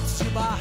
boatos 0.00 0.18
de 0.18 0.30
bar. 0.30 0.58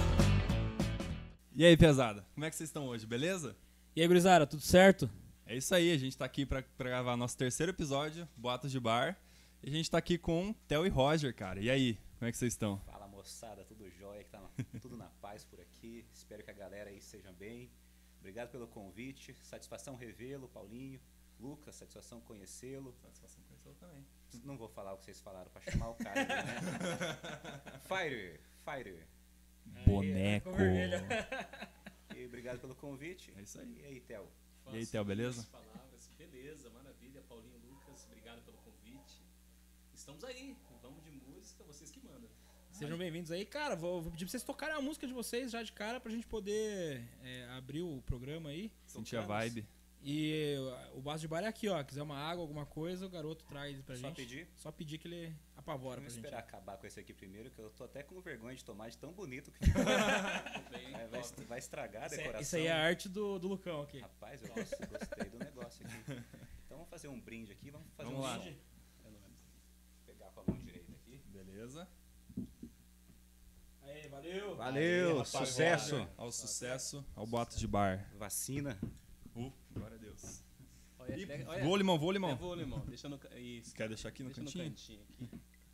E 1.55 1.65
aí, 1.65 1.77
pesada? 1.77 2.25
Como 2.33 2.45
é 2.45 2.49
que 2.49 2.55
vocês 2.55 2.69
estão 2.69 2.87
hoje, 2.87 3.05
beleza? 3.05 3.55
E 3.95 4.01
aí, 4.01 4.07
gurizada, 4.07 4.45
tudo 4.45 4.61
certo? 4.61 5.09
É 5.45 5.55
isso 5.55 5.73
aí, 5.73 5.91
a 5.91 5.97
gente 5.97 6.17
tá 6.17 6.25
aqui 6.25 6.45
pra, 6.45 6.61
pra 6.77 6.89
gravar 6.89 7.15
nosso 7.17 7.37
terceiro 7.37 7.71
episódio, 7.71 8.27
Boatos 8.35 8.71
de 8.71 8.79
Bar. 8.79 9.17
E 9.63 9.69
a 9.69 9.71
gente 9.71 9.89
tá 9.89 9.97
aqui 9.97 10.17
com 10.17 10.53
Theo 10.67 10.85
e 10.85 10.89
Roger, 10.89 11.33
cara. 11.33 11.59
E 11.59 11.69
aí, 11.69 11.97
como 12.17 12.27
é 12.27 12.31
que 12.31 12.37
vocês 12.37 12.53
estão? 12.53 12.79
Fala 12.85 13.07
moçada, 13.07 13.63
tudo 13.65 13.89
jóia, 13.91 14.23
que 14.23 14.29
tá 14.29 14.39
na- 14.39 14.49
tudo 14.81 14.95
na 14.97 15.07
paz 15.21 15.43
por 15.45 15.59
aqui. 15.59 16.05
Espero 16.13 16.43
que 16.43 16.51
a 16.51 16.53
galera 16.53 16.89
aí 16.89 16.97
esteja 16.97 17.31
bem. 17.31 17.69
Obrigado 18.19 18.49
pelo 18.49 18.67
convite. 18.67 19.35
Satisfação 19.43 19.95
revê-lo, 19.95 20.47
Paulinho. 20.49 20.99
Lucas, 21.39 21.75
satisfação 21.75 22.19
conhecê-lo. 22.21 22.93
Satisfação 23.01 23.41
conhecê-lo 23.45 23.75
também. 23.75 24.05
Não 24.43 24.57
vou 24.57 24.67
falar 24.69 24.93
o 24.93 24.97
que 24.97 25.05
vocês 25.05 25.21
falaram 25.21 25.49
pra 25.49 25.61
chamar 25.61 25.89
o 25.89 25.95
cara, 25.95 26.25
né? 26.25 26.45
Fire, 27.87 28.39
Fire. 28.63 29.07
Boneco. 29.85 30.49
E 32.15 32.25
obrigado 32.25 32.59
pelo 32.59 32.75
convite. 32.75 33.33
É 33.37 33.41
isso 33.41 33.61
aí. 33.61 33.77
E 33.79 33.85
aí, 33.85 34.01
Theo? 34.01 34.27
E 34.73 34.77
aí, 34.77 34.85
Theo, 34.85 35.05
beleza? 35.05 35.47
Palavras, 35.49 36.09
beleza, 36.17 36.69
maravilha. 36.71 37.21
Paulinho 37.29 37.57
Lucas, 37.59 38.05
obrigado 38.07 38.41
pelo 38.43 38.57
convite. 38.57 39.23
Estamos 39.93 40.25
aí, 40.25 40.57
vamos 40.81 41.01
de 41.01 41.11
música, 41.11 41.63
vocês 41.63 41.89
que 41.89 42.01
mandam. 42.05 42.29
Sejam 42.71 42.97
bem-vindos 42.97 43.31
aí. 43.31 43.45
Cara, 43.45 43.75
vou, 43.75 44.01
vou 44.01 44.11
pedir 44.11 44.25
pra 44.25 44.31
vocês 44.31 44.43
tocarem 44.43 44.75
a 44.75 44.81
música 44.81 45.07
de 45.07 45.13
vocês 45.13 45.51
já 45.51 45.63
de 45.63 45.71
cara 45.71 45.99
pra 45.99 46.11
gente 46.11 46.27
poder 46.27 47.07
é, 47.23 47.47
abrir 47.51 47.81
o 47.81 48.01
programa 48.05 48.49
aí. 48.49 48.71
Sentir 48.85 49.15
a 49.15 49.21
vibe. 49.21 49.65
E 50.01 50.55
o 50.93 51.01
base 51.01 51.21
de 51.21 51.27
bar 51.27 51.41
é 51.43 51.47
aqui, 51.47 51.67
ó. 51.67 51.83
Quiser 51.83 52.01
uma 52.01 52.17
água, 52.17 52.41
alguma 52.41 52.65
coisa, 52.65 53.05
o 53.05 53.09
garoto 53.09 53.43
traz 53.45 53.81
pra 53.81 53.95
Só 53.95 54.01
gente. 54.07 54.15
pedir? 54.15 54.47
Só 54.55 54.71
pedir 54.71 54.97
que 54.97 55.07
ele 55.09 55.35
apavora 55.57 55.97
Vamos 55.97 56.13
pra 56.13 56.15
gente. 56.15 56.25
esperar 56.25 56.39
acabar 56.39 56.77
com 56.77 56.87
esse 56.87 56.99
aqui 57.01 57.13
primeiro, 57.13 57.51
que 57.51 57.59
eu 57.59 57.69
tô 57.71 57.83
até 57.83 58.01
com 58.01 58.19
vergonha 58.21 58.55
de 58.55 58.63
tomar 58.63 58.89
de 58.89 58.97
tão 58.97 59.11
bonito 59.11 59.51
que 59.51 59.65
ficou. 59.65 59.83
Bem, 60.71 60.91
vai, 61.09 61.21
vai, 61.47 61.59
estragar 61.59 62.03
a 62.03 62.05
é- 62.05 62.09
decoração. 62.09 62.41
isso 62.41 62.55
aí 62.55 62.67
é 62.67 62.71
a 62.71 62.81
arte 62.81 63.09
do, 63.09 63.37
do 63.39 63.49
Lucão 63.49 63.81
aqui. 63.81 63.99
Rapaz, 63.99 64.41
eu 64.41 64.53
gosto- 64.53 64.87
gostei 64.87 65.29
do 65.29 65.37
negócio 65.39 65.85
aqui. 65.85 66.23
Então 66.69 66.77
vamos 66.77 66.89
fazer 66.91 67.07
um 67.07 67.19
brinde 67.19 67.51
aqui, 67.51 67.71
vamos 67.71 67.87
fazer 67.97 68.09
Vamos 68.11 68.19
um 68.25 68.29
lá. 68.29 68.37
brinde. 68.37 68.59
Vou 69.03 70.05
pegar 70.05 70.29
com 70.31 70.39
a 70.41 70.43
mão 70.45 70.55
direita 70.63 70.91
aqui. 70.93 71.19
Beleza? 71.33 71.87
Aí, 73.81 74.07
valeu. 74.07 74.55
Valeu, 74.55 75.09
Rapaz, 75.17 75.29
sucesso. 75.49 76.07
Ao 76.15 76.31
sucesso, 76.31 77.03
ao 77.15 77.25
Boatos 77.25 77.57
de 77.57 77.67
Bar. 77.67 78.07
Vacina. 78.19 78.79
Uh, 79.47 79.53
glória 79.73 79.95
a 79.95 79.99
Deus. 79.99 80.43
Olha, 80.99 81.27
pega- 81.27 81.49
olha, 81.49 81.63
Vou, 81.63 81.75
limão, 81.77 81.97
vou, 81.97 82.11
limão. 82.11 82.31
é, 82.31 82.35
vou, 82.35 82.53
limão. 82.53 82.79
Deixa 82.85 83.07
no, 83.09 83.19
isso. 83.37 83.73
Quer 83.75 83.87
deixar 83.87 84.09
aqui 84.09 84.21
no 84.23 84.29
Deixa 84.29 84.41
cantinho? 84.43 84.63
no 84.65 84.69
cantinho 84.71 85.01
aqui. 85.03 85.29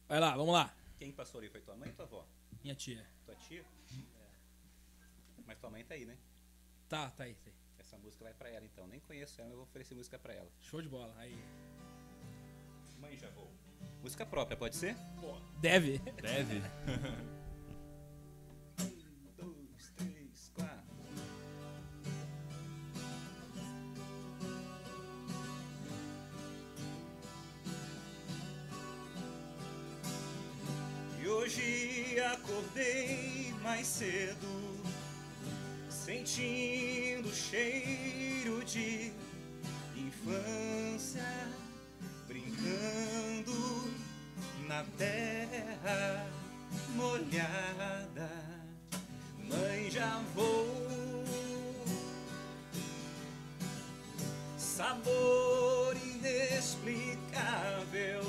Vai 0.07 0.19
lá, 0.19 0.35
vamos 0.37 0.53
lá. 0.53 0.73
Quem 0.97 1.11
passou 1.11 1.39
ali 1.39 1.49
foi 1.49 1.61
tua 1.61 1.75
mãe 1.75 1.89
ou 1.89 1.95
tua 1.95 2.05
avó? 2.05 2.27
Minha 2.63 2.75
tia. 2.75 3.05
Tua 3.25 3.35
tia? 3.35 3.65
Mas 5.45 5.57
tua 5.59 5.69
mãe 5.69 5.83
tá 5.83 5.93
aí, 5.95 6.05
né? 6.05 6.17
Tá, 6.87 7.09
tá 7.11 7.23
aí, 7.23 7.33
tá 7.35 7.49
aí. 7.49 7.53
Essa 7.79 7.97
música 7.97 8.23
vai 8.23 8.33
pra 8.33 8.49
ela 8.49 8.65
então. 8.65 8.87
Nem 8.87 8.99
conheço 8.99 9.39
ela, 9.41 9.47
mas 9.49 9.51
eu 9.53 9.57
vou 9.57 9.65
oferecer 9.67 9.93
música 9.95 10.17
pra 10.17 10.33
ela. 10.33 10.49
Show 10.61 10.81
de 10.81 10.87
bola. 10.89 11.13
Aí. 11.17 11.35
Mãe 12.99 13.17
já 13.17 13.29
vou. 13.31 13.51
Música 14.01 14.25
própria, 14.25 14.55
pode 14.57 14.75
ser? 14.75 14.95
Deve. 15.59 15.99
Deve. 16.21 16.61
hoje 31.45 32.19
acordei 32.33 33.53
mais 33.61 33.85
cedo, 33.85 34.81
sentindo 35.87 37.29
o 37.29 37.33
cheiro 37.33 38.65
de 38.65 39.13
infância, 39.95 41.21
brincando 42.27 43.93
na 44.67 44.83
terra 44.97 46.27
molhada. 46.95 48.31
Mãe, 49.47 49.91
já 49.91 50.19
vou. 50.33 50.65
Sabor 54.57 55.95
inexplicável 55.95 58.23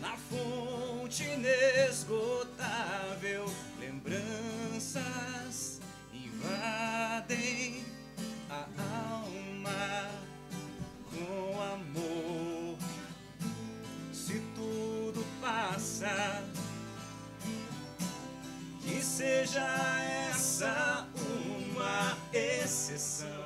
na 0.00 0.16
fonte 0.16 1.24
inesgotável. 1.24 3.44
Lembranças 3.78 5.80
invadem 6.12 7.84
a 8.50 8.66
alma 9.12 10.10
com 11.10 11.60
amor. 11.60 12.78
Se 14.12 14.40
tudo 14.54 15.24
passa, 15.40 16.44
que 18.82 19.02
seja 19.02 19.66
essa 20.30 21.08
uma 21.14 22.16
exceção. 22.32 23.37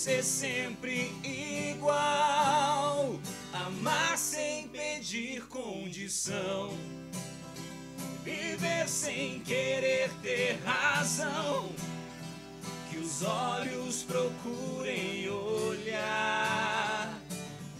Ser 0.00 0.24
sempre 0.24 1.12
igual. 1.22 3.20
Amar 3.52 4.16
sem 4.16 4.66
pedir 4.68 5.46
condição. 5.46 6.70
Viver 8.24 8.88
sem 8.88 9.40
querer 9.40 10.10
ter 10.22 10.58
razão. 10.64 11.68
Que 12.88 12.96
os 12.96 13.22
olhos 13.22 14.02
procurem 14.02 15.28
olhar 15.28 17.20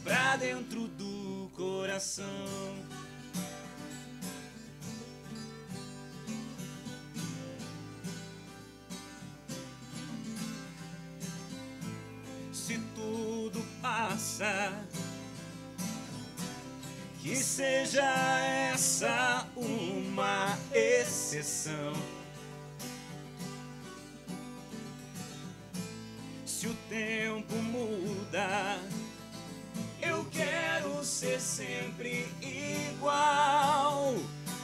pra 0.04 0.36
dentro 0.36 0.88
do 0.88 1.50
coração. 1.56 2.79
Seja 17.60 18.10
essa 18.72 19.46
uma 19.54 20.56
exceção. 20.72 21.92
Se 26.46 26.68
o 26.68 26.74
tempo 26.88 27.54
muda, 27.56 28.78
eu 30.00 30.24
quero 30.30 31.04
ser 31.04 31.38
sempre 31.38 32.26
igual. 32.40 34.14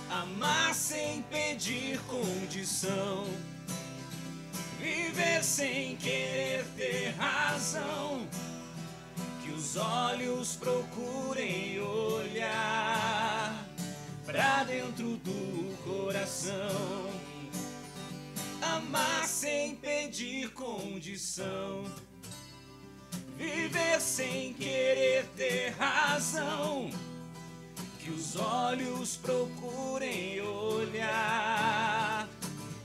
Amar 0.08 0.74
sem 0.74 1.20
pedir 1.24 2.00
condição. 2.06 3.26
Viver 4.80 5.44
sem 5.44 5.96
querer 5.96 6.64
ter 6.74 7.10
razão. 7.18 8.26
Que 9.42 9.52
os 9.52 9.76
olhos 9.76 10.56
procurem 10.56 11.78
olhar 11.80 12.05
pra 14.36 14.64
dentro 14.64 15.16
do 15.16 15.76
coração. 15.82 17.10
Amar 18.60 19.26
sem 19.26 19.76
pedir 19.76 20.50
condição, 20.50 21.84
viver 23.38 23.98
sem 23.98 24.52
querer 24.52 25.24
ter 25.36 25.70
razão, 25.78 26.90
que 27.98 28.10
os 28.10 28.36
olhos 28.36 29.16
procurem 29.16 30.42
olhar 30.42 32.28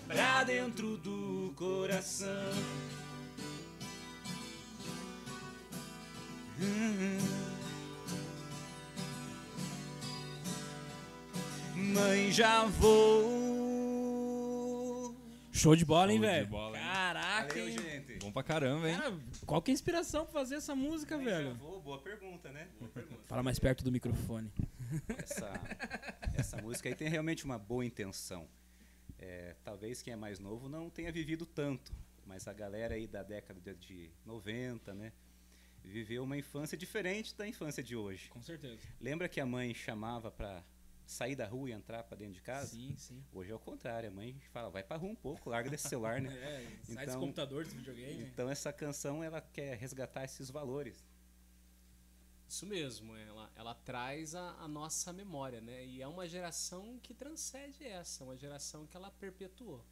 pra 0.07 0.45
dentro 0.45 0.95
do 0.97 1.51
coração. 1.57 2.53
Mãe, 11.81 12.31
já 12.31 12.65
vou. 12.65 13.41
Show 15.51 15.75
de 15.75 15.83
bola, 15.83 16.11
hein, 16.13 16.19
Show 16.19 16.27
de 16.27 16.33
velho? 16.33 16.47
bola, 16.47 16.77
hein? 16.77 16.83
Caraca, 16.83 17.47
Valeu, 17.49 17.67
hein? 17.67 17.77
gente. 17.77 18.19
Bom 18.19 18.31
pra 18.31 18.43
caramba, 18.43 18.89
hein? 18.89 18.95
Cara, 18.97 19.17
qual 19.45 19.61
que 19.61 19.71
é 19.71 19.73
a 19.73 19.75
inspiração 19.75 20.23
pra 20.23 20.33
fazer 20.33 20.55
essa 20.55 20.73
música, 20.75 21.17
Mãe, 21.17 21.25
já 21.25 21.37
velho? 21.37 21.55
vou. 21.55 21.81
Boa 21.81 21.99
pergunta, 21.99 22.51
né? 22.51 22.67
Boa 22.79 22.89
pergunta. 22.91 23.21
Fala 23.27 23.43
mais 23.43 23.59
perto 23.59 23.83
do 23.83 23.91
microfone. 23.91 24.51
essa, 25.17 25.51
essa 26.35 26.57
música 26.61 26.87
aí 26.89 26.95
tem 26.95 27.09
realmente 27.09 27.43
uma 27.45 27.57
boa 27.59 27.83
intenção. 27.85 28.47
É, 29.19 29.55
talvez 29.63 30.01
quem 30.01 30.13
é 30.13 30.15
mais 30.15 30.39
novo 30.39 30.69
não 30.69 30.89
tenha 30.89 31.11
vivido 31.11 31.45
tanto, 31.45 31.91
mas 32.25 32.47
a 32.47 32.53
galera 32.53 32.95
aí 32.95 33.05
da 33.07 33.21
década 33.23 33.59
de, 33.59 33.75
de 33.75 34.09
90, 34.25 34.93
né? 34.93 35.11
viveu 35.83 36.23
uma 36.23 36.37
infância 36.37 36.77
diferente 36.77 37.35
da 37.35 37.47
infância 37.47 37.81
de 37.83 37.95
hoje. 37.95 38.29
Com 38.29 38.41
certeza. 38.41 38.79
Lembra 38.99 39.27
que 39.27 39.39
a 39.41 39.45
mãe 39.47 39.73
chamava 39.73 40.29
para 40.29 40.63
sair 41.11 41.35
da 41.35 41.45
rua 41.45 41.69
e 41.69 41.73
entrar 41.73 42.03
para 42.03 42.17
dentro 42.17 42.33
de 42.35 42.41
casa? 42.41 42.71
Sim, 42.71 42.95
sim. 42.97 43.23
Hoje 43.33 43.51
é 43.51 43.55
o 43.55 43.59
contrário, 43.59 44.09
a 44.09 44.11
mãe 44.11 44.39
fala, 44.51 44.69
vai 44.69 44.83
pra 44.83 44.97
rua 44.97 45.11
um 45.11 45.15
pouco, 45.15 45.49
larga 45.49 45.69
desse 45.69 45.87
celular, 45.89 46.21
né? 46.21 46.29
É, 46.41 46.61
sai 46.63 46.77
desse 46.77 46.91
Então- 47.03 47.19
computador, 47.19 47.63
desse 47.63 47.75
videogame. 47.75 48.23
Então 48.23 48.49
essa 48.49 48.71
canção 48.71 49.23
ela 49.23 49.41
quer 49.41 49.77
resgatar 49.77 50.23
esses 50.23 50.49
valores. 50.49 51.03
Isso 52.47 52.65
mesmo, 52.65 53.15
ela, 53.15 53.49
ela 53.55 53.73
traz 53.73 54.35
a, 54.35 54.51
a 54.59 54.67
nossa 54.67 55.13
memória, 55.13 55.61
né? 55.61 55.85
E 55.85 56.01
é 56.01 56.07
uma 56.07 56.27
geração 56.27 56.99
que 57.01 57.13
transcende 57.13 57.83
essa, 57.85 58.23
uma 58.25 58.35
geração 58.35 58.85
que 58.85 58.97
ela 58.97 59.09
perpetuou. 59.09 59.85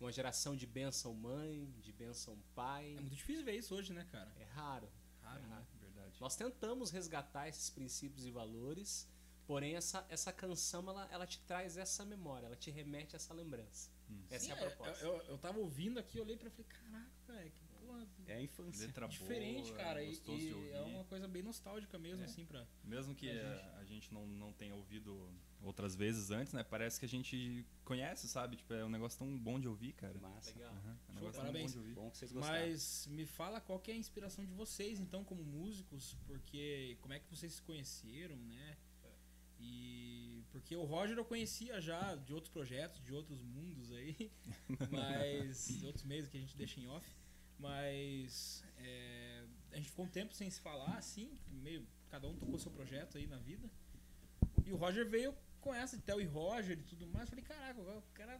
Uma 0.00 0.10
geração 0.12 0.54
de 0.56 0.66
bênção 0.66 1.12
mãe, 1.14 1.70
de 1.80 1.92
bênção 1.92 2.38
pai. 2.54 2.94
É 2.96 3.00
muito 3.00 3.14
difícil 3.16 3.44
ver 3.44 3.56
isso 3.56 3.74
hoje, 3.74 3.92
né, 3.92 4.06
cara? 4.10 4.30
É 4.38 4.44
raro. 4.44 4.88
Raro, 5.22 5.38
é 5.38 5.42
né? 5.42 5.48
raro. 5.54 5.66
Verdade. 5.80 6.16
Nós 6.20 6.36
tentamos 6.36 6.90
resgatar 6.90 7.48
esses 7.48 7.68
princípios 7.70 8.26
e 8.26 8.30
valores, 8.30 9.06
porém 9.46 9.74
essa, 9.76 10.04
essa 10.08 10.32
canção 10.32 10.88
ela, 10.88 11.08
ela 11.10 11.26
te 11.26 11.38
traz 11.40 11.76
essa 11.76 12.04
memória, 12.04 12.46
ela 12.46 12.56
te 12.56 12.70
remete 12.70 13.14
a 13.14 13.18
essa 13.18 13.32
lembrança. 13.34 13.90
Essa 14.30 14.44
Sim, 14.46 14.50
é 14.52 14.54
a 14.54 14.56
eu, 14.62 14.66
proposta. 14.70 15.04
eu, 15.04 15.16
eu 15.22 15.38
tava 15.38 15.58
ouvindo 15.58 15.98
aqui, 15.98 16.18
eu 16.18 16.22
olhei 16.22 16.36
pra 16.36 16.48
falei, 16.50 16.66
caraca, 16.68 17.10
velho, 17.26 17.50
que 17.50 17.64
porra 17.84 18.06
É 18.28 18.34
a 18.34 18.42
infância. 18.42 18.86
Letra 18.86 19.08
diferente, 19.08 19.68
boa, 19.72 19.78
cara. 19.78 20.02
E, 20.02 20.08
gostoso 20.08 20.38
de 20.38 20.46
e 20.48 20.52
ouvir. 20.52 20.70
é 20.72 20.80
uma 20.82 21.04
coisa 21.04 21.26
bem 21.26 21.42
nostálgica 21.42 21.98
mesmo, 21.98 22.22
É. 22.22 22.24
assim, 22.26 22.44
pra. 22.44 22.64
Mesmo 22.84 23.14
que 23.16 23.26
pra 23.28 23.34
eh, 23.36 23.56
gente. 23.56 23.74
a 23.80 23.84
gente 23.84 24.14
não, 24.14 24.24
não 24.26 24.52
tenha 24.52 24.74
ouvido 24.76 25.28
outras 25.60 25.96
vezes 25.96 26.30
antes, 26.30 26.52
né? 26.52 26.62
Parece 26.62 27.00
que 27.00 27.06
a 27.06 27.08
gente 27.08 27.66
conhece, 27.84 28.28
sabe? 28.28 28.56
Tipo, 28.56 28.74
é 28.74 28.84
um 28.84 28.88
negócio 28.88 29.18
tão 29.18 29.36
bom 29.36 29.58
de 29.58 29.66
ouvir, 29.66 29.92
cara. 29.94 30.16
Massa. 30.20 30.50
Legal. 30.52 30.72
Aham, 30.72 30.90
É 30.90 30.92
um 30.92 30.96
Show, 30.96 31.14
negócio 31.14 31.32
tão 31.32 31.40
parabéns. 31.40 31.66
bom 31.66 31.72
de 31.72 31.78
ouvir. 31.78 31.94
Bom 31.94 32.10
que 32.10 32.18
vocês 32.18 32.32
gostaram. 32.32 32.60
Mas 32.68 33.06
me 33.08 33.26
fala 33.26 33.60
qual 33.60 33.80
que 33.80 33.90
é 33.90 33.94
a 33.94 33.96
inspiração 33.96 34.44
de 34.46 34.52
vocês, 34.52 35.00
então, 35.00 35.24
como 35.24 35.42
músicos, 35.42 36.16
porque 36.28 36.96
como 37.00 37.12
é 37.14 37.18
que 37.18 37.28
vocês 37.28 37.54
se 37.54 37.62
conheceram, 37.62 38.36
né? 38.36 38.76
E 39.58 40.44
porque 40.52 40.74
o 40.76 40.84
Roger 40.84 41.16
eu 41.16 41.24
conhecia 41.24 41.80
já 41.80 42.14
de 42.16 42.32
outros 42.34 42.52
projetos, 42.52 43.02
de 43.02 43.12
outros 43.12 43.42
mundos 43.42 43.92
aí, 43.92 44.30
mas 44.90 45.68
de 45.78 45.86
outros 45.86 46.04
meios 46.04 46.28
que 46.28 46.36
a 46.36 46.40
gente 46.40 46.56
deixa 46.56 46.80
em 46.80 46.86
off, 46.88 47.06
mas 47.58 48.62
é, 48.78 49.44
a 49.72 49.76
gente 49.76 49.90
ficou 49.90 50.04
um 50.04 50.08
tempo 50.08 50.34
sem 50.34 50.50
se 50.50 50.60
falar, 50.60 50.96
assim, 50.96 51.38
meio 51.48 51.86
cada 52.10 52.28
um 52.28 52.34
tocou 52.36 52.58
seu 52.58 52.70
projeto 52.70 53.18
aí 53.18 53.26
na 53.26 53.38
vida. 53.38 53.68
E 54.64 54.72
o 54.72 54.76
Roger 54.76 55.08
veio 55.08 55.34
com 55.60 55.74
essa 55.74 55.96
de 55.96 56.02
Theo 56.02 56.20
e 56.20 56.24
Roger 56.24 56.78
e 56.78 56.82
tudo 56.82 57.06
mais. 57.06 57.22
Eu 57.22 57.26
falei, 57.28 57.44
caraca, 57.44 57.80
o 57.80 58.02
cara 58.14 58.32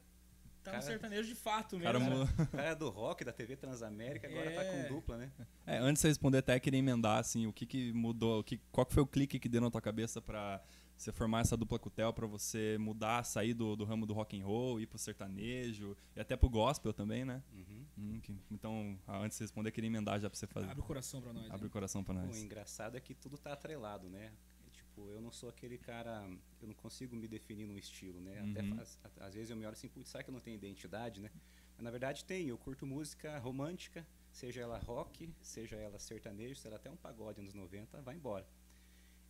tá 0.63 0.71
no 0.73 0.79
Cara- 0.79 0.83
sertanejo 0.83 1.29
de 1.29 1.35
fato 1.35 1.77
mesmo. 1.79 1.85
Cara, 1.93 1.99
O 2.43 2.47
cara 2.49 2.69
é 2.71 2.75
do 2.75 2.89
rock, 2.89 3.25
da 3.25 3.33
TV 3.33 3.57
Transamérica, 3.57 4.27
agora 4.29 4.51
tá 4.53 4.63
É. 4.65 4.83
com 4.89 4.95
dupla, 4.95 5.17
né? 5.17 5.33
É, 5.67 5.79
antes 5.79 5.95
de 5.95 6.01
você 6.03 6.09
responder, 6.09 6.39
até 6.39 6.59
queria 6.61 6.79
emendar, 6.79 7.19
assim, 7.19 7.47
o 7.47 7.53
que 7.53 7.67
que 7.67 7.93
mudou, 7.93 8.41
o 8.41 8.45
que, 8.45 8.59
qual 8.73 8.85
que 8.87 8.95
foi 8.95 9.03
o 9.03 9.07
clique 9.07 9.39
que 9.39 9.49
deu 9.49 9.61
na 9.61 9.71
tua 9.71 9.81
cabeça 9.81 10.21
pra 10.21 10.63
você 10.97 11.13
formar 11.13 11.41
essa 11.41 11.57
dupla 11.57 11.79
Theo, 11.79 12.13
pra 12.13 12.27
você 12.27 12.77
mudar, 12.79 13.23
sair 13.25 13.53
do, 13.55 13.77
do 13.77 13.85
ramo 13.85 14.07
do 14.07 14.15
rock 14.15 14.41
and 14.41 14.45
roll, 14.45 14.81
ir 14.81 14.87
pro 14.87 14.99
sertanejo, 14.99 15.97
e 16.15 16.21
até 16.21 16.37
pro 16.37 16.49
gospel 16.49 16.93
também, 16.93 17.25
né? 17.25 17.43
Uhum. 17.53 17.87
Hum, 17.99 18.21
que- 18.21 18.35
então, 18.51 18.99
ah, 19.07 19.19
antes 19.19 19.37
de 19.39 19.45
responder, 19.45 19.71
queria 19.73 19.89
emendar 19.89 20.19
já 20.21 20.29
pra 20.31 20.39
você 20.39 20.47
fazer. 20.47 20.71
Abre 20.71 20.81
o 20.81 20.85
coração 20.87 21.21
pra 21.21 21.33
nós. 21.33 21.47
Abre 21.51 21.63
hein? 21.63 21.67
o 21.67 21.71
coração 21.71 22.03
pra 22.05 22.15
nós. 22.15 22.37
O 22.37 22.39
engraçado 22.45 22.97
é 22.97 23.01
que 23.01 23.15
tudo 23.15 23.37
tá 23.39 23.53
atrelado, 23.53 24.09
né? 24.09 24.33
Tipo, 24.73 25.11
eu 25.11 25.21
não 25.21 25.31
sou 25.31 25.49
aquele 25.49 25.77
cara, 25.79 26.27
eu 26.61 26.69
não 26.69 26.75
consigo 26.75 27.15
me 27.17 27.29
definir 27.29 27.67
num 27.67 27.77
estilo, 27.79 28.21
né? 28.21 28.39
Até 28.51 28.63
Uhum. 28.63 28.77
faz- 28.77 28.99
a- 29.05 29.27
às 29.27 29.35
vezes 29.35 29.51
eu 29.51 29.57
me 29.57 29.65
olho 29.65 29.73
assim, 29.75 29.89
putz, 29.89 30.09
será 30.11 30.23
que 30.25 30.31
eu 30.31 30.35
não 30.35 30.41
tenho 30.41 30.55
identidade, 30.57 31.21
né? 31.21 31.31
Mas 31.77 31.85
na 31.85 31.91
verdade 31.91 32.25
tem, 32.25 32.49
eu 32.49 32.57
curto 32.57 32.87
música 32.87 33.39
romântica, 33.39 34.07
seja 34.31 34.63
ela 34.63 34.79
rock, 34.79 35.31
seja 35.41 35.77
ela 35.77 35.99
sertanejo, 35.99 36.55
seja 36.57 36.69
ela 36.69 36.77
até 36.77 36.91
um 36.91 36.97
pagode 36.97 37.41
anos 37.41 37.53
90, 37.55 38.01
vai 38.03 38.17
embora. 38.17 38.47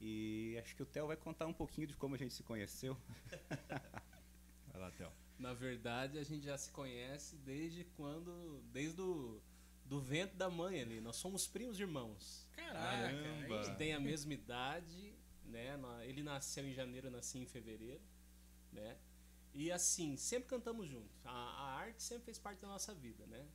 E 0.01 0.59
acho 0.63 0.75
que 0.77 0.83
o 0.83 0.87
Theo 0.87 1.07
vai 1.07 1.17
contar 1.17 1.47
um 1.47 1.53
pouquinho 1.53 1.87
de 1.87 1.97
como 1.97 2.15
a 2.15 2.19
gente 2.19 2.35
se 2.35 2.43
conheceu. 2.43 2.97
Vai 4.73 4.81
lá, 4.81 4.91
Theo. 4.91 5.11
Na 5.39 5.55
verdade, 5.55 6.19
a 6.19 6.25
gente 6.25 6.45
já 6.45 6.57
se 6.59 6.71
conhece 6.71 7.37
desde 7.37 7.85
quando. 7.97 8.63
Desde 8.73 9.01
o 9.01 9.41
do 9.85 10.01
vento 10.01 10.35
da 10.37 10.51
mãe 10.51 10.81
ali. 10.81 11.01
Nós 11.01 11.17
somos 11.17 11.47
primos 11.47 11.79
irmãos. 11.79 12.47
Caraca, 12.53 12.79
Caramba. 13.13 13.61
aí- 13.61 13.65
que 13.65 13.77
tem 13.77 13.95
a 13.95 14.01
mesma 14.01 14.35
idade, 14.35 15.15
né? 15.45 15.79
Ele 16.05 16.23
nasceu 16.23 16.67
em 16.67 16.75
janeiro, 16.75 17.07
eu 17.07 17.11
nasci 17.11 17.39
em 17.39 17.47
fevereiro, 17.47 18.03
né? 18.73 18.97
E 19.55 19.71
assim, 19.73 20.17
sempre 20.17 20.49
cantamos 20.49 20.89
juntos. 20.89 21.25
A, 21.25 21.31
a 21.31 21.75
arte 21.77 22.03
sempre 22.03 22.25
fez 22.25 22.39
parte 22.39 22.61
da 22.61 22.69
nossa 22.69 22.93
vida, 22.95 23.27
né? 23.27 23.47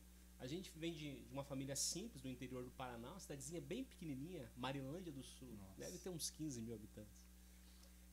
A 0.42 0.48
gente 0.48 0.72
vem 0.76 0.92
de, 0.92 1.22
de 1.22 1.32
uma 1.32 1.44
família 1.44 1.76
simples 1.76 2.20
do 2.20 2.28
interior 2.28 2.64
do 2.64 2.72
Paraná, 2.72 3.12
uma 3.12 3.20
cidadezinha 3.20 3.62
bem 3.62 3.84
pequenininha, 3.84 4.52
Marilândia 4.58 5.12
do 5.12 5.24
Sul. 5.24 5.48
Nossa. 5.56 5.80
Deve 5.80 6.00
ter 6.00 6.10
uns 6.10 6.32
15 6.32 6.60
mil 6.62 6.74
habitantes. 6.74 7.24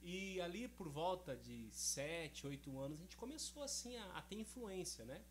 E 0.03 0.39
ali 0.43 0.69
por 0.69 0.91
volta 0.91 1.35
de 1.35 1.71
7, 1.73 2.47
8 2.47 2.79
anos, 2.79 2.99
a 2.99 3.03
gente 3.03 3.17
começou 3.17 3.63
assim 3.63 3.97
a, 3.97 4.19
a 4.19 4.21
ter 4.21 4.37
influência, 4.37 5.07
né? 5.07 5.25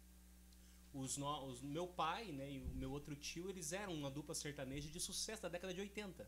Os, 0.91 1.17
no, 1.17 1.45
os 1.45 1.61
meu 1.61 1.87
pai 1.87 2.31
né, 2.31 2.51
e 2.51 2.59
o 2.59 2.67
meu 2.69 2.91
outro 2.91 3.15
tio, 3.15 3.47
eles 3.47 3.73
eram 3.73 3.93
uma 3.93 4.09
dupla 4.09 4.33
sertaneja 4.33 4.89
de 4.89 4.99
sucesso 4.99 5.43
da 5.43 5.49
década 5.49 5.75
de 5.75 5.81
80. 5.81 6.27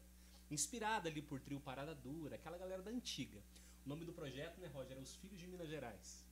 Inspirada 0.51 1.10
ali 1.10 1.21
por 1.21 1.39
trio 1.39 1.60
Parada 1.60 1.95
Dura, 1.95 2.36
aquela 2.36 2.60
galera 2.60 2.83
da 2.83 2.92
antiga. 2.92 3.44
O 3.83 3.89
nome 3.89 4.06
do 4.06 4.13
projeto, 4.13 4.62
né, 4.62 4.68
Roger, 4.68 4.92
era 4.92 5.01
Os 5.01 5.16
Filhos 5.16 5.39
de 5.39 5.48
Minas 5.48 5.68
Gerais. 5.68 6.24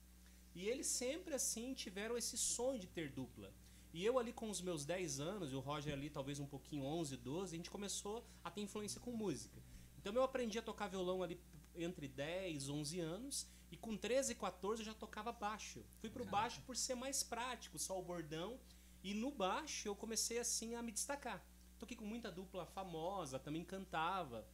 E 0.54 0.68
eles 0.68 0.86
sempre 0.86 1.34
assim 1.34 1.74
tiveram 1.74 2.16
esse 2.16 2.38
sonho 2.38 2.78
de 2.78 2.86
ter 2.86 3.10
dupla. 3.10 3.52
E 3.92 4.04
eu 4.04 4.18
ali 4.18 4.32
com 4.32 4.50
os 4.50 4.60
meus 4.60 4.84
10 4.84 5.18
anos, 5.20 5.52
e 5.52 5.54
o 5.54 5.60
Roger 5.60 5.92
ali 5.94 6.10
talvez 6.10 6.38
um 6.38 6.46
pouquinho 6.46 6.84
11, 6.84 7.16
12, 7.16 7.54
a 7.54 7.56
gente 7.56 7.70
começou 7.70 8.24
a 8.44 8.50
ter 8.50 8.60
influência 8.60 9.00
com 9.00 9.12
música. 9.12 9.62
Então 9.98 10.12
eu 10.14 10.22
aprendi 10.22 10.58
a 10.58 10.62
tocar 10.62 10.88
violão 10.88 11.22
ali 11.22 11.40
entre 11.74 12.06
10, 12.08 12.68
11 12.68 13.00
anos, 13.00 13.46
e 13.70 13.76
com 13.76 13.96
13, 13.96 14.34
14 14.34 14.82
eu 14.82 14.86
já 14.86 14.94
tocava 14.94 15.32
baixo. 15.32 15.84
Fui 16.00 16.10
pro 16.10 16.24
baixo 16.24 16.60
por 16.66 16.76
ser 16.76 16.94
mais 16.94 17.22
prático, 17.22 17.78
só 17.78 17.98
o 17.98 18.02
bordão, 18.02 18.58
e 19.02 19.14
no 19.14 19.30
baixo 19.30 19.88
eu 19.88 19.94
comecei 19.96 20.38
assim 20.38 20.74
a 20.74 20.82
me 20.82 20.92
destacar. 20.92 21.42
Toquei 21.78 21.96
com 21.96 22.04
muita 22.04 22.30
dupla 22.30 22.66
famosa, 22.66 23.38
também 23.38 23.64
cantava. 23.64 24.46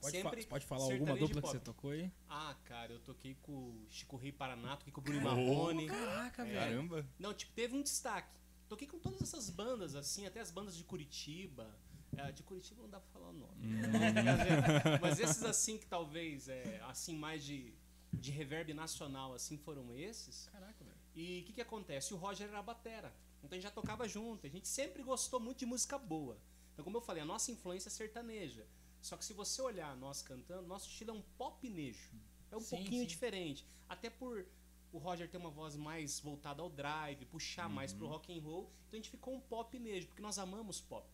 Pode, 0.00 0.16
sempre 0.16 0.42
fa- 0.42 0.48
pode 0.50 0.64
falar 0.66 0.84
alguma 0.94 1.12
dupla 1.20 1.42
que 1.42 1.48
você 1.48 1.60
tocou 1.60 1.90
aí? 1.90 2.10
Ah, 2.28 2.56
cara, 2.64 2.92
eu 2.92 3.00
toquei 3.00 3.34
com 3.42 3.52
o 3.52 3.86
Chico 3.90 4.16
Rei 4.16 4.32
Paraná, 4.32 4.76
toquei 4.76 4.92
com 4.92 5.00
o 5.00 5.04
Bruno 5.04 5.20
Marrone. 5.22 5.86
Caraca, 5.86 6.44
velho. 6.44 6.58
Caramba. 6.58 7.06
Não, 7.18 7.34
tipo, 7.34 7.52
teve 7.52 7.76
um 7.76 7.82
destaque. 7.82 8.39
Toquei 8.70 8.86
com 8.86 9.00
todas 9.00 9.20
essas 9.20 9.50
bandas, 9.50 9.96
assim, 9.96 10.26
até 10.26 10.38
as 10.38 10.52
bandas 10.52 10.76
de 10.76 10.84
Curitiba. 10.84 11.76
É, 12.16 12.30
de 12.30 12.44
Curitiba 12.44 12.80
não 12.80 12.88
dá 12.88 13.00
pra 13.00 13.10
falar 13.10 13.30
o 13.30 13.32
nome. 13.32 13.66
né? 13.66 14.96
Mas 15.02 15.18
esses, 15.18 15.42
assim, 15.42 15.76
que 15.76 15.86
talvez, 15.86 16.48
é, 16.48 16.80
assim, 16.84 17.16
mais 17.16 17.42
de, 17.42 17.74
de 18.12 18.30
reverb 18.30 18.72
nacional, 18.72 19.34
assim, 19.34 19.58
foram 19.58 19.92
esses. 19.92 20.48
Caraca, 20.52 20.84
velho. 20.84 20.96
E 21.16 21.40
o 21.40 21.44
que, 21.46 21.54
que 21.54 21.60
acontece? 21.60 22.14
O 22.14 22.16
Roger 22.16 22.46
era 22.46 22.62
batera. 22.62 23.12
Então 23.42 23.50
a 23.50 23.54
gente 23.54 23.64
já 23.64 23.72
tocava 23.72 24.06
junto. 24.06 24.46
A 24.46 24.48
gente 24.48 24.68
sempre 24.68 25.02
gostou 25.02 25.40
muito 25.40 25.58
de 25.58 25.66
música 25.66 25.98
boa. 25.98 26.38
Então, 26.72 26.84
como 26.84 26.96
eu 26.96 27.00
falei, 27.00 27.24
a 27.24 27.26
nossa 27.26 27.50
influência 27.50 27.88
é 27.88 27.90
sertaneja. 27.90 28.64
Só 29.02 29.16
que 29.16 29.24
se 29.24 29.32
você 29.32 29.60
olhar 29.60 29.96
nós 29.96 30.22
cantando, 30.22 30.68
nosso 30.68 30.88
estilo 30.88 31.10
é 31.10 31.14
um 31.14 31.22
popnejo. 31.36 32.12
É 32.52 32.56
um 32.56 32.60
Sim, 32.60 32.76
pouquinho 32.76 33.02
sim. 33.02 33.08
diferente. 33.08 33.66
Até 33.88 34.08
por 34.08 34.46
o 34.92 34.98
Roger 34.98 35.28
ter 35.30 35.36
uma 35.38 35.50
voz 35.50 35.76
mais 35.76 36.18
voltada 36.20 36.62
ao 36.62 36.68
drive, 36.68 37.24
puxar 37.26 37.68
mais 37.68 37.92
pro 37.92 38.06
rock 38.06 38.36
and 38.36 38.42
roll. 38.42 38.70
Então 38.88 38.92
a 38.98 39.02
gente 39.02 39.10
ficou 39.10 39.34
um 39.34 39.40
popnejo, 39.40 40.06
porque 40.08 40.22
nós 40.22 40.38
amamos 40.38 40.80
pop. 40.80 41.08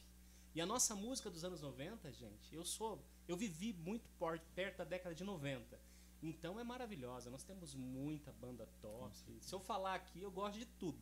E 0.55 0.61
a 0.61 0.67
nossa 0.67 0.95
música 0.95 1.29
dos 1.31 1.45
anos 1.45 1.61
90, 1.61 2.11
gente, 2.13 2.55
eu 2.55 2.65
sou. 2.65 3.05
Eu 3.29 3.37
vivi 3.37 3.73
muito 3.75 4.09
por- 4.19 4.39
perto 4.55 4.79
da 4.79 4.85
década 4.85 5.15
de 5.15 5.23
90. 5.25 5.79
Então 6.23 6.59
é 6.59 6.65
maravilhosa. 6.65 7.29
Nós 7.31 7.43
temos 7.45 7.75
muita 7.75 8.33
banda 8.33 8.67
top. 8.81 9.13
Se 9.43 9.55
eu 9.55 9.61
falar 9.61 9.95
aqui, 9.95 10.23
eu 10.23 10.31
gosto 10.31 10.59
de 10.59 10.65
tudo. 10.65 10.99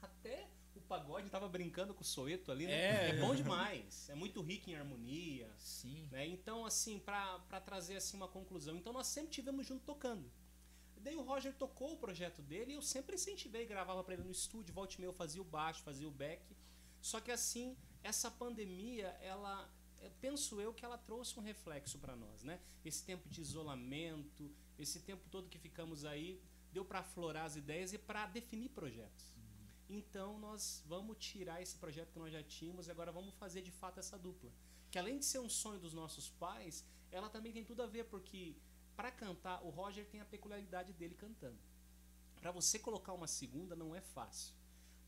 Até 0.00 0.48
o 0.76 0.80
pagode 0.80 1.28
tava 1.28 1.48
brincando 1.48 1.92
com 1.92 2.02
o 2.02 2.04
Soeto 2.04 2.52
ali, 2.52 2.66
né? 2.66 2.72
É. 2.72 3.10
É, 3.10 3.20
bom 3.20 3.34
demais. 3.34 4.08
É 4.08 4.14
muito 4.14 4.40
rico 4.40 4.70
em 4.70 4.76
harmonia. 4.76 5.52
Sim. 5.58 6.06
Né? 6.12 6.26
Então, 6.28 6.64
assim, 6.64 7.00
pra 7.00 7.38
trazer 7.64 7.96
assim, 7.96 8.16
uma 8.16 8.28
conclusão. 8.28 8.76
Então 8.76 8.92
nós 8.92 9.08
sempre 9.08 9.32
tivemos 9.32 9.66
junto 9.66 9.84
tocando. 9.84 10.30
Daí 11.00 11.16
o 11.16 11.22
Roger 11.22 11.54
tocou 11.54 11.92
o 11.92 11.96
projeto 11.96 12.42
dele 12.42 12.72
e 12.72 12.74
eu 12.74 12.82
sempre 12.82 13.14
incentivei, 13.14 13.66
gravava 13.66 14.02
pra 14.04 14.14
ele 14.14 14.24
no 14.24 14.30
estúdio, 14.30 14.74
volta 14.74 14.94
e 14.94 15.00
meia 15.00 15.08
eu 15.08 15.12
fazia 15.12 15.40
o 15.40 15.44
baixo, 15.44 15.82
fazia 15.82 16.08
o 16.08 16.10
back. 16.10 16.56
Só 17.00 17.20
que 17.20 17.30
assim, 17.30 17.76
essa 18.02 18.30
pandemia, 18.30 19.08
ela 19.20 19.70
eu 20.00 20.10
penso 20.20 20.60
eu 20.60 20.72
que 20.72 20.84
ela 20.84 20.96
trouxe 20.96 21.38
um 21.38 21.42
reflexo 21.42 21.98
para 21.98 22.14
nós, 22.14 22.42
né? 22.42 22.60
Esse 22.84 23.04
tempo 23.04 23.28
de 23.28 23.40
isolamento, 23.40 24.50
esse 24.78 25.00
tempo 25.00 25.28
todo 25.28 25.48
que 25.48 25.58
ficamos 25.58 26.04
aí, 26.04 26.40
deu 26.72 26.84
para 26.84 27.00
aflorar 27.00 27.46
as 27.46 27.56
ideias 27.56 27.92
e 27.92 27.98
para 27.98 28.26
definir 28.26 28.68
projetos. 28.70 29.34
Então 29.88 30.38
nós 30.38 30.84
vamos 30.86 31.16
tirar 31.18 31.62
esse 31.62 31.76
projeto 31.76 32.12
que 32.12 32.18
nós 32.18 32.32
já 32.32 32.42
tínhamos 32.42 32.86
e 32.86 32.90
agora 32.90 33.10
vamos 33.10 33.34
fazer 33.34 33.62
de 33.62 33.70
fato 33.70 33.98
essa 33.98 34.18
dupla. 34.18 34.52
Que 34.90 34.98
além 34.98 35.18
de 35.18 35.24
ser 35.24 35.38
um 35.38 35.48
sonho 35.48 35.80
dos 35.80 35.92
nossos 35.92 36.30
pais, 36.30 36.84
ela 37.10 37.28
também 37.28 37.52
tem 37.52 37.64
tudo 37.64 37.82
a 37.82 37.86
ver 37.86 38.04
porque 38.04 38.54
para 38.98 39.12
cantar 39.12 39.64
o 39.64 39.70
Roger 39.70 40.04
tem 40.06 40.20
a 40.20 40.24
peculiaridade 40.24 40.92
dele 40.92 41.14
cantando. 41.14 41.56
Para 42.40 42.50
você 42.50 42.80
colocar 42.80 43.12
uma 43.12 43.28
segunda 43.28 43.76
não 43.76 43.94
é 43.94 44.00
fácil, 44.00 44.52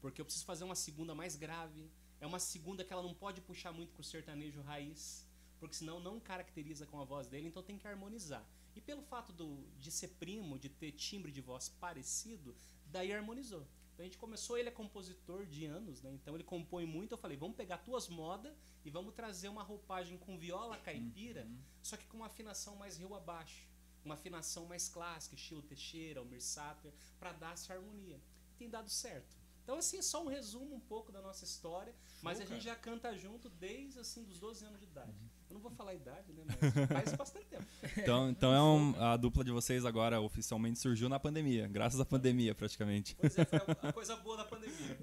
porque 0.00 0.20
eu 0.20 0.24
preciso 0.24 0.44
fazer 0.44 0.62
uma 0.62 0.76
segunda 0.76 1.12
mais 1.12 1.34
grave, 1.34 1.90
É 2.20 2.26
uma 2.26 2.38
segunda 2.38 2.84
que 2.84 2.92
ela 2.92 3.02
não 3.02 3.14
pode 3.14 3.40
puxar 3.40 3.72
muito 3.72 3.94
pro 3.94 4.04
sertanejo 4.04 4.60
raiz, 4.60 5.26
porque 5.58 5.74
senão 5.74 5.98
não 5.98 6.20
caracteriza 6.20 6.86
com 6.86 7.00
a 7.00 7.04
voz 7.04 7.26
dele, 7.26 7.48
então 7.48 7.62
tem 7.62 7.78
que 7.78 7.88
harmonizar. 7.88 8.46
E 8.76 8.80
pelo 8.80 9.02
fato 9.02 9.32
do, 9.32 9.66
de 9.78 9.90
ser 9.90 10.08
primo, 10.08 10.58
de 10.58 10.68
ter 10.68 10.92
timbre 10.92 11.32
de 11.32 11.40
voz 11.40 11.68
parecido, 11.68 12.54
daí 12.86 13.10
harmonizou. 13.10 13.66
Então 13.94 14.04
a 14.04 14.08
gente 14.08 14.18
começou, 14.18 14.58
ele 14.58 14.68
é 14.68 14.72
compositor 14.72 15.46
de 15.46 15.64
anos, 15.64 16.02
né? 16.02 16.12
Então 16.12 16.34
ele 16.34 16.44
compõe 16.44 16.84
muito. 16.84 17.12
Eu 17.12 17.18
falei, 17.18 17.38
vamos 17.38 17.56
pegar 17.56 17.78
tuas 17.78 18.06
modas 18.08 18.54
e 18.84 18.90
vamos 18.90 19.14
trazer 19.14 19.48
uma 19.48 19.62
roupagem 19.62 20.18
com 20.18 20.38
viola 20.38 20.76
caipira, 20.76 21.48
só 21.82 21.96
que 21.96 22.06
com 22.06 22.18
uma 22.18 22.26
afinação 22.26 22.76
mais 22.76 22.98
rio 22.98 23.14
abaixo. 23.14 23.69
Uma 24.04 24.14
afinação 24.14 24.66
mais 24.66 24.88
clássica, 24.88 25.34
estilo 25.34 25.62
Teixeira, 25.62 26.20
Almir 26.20 26.40
Sater, 26.42 26.92
para 27.18 27.32
dar 27.32 27.52
essa 27.52 27.72
harmonia. 27.74 28.20
Tem 28.58 28.68
dado 28.68 28.88
certo. 28.90 29.38
Então, 29.62 29.76
assim, 29.78 29.98
é 29.98 30.02
só 30.02 30.24
um 30.24 30.26
resumo 30.28 30.74
um 30.74 30.80
pouco 30.80 31.12
da 31.12 31.20
nossa 31.20 31.44
história, 31.44 31.94
mas 32.22 32.40
a 32.40 32.44
gente 32.44 32.64
já 32.64 32.74
canta 32.74 33.16
junto 33.16 33.48
desde, 33.48 34.00
assim, 34.00 34.24
dos 34.24 34.38
12 34.40 34.64
anos 34.64 34.80
de 34.80 34.86
idade. 34.86 35.12
Eu 35.48 35.54
não 35.54 35.60
vou 35.60 35.70
falar 35.70 35.90
a 35.92 35.94
idade, 35.94 36.32
né, 36.32 36.44
mas 36.46 36.58
faz 36.88 37.12
bastante 37.14 37.46
tempo. 37.46 37.66
Então, 37.96 38.30
então 38.30 38.52
é 38.54 38.62
um, 38.62 39.00
a 39.02 39.16
dupla 39.16 39.44
de 39.44 39.50
vocês 39.52 39.84
agora 39.84 40.20
oficialmente 40.20 40.78
surgiu 40.78 41.08
na 41.08 41.20
pandemia, 41.20 41.68
graças 41.68 42.00
à 42.00 42.04
pandemia 42.04 42.54
praticamente. 42.54 43.14
Pois 43.16 43.36
é, 43.38 43.44
foi 43.44 43.58
a- 43.58 43.88
a 43.88 43.92
coisa 43.92 44.16
boa 44.16 44.38
da 44.38 44.44
pandemia. 44.44 44.98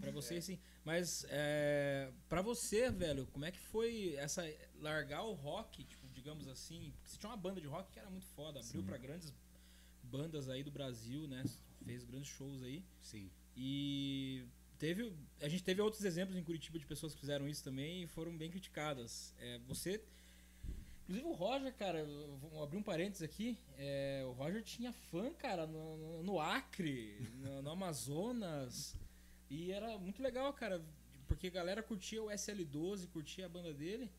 Pra 0.00 0.10
você, 0.12 0.40
sim. 0.40 0.58
Mas, 0.84 1.26
é, 1.28 2.10
pra 2.28 2.40
você, 2.42 2.90
velho, 2.90 3.26
como 3.32 3.44
é 3.44 3.50
que 3.50 3.58
foi 3.58 4.14
essa 4.16 4.42
largar 4.78 5.24
o 5.24 5.32
rock, 5.32 5.82
tipo, 5.84 6.05
digamos 6.26 6.48
assim? 6.48 6.92
Você 7.04 7.16
tinha 7.16 7.30
uma 7.30 7.36
banda 7.36 7.60
de 7.60 7.68
rock 7.68 7.92
que 7.92 8.00
era 8.00 8.10
muito 8.10 8.26
foda, 8.26 8.58
abriu 8.58 8.82
pra 8.82 8.98
grandes 8.98 9.32
bandas 10.02 10.48
aí 10.48 10.64
do 10.64 10.72
Brasil, 10.72 11.28
né? 11.28 11.44
Fez 11.84 12.02
grandes 12.02 12.28
shows 12.28 12.64
aí. 12.64 12.82
Sim. 13.00 13.30
E 13.56 14.42
teve, 14.76 15.12
a 15.40 15.48
gente 15.48 15.62
teve 15.62 15.80
outros 15.80 16.04
exemplos 16.04 16.36
em 16.36 16.42
Curitiba 16.42 16.80
de 16.80 16.84
pessoas 16.86 17.14
que 17.14 17.20
fizeram 17.20 17.48
isso 17.48 17.62
também 17.62 18.02
e 18.02 18.06
foram 18.08 18.36
bem 18.36 18.50
criticadas. 18.50 19.32
É, 19.38 19.58
você. 19.68 20.02
Inclusive 21.04 21.28
o 21.28 21.32
Roger, 21.34 21.72
cara, 21.76 22.04
vou 22.40 22.60
abrir 22.64 22.76
um 22.78 22.82
parênteses 22.82 23.22
aqui. 23.22 23.56
é, 23.78 24.24
o 24.26 24.32
Roger 24.32 24.64
tinha 24.64 24.92
fã, 24.92 25.32
cara, 25.34 25.64
no, 25.64 25.96
no- 25.96 26.22
no 26.24 26.40
Acre, 26.40 27.16
no, 27.36 27.62
no 27.62 27.70
Amazonas. 27.70 28.96
E 29.48 29.70
era 29.70 29.96
muito 29.96 30.20
legal, 30.20 30.52
cara, 30.52 30.84
porque 31.28 31.46
a 31.46 31.50
galera 31.50 31.84
curtia 31.84 32.20
o 32.20 32.26
SL12, 32.26 33.06
curtia 33.10 33.46
a 33.46 33.48
banda 33.48 33.72
dele. 33.72 34.10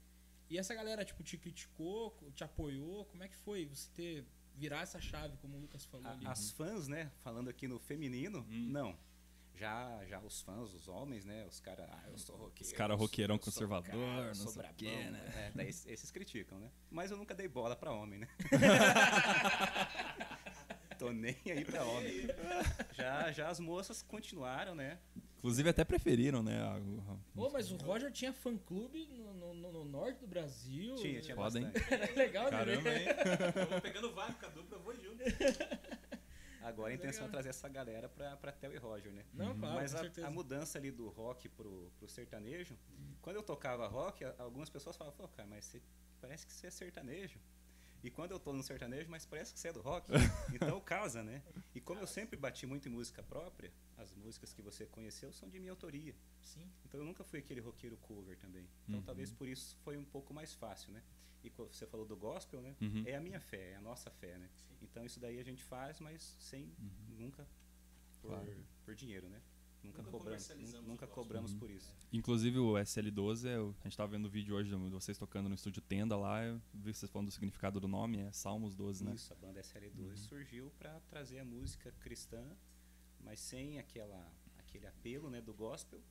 E 0.50 0.58
essa 0.58 0.74
galera, 0.74 1.04
tipo, 1.04 1.24
te 1.24 1.38
criticou, 1.38 2.18
te 2.34 2.44
apoiou. 2.44 3.06
Como 3.06 3.24
é 3.24 3.28
que 3.28 3.36
foi 3.38 3.66
você 3.66 3.90
ter 3.94 4.26
virar 4.56 4.82
essa 4.82 5.00
chave, 5.00 5.38
como 5.38 5.58
o 5.58 5.62
Lucas 5.62 5.86
falou 5.86 6.08
A- 6.08 6.12
ali? 6.14 6.26
as 6.26 6.52
fãs, 6.52 6.88
né, 6.88 7.12
falando 7.22 7.50
aqui 7.50 7.68
no 7.68 7.80
feminino, 7.80 8.40
Hum. 8.50 8.70
não. 8.72 8.98
Já, 9.54 10.04
já 10.06 10.20
os 10.20 10.42
fãs, 10.42 10.72
os 10.74 10.88
homens, 10.88 11.26
né, 11.26 11.46
os 11.48 11.60
caras, 11.60 11.88
ah, 11.90 12.04
eu 12.10 12.18
sou 12.20 12.36
roqueiro. 12.36 12.72
Os 12.72 12.78
cara 12.78 12.94
eu 12.94 12.98
sou- 12.98 13.06
roqueirão 13.08 13.38
conservador, 13.40 13.92
cara, 14.16 14.28
não 14.28 14.36
sou 14.36 14.54
brabão, 14.54 14.76
quê, 14.78 15.10
né? 15.10 15.34
É, 15.36 15.52
daí 15.56 15.70
es- 15.70 15.86
esses 15.88 16.12
criticam, 16.12 16.60
né? 16.60 16.72
Mas 16.92 17.10
eu 17.12 17.18
nunca 17.18 17.34
dei 17.36 17.48
bola 17.48 17.76
pra 17.76 17.92
homem, 17.92 18.20
né? 18.20 18.28
Tô 20.98 21.12
nem 21.12 21.36
aí 21.46 21.64
pra 21.64 21.84
homem. 21.86 22.26
Já, 22.94 23.32
já 23.32 23.50
as 23.50 23.60
moças 23.60 24.02
continuaram, 24.02 24.74
né? 24.74 25.00
Inclusive 25.38 25.70
até 25.70 25.84
preferiram, 25.86 26.42
né? 26.42 26.60
a- 26.62 26.78
o- 26.80 27.20
Ô, 27.44 27.50
mas 27.52 27.72
o 27.72 27.78
Roger 27.78 28.12
tinha 28.12 28.34
fã-clube 28.34 29.06
no, 29.08 29.34
no- 29.34 29.54
no- 29.54 29.72
no 29.72 29.86
norte 29.86 30.20
do 30.20 30.28
Brasil. 30.28 30.96
Tinha, 30.96 31.22
tinha 31.22 31.36
Foda, 31.36 31.60
hein? 31.60 31.66
bastante. 31.72 31.94
Era 31.94 32.14
legal, 32.16 32.44
né? 32.46 32.50
Caramba, 32.52 32.90
hein? 32.90 33.06
Eu 33.62 33.68
vou 33.68 33.82
pegando 33.82 34.12
vaga 34.14 34.34
com 34.34 34.46
a 34.46 34.50
dupla, 34.50 34.78
eu 34.78 34.82
vou 34.82 34.96
junto. 34.96 35.18
Agora 36.62 36.92
a 36.92 36.96
intenção 36.96 37.22
é 37.22 37.28
Legal. 37.28 37.32
trazer 37.32 37.50
essa 37.50 37.70
galera 37.70 38.10
pra, 38.10 38.36
pra 38.36 38.52
Theo 38.52 38.74
e 38.74 38.78
Roger, 38.78 39.12
né? 39.14 39.24
Não, 39.34 39.58
claro, 39.58 39.76
Mas 39.76 39.92
com 39.94 40.00
a, 40.00 40.02
certeza. 40.02 40.28
a 40.28 40.30
mudança 40.32 40.78
ali 40.78 40.92
do 40.92 41.08
rock 41.08 41.48
pro, 41.48 41.90
pro 41.98 42.10
sertanejo, 42.10 42.76
quando 43.22 43.38
eu 43.38 43.44
tocava 43.44 43.88
rock, 43.88 44.26
algumas 44.38 44.70
pessoas 44.70 44.98
falavam, 44.98 45.18
pô, 45.18 45.28
cara, 45.30 45.48
mas 45.48 45.64
você, 45.64 45.82
parece 46.20 46.46
que 46.46 46.52
você 46.52 46.68
é 46.68 46.72
sertanejo. 46.72 47.40
E 48.04 48.12
quando 48.12 48.32
eu 48.32 48.40
tô 48.40 48.54
no 48.54 48.62
sertanejo, 48.64 49.10
mas 49.10 49.26
parece 49.26 49.54
que 49.54 49.60
você 49.60 49.70
é 49.70 49.74
do 49.74 49.82
rock. 49.82 50.10
então 50.54 50.80
casa, 50.82 51.24
né? 51.24 51.42
E 51.76 51.82
como 51.82 52.00
eu 52.00 52.08
sempre 52.08 52.38
bati 52.38 52.66
muito 52.66 52.88
em 52.88 52.92
música 52.92 53.22
própria, 53.24 53.72
as 53.98 54.14
músicas 54.14 54.54
que 54.54 54.62
você 54.62 54.86
conheceu 54.86 55.32
são 55.34 55.50
de 55.50 55.60
minha 55.60 55.72
autoria. 55.72 56.16
Sim. 56.42 56.70
Então 56.86 57.00
eu 57.00 57.06
nunca 57.06 57.24
fui 57.24 57.40
aquele 57.40 57.60
roqueiro 57.60 57.98
cover 57.98 58.38
também. 58.38 58.68
Então 58.88 59.00
Uhum. 59.00 59.06
talvez 59.06 59.32
por 59.32 59.48
isso 59.48 59.76
foi 59.84 59.98
um 59.98 60.06
pouco 60.06 60.34
mais 60.34 60.54
fácil, 60.54 60.92
né? 60.94 61.04
E 61.44 61.50
quando 61.50 61.74
você 61.74 61.86
falou 61.88 62.06
do 62.06 62.16
gospel, 62.16 62.62
né? 62.62 62.76
Uhum. 62.82 63.04
É 63.06 63.16
a 63.16 63.22
minha 63.22 63.40
fé, 63.40 63.72
é 63.72 63.76
a 63.76 63.82
nossa 63.82 64.10
fé, 64.12 64.38
né? 64.38 64.50
Então 64.82 65.04
isso 65.06 65.20
daí 65.20 65.40
a 65.40 65.44
gente 65.44 65.64
faz, 65.64 66.00
mas 66.00 66.36
sem 66.40 66.72
nunca 67.10 67.48
por, 68.22 68.30
Claro. 68.30 68.66
por 68.86 68.96
dinheiro, 68.96 69.28
né? 69.30 69.42
Nunca, 69.88 70.02
Nunca 70.02 70.12
cobramos, 70.12 70.74
nunca 70.86 71.08
cobramos 71.08 71.52
Uhum. 71.54 71.60
por 71.60 71.70
isso. 71.72 71.96
Inclusive 72.14 72.60
o 72.60 72.74
SL12, 72.78 73.46
é 73.48 73.56
a 73.56 73.84
gente 73.84 73.98
tava 73.98 74.12
vendo 74.12 74.26
o 74.26 74.30
vídeo 74.30 74.56
hoje 74.56 74.70
de 74.70 74.76
vocês 74.90 75.18
tocando 75.18 75.50
no 75.50 75.56
estúdio 75.56 75.82
Tenda 75.82 76.16
lá, 76.16 76.44
eu 76.44 76.62
vi 76.74 76.94
vocês 76.94 77.10
falando 77.12 77.28
do 77.28 77.32
significado 77.32 77.80
do 77.80 77.88
nome, 77.88 78.20
é 78.20 78.32
Salmos 78.32 78.76
12, 78.76 79.04
né? 79.04 79.14
Isso, 79.16 79.34
a 79.34 79.36
banda 79.36 79.60
SL12 79.62 80.10
Uhum. 80.12 80.18
surgiu 80.18 80.72
para 80.78 81.00
trazer 81.02 81.40
a 81.40 81.46
música 81.46 81.92
cristã, 82.00 82.44
mas 83.20 83.40
sem 83.40 83.80
aquela 83.80 84.32
aquele 84.60 84.86
apelo, 84.86 85.30
né, 85.30 85.42
do 85.42 85.54
gospel, 85.54 86.02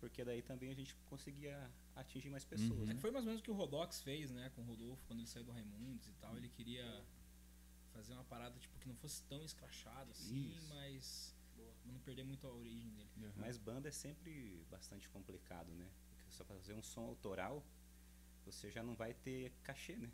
porque 0.00 0.24
daí 0.24 0.40
também 0.42 0.70
a 0.70 0.74
gente 0.74 0.94
conseguia 1.06 1.70
atingir 1.94 2.30
mais 2.30 2.44
pessoas, 2.44 2.70
Uhum. 2.70 2.82
É 2.84 2.86
né? 2.88 2.94
que 2.94 3.00
foi 3.00 3.10
mais 3.10 3.24
ou 3.24 3.28
menos 3.28 3.40
o 3.40 3.44
que 3.44 3.50
o 3.50 3.54
Rodox 3.54 4.00
fez, 4.00 4.30
né, 4.30 4.50
com 4.54 4.62
o 4.62 4.64
Rodolfo, 4.64 5.04
quando 5.06 5.20
ele 5.20 5.28
saiu 5.28 5.44
do 5.44 5.52
Raimundos 5.52 6.08
e 6.08 6.12
tal. 6.14 6.36
Ele 6.36 6.48
queria 6.48 7.04
fazer 7.92 8.14
uma 8.14 8.24
parada, 8.24 8.58
tipo, 8.58 8.76
que 8.80 8.88
não 8.88 8.96
fosse 8.96 9.22
tão 9.24 9.44
escrachado 9.44 10.10
assim, 10.10 10.48
Isso. 10.56 10.68
mas 10.70 11.33
não 11.92 12.00
perder 12.00 12.24
muito 12.24 12.46
a 12.46 12.50
origem 12.52 12.90
dele. 12.90 13.10
Mas 13.36 13.58
banda 13.58 13.88
é 13.88 13.92
sempre 13.92 14.64
bastante 14.70 15.08
complicado, 15.08 15.72
né? 15.74 15.88
Porque 16.16 16.32
só 16.32 16.44
pra 16.44 16.56
fazer 16.56 16.74
um 16.74 16.82
som 16.82 17.02
autoral, 17.02 17.64
você 18.44 18.70
já 18.70 18.82
não 18.82 18.94
vai 18.94 19.14
ter 19.14 19.52
cachê, 19.62 19.96
né? 19.96 20.10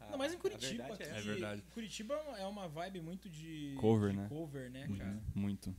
A- 0.00 0.10
não, 0.10 0.18
mas 0.18 0.32
em 0.32 0.36
a 0.36 0.40
Curitiba, 0.40 0.82
verdade 0.88 1.02
é 1.02 1.06
É 1.18 1.20
verdade. 1.22 1.62
Curitiba 1.72 2.14
é 2.14 2.46
uma 2.46 2.68
vibe 2.68 3.00
muito 3.00 3.28
de 3.30 3.74
Cover, 3.78 4.10
de 4.10 4.16
né? 4.16 4.28
cover, 4.28 4.70
né, 4.70 4.86
Uhum, 4.88 4.98
cara? 4.98 5.22
Muito. 5.34 5.74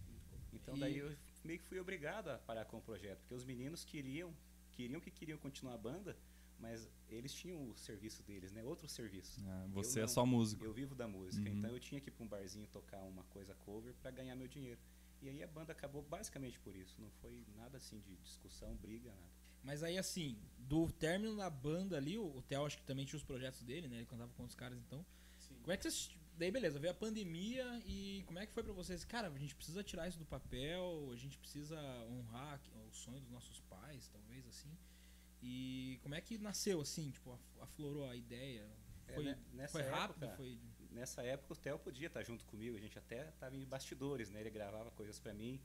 Então 0.53 0.75
E- 0.77 0.79
daí 0.79 0.97
eu 0.97 1.15
meio 1.43 1.59
que 1.59 1.65
fui 1.65 1.79
obrigado 1.79 2.29
a 2.29 2.37
parar 2.39 2.65
com 2.65 2.77
o 2.77 2.81
projeto, 2.81 3.19
porque 3.19 3.33
os 3.35 3.43
meninos 3.43 3.83
queriam, 3.83 4.33
queriam 4.71 4.99
que 5.01 5.11
queriam 5.11 5.37
continuar 5.37 5.73
a 5.75 5.77
banda, 5.77 6.17
mas 6.57 6.89
eles 7.09 7.33
tinham 7.33 7.69
o 7.69 7.77
serviço 7.77 8.23
deles, 8.23 8.51
né? 8.53 8.63
Outro 8.63 8.87
serviço. 8.87 9.41
É, 9.45 9.67
você 9.67 9.99
é 9.99 10.01
não. 10.03 10.07
só 10.07 10.25
músico. 10.25 10.63
Eu 10.63 10.71
vivo 10.73 10.95
da 10.95 11.07
música, 11.07 11.47
Uhum. 11.49 11.57
então 11.57 11.69
eu 11.71 11.79
tinha 11.79 11.99
que 11.99 12.09
ir 12.09 12.11
pra 12.13 12.23
um 12.23 12.27
barzinho 12.27 12.65
tocar 12.67 13.03
uma 13.03 13.23
coisa 13.25 13.53
cover 13.55 13.93
para 13.95 14.09
ganhar 14.11 14.35
meu 14.35 14.47
dinheiro. 14.47 14.79
E 15.21 15.29
aí 15.29 15.41
a 15.43 15.47
banda 15.47 15.71
acabou 15.71 16.01
basicamente 16.03 16.59
por 16.59 16.75
isso, 16.75 17.01
não 17.01 17.09
foi 17.21 17.45
nada 17.55 17.77
assim 17.77 17.99
de 17.99 18.15
discussão, 18.17 18.75
briga, 18.75 19.09
nada. 19.09 19.35
Mas 19.63 19.81
aí, 19.81 19.97
assim, 19.97 20.37
do 20.59 20.91
término 20.91 21.35
da 21.35 21.49
banda 21.49 21.97
ali, 21.97 22.17
o, 22.19 22.41
Theo 22.43 22.65
acho 22.65 22.77
que 22.77 22.83
também 22.83 23.03
tinha 23.05 23.17
os 23.17 23.23
projetos 23.23 23.63
dele, 23.63 23.87
né? 23.87 23.97
Ele 23.97 24.05
cantava 24.05 24.31
com 24.33 24.43
os 24.43 24.53
caras, 24.53 24.77
então. 24.77 25.03
Sim. 25.39 25.55
Como 25.61 25.71
é 25.71 25.77
que 25.77 25.83
vocês. 25.83 26.15
Daí, 26.37 26.51
beleza, 26.51 26.77
veio 26.77 26.91
a 26.91 26.95
pandemia 26.95 27.81
e 27.85 28.21
como 28.27 28.37
é 28.37 28.45
que 28.45 28.53
foi 28.53 28.61
pra 28.61 28.73
vocês? 28.73 29.03
Cara, 29.05 29.29
a 29.29 29.37
gente 29.39 29.55
precisa 29.55 29.81
tirar 29.83 30.07
isso 30.07 30.19
do 30.19 30.25
papel, 30.25 31.09
a 31.11 31.15
gente 31.15 31.37
precisa 31.39 31.79
honrar 32.09 32.61
o 32.87 32.91
sonho 32.93 33.21
dos 33.21 33.31
nossos 33.31 33.59
pais, 33.61 34.07
talvez, 34.09 34.45
assim. 34.45 34.69
E 35.41 35.97
como 36.03 36.13
é 36.13 36.21
que 36.21 36.37
nasceu, 36.37 36.81
assim, 36.81 37.09
tipo, 37.09 37.31
af- 37.31 37.61
aflorou 37.61 38.07
a 38.09 38.15
ideia? 38.15 38.67
É, 39.07 39.13
Foi, 39.13 39.23
né, 39.23 39.39
nessa 39.53 39.71
foi 39.71 39.81
rápido? 39.89 40.23
época- 40.25 40.37
Foi. 40.37 40.59
Nessa 40.95 41.21
época 41.23 41.53
o 41.53 41.55
Theo 41.57 41.77
podia 41.77 42.07
estar 42.07 42.23
junto 42.23 42.45
comigo, 42.45 42.77
a 42.77 42.79
gente 42.79 42.97
até 42.97 43.27
estava 43.27 43.53
em 43.53 43.65
bastidores, 43.65 44.29
né? 44.29 44.39
Ele 44.39 44.49
gravava 44.49 44.89
coisas 44.91 45.19
para 45.19 45.33
mim, 45.33 45.61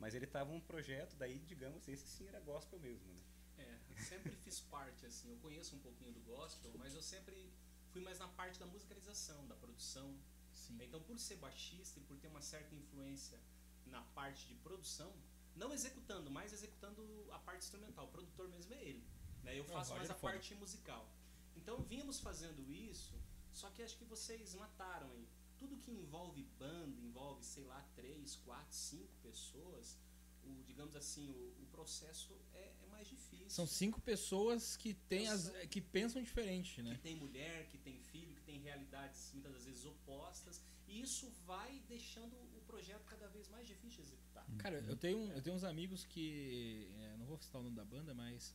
mas 0.00 0.14
ele 0.16 0.26
tava 0.26 0.50
um 0.52 0.60
projeto, 0.60 1.14
daí 1.14 1.38
digamos, 1.38 1.86
esse 1.86 2.08
sim 2.08 2.26
era 2.26 2.40
gospel 2.40 2.80
mesmo, 2.80 3.06
né? 3.12 3.22
É, 3.56 4.02
sempre 4.02 4.32
fiz 4.44 4.60
parte, 4.60 5.06
assim, 5.06 5.30
eu 5.30 5.36
conheço 5.36 5.76
um 5.76 5.78
pouquinho 5.78 6.12
do 6.12 6.20
gospel, 6.22 6.72
mas 6.76 6.92
eu 6.92 7.00
sempre 7.00 7.52
fui 7.92 8.02
mais 8.02 8.18
na 8.18 8.26
parte 8.26 8.58
da 8.58 8.66
musicalização, 8.66 9.46
da 9.46 9.54
produção. 9.54 10.18
Sim. 10.52 10.76
Então, 10.82 11.00
por 11.00 11.20
ser 11.20 11.36
baixista 11.36 12.00
e 12.00 12.02
por 12.02 12.16
ter 12.16 12.26
uma 12.26 12.42
certa 12.42 12.74
influência 12.74 13.38
na 13.86 14.02
parte 14.02 14.48
de 14.48 14.56
produção, 14.56 15.12
não 15.54 15.72
executando, 15.72 16.32
mas 16.32 16.52
executando 16.52 17.02
a 17.30 17.38
parte 17.38 17.62
instrumental. 17.64 18.06
O 18.06 18.08
produtor 18.08 18.48
mesmo 18.48 18.74
é 18.74 18.82
ele. 18.82 19.04
Né? 19.44 19.56
Eu 19.56 19.64
Não, 19.64 19.74
faço 19.74 19.92
o 19.92 19.96
mais 19.96 20.10
a 20.10 20.14
parte 20.14 20.52
musical. 20.56 21.08
Então, 21.54 21.80
vínhamos 21.82 22.18
fazendo 22.18 22.68
isso, 22.68 23.14
só 23.54 23.70
que 23.70 23.82
acho 23.82 23.96
que 23.96 24.04
vocês 24.04 24.54
mataram 24.54 25.10
aí. 25.12 25.26
Tudo 25.58 25.76
que 25.78 25.90
envolve 25.90 26.42
banda, 26.58 27.00
envolve, 27.00 27.42
sei 27.44 27.64
lá, 27.64 27.80
três, 27.94 28.36
quatro, 28.44 28.74
cinco 28.76 29.14
pessoas, 29.22 29.96
o, 30.44 30.62
digamos 30.64 30.94
assim, 30.96 31.30
o, 31.30 31.62
o 31.62 31.66
processo 31.70 32.32
é, 32.52 32.74
é 32.82 32.86
mais 32.90 33.08
difícil. 33.08 33.48
São 33.48 33.66
cinco 33.66 34.00
pessoas 34.00 34.76
que, 34.76 34.92
têm 34.94 35.28
as, 35.28 35.44
Pensam- 35.48 35.66
que 35.68 35.80
pensam 35.80 36.22
diferente, 36.22 36.74
que 36.76 36.82
né? 36.82 36.98
tem 37.02 37.16
mulher, 37.16 37.68
que 37.68 37.78
tem 37.78 37.98
filho, 38.00 38.34
que 38.34 38.42
tem 38.42 38.58
realidades 38.60 39.30
muitas 39.32 39.52
das 39.52 39.64
vezes 39.64 39.84
opostas, 39.84 40.60
e 40.86 41.00
isso 41.00 41.30
vai 41.46 41.80
deixando 41.88 42.34
o 42.34 42.60
projeto 42.66 43.04
cada 43.06 43.28
vez 43.28 43.48
mais 43.48 43.66
difícil 43.66 44.02
de 44.02 44.08
executar. 44.08 44.44
Cara, 44.58 44.78
eu 44.80 44.96
tenho, 44.96 45.32
eu 45.32 45.40
tenho 45.40 45.56
uns 45.56 45.64
amigos 45.64 46.04
que. 46.04 46.88
é, 46.98 47.16
não 47.16 47.24
vou 47.26 47.38
citar 47.38 47.60
o 47.60 47.64
nome 47.64 47.76
da 47.76 47.84
banda, 47.84 48.12
mas. 48.12 48.54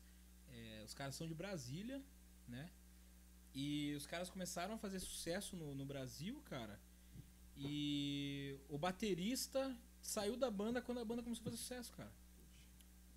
é, 0.50 0.84
os 0.86 0.94
caras 0.94 1.15
são 1.15 1.25
de 1.27 1.34
Brasília, 1.34 2.03
né? 2.48 2.70
E 3.53 3.94
os 3.96 4.06
caras 4.06 4.29
começaram 4.29 4.75
a 4.75 4.77
fazer 4.77 5.00
sucesso 5.00 5.56
no, 5.56 5.74
no 5.75 5.86
Brasil, 5.86 6.41
cara. 6.46 6.79
E 7.58 8.58
o 8.70 8.77
baterista 8.77 9.75
saiu 10.01 10.38
da 10.38 10.50
banda 10.50 10.82
quando 10.82 11.00
a 11.00 11.06
banda 11.06 11.22
começou 11.24 11.41
a 11.41 11.46
fazer 11.46 11.58
sucesso, 11.58 11.91
cara. 11.94 12.12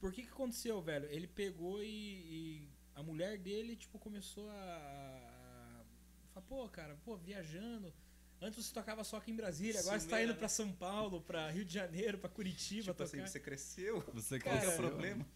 Por 0.01 0.12
que 0.12 0.23
que 0.23 0.29
aconteceu, 0.31 0.81
velho? 0.83 1.07
Ele 1.11 1.29
pegou 1.29 1.83
e, 1.83 1.87
e 1.87 2.69
a 2.95 3.03
mulher 3.03 3.39
dele, 3.39 3.77
tipo, 3.77 3.99
começou 4.01 4.51
a, 4.51 5.85
a 6.25 6.31
falar, 6.35 6.47
pô, 6.47 6.69
cara, 6.69 6.97
pô, 7.05 7.17
viajando. 7.17 7.93
Antes 8.41 8.65
você 8.67 8.75
tocava 8.75 9.05
só 9.05 9.19
aqui 9.19 9.31
em 9.31 9.37
Brasília, 9.37 9.79
agora 9.79 10.01
você 10.01 10.09
tá 10.09 10.21
indo 10.21 10.33
né? 10.33 10.39
pra 10.39 10.49
São 10.49 10.73
Paulo, 10.73 11.21
pra 11.21 11.49
Rio 11.49 11.65
de 11.65 11.73
Janeiro, 11.75 12.19
pra 12.19 12.29
Curitiba 12.29 12.91
Tipo 12.91 13.03
assim, 13.05 13.19
tocar. 13.19 13.29
você 13.29 13.39
cresceu, 13.39 14.01
Você 14.12 14.41
Cara, 14.41 14.57
qual 14.57 14.61
que 14.61 14.67
é 14.67 14.69
o 14.69 14.73
cresceu. 14.73 14.91
problema? 14.91 15.27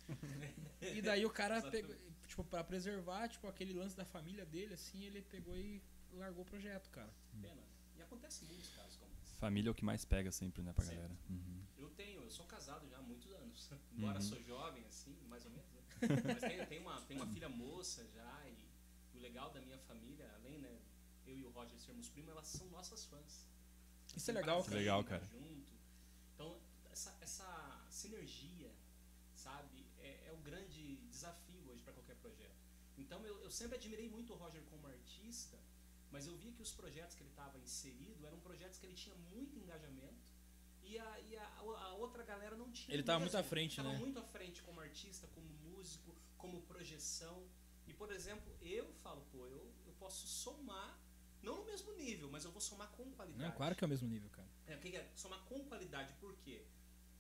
E 0.81 1.01
daí 1.01 1.25
o 1.25 1.31
cara 1.31 1.63
pegou, 1.71 1.95
tipo, 2.27 2.45
pra 2.45 2.63
preservar, 2.65 3.29
tipo, 3.29 3.47
aquele 3.47 3.73
lance 3.73 3.97
da 3.97 4.05
família 4.05 4.45
dele, 4.45 4.75
assim, 4.75 5.03
ele 5.05 5.23
pegou 5.23 5.57
e 5.57 5.83
largou 6.13 6.43
o 6.43 6.47
projeto, 6.47 6.91
cara. 6.91 7.13
Pena. 7.41 7.55
né? 7.55 7.63
E 7.97 8.03
acontece 8.03 8.45
muitos 8.45 8.69
casos 8.71 8.97
como 8.97 9.11
esse. 9.23 9.35
Família 9.37 9.69
é 9.71 9.73
o 9.73 9.75
que 9.75 9.85
mais 9.85 10.05
pega 10.05 10.31
sempre, 10.33 10.63
né, 10.63 10.73
pra 10.73 10.85
Sempre. 10.85 10.99
galera. 11.03 11.19
Uhum. 11.31 11.65
Eu 11.79 11.89
tenho, 11.91 12.23
eu 12.23 12.31
sou 12.31 12.47
casado 12.47 12.89
já 12.89 12.99
há 12.99 13.03
muitos 13.03 13.31
anos. 13.33 13.71
Embora 13.93 14.19
Uhum. 14.19 14.23
sou 14.25 14.43
jovem, 14.43 14.85
assim, 14.87 15.17
mais 15.29 15.45
ou 15.45 15.51
menos, 15.51 15.71
né? 15.73 15.83
Mas 16.27 16.41
tenho, 16.41 16.67
tenho 16.67 16.83
uma, 16.83 17.01
tenho 17.03 17.23
uma 17.23 17.33
filha 17.33 17.49
moça 17.49 18.07
já 18.15 18.43
e, 18.49 18.67
o 19.17 19.19
legal 19.21 19.51
da 19.51 19.61
minha 19.61 19.79
família, 19.79 20.31
além, 20.35 20.59
né, 20.59 20.79
eu 21.27 21.39
e 21.39 21.45
o 21.45 21.51
Roger 21.51 21.79
sermos 21.79 22.09
primos, 22.11 22.31
elas 22.31 22.47
são 22.49 22.67
nossas 22.69 23.05
fãs. 23.07 23.47
Isso 24.15 24.31
é 24.31 24.35
legal, 24.35 24.63
cara. 24.63 24.77
Legal, 24.77 25.01
em 25.01 25.03
estar 25.05 25.19
cara. 25.19 25.31
Junto. 25.33 25.73
Então, 26.35 26.61
essa, 26.91 27.17
essa 27.21 27.87
sinergia, 27.91 28.71
sabe, 29.35 29.87
é, 30.27 30.33
o 30.33 30.37
grande 30.49 30.97
desafio 31.15 31.63
hoje 31.69 31.83
para 31.83 31.93
qualquer 31.93 32.17
projeto. 32.17 32.57
Então, 32.99 33.25
eu, 33.27 33.37
eu 33.47 33.51
sempre 33.51 33.77
admirei 33.77 34.09
muito 34.09 34.33
o 34.33 34.37
Roger 34.37 34.63
como 34.71 34.87
artista, 34.87 35.59
mas 36.11 36.27
eu 36.27 36.37
via 36.37 36.53
que 36.53 36.63
os 36.63 36.73
projetos 36.73 37.15
que 37.17 37.23
ele 37.23 37.31
estava 37.31 37.59
inserido 37.59 38.27
eram 38.27 38.39
projetos 38.41 38.79
que 38.79 38.87
ele 38.87 38.95
tinha 38.95 39.15
muito 39.33 39.59
engajamento 39.59 40.25
e 40.83 40.99
a, 40.99 41.21
e 41.21 41.37
a, 41.37 41.47
a 41.59 41.95
outra 41.95 42.23
galera 42.25 42.57
não 42.57 42.71
tinha. 42.71 42.95
Ele 42.95 43.03
tava 43.03 43.19
mesmo. 43.21 43.33
muito 43.33 43.45
à 43.45 43.49
frente, 43.49 43.77
Tava 43.77 43.93
né? 43.93 43.99
muito 43.99 44.19
à 44.19 44.23
frente 44.25 44.63
como 44.63 44.81
artista, 44.81 45.27
como 45.35 45.47
músico, 45.69 46.15
como 46.39 46.63
projeção. 46.63 47.47
E, 47.87 47.93
por 47.93 48.11
exemplo, 48.13 48.51
eu 48.63 48.87
falo, 49.03 49.21
pô, 49.33 49.47
eu, 49.47 49.73
eu 49.87 49.93
posso 49.99 50.27
somar, 50.27 50.99
não 51.43 51.59
no 51.59 51.65
mesmo 51.65 51.93
nível, 51.93 52.29
mas 52.31 52.45
eu 52.45 52.51
vou 52.53 52.61
somar 52.61 52.89
com 52.93 53.11
qualidade. 53.13 53.43
Não, 53.51 53.57
claro 53.57 53.75
que 53.77 53.85
é 53.85 53.87
o 53.87 53.89
mesmo 53.89 54.09
nível, 54.09 54.31
cara. 54.31 54.49
É, 54.67 54.75
o 54.77 54.81
que 54.81 54.91
que 54.91 54.97
é? 54.97 55.11
Somar 55.17 55.41
com 55.45 55.65
qualidade, 55.67 56.13
por 56.21 56.35
quê? 56.39 56.65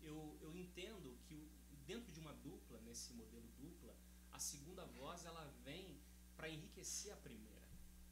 Eu, 0.00 0.38
eu 0.40 0.54
entendo 0.56 1.16
que 1.26 1.34
o- 1.34 1.48
dentro 1.86 2.12
de 2.12 2.20
uma 2.20 2.32
dupla, 2.32 2.80
nesse 2.80 3.12
modelo 3.14 3.48
dupla, 3.58 3.94
a 4.32 4.38
segunda 4.38 4.84
voz 4.84 5.24
ela 5.24 5.44
vem 5.64 5.98
para 6.36 6.50
enriquecer 6.50 7.12
a 7.12 7.16
primeira, 7.16 7.68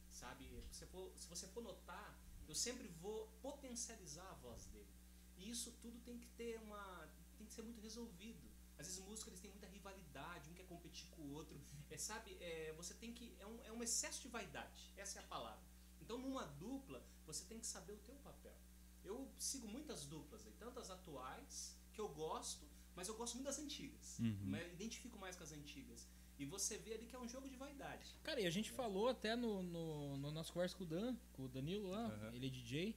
sabe? 0.09 0.49
Se 0.71 0.79
você, 0.79 0.87
for, 0.87 1.13
se 1.17 1.29
você 1.29 1.47
for 1.49 1.63
notar, 1.63 2.19
eu 2.49 2.55
sempre 2.55 2.89
vou 2.89 3.27
potencializar 3.43 4.29
a 4.31 4.35
voz 4.35 4.67
dele. 4.67 4.95
E 5.37 5.51
isso 5.51 5.73
tudo 5.83 5.99
tem 6.01 6.19
que 6.19 6.27
ter 6.29 6.59
uma, 6.61 7.11
tem 7.37 7.47
que 7.47 7.53
ser 7.53 7.63
muito 7.63 7.81
resolvido. 7.81 8.49
Às 8.79 8.87
vezes 8.87 9.03
músicos 9.05 9.29
eles 9.29 9.41
têm 9.41 9.51
muita 9.51 9.67
rivalidade, 9.67 10.51
um 10.51 10.55
quer 10.55 10.67
competir 10.67 11.09
com 11.11 11.23
o 11.23 11.33
outro, 11.33 11.61
é, 11.91 11.99
sabe? 11.99 12.37
É, 12.41 12.73
você 12.77 12.95
tem 12.95 13.13
que 13.13 13.37
é 13.39 13.47
um, 13.47 13.63
é 13.65 13.73
um 13.73 13.83
excesso 13.83 14.21
de 14.23 14.29
vaidade, 14.29 14.93
essa 14.97 15.19
é 15.19 15.23
a 15.23 15.27
palavra. 15.27 15.65
Então 16.01 16.19
numa 16.19 16.45
dupla 16.45 17.05
você 17.27 17.45
tem 17.45 17.59
que 17.59 17.67
saber 17.67 17.93
o 17.93 17.99
teu 17.99 18.15
papel. 18.17 18.57
Eu 19.05 19.31
sigo 19.39 19.69
muitas 19.69 20.07
duplas 20.07 20.45
tantas 20.65 20.91
atuais 20.91 21.77
que 21.93 22.01
eu 22.01 22.09
gosto, 22.09 22.67
mas 22.97 23.09
eu 23.09 23.15
gosto 23.17 23.35
muito 23.35 23.47
das 23.47 23.59
antigas. 23.59 24.19
Uhum. 24.19 24.37
Mas 24.45 24.73
identifico 24.73 25.19
mais 25.19 25.37
com 25.37 25.45
as 25.45 25.53
antigas. 25.53 26.07
E 26.39 26.45
você 26.45 26.77
vê 26.79 26.95
ali 26.95 27.07
que 27.07 27.15
é 27.15 27.19
um 27.19 27.29
jogo 27.29 27.49
de 27.49 27.57
vaidade. 27.57 28.07
Cara, 28.25 28.41
e 28.41 28.47
a 28.47 28.51
gente 28.51 28.71
falou 28.71 29.09
até 29.09 29.37
no, 29.37 29.63
no, 29.63 30.17
no 30.17 30.31
nosso 30.33 30.53
conversa 30.53 30.77
com 30.77 30.83
o 30.85 30.87
Dan, 30.87 31.17
com 31.33 31.45
o 31.45 31.49
Danilo 31.49 31.89
lá, 31.91 32.07
Aham. 32.07 32.31
ele 32.35 32.47
é 32.47 32.51
DJ, 32.51 32.97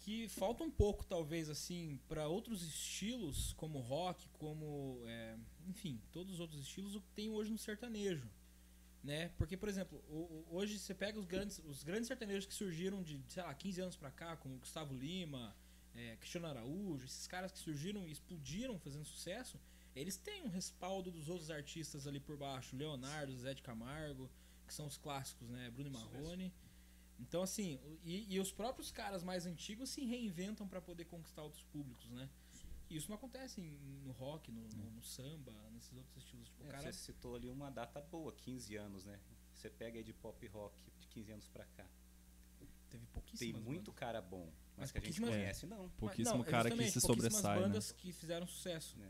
que 0.00 0.28
falta 0.28 0.64
um 0.64 0.70
pouco, 0.70 1.04
talvez, 1.04 1.48
assim, 1.50 2.00
pra 2.08 2.26
outros 2.26 2.62
estilos, 2.62 3.52
como 3.52 3.78
rock, 3.80 4.28
como, 4.30 5.02
é, 5.06 5.36
enfim, 5.68 6.00
todos 6.10 6.34
os 6.34 6.40
outros 6.40 6.60
estilos, 6.60 6.94
o 6.94 7.00
que 7.00 7.10
tem 7.12 7.28
hoje 7.30 7.50
no 7.50 7.58
sertanejo. 7.58 8.28
Né? 9.04 9.28
Porque, 9.38 9.56
por 9.56 9.68
exemplo, 9.68 10.02
o- 10.10 10.44
o- 10.50 10.56
hoje 10.56 10.78
você 10.78 10.94
pega 10.94 11.18
os 11.18 11.24
grandes, 11.26 11.58
os 11.64 11.82
grandes 11.82 12.06
sertanejos 12.08 12.44
que 12.46 12.52
surgiram 12.52 13.02
de, 13.02 13.18
sei 13.28 13.42
lá, 13.42 13.54
15 13.54 13.80
anos 13.80 13.96
pra 13.96 14.10
cá, 14.10 14.36
como 14.36 14.58
Gustavo 14.58 14.94
Lima, 14.94 15.54
é, 15.94 16.16
Cristiano 16.16 16.46
Araújo, 16.46 17.04
esses 17.06 17.26
caras 17.26 17.50
que 17.52 17.58
surgiram 17.58 18.06
e 18.06 18.12
explodiram 18.12 18.78
fazendo 18.78 19.04
sucesso, 19.04 19.58
eles 19.94 20.16
têm 20.16 20.42
um 20.42 20.48
respaldo 20.48 21.10
dos 21.10 21.28
outros 21.28 21.50
artistas 21.50 22.06
ali 22.06 22.20
por 22.20 22.36
baixo, 22.36 22.76
Leonardo, 22.76 23.36
Zé 23.36 23.54
de 23.54 23.62
Camargo, 23.62 24.30
que 24.66 24.72
são 24.74 24.86
os 24.86 24.96
clássicos, 24.96 25.48
né? 25.48 25.68
Bruno 25.70 25.88
e 25.88 25.92
Marrone. 25.92 26.52
Então, 27.18 27.42
assim, 27.42 27.78
e, 28.04 28.32
e 28.34 28.40
os 28.40 28.50
próprios 28.52 28.90
caras 28.90 29.22
mais 29.22 29.44
antigos 29.46 29.90
se 29.90 30.04
reinventam 30.04 30.66
pra 30.66 30.80
poder 30.80 31.04
conquistar 31.06 31.42
outros 31.42 31.64
públicos, 31.64 32.08
né? 32.10 32.30
E 32.88 32.96
isso 32.96 33.08
não 33.08 33.16
acontece 33.16 33.60
no 33.60 34.12
rock, 34.12 34.50
no, 34.50 34.62
no- 34.68 34.90
no 34.92 35.02
samba, 35.02 35.52
nesses 35.72 35.92
outros 35.92 36.16
estilos. 36.16 36.48
Tipo, 36.48 36.64
É, 36.64 36.70
cara 36.70 36.92
Você 36.92 36.92
citou 36.92 37.34
ali 37.36 37.48
uma 37.48 37.70
data 37.70 38.00
boa, 38.00 38.32
15 38.32 38.74
anos, 38.76 39.04
né? 39.04 39.20
Você 39.54 39.68
pega 39.70 39.98
aí 39.98 40.04
de 40.04 40.12
pop 40.12 40.44
rock 40.48 40.82
de 40.98 41.06
15 41.08 41.32
anos 41.32 41.46
pra 41.48 41.64
cá. 41.66 41.86
teve 42.58 42.70
Tem 42.90 43.00
pouquíssimas 43.12 43.62
muito 43.62 43.90
bandas. 43.90 43.94
cara 44.00 44.20
bom, 44.22 44.50
mas, 44.80 44.90
que 44.92 44.98
a 44.98 45.00
gente 45.00 45.20
pouquíssimas- 45.20 45.30
conhece 45.30 45.66
não. 45.66 45.88
Pouquíssimo 45.90 46.38
não, 46.38 46.44
cara 46.44 46.70
que 46.70 46.76
se 46.88 47.00
pouquíssimas 47.00 47.02
sobressai, 47.32 47.56
né? 47.56 47.62
bandas 47.62 47.92
que 47.92 48.12
fizeram 48.12 48.46
sucesso. 48.46 48.98
Né? 48.98 49.08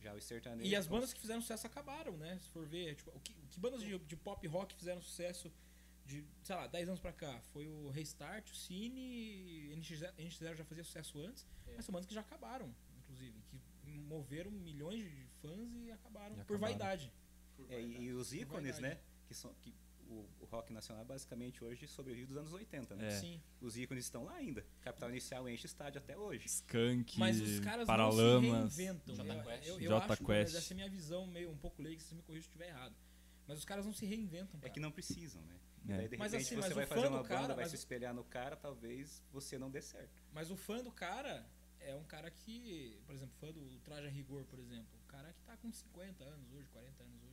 Já 0.00 0.14
os 0.14 0.24
sertanejos. 0.24 0.70
E 0.70 0.74
as 0.76 0.86
bandas 0.86 1.12
que 1.12 1.20
fizeram 1.20 1.40
sucesso 1.40 1.66
acabaram, 1.66 2.16
né? 2.16 2.38
Se 2.40 2.48
for 2.50 2.66
ver, 2.66 2.96
tipo, 2.96 3.10
o 3.10 3.20
que, 3.20 3.32
que 3.32 3.60
bandas 3.60 3.80
de, 3.82 3.96
de 3.98 4.16
pop 4.16 4.44
rock 4.48 4.74
fizeram 4.74 5.00
sucesso 5.00 5.50
de, 6.04 6.24
sei 6.42 6.56
lá, 6.56 6.66
10 6.66 6.88
anos 6.88 7.00
pra 7.00 7.12
cá? 7.12 7.40
Foi 7.52 7.68
o 7.68 7.88
Restart, 7.90 8.50
o 8.50 8.54
Cine, 8.56 9.70
NX0 9.76 10.12
NX0 10.18 10.56
já 10.56 10.64
fazia 10.64 10.82
sucesso 10.84 11.20
antes, 11.20 11.46
É. 11.66 11.76
mas 11.76 11.84
são 11.84 11.92
bandas 11.92 12.06
que 12.06 12.14
já 12.14 12.20
acabaram, 12.20 12.74
inclusive, 12.98 13.40
que 13.50 13.60
moveram 13.86 14.50
milhões 14.50 15.04
de 15.04 15.24
fãs 15.40 15.72
e 15.74 15.90
acabaram, 15.92 16.34
E 16.34 16.44
por 16.44 16.56
acabaram. 16.56 16.60
vaidade. 16.78 17.12
Por 17.56 17.70
É, 17.70 17.80
e, 17.80 18.12
os 18.12 18.28
Por 18.30 18.34
ícones, 18.36 18.72
vaidade. 18.80 18.96
né? 18.96 19.00
Que 19.26 19.34
são, 19.34 19.54
que 19.60 19.72
o, 20.12 20.28
o 20.40 20.44
rock 20.46 20.72
nacional 20.72 21.04
basicamente 21.04 21.62
hoje 21.64 21.86
sobrevive 21.86 22.26
dos 22.26 22.36
anos 22.36 22.52
80, 22.52 22.94
né? 22.96 23.08
É. 23.08 23.10
Sim. 23.10 23.40
Os 23.60 23.76
ícones 23.76 24.04
estão 24.04 24.24
lá 24.24 24.34
ainda. 24.34 24.64
Capital 24.80 25.10
Inicial 25.10 25.48
enche 25.48 25.66
estádio 25.66 25.98
até 26.00 26.16
hoje. 26.16 26.46
Skunk, 26.46 27.18
Mas 27.18 27.40
os 27.40 27.60
caras 27.60 27.86
Paralamas. 27.86 28.16
não 28.42 28.70
se 28.70 28.82
reinventam. 28.82 29.14
Jota 29.16 29.32
Eu, 29.34 29.42
Quest. 29.44 29.66
eu, 29.68 29.80
eu 29.80 29.96
acho, 29.96 30.24
Quest. 30.24 30.56
essa 30.56 30.72
é 30.72 30.74
a 30.74 30.76
minha 30.76 30.88
visão 30.90 31.26
meio 31.26 31.50
um 31.50 31.56
pouco 31.56 31.80
leiga, 31.82 32.00
se 32.00 32.08
você 32.08 32.14
me 32.14 32.22
corrija 32.22 32.42
se 32.42 32.48
estiver 32.48 32.68
errado. 32.68 32.94
Mas 33.46 33.58
os 33.58 33.64
caras 33.64 33.84
não 33.86 33.92
se 33.92 34.06
reinventam, 34.06 34.58
É 34.58 34.62
cara. 34.62 34.72
que 34.72 34.80
não 34.80 34.92
precisam, 34.92 35.42
né? 35.42 35.56
É. 35.88 35.96
Daí, 35.96 36.08
de 36.08 36.16
Mas 36.16 36.32
repente, 36.32 36.46
assim, 36.46 36.54
você 36.54 36.60
mas 36.68 36.72
vai 36.74 36.86
fazer 36.86 37.08
do 37.08 37.14
uma 37.14 37.24
cara, 37.24 37.40
banda, 37.42 37.54
vai 37.56 37.68
se 37.68 37.74
espelhar 37.74 38.14
no 38.14 38.22
cara, 38.24 38.56
talvez 38.56 39.20
você 39.32 39.58
não 39.58 39.68
dê 39.70 39.82
certo. 39.82 40.22
Mas 40.32 40.50
o 40.50 40.56
fã 40.56 40.82
do 40.82 40.92
cara 40.92 41.44
é 41.80 41.94
um 41.96 42.04
cara 42.04 42.30
que, 42.30 43.00
por 43.04 43.14
exemplo, 43.14 43.34
fã 43.40 43.50
do 43.52 43.78
Traje 43.80 44.06
a 44.06 44.10
Rigor, 44.10 44.44
por 44.44 44.60
exemplo. 44.60 44.86
O 45.04 45.06
cara 45.08 45.32
que 45.32 45.42
tá 45.42 45.56
com 45.56 45.72
50 45.72 46.22
anos 46.22 46.52
hoje, 46.52 46.68
40 46.68 47.02
anos 47.02 47.22
hoje. 47.24 47.31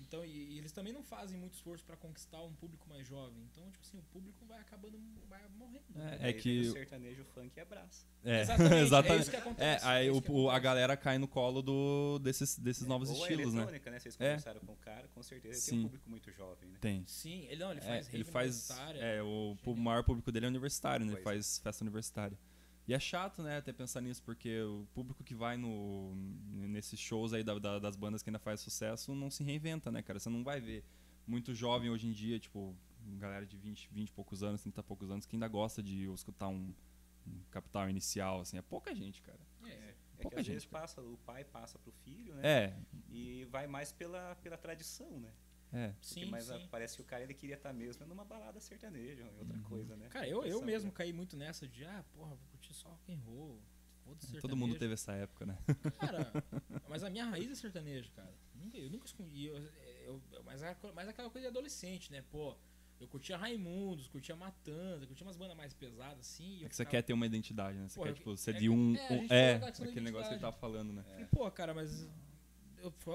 Então, 0.00 0.24
e, 0.24 0.28
e 0.54 0.58
eles 0.58 0.70
também 0.72 0.92
não 0.92 1.02
fazem 1.02 1.36
muito 1.38 1.54
esforço 1.54 1.84
pra 1.84 1.96
conquistar 1.96 2.40
um 2.42 2.54
público 2.54 2.88
mais 2.88 3.06
jovem. 3.06 3.42
Então, 3.52 3.68
tipo 3.70 3.84
assim, 3.84 3.98
o 3.98 4.02
público 4.04 4.44
vai 4.46 4.60
acabando, 4.60 4.98
vai 5.28 5.40
morrendo. 5.56 5.84
É, 5.96 6.16
Daí 6.18 6.32
vem 6.32 6.40
que- 6.40 6.60
O 6.68 6.72
sertanejo 6.72 7.24
funk 7.24 7.58
abraça. 7.60 8.06
É, 8.24 8.42
Exatamente, 8.42 8.74
é 8.74 8.80
exatamente. 8.82 9.20
isso 9.22 9.30
que 9.30 9.36
É, 9.36 9.40
acontece. 9.40 9.84
aí 9.86 10.06
é 10.06 10.10
o, 10.10 10.12
isso 10.14 10.22
que 10.22 10.30
o- 10.30 10.34
a 10.34 10.38
acontece. 10.52 10.60
galera 10.64 10.96
cai 10.96 11.18
no 11.18 11.26
colo 11.28 11.60
do, 11.62 12.18
desses, 12.20 12.58
desses 12.58 12.86
novos 12.86 13.10
Ou 13.10 13.16
estilos, 13.16 13.54
a 13.54 13.66
né? 13.66 13.80
né? 13.84 13.98
Vocês 13.98 14.14
É. 14.14 14.18
conversaram 14.30 14.60
com 14.60 14.72
o 14.72 14.76
cara, 14.76 15.08
com 15.08 15.22
certeza 15.22 15.54
tem 15.54 15.60
Sim. 15.60 15.78
um 15.80 15.82
público 15.88 16.08
muito 16.08 16.30
jovem, 16.32 16.68
né? 16.70 16.78
Tem. 16.80 17.04
Sim, 17.06 17.46
ele 17.48 17.56
não, 17.62 17.70
ele 17.72 17.80
É, 17.80 17.82
faz 17.82 18.08
ele 18.08 18.18
rave 18.18 18.30
faz. 18.30 18.70
É, 18.94 19.22
o 19.22 19.56
Genial. 19.64 19.76
maior 19.82 20.04
público 20.04 20.30
dele 20.32 20.46
é 20.46 20.48
universitário, 20.48 21.04
né? 21.04 21.12
Ele 21.14 21.22
faz 21.22 21.58
festa 21.58 21.82
universitária. 21.84 22.38
E 22.88 22.94
é 22.94 22.98
chato, 22.98 23.42
né, 23.42 23.58
até 23.58 23.70
pensar 23.70 24.00
nisso, 24.00 24.22
porque 24.22 24.60
o 24.62 24.86
público 24.94 25.22
que 25.22 25.34
vai 25.34 25.58
no, 25.58 26.14
nesses 26.14 26.98
shows 26.98 27.34
aí 27.34 27.44
da- 27.44 27.58
da- 27.58 27.78
das 27.78 27.94
bandas 27.96 28.22
que 28.22 28.30
ainda 28.30 28.38
faz 28.38 28.60
sucesso 28.60 29.14
não 29.14 29.30
se 29.30 29.44
reinventa, 29.44 29.92
né, 29.92 30.00
cara? 30.02 30.18
Você 30.18 30.30
não 30.30 30.42
vai 30.42 30.58
ver 30.58 30.82
muito 31.26 31.54
jovem 31.54 31.90
hoje 31.90 32.08
em 32.08 32.12
dia, 32.12 32.40
tipo, 32.40 32.74
galera 33.18 33.44
de 33.44 33.58
20, 33.58 33.90
20 33.92 34.08
e 34.08 34.12
poucos 34.12 34.42
anos, 34.42 34.62
30 34.62 34.80
e 34.80 34.84
poucos 34.84 35.10
anos, 35.10 35.26
que 35.26 35.36
ainda 35.36 35.46
gosta 35.48 35.82
de 35.82 36.10
escutar 36.12 36.48
um, 36.48 36.72
um 37.26 37.40
capital 37.50 37.90
inicial, 37.90 38.40
assim. 38.40 38.56
É 38.56 38.62
pouca 38.62 38.94
gente, 38.94 39.20
cara. 39.20 39.38
É, 39.64 39.68
É 39.68 39.94
que 40.16 40.22
Pouca 40.22 40.40
às 40.40 40.46
gente, 40.46 40.54
vezes 40.54 40.66
passa, 40.66 41.02
o 41.02 41.18
pai 41.26 41.44
passa 41.44 41.78
pro 41.78 41.92
filho, 41.92 42.34
né? 42.36 42.40
É, 42.42 42.76
E 43.10 43.44
vai 43.50 43.66
mais 43.66 43.92
pela, 43.92 44.34
pela 44.36 44.56
tradição, 44.56 45.10
né? 45.20 45.30
É. 45.72 45.88
Porque, 45.88 46.06
sim, 46.06 46.24
mas 46.26 46.50
ah, 46.50 46.58
sim. 46.58 46.68
parece 46.70 46.96
que 46.96 47.02
o 47.02 47.04
cara 47.04 47.22
ele 47.22 47.34
queria 47.34 47.56
estar 47.56 47.72
mesmo 47.72 48.06
numa 48.06 48.24
balada 48.24 48.58
sertaneja, 48.60 49.22
em 49.22 49.38
outra 49.38 49.56
Uhum. 49.56 49.62
coisa, 49.64 49.96
né? 49.96 50.08
Cara, 50.08 50.26
eu, 50.28 50.44
eu 50.44 50.62
mesmo 50.62 50.90
caí 50.92 51.12
muito 51.12 51.36
nessa 51.36 51.66
de, 51.68 51.84
ah, 51.84 52.04
porra, 52.14 52.30
vou 52.30 52.48
curtir 52.50 52.72
só 52.74 52.88
rock 52.88 53.12
and 53.12 53.18
roll. 53.26 53.60
foda-se 54.04 54.40
Todo 54.40 54.56
mundo 54.56 54.76
teve 54.78 54.94
essa 54.94 55.12
época, 55.12 55.44
né? 55.46 55.58
Cara, 55.98 56.32
mas 56.88 57.04
a 57.04 57.10
minha 57.10 57.26
raiz 57.26 57.50
é 57.50 57.54
sertanejo, 57.54 58.10
cara. 58.12 58.32
Nunca- 58.54 58.78
Eu 58.78 58.90
nunca 58.90 59.06
escondi. 59.06 59.44
Eu, 59.46 59.56
eu, 60.04 60.22
eu- 60.32 60.42
mas, 60.44 60.62
é, 60.62 60.76
mas 60.94 61.06
é 61.06 61.10
aquela 61.10 61.30
coisa 61.30 61.46
de 61.46 61.50
adolescente, 61.50 62.10
né? 62.10 62.24
Pô, 62.30 62.56
eu 62.98 63.06
curtia 63.06 63.36
Raimundos, 63.36 64.08
curtia 64.08 64.34
Matanza, 64.34 65.06
curtia 65.06 65.24
umas 65.26 65.36
bandas 65.36 65.56
mais 65.56 65.72
pesadas 65.74 66.20
assim. 66.20 66.64
É 66.64 66.68
que 66.68 66.74
você 66.74 66.82
ficava- 66.84 66.90
quer 66.90 67.02
ter 67.02 67.12
uma 67.12 67.26
identidade, 67.26 67.78
né? 67.78 67.88
Você 67.88 67.94
Porra, 67.96 68.08
quer, 68.12 68.14
tipo, 68.18 68.36
ser 68.36 68.56
é 68.56 68.58
de 68.58 68.68
um. 68.68 68.96
é, 68.96 69.08
a 69.08 69.12
um- 69.12 69.26
É, 69.30 69.54
aquele 69.68 70.00
negócio 70.00 70.28
que 70.28 70.34
ele 70.34 70.40
tava 70.40 70.56
falando, 70.56 70.92
né? 70.92 71.02
Falei, 71.04 71.26
pô, 71.26 71.50
cara, 71.50 71.72
mas. 71.74 72.08
Eu, 72.78 72.90
fui- 72.92 73.14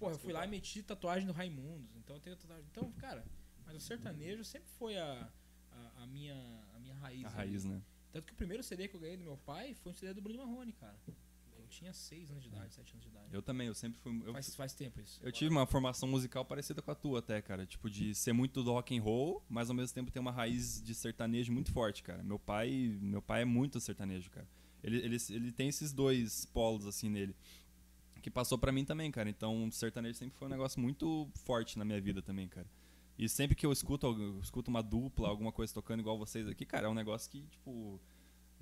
porra, 0.00 0.14
eu 0.14 0.18
fui 0.18 0.32
lá 0.32 0.44
e 0.44 0.48
meti 0.48 0.82
tatuagem 0.82 1.26
do 1.26 1.32
Raimundos. 1.32 1.94
Então 1.96 2.16
eu 2.16 2.20
tenho 2.20 2.34
tatuagem. 2.36 2.64
Então, 2.70 2.90
cara, 2.92 3.24
mas 3.66 3.76
o 3.76 3.80
sertanejo 3.80 4.42
sempre 4.44 4.68
foi 4.78 4.96
a, 4.98 5.30
a, 5.70 6.02
a 6.02 6.06
minha, 6.06 6.34
a 6.74 6.78
minha 6.80 6.94
raiz. 6.94 7.24
A 7.24 7.28
ali. 7.28 7.36
raiz, 7.36 7.64
né? 7.64 7.80
Tanto 8.10 8.26
que 8.26 8.32
o 8.32 8.36
primeiro 8.36 8.62
CD 8.62 8.88
que 8.88 8.96
eu 8.96 9.00
ganhei 9.00 9.16
do 9.16 9.22
meu 9.22 9.36
pai 9.36 9.74
foi 9.74 9.92
um 9.92 9.94
CD 9.94 10.12
do 10.14 10.20
Bruno 10.20 10.38
Marrone, 10.44 10.72
cara. 10.72 10.98
tinha 11.68 11.92
6 11.92 12.30
anos 12.32 12.42
de 12.42 12.48
idade, 12.48 12.74
7 12.74 12.92
anos 12.94 13.02
de 13.04 13.08
idade. 13.08 13.28
Eu 13.32 13.40
também, 13.40 13.68
eu 13.68 13.74
sempre 13.74 14.00
fui. 14.00 14.20
Eu, 14.24 14.32
Faz, 14.32 14.54
faz 14.56 14.74
tempo 14.74 15.00
isso. 15.00 15.20
eu 15.22 15.30
tive 15.30 15.50
uma 15.52 15.64
formação 15.66 16.08
musical 16.08 16.44
parecida 16.44 16.82
com 16.82 16.90
a 16.90 16.94
tua, 16.96 17.20
até, 17.20 17.40
cara. 17.40 17.64
Tipo, 17.64 17.88
de 17.88 18.12
ser 18.14 18.32
muito 18.32 18.64
do 18.64 18.72
rock 18.72 18.98
and 18.98 19.02
roll, 19.02 19.44
mas 19.48 19.70
ao 19.70 19.76
mesmo 19.76 19.94
tempo 19.94 20.10
ter 20.10 20.18
uma 20.18 20.32
raiz 20.32 20.82
de 20.82 20.94
sertanejo 20.94 21.52
muito 21.52 21.70
forte, 21.70 22.02
cara. 22.02 22.22
Meu 22.24 22.38
pai, 22.40 22.98
meu 23.00 23.22
pai 23.22 23.42
é 23.42 23.44
muito 23.44 23.78
sertanejo, 23.78 24.30
cara. 24.30 24.48
Ele, 24.82 24.96
ele, 24.98 25.16
ele 25.30 25.52
tem 25.52 25.68
esses 25.68 25.92
dois 25.92 26.44
polos, 26.46 26.86
assim, 26.86 27.08
nele. 27.08 27.36
Que 28.22 28.30
passou 28.30 28.58
pra 28.58 28.70
mim 28.72 28.84
também, 28.84 29.10
cara. 29.10 29.28
Então, 29.30 29.70
sertanejo 29.70 30.18
sempre 30.18 30.38
foi 30.38 30.46
um 30.46 30.50
negócio 30.50 30.80
muito 30.80 31.28
forte 31.44 31.78
na 31.78 31.84
minha 31.84 32.00
vida 32.00 32.20
também, 32.20 32.48
cara. 32.48 32.66
E 33.18 33.28
sempre 33.28 33.54
que 33.54 33.64
eu 33.66 33.72
escuto, 33.72 34.06
eu 34.06 34.40
escuto 34.40 34.70
uma 34.70 34.82
dupla, 34.82 35.28
alguma 35.28 35.52
coisa 35.52 35.72
tocando 35.74 36.00
igual 36.00 36.18
vocês 36.18 36.46
aqui, 36.48 36.64
cara, 36.64 36.86
é 36.86 36.90
um 36.90 36.94
negócio 36.94 37.30
que, 37.30 37.42
tipo, 37.48 38.00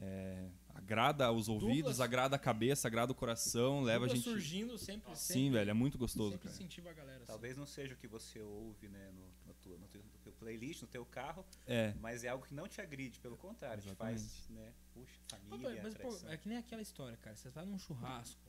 é, 0.00 0.48
agrada 0.74 1.30
os 1.32 1.48
ouvidos, 1.48 1.76
Duplas- 1.76 2.00
agrada 2.00 2.36
a 2.36 2.38
cabeça, 2.38 2.86
agrada 2.88 3.10
o 3.12 3.14
coração, 3.14 3.82
leva 3.82 4.06
a 4.06 4.08
gente. 4.08 4.22
surgindo 4.22 4.76
sempre, 4.78 5.14
Sim, 5.16 5.34
sempre, 5.34 5.50
velho, 5.50 5.70
é 5.70 5.74
muito 5.74 5.96
gostoso, 5.98 6.30
sempre 6.32 6.48
cara. 6.48 6.54
incentiva 6.56 6.90
a 6.90 6.92
galera. 6.92 7.16
assim. 7.18 7.26
Talvez 7.26 7.56
não 7.56 7.66
seja 7.66 7.94
o 7.94 7.96
que 7.96 8.06
você 8.08 8.40
ouve 8.40 8.88
né, 8.88 9.10
no, 9.12 9.22
no, 9.46 9.54
tua- 9.54 9.78
no 9.78 9.86
teu, 9.88 10.00
no 10.02 10.18
teu 10.24 10.32
playlist, 10.32 10.82
no 10.82 10.88
teu 10.88 11.04
carro, 11.04 11.44
É. 11.66 11.94
mas 12.00 12.22
é 12.24 12.28
algo 12.28 12.44
que 12.44 12.54
não 12.54 12.66
te 12.68 12.80
agride, 12.80 13.18
pelo 13.20 13.36
contrário, 13.36 13.82
te 13.82 13.94
faz, 13.94 14.48
né, 14.50 14.72
puxa, 14.94 15.12
Pô, 15.30 15.36
família, 15.36 15.80
mas, 15.84 15.94
pô, 15.94 16.00
tradição. 16.00 16.30
é 16.30 16.36
que 16.36 16.48
nem 16.48 16.58
aquela 16.58 16.82
história, 16.82 17.16
cara. 17.18 17.34
Você 17.36 17.50
tá 17.50 17.64
num 17.64 17.78
churrasco, 17.78 18.40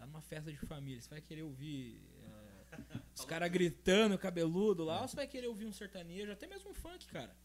tá 0.00 0.06
numa 0.06 0.22
festa 0.22 0.50
de 0.50 0.56
família, 0.58 1.00
você 1.00 1.10
vai 1.10 1.20
querer 1.20 1.42
ouvir 1.42 2.00
é, 2.72 2.98
os 3.14 3.24
caras 3.26 3.50
gritando, 3.50 4.16
cabeludo 4.16 4.82
lá, 4.82 5.02
ou 5.02 5.08
você 5.08 5.14
vai 5.14 5.26
querer 5.26 5.46
ouvir 5.46 5.66
um 5.66 5.72
sertanejo, 5.72 6.32
até 6.32 6.46
mesmo 6.46 6.70
um 6.70 6.74
funk, 6.74 7.06
cara. 7.06 7.36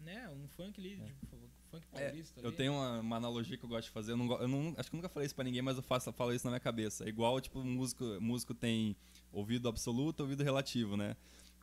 Né? 0.00 0.28
Um 0.28 0.46
funk 0.48 0.78
ali, 0.80 1.00
tipo, 1.00 1.38
funk 1.70 1.86
É, 1.94 2.08
paulista. 2.08 2.40
eu 2.40 2.48
ali. 2.48 2.56
tenho 2.56 2.72
uma, 2.74 3.00
uma 3.00 3.16
analogia 3.16 3.56
que 3.56 3.64
eu 3.64 3.68
gosto 3.68 3.84
de 3.86 3.90
fazer. 3.90 4.12
Eu, 4.12 4.16
não, 4.18 4.30
eu 4.38 4.46
não- 4.48 4.74
acho 4.76 4.90
que 4.90 4.94
eu 4.96 4.98
nunca 4.98 5.08
falei 5.08 5.24
isso 5.24 5.34
pra 5.34 5.44
ninguém, 5.44 5.62
mas 5.62 5.76
eu 5.78 5.82
faço, 5.82 6.12
falo 6.12 6.34
isso 6.34 6.44
na 6.44 6.50
minha 6.50 6.60
cabeça. 6.60 7.04
É 7.04 7.08
igual, 7.08 7.40
tipo, 7.40 7.64
músico, 7.64 8.04
músico 8.20 8.52
tem 8.52 8.94
ouvido 9.32 9.66
absoluto 9.66 10.20
ouvido 10.20 10.44
relativo, 10.44 10.94
né? 10.96 11.16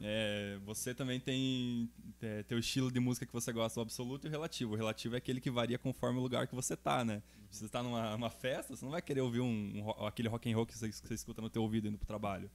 É, 0.03 0.57
você 0.65 0.95
também 0.95 1.19
tem 1.19 1.87
é, 2.21 2.41
teu 2.43 2.57
estilo 2.57 2.91
de 2.91 2.99
música 2.99 3.25
que 3.25 3.31
você 3.33 3.51
gosta, 3.53 3.79
o 3.79 3.83
absoluto 3.83 4.25
e 4.25 4.29
o 4.29 4.31
relativo. 4.31 4.73
O 4.73 4.75
relativo 4.75 5.13
é 5.15 5.17
aquele 5.19 5.39
que 5.39 5.51
varia 5.51 5.77
conforme 5.77 6.17
o 6.19 6.21
lugar 6.21 6.47
que 6.47 6.55
você 6.55 6.75
tá, 6.75 7.05
né? 7.05 7.21
Se 7.51 7.59
você 7.59 7.69
tá 7.69 7.83
numa 7.83 8.15
uma 8.15 8.29
festa, 8.29 8.75
você 8.75 8.83
não 8.83 8.91
vai 8.91 9.01
querer 9.01 9.21
ouvir 9.21 9.41
um, 9.41 9.83
um 9.99 10.05
aquele 10.07 10.27
rock 10.27 10.51
and 10.51 10.55
roll 10.55 10.65
que 10.65 10.75
você, 10.77 10.89
que 10.89 10.95
você 10.95 11.13
escuta 11.13 11.41
no 11.41 11.49
teu 11.49 11.61
ouvido 11.61 11.87
indo 11.87 11.97
pro 11.97 12.07
trabalho. 12.07 12.49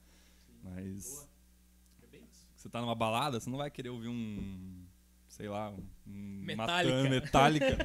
Mas 0.63 1.27
É 2.03 2.07
bem 2.07 2.23
isso. 2.29 2.45
você 2.55 2.67
tá 2.67 2.81
numa 2.81 2.95
balada, 2.95 3.39
você 3.39 3.49
não 3.49 3.57
vai 3.57 3.69
querer 3.71 3.89
ouvir 3.89 4.09
um. 4.09 4.85
Sei 5.37 5.47
lá, 5.47 5.69
um. 5.69 5.85
Metallica. 6.07 6.95
Matan- 6.97 7.09
Metallica. 7.09 7.77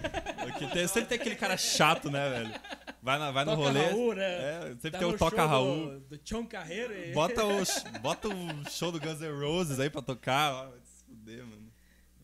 Porque 0.43 0.67
tem- 0.69 0.89
sempre 0.89 1.09
tem 1.11 1.19
aquele 1.21 1.37
cara 1.37 1.57
chato, 1.57 2.11
né, 2.11 2.31
velho? 2.31 2.51
Vai, 3.03 3.19
na, 3.19 3.31
vai 3.31 3.45
no 3.45 3.51
Toca 3.57 3.63
rolê. 3.69 3.87
Raul, 3.89 4.15
né? 4.15 4.25
É, 4.25 4.61
sempre 4.77 4.91
Tá 4.93 4.99
tem 4.99 5.09
o 5.09 5.13
no 5.13 5.19
Toca 5.19 5.37
show 5.37 5.47
Raul. 5.47 6.01
Do, 6.01 6.17
do 6.17 6.21
Chon 6.25 6.47
Carreiro 6.47 6.95
e... 6.95 7.13
Bota 7.13 7.45
o, 7.45 7.51
bota 8.01 8.29
o 8.29 8.71
show 8.71 8.91
do 8.93 8.99
Guns 9.01 9.21
N' 9.21 9.39
Roses 9.41 9.81
aí 9.81 9.91
pra 9.91 10.01
tocar. 10.01 10.69
Vai 10.71 10.81
se 10.85 11.05
fuder, 11.05 11.45
mano. 11.45 11.71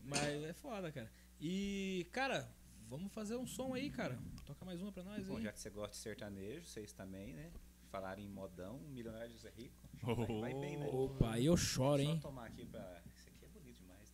Mas 0.03 0.43
é 0.43 0.53
foda, 0.53 0.91
cara. 0.91 1.11
E, 1.39 2.07
cara, 2.11 2.49
vamos 2.89 3.11
fazer 3.13 3.35
um 3.35 3.45
som 3.45 3.73
aí, 3.73 3.89
cara. 3.91 4.17
Toca 4.45 4.65
mais 4.65 4.81
uma 4.81 4.91
pra 4.91 5.03
nós 5.03 5.27
Bom, 5.27 5.37
aí. 5.37 5.43
já 5.43 5.51
que 5.51 5.59
você 5.59 5.69
gosta 5.69 5.91
de 5.91 5.97
sertanejo, 5.97 6.65
vocês 6.65 6.91
também, 6.93 7.33
né, 7.33 7.51
falaram 7.91 8.21
em 8.21 8.27
modão, 8.29 8.79
Milionário 8.89 9.31
José 9.31 9.51
Rico, 9.55 9.75
que 9.99 10.05
vai, 10.05 10.15
vai 10.39 10.53
bem, 10.55 10.77
né? 10.77 10.87
Opa, 10.91 11.31
aí 11.33 11.45
eu 11.45 11.55
choro, 11.57 12.01
Só 12.03 12.09
hein? 12.09 12.19
tomar 12.19 12.45
aqui 12.47 12.65
pra... 12.65 13.01
Esse 13.15 13.29
aqui 13.29 13.45
é 13.45 13.47
bonito 13.49 13.77
demais, 13.79 13.99
né? 13.99 14.08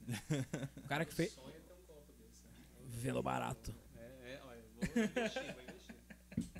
O 0.77 0.87
cara 0.87 1.05
que 1.05 1.13
fez... 1.13 1.31
Sonha 1.33 1.59
ter 1.59 1.73
um 1.73 1.81
copo 1.85 2.13
desse. 2.13 2.43
né? 2.43 2.51
Vendo 2.85 3.21
barato. 3.23 3.75
É, 3.95 4.33
é, 4.33 4.41
olha, 4.43 4.61
vou 4.71 5.03
investir, 5.03 5.53
vou 5.53 5.63
investir. 5.63 5.95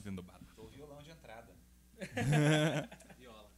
Vendo 0.03 0.23
barato. 0.23 0.45
Tô 0.55 0.67
violão 0.67 1.01
de 1.03 1.11
entrada. 1.11 1.53
Viola. 3.17 3.51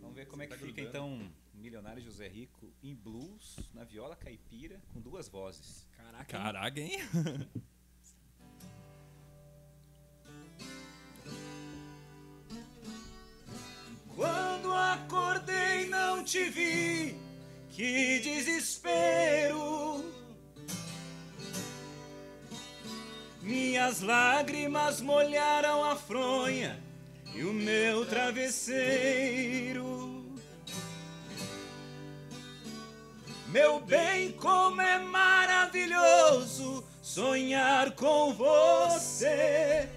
Vamos 0.00 0.14
ver 0.14 0.26
como 0.26 0.42
é 0.42 0.46
que 0.46 0.52
Tá 0.54 0.58
fica 0.58 0.82
grudando. 0.82 1.14
então 1.16 1.32
Milionário 1.54 2.02
José 2.02 2.26
Rico 2.28 2.72
em 2.82 2.94
blues, 2.94 3.56
na 3.72 3.84
viola 3.84 4.16
caipira, 4.16 4.80
com 4.92 5.00
duas 5.00 5.28
vozes. 5.28 5.86
Caraca. 5.96 6.24
Caraca, 6.24 6.80
hein? 6.80 6.98
Quando 14.14 14.72
acordei 14.72 15.88
não 15.88 16.22
te 16.22 16.44
vi, 16.50 17.16
que 17.72 18.20
desespero. 18.20 20.04
Minhas 23.40 24.02
lágrimas 24.02 25.00
molharam 25.00 25.82
a 25.82 25.96
fronha 25.96 26.78
e 27.34 27.42
o 27.42 27.52
meu 27.52 28.06
travesseiro. 28.06 29.82
Meu 33.48 33.80
bem, 33.80 34.32
como 34.32 34.80
é 34.80 34.98
maravilhoso 34.98 36.84
sonhar 37.02 37.92
com 37.92 38.32
você. 38.34 39.88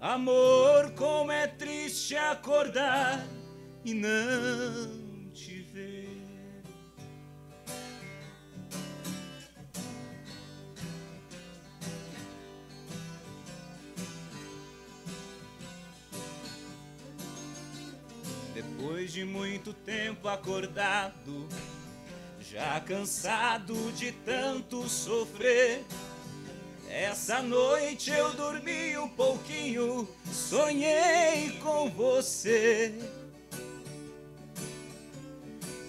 Amor, 0.00 0.92
como 0.92 1.32
é 1.32 1.46
triste 1.46 2.16
acordar 2.16 3.26
e 3.84 3.94
não 3.94 5.30
te 5.32 5.60
ver. 5.72 6.08
Depois 18.54 19.12
de 19.12 19.24
muito 19.24 19.72
tempo 19.72 20.26
acordado, 20.28 21.48
já 22.40 22.80
cansado 22.80 23.92
de 23.92 24.12
tanto 24.12 24.88
sofrer. 24.88 25.84
Essa 26.90 27.42
noite 27.42 28.10
eu 28.10 28.32
dormi 28.32 28.96
um 28.98 29.08
pouquinho, 29.08 30.08
sonhei 30.32 31.58
com 31.62 31.90
você. 31.90 32.94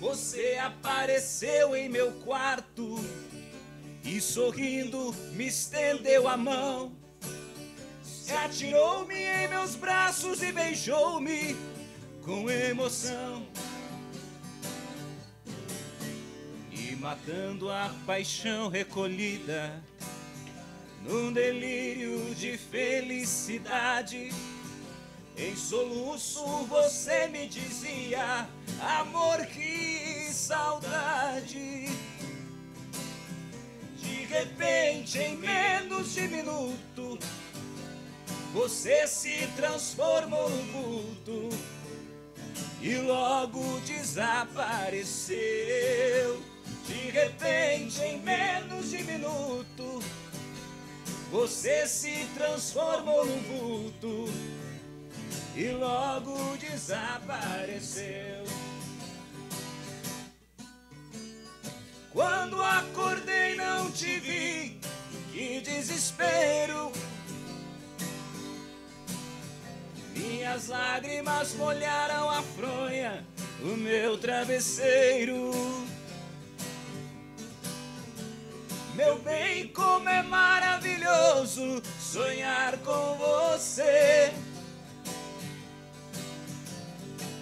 Você 0.10 0.58
apareceu 0.60 1.76
em 1.76 1.88
meu 1.88 2.12
quarto 2.26 2.96
e 4.04 4.20
sorrindo 4.20 5.14
me 5.34 5.46
estendeu 5.46 6.28
a 6.28 6.36
mão. 6.36 6.92
Atirou-me 8.44 9.14
em 9.14 9.48
meus 9.50 9.76
braços 9.76 10.42
e 10.42 10.52
beijou-me 10.52 11.56
com 12.26 12.50
emoção. 12.50 13.46
E 16.72 16.96
matando 16.96 17.72
a 17.72 17.94
paixão 18.08 18.68
recolhida 18.68 19.80
num 21.04 21.32
delírio 21.32 22.34
de 22.34 22.58
felicidade. 22.58 24.32
Em 25.38 25.56
soluço 25.56 26.44
você 26.66 27.28
me 27.28 27.48
dizia: 27.48 28.46
Amor, 28.82 29.46
que 29.46 29.89
saudade. 30.50 31.86
De 33.98 34.26
repente, 34.26 35.20
em 35.20 35.38
menos 35.38 36.16
de 36.16 36.28
minuto, 36.28 37.20
você 38.52 39.06
se 39.06 39.48
transformou 39.56 40.50
num 40.50 40.72
vulto 40.72 41.50
e 42.82 42.96
logo 42.96 43.80
desapareceu. 43.82 45.30
De 46.88 47.12
repente, 47.12 48.02
em 48.02 48.20
menos 48.20 48.90
de 48.90 49.04
minuto, 49.04 50.04
você 51.30 51.86
se 51.86 52.28
transformou 52.34 53.24
num 53.24 53.40
vulto 53.44 54.26
e 55.56 55.70
logo 55.70 56.58
desapareceu. 56.58 58.46
Quando 62.20 62.62
acordei 62.62 63.56
não 63.56 63.90
te 63.90 64.20
vi, 64.20 64.78
que 65.32 65.62
desespero. 65.62 66.92
Minhas 70.14 70.68
lágrimas 70.68 71.54
molharam 71.54 72.30
a 72.30 72.42
fronha, 72.42 73.26
o 73.64 73.68
meu 73.68 74.18
travesseiro. 74.18 75.52
Meu 78.96 79.18
bem, 79.20 79.70
como 79.70 80.10
é 80.10 80.22
maravilhoso 80.22 81.82
sonhar 82.02 82.78
com 82.80 83.16
você. 83.16 84.34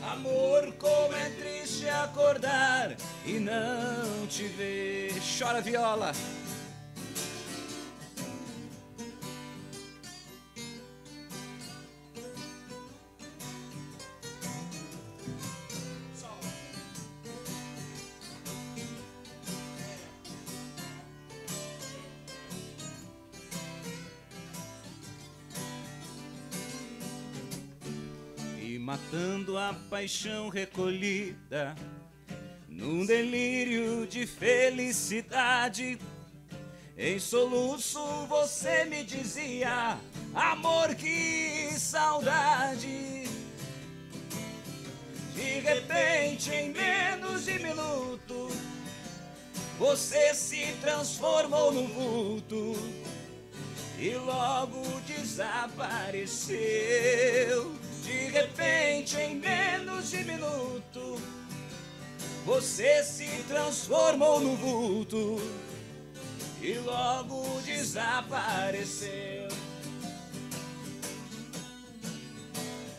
Amor, 0.07 0.71
como 0.79 1.13
é 1.13 1.29
triste 1.31 1.89
acordar 1.89 2.95
e 3.25 3.39
não 3.39 4.25
te 4.27 4.43
ver. 4.47 5.13
Chora 5.37 5.59
viola. 5.59 6.13
Matando 28.97 29.57
a 29.57 29.73
paixão 29.89 30.49
recolhida 30.49 31.73
num 32.67 33.05
delírio 33.05 34.05
de 34.07 34.25
felicidade. 34.25 35.97
Em 36.97 37.19
soluço 37.19 38.01
você 38.27 38.85
me 38.85 39.03
dizia: 39.03 39.99
Amor, 40.33 40.95
que 40.95 41.69
saudade. 41.77 43.27
De 45.35 45.59
repente, 45.59 46.49
em 46.51 46.71
menos 46.71 47.45
de 47.45 47.59
minuto, 47.59 48.49
você 49.77 50.33
se 50.33 50.73
transformou 50.81 51.71
num 51.71 51.87
vulto 51.87 52.73
e 53.99 54.15
logo 54.15 54.81
desapareceu. 55.05 56.57
De 58.07 58.29
repente, 58.29 59.17
em 59.17 59.35
menos 59.35 60.09
de 60.09 60.23
minuto, 60.23 61.21
você 62.45 63.03
se 63.03 63.27
transformou 63.49 64.39
num 64.39 64.55
vulto 64.55 65.41
e 66.61 66.75
logo 66.75 67.59
desapareceu. 67.65 69.49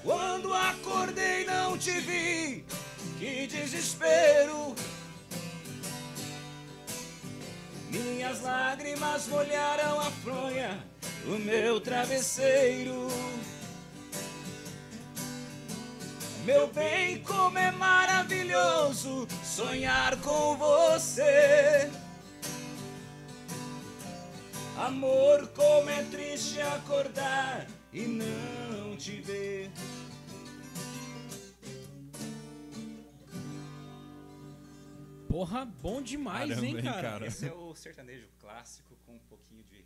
Quando 0.04 0.52
acordei, 0.52 1.46
não 1.46 1.78
te 1.78 1.92
vi, 2.00 2.66
que 3.18 3.46
desespero. 3.46 4.74
Minhas 7.90 8.42
lágrimas 8.42 9.26
molharam 9.28 10.00
a 10.00 10.10
fronha 10.10 10.84
do 11.24 11.38
meu 11.38 11.80
travesseiro. 11.80 13.08
Meu 16.48 16.66
bem, 16.72 17.22
como 17.24 17.58
é 17.58 17.70
maravilhoso 17.70 19.28
sonhar 19.44 20.18
com 20.22 20.56
você. 20.56 21.90
Amor, 24.78 25.46
como 25.48 25.90
é 25.90 26.02
triste 26.04 26.58
acordar 26.62 27.66
e 27.92 28.06
não 28.06 28.96
te 28.96 29.20
ver. 29.20 29.70
Porra, 35.28 35.66
bom 35.66 36.00
demais, 36.00 36.48
Caramba, 36.48 36.66
hein, 36.66 36.82
cara? 36.82 37.02
cara? 37.10 37.26
Esse 37.26 37.46
é 37.46 37.52
o 37.52 37.74
sertanejo 37.74 38.26
clássico 38.38 38.96
com 39.04 39.16
um 39.16 39.20
pouquinho 39.28 39.62
de. 39.64 39.84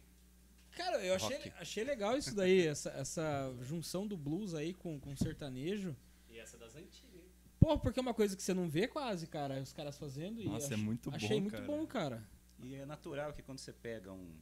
Cara, 0.77 1.05
eu 1.05 1.17
achei, 1.17 1.39
Rock. 1.39 1.53
achei 1.59 1.83
legal 1.83 2.17
isso 2.17 2.37
daí, 2.37 2.69
essa, 2.69 2.91
essa 2.91 3.53
junção 3.63 4.07
do 4.07 4.17
blues 4.17 4.55
aí 4.55 4.73
com, 4.73 5.01
com 5.01 5.17
sertanejo. 5.17 5.97
Essa 6.43 6.57
é 6.57 6.61
das 6.61 6.75
antigas, 6.77 7.15
hein? 7.25 7.31
Porra, 7.61 7.79
porque 7.79 7.99
é 7.99 8.03
uma 8.03 8.15
coisa 8.15 8.37
que 8.37 8.43
você 8.43 8.53
não 8.53 8.69
vê 8.69 8.89
quase, 8.89 9.27
cara, 9.27 9.61
os 9.61 9.73
caras 9.73 9.97
fazendo. 9.97 10.41
e 10.41 10.47
Nossa, 10.47 10.73
é 10.73 10.77
ach- 10.77 10.83
muito 10.83 11.11
bom, 11.11 11.17
Achei 11.17 11.41
muito 11.41 11.53
cara. 11.53 11.65
bom, 11.65 11.87
cara. 11.87 12.29
E 12.59 12.75
é 12.75 12.85
natural 12.85 13.33
que 13.33 13.43
quando 13.43 13.59
você 13.59 13.73
pega 13.73 14.13
um, 14.13 14.35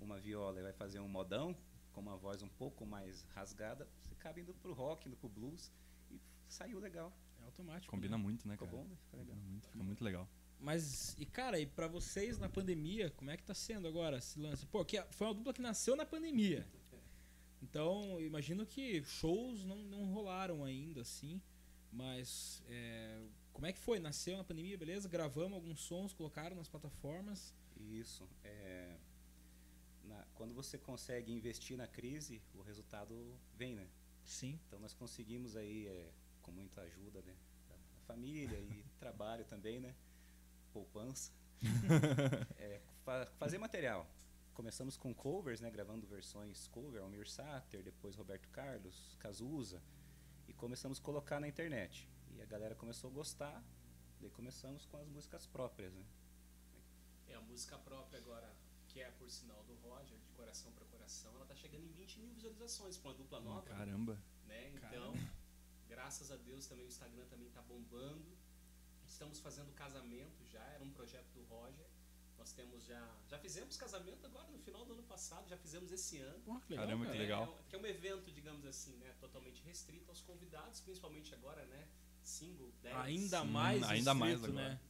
uma 0.00 0.18
viola 0.18 0.58
e 0.60 0.62
vai 0.62 0.72
fazer 0.72 1.00
um 1.00 1.08
modão, 1.08 1.56
com 1.92 2.00
uma 2.00 2.16
voz 2.16 2.42
um 2.42 2.48
pouco 2.48 2.86
mais 2.86 3.24
rasgada, 3.34 3.88
você 3.98 4.12
acaba 4.14 4.38
indo 4.40 4.54
pro 4.54 4.72
rock, 4.72 5.08
indo 5.08 5.16
pro 5.16 5.28
blues 5.28 5.72
e 6.10 6.20
saiu 6.48 6.78
legal. 6.78 7.12
É 7.40 7.44
automático. 7.44 7.90
Combina 7.90 8.16
né? 8.16 8.22
muito, 8.22 8.46
né, 8.46 8.54
Ficou 8.54 8.68
cara? 8.68 8.78
bom, 8.82 8.88
né? 8.88 8.96
Ficou 9.04 9.18
legal. 9.20 9.34
Combina 9.34 9.50
muito, 9.50 9.68
fica 9.68 9.84
muito 9.84 10.04
legal. 10.04 10.28
Mas, 10.60 11.16
e 11.18 11.24
cara, 11.26 11.58
e 11.58 11.66
pra 11.66 11.88
vocês 11.88 12.38
na 12.38 12.48
pandemia, 12.48 13.10
como 13.16 13.30
é 13.30 13.36
que 13.36 13.42
tá 13.42 13.54
sendo 13.54 13.88
agora 13.88 14.18
esse 14.18 14.38
lance? 14.38 14.66
Pô, 14.66 14.84
que 14.84 15.02
foi 15.10 15.26
uma 15.26 15.34
dupla 15.34 15.52
que 15.54 15.62
nasceu 15.62 15.96
na 15.96 16.04
pandemia. 16.04 16.66
Então, 17.62 18.20
imagino 18.20 18.64
que 18.66 19.02
shows 19.04 19.64
não, 19.64 19.76
não 19.76 20.04
rolaram 20.06 20.64
ainda, 20.64 21.02
assim. 21.02 21.40
Mas, 21.92 22.62
é, 22.68 23.20
como 23.52 23.66
é 23.66 23.72
que 23.72 23.78
foi? 23.78 23.98
Nasceu 23.98 24.36
na 24.36 24.44
pandemia, 24.44 24.78
beleza? 24.78 25.08
Gravamos 25.08 25.54
alguns 25.54 25.80
sons, 25.80 26.12
colocaram 26.12 26.56
nas 26.56 26.68
plataformas. 26.68 27.54
Isso. 27.76 28.28
é, 28.44 28.96
na- 30.04 30.24
quando 30.34 30.54
você 30.54 30.78
consegue 30.78 31.32
investir 31.32 31.76
na 31.76 31.86
crise, 31.86 32.40
o 32.54 32.62
resultado 32.62 33.34
vem, 33.56 33.74
né? 33.74 33.88
Sim. 34.24 34.58
Então 34.66 34.78
nós 34.78 34.94
conseguimos 34.94 35.56
aí, 35.56 35.86
é, 35.86 36.10
com 36.42 36.50
muita 36.52 36.80
ajuda 36.82 37.20
né, 37.22 37.34
da 37.68 37.74
da 37.74 38.00
família 38.06 38.58
e 38.58 38.84
trabalho 38.98 39.44
também, 39.44 39.80
né? 39.80 39.94
Poupança. 40.72 41.32
é, 42.58 42.80
fa- 43.04 43.26
fazer 43.38 43.58
material. 43.58 44.06
Começamos 44.60 44.94
com 44.94 45.14
covers, 45.14 45.58
né? 45.58 45.70
Gravando 45.70 46.06
versões 46.06 46.68
cover, 46.68 47.00
Almir 47.00 47.26
Sater, 47.26 47.82
depois 47.82 48.14
Roberto 48.14 48.46
Carlos, 48.50 49.16
Cazuza. 49.18 49.82
E 50.46 50.52
começamos 50.52 50.98
a 50.98 51.02
colocar 51.02 51.40
na 51.40 51.48
internet. 51.48 52.06
E 52.28 52.42
a 52.42 52.44
galera 52.44 52.74
começou 52.74 53.08
a 53.08 53.12
gostar. 53.14 53.64
Daí 54.20 54.28
começamos 54.28 54.84
com 54.84 54.98
as 54.98 55.08
músicas 55.08 55.46
próprias, 55.46 55.94
né? 55.94 56.04
É 57.26 57.36
a 57.36 57.40
música 57.40 57.78
própria 57.78 58.18
agora, 58.18 58.54
que 58.86 59.00
é 59.00 59.10
por 59.12 59.30
sinal 59.30 59.64
do 59.64 59.74
Roger, 59.76 60.18
de 60.18 60.30
coração 60.32 60.70
pra 60.72 60.84
coração, 60.84 61.34
ela 61.36 61.46
tá 61.46 61.54
chegando 61.54 61.86
em 61.86 61.92
20 61.92 62.20
mil 62.20 62.34
visualizações 62.34 62.98
com 62.98 63.08
a 63.08 63.14
dupla 63.14 63.40
nova. 63.40 63.62
Caramba. 63.62 64.22
né? 64.44 64.68
Então, 64.74 64.90
Caramba. 64.90 65.32
graças 65.88 66.30
a 66.30 66.36
Deus 66.36 66.66
também 66.66 66.84
o 66.84 66.88
Instagram 66.88 67.24
também 67.30 67.48
tá 67.48 67.62
bombando. 67.62 68.36
Estamos 69.06 69.40
fazendo 69.40 69.72
casamento 69.72 70.44
já, 70.44 70.62
era 70.64 70.84
um 70.84 70.90
projeto 70.90 71.30
do 71.32 71.44
Roger. 71.44 71.86
Nós 72.40 72.52
temos 72.52 72.82
já, 72.86 73.06
já 73.28 73.38
fizemos 73.38 73.76
casamento 73.76 74.24
agora 74.26 74.48
no 74.48 74.58
final 74.58 74.82
do 74.86 74.94
ano 74.94 75.02
passado, 75.02 75.46
já 75.46 75.58
fizemos 75.58 75.92
esse 75.92 76.18
ano. 76.18 76.40
Porra, 76.40 76.60
que 76.62 76.70
legal, 76.70 76.86
Caramba, 76.86 77.04
cara. 77.04 77.16
que 77.16 77.22
legal. 77.22 77.42
É, 77.42 77.44
é 77.44 77.50
um- 77.50 77.62
que 77.68 77.76
é 77.76 77.78
um 77.78 77.86
evento, 77.86 78.32
digamos 78.32 78.64
assim, 78.64 78.96
né, 78.96 79.14
totalmente 79.20 79.62
restrito 79.62 80.10
aos 80.10 80.22
convidados, 80.22 80.80
principalmente 80.80 81.34
agora, 81.34 81.62
né, 81.66 81.86
single, 82.22 82.72
10. 82.82 82.96
Ainda 82.96 83.40
Sim, 83.42 83.46
mais 83.48 83.82
ainda 83.82 84.14
mais 84.14 84.42
agora. 84.42 84.52
né? 84.70 84.80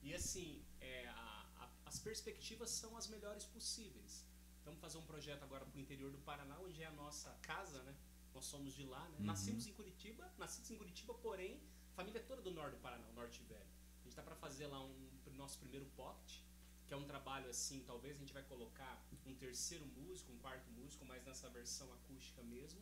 E 0.00 0.14
assim, 0.14 0.64
é, 0.80 1.08
a- 1.08 1.46
a- 1.56 1.70
as 1.86 1.98
perspectivas 1.98 2.70
são 2.70 2.96
as 2.96 3.08
melhores 3.08 3.44
possíveis. 3.46 4.24
Vamos 4.64 4.80
fazer 4.80 4.98
um 4.98 5.02
projeto 5.06 5.42
agora 5.42 5.64
para 5.66 5.76
o 5.76 5.80
interior 5.80 6.12
do 6.12 6.18
Paraná, 6.18 6.56
onde 6.60 6.80
é 6.82 6.86
a 6.86 6.92
nossa 6.92 7.32
casa, 7.42 7.82
né? 7.82 7.96
Nós 8.32 8.44
somos 8.44 8.72
de 8.74 8.84
lá, 8.84 9.08
né? 9.08 9.16
Uhum. 9.18 9.24
Nascemos 9.24 9.66
em 9.66 9.72
Curitiba, 9.72 10.32
nascidos 10.38 10.70
em 10.70 10.76
Curitiba, 10.76 11.14
porém, 11.14 11.60
família 11.96 12.22
toda 12.22 12.42
do 12.42 12.52
norte 12.52 12.76
do 12.76 12.80
Paraná, 12.80 13.08
o 13.08 13.12
Norte 13.12 13.42
Velho. 13.42 13.66
A 14.00 14.04
gente 14.04 14.14
tá 14.14 14.22
para 14.22 14.36
fazer 14.36 14.68
lá 14.68 14.80
um 14.84 15.06
nosso 15.36 15.58
primeiro 15.58 15.84
pocket, 15.94 16.38
que 16.86 16.94
é 16.94 16.96
um 16.96 17.04
trabalho 17.04 17.48
assim, 17.50 17.82
talvez 17.86 18.16
a 18.16 18.18
gente 18.18 18.32
vai 18.32 18.42
colocar 18.44 19.04
um 19.26 19.34
terceiro 19.34 19.84
músico, 19.86 20.32
um 20.32 20.38
quarto 20.38 20.70
músico, 20.70 21.04
mas 21.04 21.24
nessa 21.24 21.48
versão 21.50 21.92
acústica 21.92 22.42
mesmo. 22.42 22.80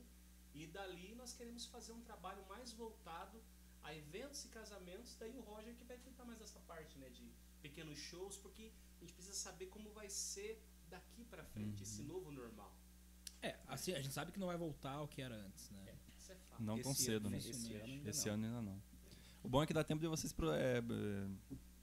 E 0.55 0.67
dali 0.67 1.15
nós 1.15 1.33
queremos 1.33 1.67
fazer 1.67 1.93
um 1.93 2.01
trabalho 2.03 2.45
mais 2.47 2.73
voltado 2.73 3.43
a 3.83 3.95
eventos 3.95 4.45
e 4.45 4.49
casamentos, 4.49 5.17
daí 5.17 5.37
o 5.37 5.41
Roger 5.41 5.75
que 5.75 5.85
vai 5.85 5.97
tentar 5.99 6.25
mais 6.25 6.41
essa 6.41 6.61
parte, 6.61 6.99
né, 6.99 7.09
de 7.11 7.31
pequenos 7.61 7.99
shows, 7.99 8.37
porque 8.37 8.71
a 8.99 9.01
gente 9.01 9.13
precisa 9.13 9.37
saber 9.37 9.67
como 9.67 9.91
vai 9.91 10.09
ser 10.09 10.63
daqui 10.89 11.25
pra 11.25 11.45
frente, 11.45 11.83
esse 11.83 12.03
novo 12.03 12.31
normal. 12.31 12.73
É, 13.43 13.59
assim, 13.67 13.93
a 13.93 14.01
gente 14.01 14.13
sabe 14.15 14.33
que 14.33 14.39
não 14.39 14.47
vai 14.47 14.57
voltar 14.57 14.93
ao 14.93 15.09
que 15.09 15.21
era 15.21 15.35
antes, 15.35 15.69
né? 15.71 15.83
É, 15.89 15.95
isso 16.19 16.33
é 16.33 16.37
fato. 16.37 16.63
Não 16.63 16.81
tão 16.81 16.93
Esse 16.93 17.05
cedo, 17.05 17.27
ano- 17.27 17.31
né? 17.31 17.39
Esse 17.39 17.51
Isso 17.51 17.67
ano 17.67 17.75
mesmo. 17.75 17.85
ainda 17.93 18.11
Esse 18.11 18.27
não. 18.29 18.35
ano 18.35 18.45
ainda 18.47 18.63
não. 18.63 18.83
O 19.43 19.49
bom 19.49 19.63
é 19.63 19.67
que 19.67 19.75
dá 19.75 19.85
tempo 19.85 20.01
de 20.01 20.09
vocês 20.09 20.33
pro- 20.33 20.53
é, 20.53 20.79
é, 20.79 20.81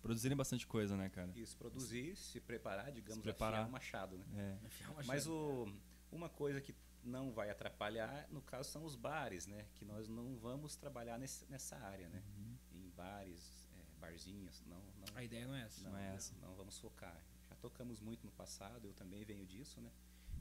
produzirem 0.02 0.36
bastante 0.36 0.68
coisa, 0.68 0.96
né, 0.98 1.10
cara? 1.10 1.32
Isso, 1.36 1.56
produzir, 1.58 2.16
se 2.16 2.40
preparar, 2.40 2.92
digamos, 2.92 3.24
preparar. 3.24 3.60
afiar 3.62 3.70
o 3.70 3.72
machado, 3.72 4.18
né? 4.18 4.26
É. 4.62 4.66
Afiar 4.66 4.92
uma 4.92 5.04
Mas 5.04 5.24
chave. 5.24 5.36
o, 5.36 5.74
uma 6.12 6.30
coisa 6.30 6.60
que 6.60 6.76
não 7.04 7.32
vai 7.32 7.50
atrapalhar, 7.50 8.28
no 8.30 8.42
caso, 8.42 8.70
são 8.70 8.84
os 8.86 8.96
bares, 8.96 9.48
né? 9.48 9.66
Que 9.76 9.86
nós 9.86 10.08
não 10.08 10.36
vamos 10.38 10.76
trabalhar 10.76 11.18
nesse, 11.18 11.50
nessa 11.50 11.76
área, 11.78 12.10
né? 12.10 12.24
Uhum. 12.38 12.58
Em 12.74 12.90
bares, 12.90 13.70
é, 13.74 14.00
barzinhos, 14.00 14.64
não, 14.66 14.78
não, 14.78 15.08
A 15.16 15.24
ideia 15.24 15.48
não 15.48 15.56
é 15.56 15.64
essa. 15.64 15.84
não, 15.84 15.92
não 15.92 15.98
é 16.00 16.08
não, 16.10 16.16
essa. 16.16 16.36
não 16.42 16.56
vamos 16.56 16.78
focar. 16.80 17.20
Já 17.50 17.56
tocamos 17.56 18.00
muito 18.00 18.26
no 18.26 18.32
passado, 18.32 18.88
eu 18.88 18.94
também 18.94 19.24
venho 19.24 19.46
disso, 19.46 19.82
né? 19.82 19.92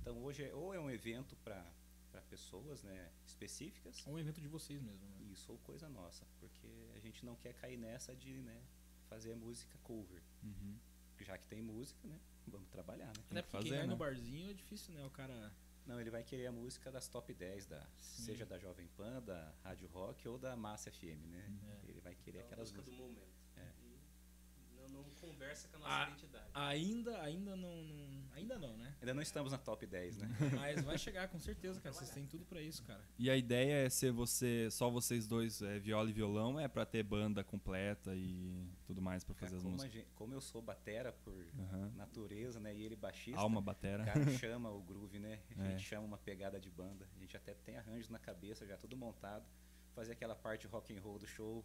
Então 0.00 0.22
hoje 0.22 0.44
é, 0.44 0.54
ou 0.54 0.72
é 0.74 0.80
um 0.80 0.90
evento 0.90 1.36
para 1.36 1.64
pessoas, 2.28 2.82
né, 2.82 3.10
específicas, 3.26 4.06
Ou 4.06 4.14
um 4.14 4.18
evento 4.18 4.40
de 4.40 4.46
vocês 4.46 4.80
mesmo, 4.80 5.08
né? 5.08 5.16
isso 5.32 5.50
ou 5.50 5.58
coisa 5.58 5.88
nossa, 5.88 6.24
porque 6.38 6.68
a 6.94 6.98
gente 7.00 7.24
não 7.24 7.34
quer 7.34 7.54
cair 7.54 7.76
nessa 7.76 8.14
de, 8.14 8.40
né, 8.42 8.62
fazer 9.10 9.34
música 9.34 9.76
cover. 9.82 10.22
Uhum. 10.42 10.78
Já 11.20 11.36
que 11.36 11.46
tem 11.48 11.60
música, 11.60 12.06
né? 12.08 12.18
Vamos 12.46 12.68
trabalhar, 12.70 13.08
né? 13.08 13.12
Até 13.30 13.42
que 13.42 13.48
porque 13.48 13.58
quem 13.64 13.70
fazer, 13.70 13.76
vai 13.78 13.86
no 13.86 13.92
né? 13.92 13.98
barzinho 13.98 14.50
é 14.50 14.54
difícil, 14.54 14.94
né? 14.94 15.04
O 15.04 15.10
cara. 15.10 15.52
Não, 15.86 16.00
ele 16.00 16.10
vai 16.10 16.22
querer 16.22 16.46
a 16.46 16.52
música 16.52 16.90
das 16.90 17.08
top 17.08 17.34
10, 17.34 17.66
da, 17.66 17.84
Sim. 17.98 18.22
seja 18.24 18.46
da 18.46 18.58
Jovem 18.58 18.86
Pan, 18.96 19.20
da 19.22 19.52
Rádio 19.64 19.88
Rock 19.88 20.26
ou 20.28 20.38
da 20.38 20.54
Massa 20.56 20.90
FM, 20.90 21.26
né? 21.28 21.44
É. 21.84 21.90
Ele 21.90 22.00
vai 22.00 22.14
querer 22.14 22.38
É 22.38 22.42
a 22.42 22.44
aquelas 22.46 22.70
música 22.70 22.82
do 22.82 22.90
músicas. 22.92 23.10
momento. 23.16 23.39
É. 24.90 24.92
Não, 24.92 25.04
conversa 25.20 25.68
com 25.68 25.76
a 25.76 25.78
nossa 25.80 25.92
Ah, 25.94 26.06
identidade. 26.08 26.50
Ainda, 26.54 27.22
ainda 27.22 27.56
não, 27.56 27.82
não- 27.84 28.20
Ainda 28.32 28.58
não, 28.58 28.76
né? 28.76 28.94
Ainda 29.00 29.12
não 29.12 29.22
estamos 29.22 29.52
na 29.52 29.58
top 29.58 29.86
10, 29.86 30.16
né? 30.16 30.26
Mas 30.64 30.82
vai 30.82 30.96
chegar 30.96 31.28
com 31.28 31.38
certeza, 31.38 31.80
cara. 31.80 31.92
Vocês 31.94 32.10
têm 32.10 32.26
tudo 32.26 32.44
pra 32.46 32.60
isso, 32.62 32.82
cara. 32.84 33.02
E 33.18 33.28
a 33.28 33.36
ideia 33.36 33.84
é 33.86 33.88
ser 33.90 34.12
você, 34.12 34.68
só 34.70 34.88
vocês 34.88 35.26
dois, 35.26 35.60
é, 35.60 35.78
viola 35.78 36.08
e 36.08 36.12
violão, 36.12 36.58
é 36.58 36.66
pra 36.66 36.86
ter 36.86 37.02
banda 37.02 37.44
completa 37.44 38.14
e 38.14 38.66
tudo 38.86 39.02
mais 39.02 39.22
pra 39.24 39.34
fazer 39.34 39.56
as 39.56 39.62
como, 39.62 39.74
a 39.74 39.76
músicas. 39.76 39.92
gente- 39.92 40.08
como 40.14 40.32
eu 40.32 40.40
sou 40.40 40.62
batera 40.62 41.12
por 41.12 41.44
Aham. 41.58 41.92
natureza, 41.96 42.58
né? 42.60 42.74
E 42.74 42.82
ele 42.82 42.96
baixista. 42.96 43.38
Alma 43.40 43.58
O 43.60 43.62
batera. 43.62 44.04
cara 44.04 44.26
chama 44.38 44.70
o 44.70 44.80
groove, 44.80 45.18
né? 45.18 45.40
A 45.58 45.62
É. 45.66 45.70
gente 45.70 45.82
chama 45.82 46.06
uma 46.06 46.18
pegada 46.18 46.58
de 46.58 46.70
banda. 46.70 47.06
A 47.14 47.18
gente 47.18 47.36
até 47.36 47.52
tem 47.52 47.76
arranjos 47.76 48.08
na 48.08 48.18
cabeça 48.18 48.66
já 48.66 48.76
tudo 48.76 48.96
montado. 48.96 49.44
fazer 49.92 50.12
aquela 50.12 50.36
parte 50.36 50.68
rock 50.68 50.96
and 50.96 51.00
roll 51.02 51.18
do 51.18 51.26
show, 51.26 51.64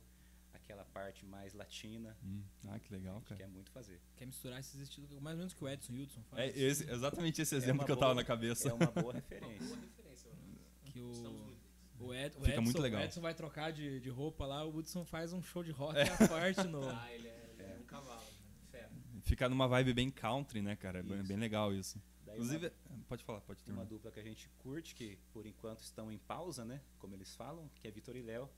aquela 0.56 0.84
parte 0.86 1.26
mais 1.26 1.54
latina. 1.54 2.16
Hum, 2.24 2.42
Ah, 2.68 2.80
que 2.80 2.92
legal, 2.94 3.22
cara. 3.22 3.36
quer 3.36 3.48
muito 3.48 3.72
fazer. 3.72 4.00
Quer 4.16 4.26
misturar 4.26 4.60
esses 4.60 4.80
estilos, 4.80 5.10
mais 5.20 5.36
ou 5.36 5.40
menos 5.40 5.54
que 5.54 5.64
o 5.64 5.68
Edson 5.70 5.94
Hudson 5.94 6.22
É 6.34 6.36
faz. 6.36 6.58
esse- 6.58 6.90
exatamente 6.90 7.42
esse 7.42 7.56
É 7.56 7.58
exemplo 7.58 7.82
uma 7.82 7.86
que 7.86 7.92
eu 7.92 7.98
tava 7.98 8.14
na 8.16 8.24
cabeça. 8.24 8.70
É 8.70 8.74
uma 8.74 8.88
boa 8.88 9.06
Uma 9.08 9.14
referência. 9.14 9.68
boa 9.68 9.80
referência, 9.80 10.30
mano. 10.32 10.56
que 10.86 11.00
Estamos 11.00 11.42
o, 11.42 11.44
muito. 11.46 11.60
o, 12.00 12.14
Ed, 12.14 12.36
o 12.38 12.40
Fica 12.40 12.50
Edson, 12.52 12.62
muito 12.62 12.82
legal. 12.82 13.02
o 13.02 13.04
Edson 13.06 13.22
vai 13.22 13.34
trocar 13.34 13.72
de, 13.72 14.00
de 14.00 14.10
roupa 14.10 14.46
lá, 14.46 14.64
o 14.66 14.76
Hudson 14.76 15.04
faz 15.06 15.34
um 15.34 15.42
show 15.42 15.64
de 15.64 15.72
rock 15.72 15.98
à 16.00 16.28
parte 16.28 16.64
no... 16.68 16.82
Ah, 16.90 17.12
ele 17.14 17.28
é, 17.28 17.50
ele 17.54 17.64
é 17.64 17.78
um 17.82 17.84
cavalo. 17.86 18.24
Fera. 18.72 18.90
Fica 19.24 19.50
numa 19.50 19.68
vibe 19.68 19.94
bem 19.94 20.10
country, 20.10 20.62
né, 20.62 20.76
cara? 20.76 21.00
É 21.00 21.04
bem, 21.04 21.38
legal 21.38 21.74
isso. 21.74 22.02
Daí 22.26 22.36
Inclusive, 22.36 22.72
pode 23.08 23.24
falar, 23.24 23.40
pode 23.42 23.60
uma, 23.60 23.66
terminar. 23.66 23.82
uma 23.84 23.90
dupla 23.90 24.12
que 24.12 24.20
a 24.20 24.24
gente 24.24 24.50
curte, 24.58 24.96
que 24.96 25.18
por 25.32 25.46
enquanto 25.46 25.82
estão 25.82 26.12
em 26.12 26.18
pausa, 26.18 26.66
né? 26.66 26.82
Como 26.98 27.14
eles 27.16 27.36
falam, 27.36 27.70
que 27.76 27.88
é 27.88 27.92
Vitor 27.92 28.16
e 28.16 28.22
Léo. 28.24 28.50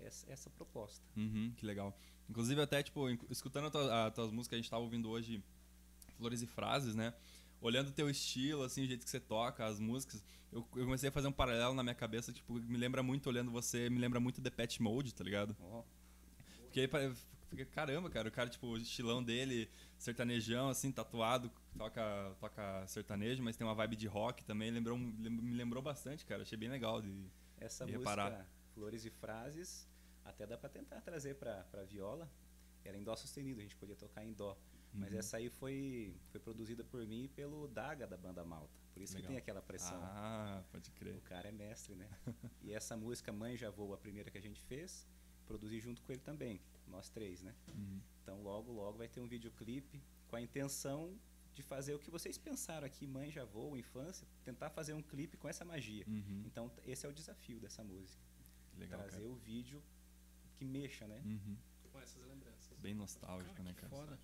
Essa, 0.00 0.30
essa 0.32 0.50
proposta. 0.50 1.04
Uhum, 1.16 1.52
que 1.56 1.66
legal. 1.66 1.96
Inclusive, 2.28 2.60
até, 2.60 2.82
tipo, 2.82 3.08
escutando 3.30 3.66
as 3.66 3.72
tuas, 3.72 3.88
as 3.90 4.14
tuas 4.14 4.30
músicas, 4.30 4.56
a 4.56 4.60
gente 4.60 4.70
tava 4.70 4.82
ouvindo 4.82 5.08
hoje 5.10 5.42
Flores 6.16 6.42
e 6.42 6.46
Frases, 6.46 6.94
né? 6.94 7.14
Olhando 7.60 7.88
o 7.88 7.92
teu 7.92 8.08
estilo, 8.08 8.62
assim, 8.62 8.84
o 8.84 8.86
jeito 8.86 9.04
que 9.04 9.10
você 9.10 9.18
toca, 9.18 9.64
as 9.66 9.80
músicas, 9.80 10.22
eu, 10.52 10.60
eu 10.76 10.84
comecei 10.84 11.08
a 11.08 11.12
fazer 11.12 11.26
um 11.26 11.32
paralelo 11.32 11.74
na 11.74 11.82
minha 11.82 11.94
cabeça, 11.94 12.32
tipo, 12.32 12.54
me 12.54 12.76
lembra 12.76 13.02
muito, 13.02 13.28
olhando 13.28 13.50
você, 13.50 13.90
me 13.90 13.98
lembra 13.98 14.20
muito 14.20 14.40
The 14.40 14.50
Pet 14.50 14.80
Mode, 14.80 15.12
tá 15.14 15.24
ligado? 15.24 15.56
Pare- 16.88 17.12
fica, 17.50 17.64
caramba, 17.66 18.08
cara, 18.10 18.28
o 18.28 18.30
cara, 18.32 18.48
tipo, 18.48 18.66
o 18.68 18.76
estilão 18.76 19.24
dele, 19.24 19.68
sertanejão, 19.96 20.68
assim, 20.68 20.92
tatuado, 20.92 21.50
toca, 21.76 22.36
toca 22.38 22.86
sertanejo, 22.86 23.42
mas 23.42 23.56
tem 23.56 23.66
uma 23.66 23.74
vibe 23.74 23.96
de 23.96 24.06
rock 24.06 24.44
também, 24.44 24.70
lembrou, 24.70 24.96
lem- 24.96 25.30
me 25.30 25.54
lembrou 25.54 25.82
bastante, 25.82 26.24
cara, 26.24 26.42
achei 26.42 26.56
bem 26.58 26.68
legal 26.68 27.02
de... 27.02 27.24
essa 27.58 27.84
E 27.84 27.86
música, 27.92 27.98
reparar. 28.10 28.46
Flores 28.74 29.04
e 29.04 29.10
Frases, 29.10 29.87
até 30.28 30.46
dá 30.46 30.56
pra 30.56 30.68
tentar 30.68 31.00
trazer 31.00 31.34
pra, 31.36 31.64
pra 31.64 31.84
viola. 31.84 32.30
Era 32.84 32.96
em 32.96 33.02
dó 33.02 33.14
sustenido, 33.16 33.60
a 33.60 33.62
gente 33.62 33.76
podia 33.76 33.96
tocar 33.96 34.24
em 34.24 34.32
dó. 34.32 34.56
Mas 34.92 35.12
Uhum. 35.12 35.18
essa 35.18 35.36
aí 35.36 35.50
foi, 35.50 36.16
foi 36.30 36.40
produzida 36.40 36.82
por 36.82 37.06
mim 37.06 37.24
e 37.24 37.28
pelo 37.28 37.68
Daga 37.68 38.06
da 38.06 38.16
banda 38.16 38.42
Malta. 38.44 38.72
Por 38.94 39.02
isso 39.02 39.12
Legal. 39.14 39.22
que 39.26 39.28
tem 39.28 39.36
aquela 39.38 39.60
pressão. 39.60 40.00
Ah, 40.02 40.64
pode 40.72 40.90
crer. 40.92 41.14
O 41.16 41.20
cara 41.20 41.48
é 41.48 41.52
mestre, 41.52 41.94
né? 41.94 42.08
e 42.62 42.72
essa 42.72 42.96
música 42.96 43.30
Mãe 43.32 43.56
Já 43.56 43.68
Voa, 43.70 43.96
a 43.96 43.98
primeira 43.98 44.30
que 44.30 44.38
a 44.38 44.40
gente 44.40 44.62
fez, 44.62 45.06
produzi 45.46 45.78
junto 45.78 46.02
com 46.02 46.10
ele 46.12 46.20
também, 46.22 46.60
nós 46.86 47.10
três, 47.10 47.42
né? 47.42 47.54
Uhum. 47.68 48.00
Então 48.22 48.42
logo, 48.42 48.72
logo 48.72 48.96
vai 48.98 49.08
ter 49.08 49.20
um 49.20 49.28
videoclipe 49.28 50.02
com 50.26 50.36
a 50.36 50.40
intenção 50.40 51.18
de 51.52 51.62
fazer 51.62 51.94
o 51.94 51.98
que 51.98 52.10
vocês 52.10 52.38
pensaram 52.38 52.86
aqui, 52.86 53.06
Mãe 53.06 53.30
Já 53.30 53.44
Voa, 53.44 53.78
Infância, 53.78 54.26
tentar 54.44 54.70
fazer 54.70 54.94
um 54.94 55.02
clipe 55.02 55.36
com 55.36 55.48
essa 55.48 55.64
magia. 55.64 56.04
Uhum. 56.08 56.42
Então 56.46 56.72
esse 56.86 57.04
é 57.04 57.08
o 57.08 57.12
desafio 57.12 57.60
dessa 57.60 57.84
música, 57.84 58.22
Que 58.72 58.80
legal, 58.80 59.00
trazer 59.00 59.18
cara. 59.18 59.28
o 59.28 59.34
vídeo 59.34 59.82
que 60.58 60.64
mexa, 60.64 61.06
né? 61.06 61.22
Uhum. 61.24 61.56
Com 61.92 62.00
essas 62.00 62.22
lembranças. 62.26 62.76
Bem 62.80 62.94
nostálgico, 62.94 63.54
Cara, 63.54 63.64
né, 63.68 63.74
cara? 63.74 63.88
foda. 63.88 64.18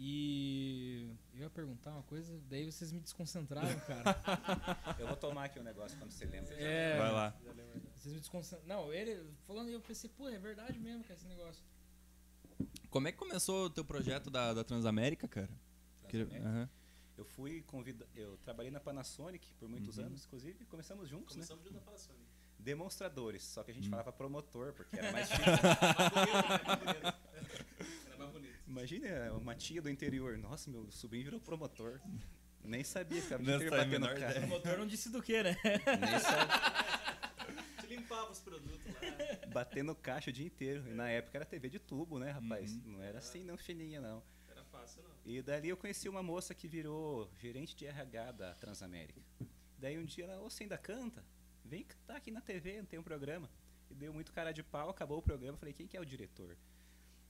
E 0.00 1.10
eu 1.34 1.40
ia 1.40 1.50
perguntar 1.50 1.90
uma 1.92 2.02
coisa, 2.04 2.38
daí 2.48 2.70
vocês 2.70 2.92
me 2.92 3.00
desconcentraram, 3.00 3.80
cara. 3.80 4.04
Eu 5.00 5.08
vou 5.08 5.16
tomar 5.16 5.46
aqui 5.46 5.58
um 5.58 5.62
negócio 5.64 5.98
quando 5.98 6.12
você 6.12 6.24
lembra. 6.24 6.54
É. 6.54 6.96
Vai 6.98 7.10
lá. 7.10 7.36
Vocês 7.96 8.14
me 8.14 8.20
desconcentraram. 8.20 8.68
Não, 8.84 8.92
ele 8.92 9.28
falando 9.46 9.70
e 9.70 9.72
eu 9.72 9.80
pensei, 9.80 10.08
pô, 10.10 10.28
é 10.28 10.38
verdade 10.38 10.78
mesmo 10.78 11.02
que 11.02 11.10
é 11.10 11.14
esse 11.16 11.26
negócio. 11.26 11.64
Como 12.90 13.08
é 13.08 13.12
que 13.12 13.18
começou 13.18 13.66
o 13.66 13.70
teu 13.70 13.84
projeto 13.84 14.30
da, 14.30 14.54
da 14.54 14.62
Transamérica, 14.62 15.26
cara? 15.26 15.50
Transamérica? 16.08 16.48
Aham. 16.48 16.70
Eu 17.16 17.24
fui 17.24 17.62
convidado, 17.62 18.08
eu 18.14 18.36
trabalhei 18.38 18.70
na 18.70 18.78
Panasonic 18.78 19.52
por 19.54 19.68
muitos 19.68 19.98
Uhum. 19.98 20.04
anos, 20.06 20.24
inclusive 20.24 20.64
começamos 20.66 21.08
juntos, 21.08 21.34
né? 21.34 21.40
Começamos 21.44 21.64
junto 21.64 21.74
da 21.74 21.80
Panasonic. 21.80 22.24
Demonstradores, 22.58 23.42
só 23.44 23.62
que 23.62 23.70
a 23.70 23.74
gente 23.74 23.86
Hum. 23.86 23.90
falava 23.90 24.12
promotor, 24.12 24.72
porque 24.72 24.98
era 24.98 25.12
mais 25.12 25.28
chique. 25.30 25.42
Mais 25.42 26.10
bonito, 26.10 27.02
né? 27.02 27.14
Era 28.08 28.16
mais 28.18 28.30
bonito. 28.32 28.54
Imagina 28.66 29.32
uma 29.34 29.54
tia 29.54 29.80
do 29.80 29.88
interior, 29.88 30.36
nossa, 30.38 30.70
meu 30.70 30.90
sobrinho 30.90 31.24
virou 31.24 31.40
promotor. 31.40 32.00
Nem 32.64 32.82
sabia, 32.84 33.22
o 33.22 33.30
Não 33.30 33.38
dia 33.38 33.54
inteiro 33.56 33.70
fazia 33.70 33.82
a 33.82 33.84
batendo 33.86 34.00
menor 34.00 34.18
carro. 34.20 34.44
O 34.44 34.48
motor 34.48 34.78
não 34.78 34.86
disse 34.86 35.08
do 35.10 35.22
que, 35.22 35.42
né? 35.42 35.56
Nem 35.64 36.18
sabia. 36.20 36.54
A 37.46 37.80
gente 37.80 37.86
limpava 37.94 38.30
os 38.30 38.40
produtos 38.40 38.84
lá. 38.86 39.46
Batendo 39.52 39.94
caixa 39.94 40.28
o 40.28 40.32
dia 40.32 40.44
inteiro. 40.44 40.86
E 40.88 40.92
na 40.92 41.08
época 41.08 41.38
era 41.38 41.44
TV 41.46 41.70
de 41.70 41.78
tubo, 41.78 42.18
né, 42.18 42.30
rapaz? 42.32 42.72
Uhum. 42.72 42.82
Não 42.92 43.02
era 43.02 43.18
assim, 43.18 43.42
não 43.44 43.56
fininha, 43.56 44.00
não. 44.00 44.22
Era 44.50 44.62
fácil, 44.64 45.02
não. 45.02 45.10
E 45.24 45.40
dali 45.40 45.68
eu 45.70 45.76
conheci 45.76 46.08
uma 46.08 46.22
moça 46.22 46.54
que 46.54 46.68
virou 46.68 47.30
gerente 47.38 47.74
de 47.74 47.86
RH 47.86 48.32
da 48.32 48.54
Transamérica. 48.56 49.20
Daí 49.78 49.96
um 49.96 50.04
dia 50.04 50.24
ela, 50.24 50.40
ô, 50.40 50.50
você 50.50 50.64
ainda 50.64 50.76
canta? 50.76 51.24
Vem 51.64 51.84
cantar 51.84 52.16
aqui 52.16 52.30
na 52.30 52.40
TV, 52.40 52.78
não 52.78 52.86
tem 52.86 52.98
um 52.98 53.02
programa. 53.02 53.50
E 53.90 53.94
deu 53.94 54.12
muito 54.12 54.32
cara 54.32 54.52
de 54.52 54.62
pau, 54.62 54.90
acabou 54.90 55.18
o 55.18 55.22
programa. 55.22 55.56
Falei, 55.56 55.74
quem 55.74 55.86
que 55.86 55.96
é 55.96 56.00
o 56.00 56.04
diretor? 56.04 56.56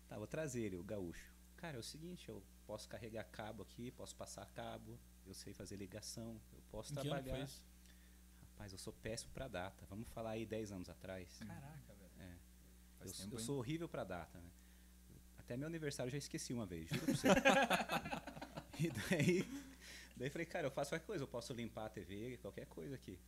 Tá, 0.09 0.17
vou 0.17 0.27
trazer 0.27 0.63
ele, 0.63 0.77
o 0.77 0.83
gaúcho. 0.83 1.33
Cara, 1.57 1.77
é 1.77 1.81
o 1.81 1.83
seguinte, 1.83 2.29
eu 2.29 2.43
posso 2.67 2.89
carregar 2.89 3.25
cabo 3.25 3.63
aqui, 3.63 3.91
posso 3.91 4.15
passar 4.15 4.47
cabo, 4.53 4.99
eu 5.27 5.35
sei 5.35 5.53
fazer 5.53 5.77
ligação, 5.77 6.41
eu 6.53 6.63
posso 6.71 6.93
Em 6.93 6.97
que 6.97 7.01
ano 7.01 7.09
que 7.09 7.15
foi 7.15 7.23
trabalhar. 7.25 7.45
isso? 7.45 7.63
Rapaz, 8.41 8.73
eu 8.73 8.79
sou 8.79 8.93
péssimo 8.93 9.33
pra 9.33 9.49
data. 9.49 9.85
Vamos 9.87 10.09
falar 10.09 10.31
aí 10.31 10.47
10 10.47 10.73
anos 10.73 10.89
atrás. 10.89 11.39
Caraca, 11.39 11.95
velho. 11.95 12.11
É. 12.19 12.39
Eu, 13.01 13.13
tempo, 13.13 13.35
eu 13.35 13.39
sou 13.39 13.59
horrível 13.59 13.89
pra 13.89 14.05
data, 14.05 14.41
né? 14.41 14.51
Até 15.39 15.57
meu 15.57 15.67
aniversário 15.67 16.09
eu 16.09 16.13
já 16.13 16.19
esqueci 16.19 16.53
uma 16.53 16.67
vez, 16.67 16.89
juro 16.89 17.07
pra 17.07 17.15
você. 17.15 17.29
e 18.79 18.91
daí, 18.91 19.49
daí 20.17 20.31
falei, 20.31 20.47
cara, 20.47 20.67
eu 20.67 20.71
faço 20.71 20.91
qualquer 20.91 21.07
coisa, 21.07 21.25
eu 21.25 21.29
posso 21.29 21.53
limpar 21.53 21.87
a 21.87 21.89
TV, 21.89 22.37
qualquer 22.39 22.67
coisa 22.67 22.95
aqui. 22.95 23.19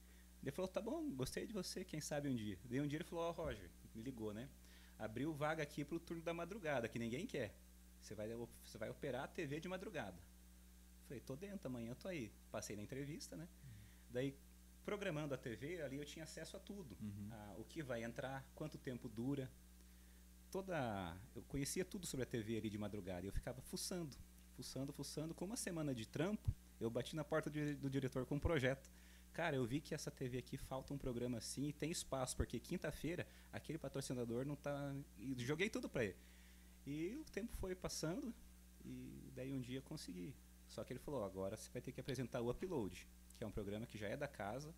Ele 0.42 0.50
falou, 0.50 0.68
tá 0.68 0.81
bom, 0.81 1.11
gostei 1.11 1.46
de 1.46 1.53
você, 1.53 1.85
quem 1.85 2.00
sabe 2.00 2.29
um 2.29 2.35
dia. 2.35 2.59
Daí 2.64 2.81
um 2.81 2.87
dia 2.87 2.96
ele 2.96 3.05
falou, 3.05 3.24
ó, 3.24 3.31
Roger, 3.31 3.70
me 3.94 4.03
ligou, 4.03 4.33
né? 4.33 4.48
Abriu 4.98 5.33
vaga 5.33 5.62
aqui 5.62 5.85
pro 5.85 6.00
turno 6.00 6.22
da 6.22 6.33
madrugada, 6.33 6.88
que 6.88 6.98
ninguém 6.98 7.26
quer. 7.26 7.55
Você 8.00 8.14
vai, 8.14 8.29
você 8.64 8.79
vai 8.79 8.88
operar 8.90 9.24
a 9.24 9.29
TV 9.29 9.61
de 9.61 9.68
madrugada. 9.68 10.18
Falei, 11.07 11.20
tô 11.20 11.37
dentro, 11.37 11.68
amanhã 11.68 11.90
eu 11.90 11.96
tô 11.96 12.09
aí. 12.09 12.33
Passei 12.50 12.76
na 12.76 12.83
entrevista, 12.83 13.37
né? 13.37 13.48
Daí, 14.11 14.35
programando 14.85 15.35
a 15.35 15.38
TV, 15.38 15.83
ali 15.83 15.96
eu 15.96 16.05
tinha 16.05 16.24
acesso 16.24 16.57
a 16.57 16.61
tudo. 16.61 16.96
Uhum. 17.00 17.29
Ah, 17.31 17.55
o 17.59 17.64
que 17.64 17.83
vai 17.83 18.03
entrar, 18.03 18.46
quanto 18.55 18.79
tempo 18.79 19.09
dura. 19.09 19.50
Toda. 20.50 21.16
Eu 21.35 21.42
conhecia 21.42 21.85
tudo 21.85 22.07
sobre 22.07 22.24
a 22.24 22.26
TV 22.26 22.57
ali 22.57 22.70
de 22.70 22.79
madrugada. 22.79 23.24
E 23.24 23.29
eu 23.29 23.33
ficava 23.33 23.61
fuçando, 23.62 24.16
fuçando, 24.57 24.92
fuçando. 24.92 25.35
Com 25.35 25.44
uma 25.44 25.57
semana 25.57 25.94
de 25.94 26.07
trampo, 26.07 26.53
eu 26.81 26.90
bati 26.90 27.14
na 27.14 27.24
porta 27.24 27.50
do, 27.50 27.76
do 27.76 27.90
diretor 27.90 28.24
com 28.24 28.37
um 28.37 28.40
projeto. 28.40 28.90
Cara, 29.33 29.57
eu 29.57 29.64
vi 29.64 29.81
que 29.81 29.95
essa 29.95 30.11
TV 30.11 30.38
aqui 30.38 30.57
falta 30.57 30.93
um 30.93 30.99
programa 30.99 31.38
assim 31.38 31.69
e 31.69 31.73
tem 31.73 31.90
espaço, 31.90 32.37
porque 32.37 32.59
quinta-feira 32.59 33.27
aquele 33.53 33.79
patrocinador 33.79 34.45
não 34.45 34.57
tá. 34.57 34.95
E 35.19 35.35
joguei 35.38 35.71
tudo 35.71 35.88
pra 35.88 36.05
ele. 36.05 36.16
E 36.87 37.16
o 37.16 37.25
tempo 37.31 37.57
foi 37.57 37.75
passando 37.75 38.35
e 38.85 39.31
daí 39.35 39.53
um 39.53 39.61
dia 39.61 39.81
consegui. 39.83 40.35
Só 40.66 40.85
que 40.85 40.93
ele 40.93 41.01
falou, 41.01 41.25
agora 41.25 41.57
você 41.57 41.71
vai 41.71 41.83
ter 41.83 41.93
que 41.93 42.01
apresentar 42.01 42.40
o 42.40 42.51
Upload, 42.51 43.07
que 43.37 43.45
é 43.45 43.47
um 43.47 43.51
programa 43.51 43.87
que 43.87 43.99
já 43.99 44.09
é 44.09 44.16
da 44.16 44.29
casa. 44.29 44.75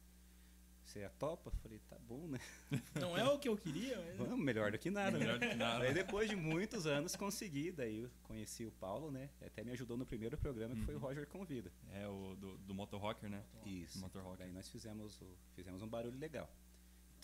Você 0.84 1.04
a 1.04 1.10
topa? 1.10 1.48
Eu 1.48 1.52
Falei, 1.62 1.78
tá 1.88 1.96
bom, 1.98 2.26
né? 2.28 2.38
Não 3.00 3.16
é 3.16 3.24
o 3.24 3.38
que 3.38 3.48
eu 3.48 3.56
queria, 3.56 3.96
mas... 4.04 4.16
Vamos, 4.18 4.44
melhor 4.44 4.70
do 4.72 4.78
que 4.78 4.90
nada, 4.90 5.18
Melhor 5.18 5.38
do 5.38 5.48
que 5.48 5.54
nada. 5.54 5.84
Aí 5.84 5.94
depois 5.94 6.28
de 6.28 6.36
muitos 6.36 6.86
anos 6.86 7.16
consegui, 7.16 7.72
daí 7.72 8.00
eu 8.00 8.10
conheci 8.24 8.66
o 8.66 8.72
Paulo, 8.72 9.10
né? 9.10 9.30
Até 9.40 9.64
me 9.64 9.70
ajudou 9.72 9.96
no 9.96 10.04
primeiro 10.04 10.36
programa, 10.36 10.74
que 10.74 10.82
foi 10.82 10.94
o 10.94 10.98
Uhum. 10.98 11.02
Roger 11.04 11.26
Convida. 11.28 11.72
É 11.92 12.06
o 12.06 12.34
do, 12.36 12.58
do 12.58 12.74
Motor 12.74 13.00
Rocker, 13.00 13.30
né? 13.30 13.42
Isso. 13.64 13.98
Motor 14.00 14.22
Rocker. 14.22 14.38
Daí 14.40 14.52
nós 14.52 14.68
fizemos, 14.68 15.20
o- 15.22 15.36
fizemos 15.54 15.80
um 15.82 15.88
barulho 15.88 16.18
legal. 16.18 16.50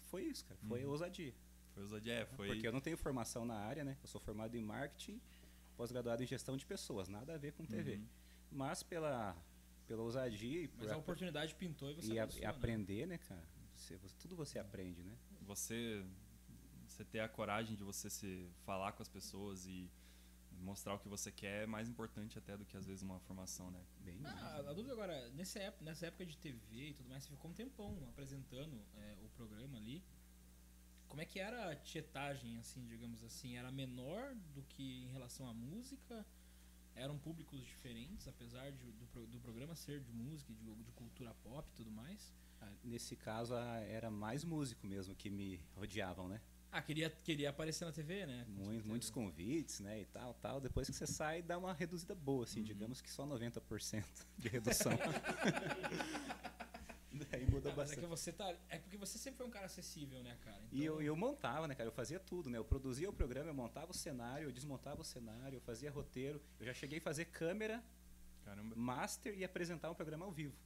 Foi 0.06 0.22
isso, 0.22 0.44
cara. 0.46 0.58
Foi 0.66 0.84
Uhum. 0.84 0.90
ousadia. 0.92 1.34
Foi 1.74 1.82
o 1.84 1.88
Zodiac, 1.88 2.34
foi... 2.36 2.48
Porque 2.48 2.66
eu 2.66 2.72
não 2.72 2.80
tenho 2.80 2.96
formação 2.96 3.44
na 3.44 3.54
área, 3.54 3.84
né? 3.84 3.96
Eu 4.02 4.08
sou 4.08 4.20
formado 4.20 4.56
em 4.56 4.62
marketing, 4.62 5.20
pós-graduado 5.76 6.22
em 6.22 6.26
gestão 6.26 6.56
de 6.56 6.64
pessoas, 6.64 7.08
nada 7.08 7.34
a 7.34 7.38
ver 7.38 7.52
com 7.52 7.64
TV. 7.66 7.96
Uhum. 7.96 8.06
Mas 8.50 8.82
pela, 8.82 9.36
pela 9.88 10.02
ousadia 10.02 10.62
e, 10.62 10.68
por 10.68 10.80
Mas 10.84 10.90
a 10.92 10.96
oportunidade 10.96 11.54
pintou 11.54 11.90
e 11.90 11.94
você 11.94 12.12
e, 12.12 12.18
a- 12.20 12.28
e 12.36 12.40
né? 12.40 12.46
aprender, 12.46 13.06
né, 13.06 13.18
cara? 13.18 13.42
Você- 13.74 13.96
você- 13.96 14.14
tudo 14.20 14.36
você 14.36 14.58
aprende, 14.58 15.02
né? 15.02 15.16
você 15.40 16.04
você 16.86 17.04
ter 17.04 17.20
a 17.20 17.28
coragem 17.28 17.76
de 17.76 17.84
você 17.84 18.08
se 18.10 18.48
falar 18.64 18.92
com 18.92 19.02
as 19.02 19.08
pessoas 19.08 19.66
e 19.66 19.88
mostrar 20.60 20.94
o 20.94 20.98
que 20.98 21.08
você 21.08 21.30
quer 21.30 21.62
é 21.62 21.66
mais 21.66 21.88
importante 21.88 22.36
até 22.38 22.56
do 22.56 22.64
que 22.64 22.76
às 22.76 22.86
vezes 22.86 23.02
uma 23.02 23.20
formação, 23.20 23.70
né? 23.70 23.80
Bem 24.00 24.16
mais. 24.18 24.36
Ah, 24.36 24.64
a 24.70 24.72
dúvida 24.72 24.92
agora, 24.94 25.28
nessa 25.30 25.58
época, 25.60 25.84
nessa 25.84 26.06
época 26.06 26.26
de 26.26 26.36
TV 26.36 26.88
e 26.88 26.94
tudo 26.94 27.08
mais, 27.08 27.22
você 27.24 27.30
ficou 27.30 27.50
um 27.50 27.54
tempão 27.54 27.96
apresentando 28.08 28.82
é, 28.96 29.16
o 29.22 29.28
programa 29.30 29.76
ali. 29.76 30.02
Como 31.08 31.20
é 31.20 31.24
que 31.24 31.38
era 31.38 31.70
a 31.70 31.76
tietagem, 31.76 32.58
assim, 32.58 32.84
digamos 32.86 33.22
assim? 33.22 33.56
Era 33.56 33.70
menor 33.70 34.34
do 34.54 34.62
que 34.64 35.04
em 35.04 35.08
relação 35.08 35.46
à 35.48 35.54
música? 35.54 36.26
Eram 37.00 37.16
públicos 37.16 37.60
diferentes, 37.64 38.26
apesar 38.26 38.72
de- 38.72 38.90
do, 38.92 39.26
do 39.26 39.38
programa 39.40 39.74
ser 39.76 40.00
de 40.00 40.12
música, 40.12 40.52
de, 40.52 40.74
de 40.82 40.90
cultura 40.92 41.32
pop 41.44 41.68
e 41.72 41.76
tudo 41.76 41.90
mais? 41.92 42.34
Ah, 42.60 42.68
Nesse 42.82 43.14
caso, 43.14 43.54
era 43.54 44.10
mais 44.10 44.42
músico 44.42 44.84
mesmo 44.86 45.14
que 45.14 45.30
me 45.30 45.60
rodeavam, 45.76 46.28
né? 46.28 46.40
Ah, 46.72 46.82
queria, 46.82 47.08
queria 47.08 47.50
aparecer 47.50 47.84
na 47.84 47.92
TV, 47.92 48.26
né? 48.26 48.44
Com 48.44 48.50
Muito- 48.50 48.64
certeza. 48.66 48.88
muitos 48.88 49.10
convites, 49.10 49.80
né, 49.80 50.00
e 50.02 50.06
tal, 50.06 50.34
tal. 50.34 50.60
Depois 50.60 50.88
que 50.90 50.94
você 50.94 51.06
sai, 51.06 51.40
dá 51.40 51.56
uma 51.56 51.72
reduzida 51.72 52.14
boa, 52.14 52.44
assim, 52.44 52.60
Uhum. 52.60 52.66
digamos 52.66 53.00
que 53.00 53.08
só 53.10 53.24
90% 53.24 54.26
de 54.36 54.48
redução. 54.48 54.92
Aí 57.32 57.44
mudou 57.46 57.72
Ah, 57.72 57.74
mas 57.76 57.92
é 57.92 57.94
que 57.96 58.00
bastante. 58.02 58.06
você 58.08 58.32
tá. 58.32 58.54
É 58.68 58.78
porque 58.78 58.96
você 58.96 59.18
sempre 59.18 59.38
foi 59.38 59.46
um 59.46 59.50
cara 59.50 59.66
acessível, 59.66 60.22
né, 60.22 60.36
cara? 60.42 60.62
E 60.72 60.84
eu, 60.84 60.94
Então- 60.94 61.02
eu 61.02 61.16
montava, 61.16 61.66
né, 61.68 61.74
cara? 61.74 61.88
Eu 61.88 61.92
fazia 61.92 62.18
tudo, 62.20 62.48
né? 62.50 62.58
Eu 62.58 62.64
produzia 62.64 63.08
o 63.08 63.12
programa, 63.12 63.50
eu 63.50 63.54
montava 63.54 63.90
o 63.90 63.94
cenário, 63.94 64.48
eu 64.48 64.52
desmontava 64.52 65.00
o 65.00 65.04
cenário, 65.04 65.56
eu 65.56 65.60
fazia 65.60 65.90
roteiro. 65.90 66.40
Eu 66.58 66.66
já 66.66 66.74
cheguei 66.74 66.98
a 66.98 67.02
fazer 67.02 67.26
câmera, 67.26 67.82
Caramba. 68.44 68.74
master 68.76 69.36
e 69.38 69.44
apresentar 69.44 69.90
um 69.90 69.94
programa 69.94 70.24
ao 70.24 70.32
vivo. 70.32 70.56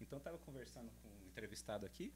Então 0.00 0.18
eu 0.18 0.22
tava 0.22 0.38
conversando 0.38 0.90
com 1.02 1.08
um 1.08 1.26
entrevistado 1.28 1.84
aqui. 1.86 2.12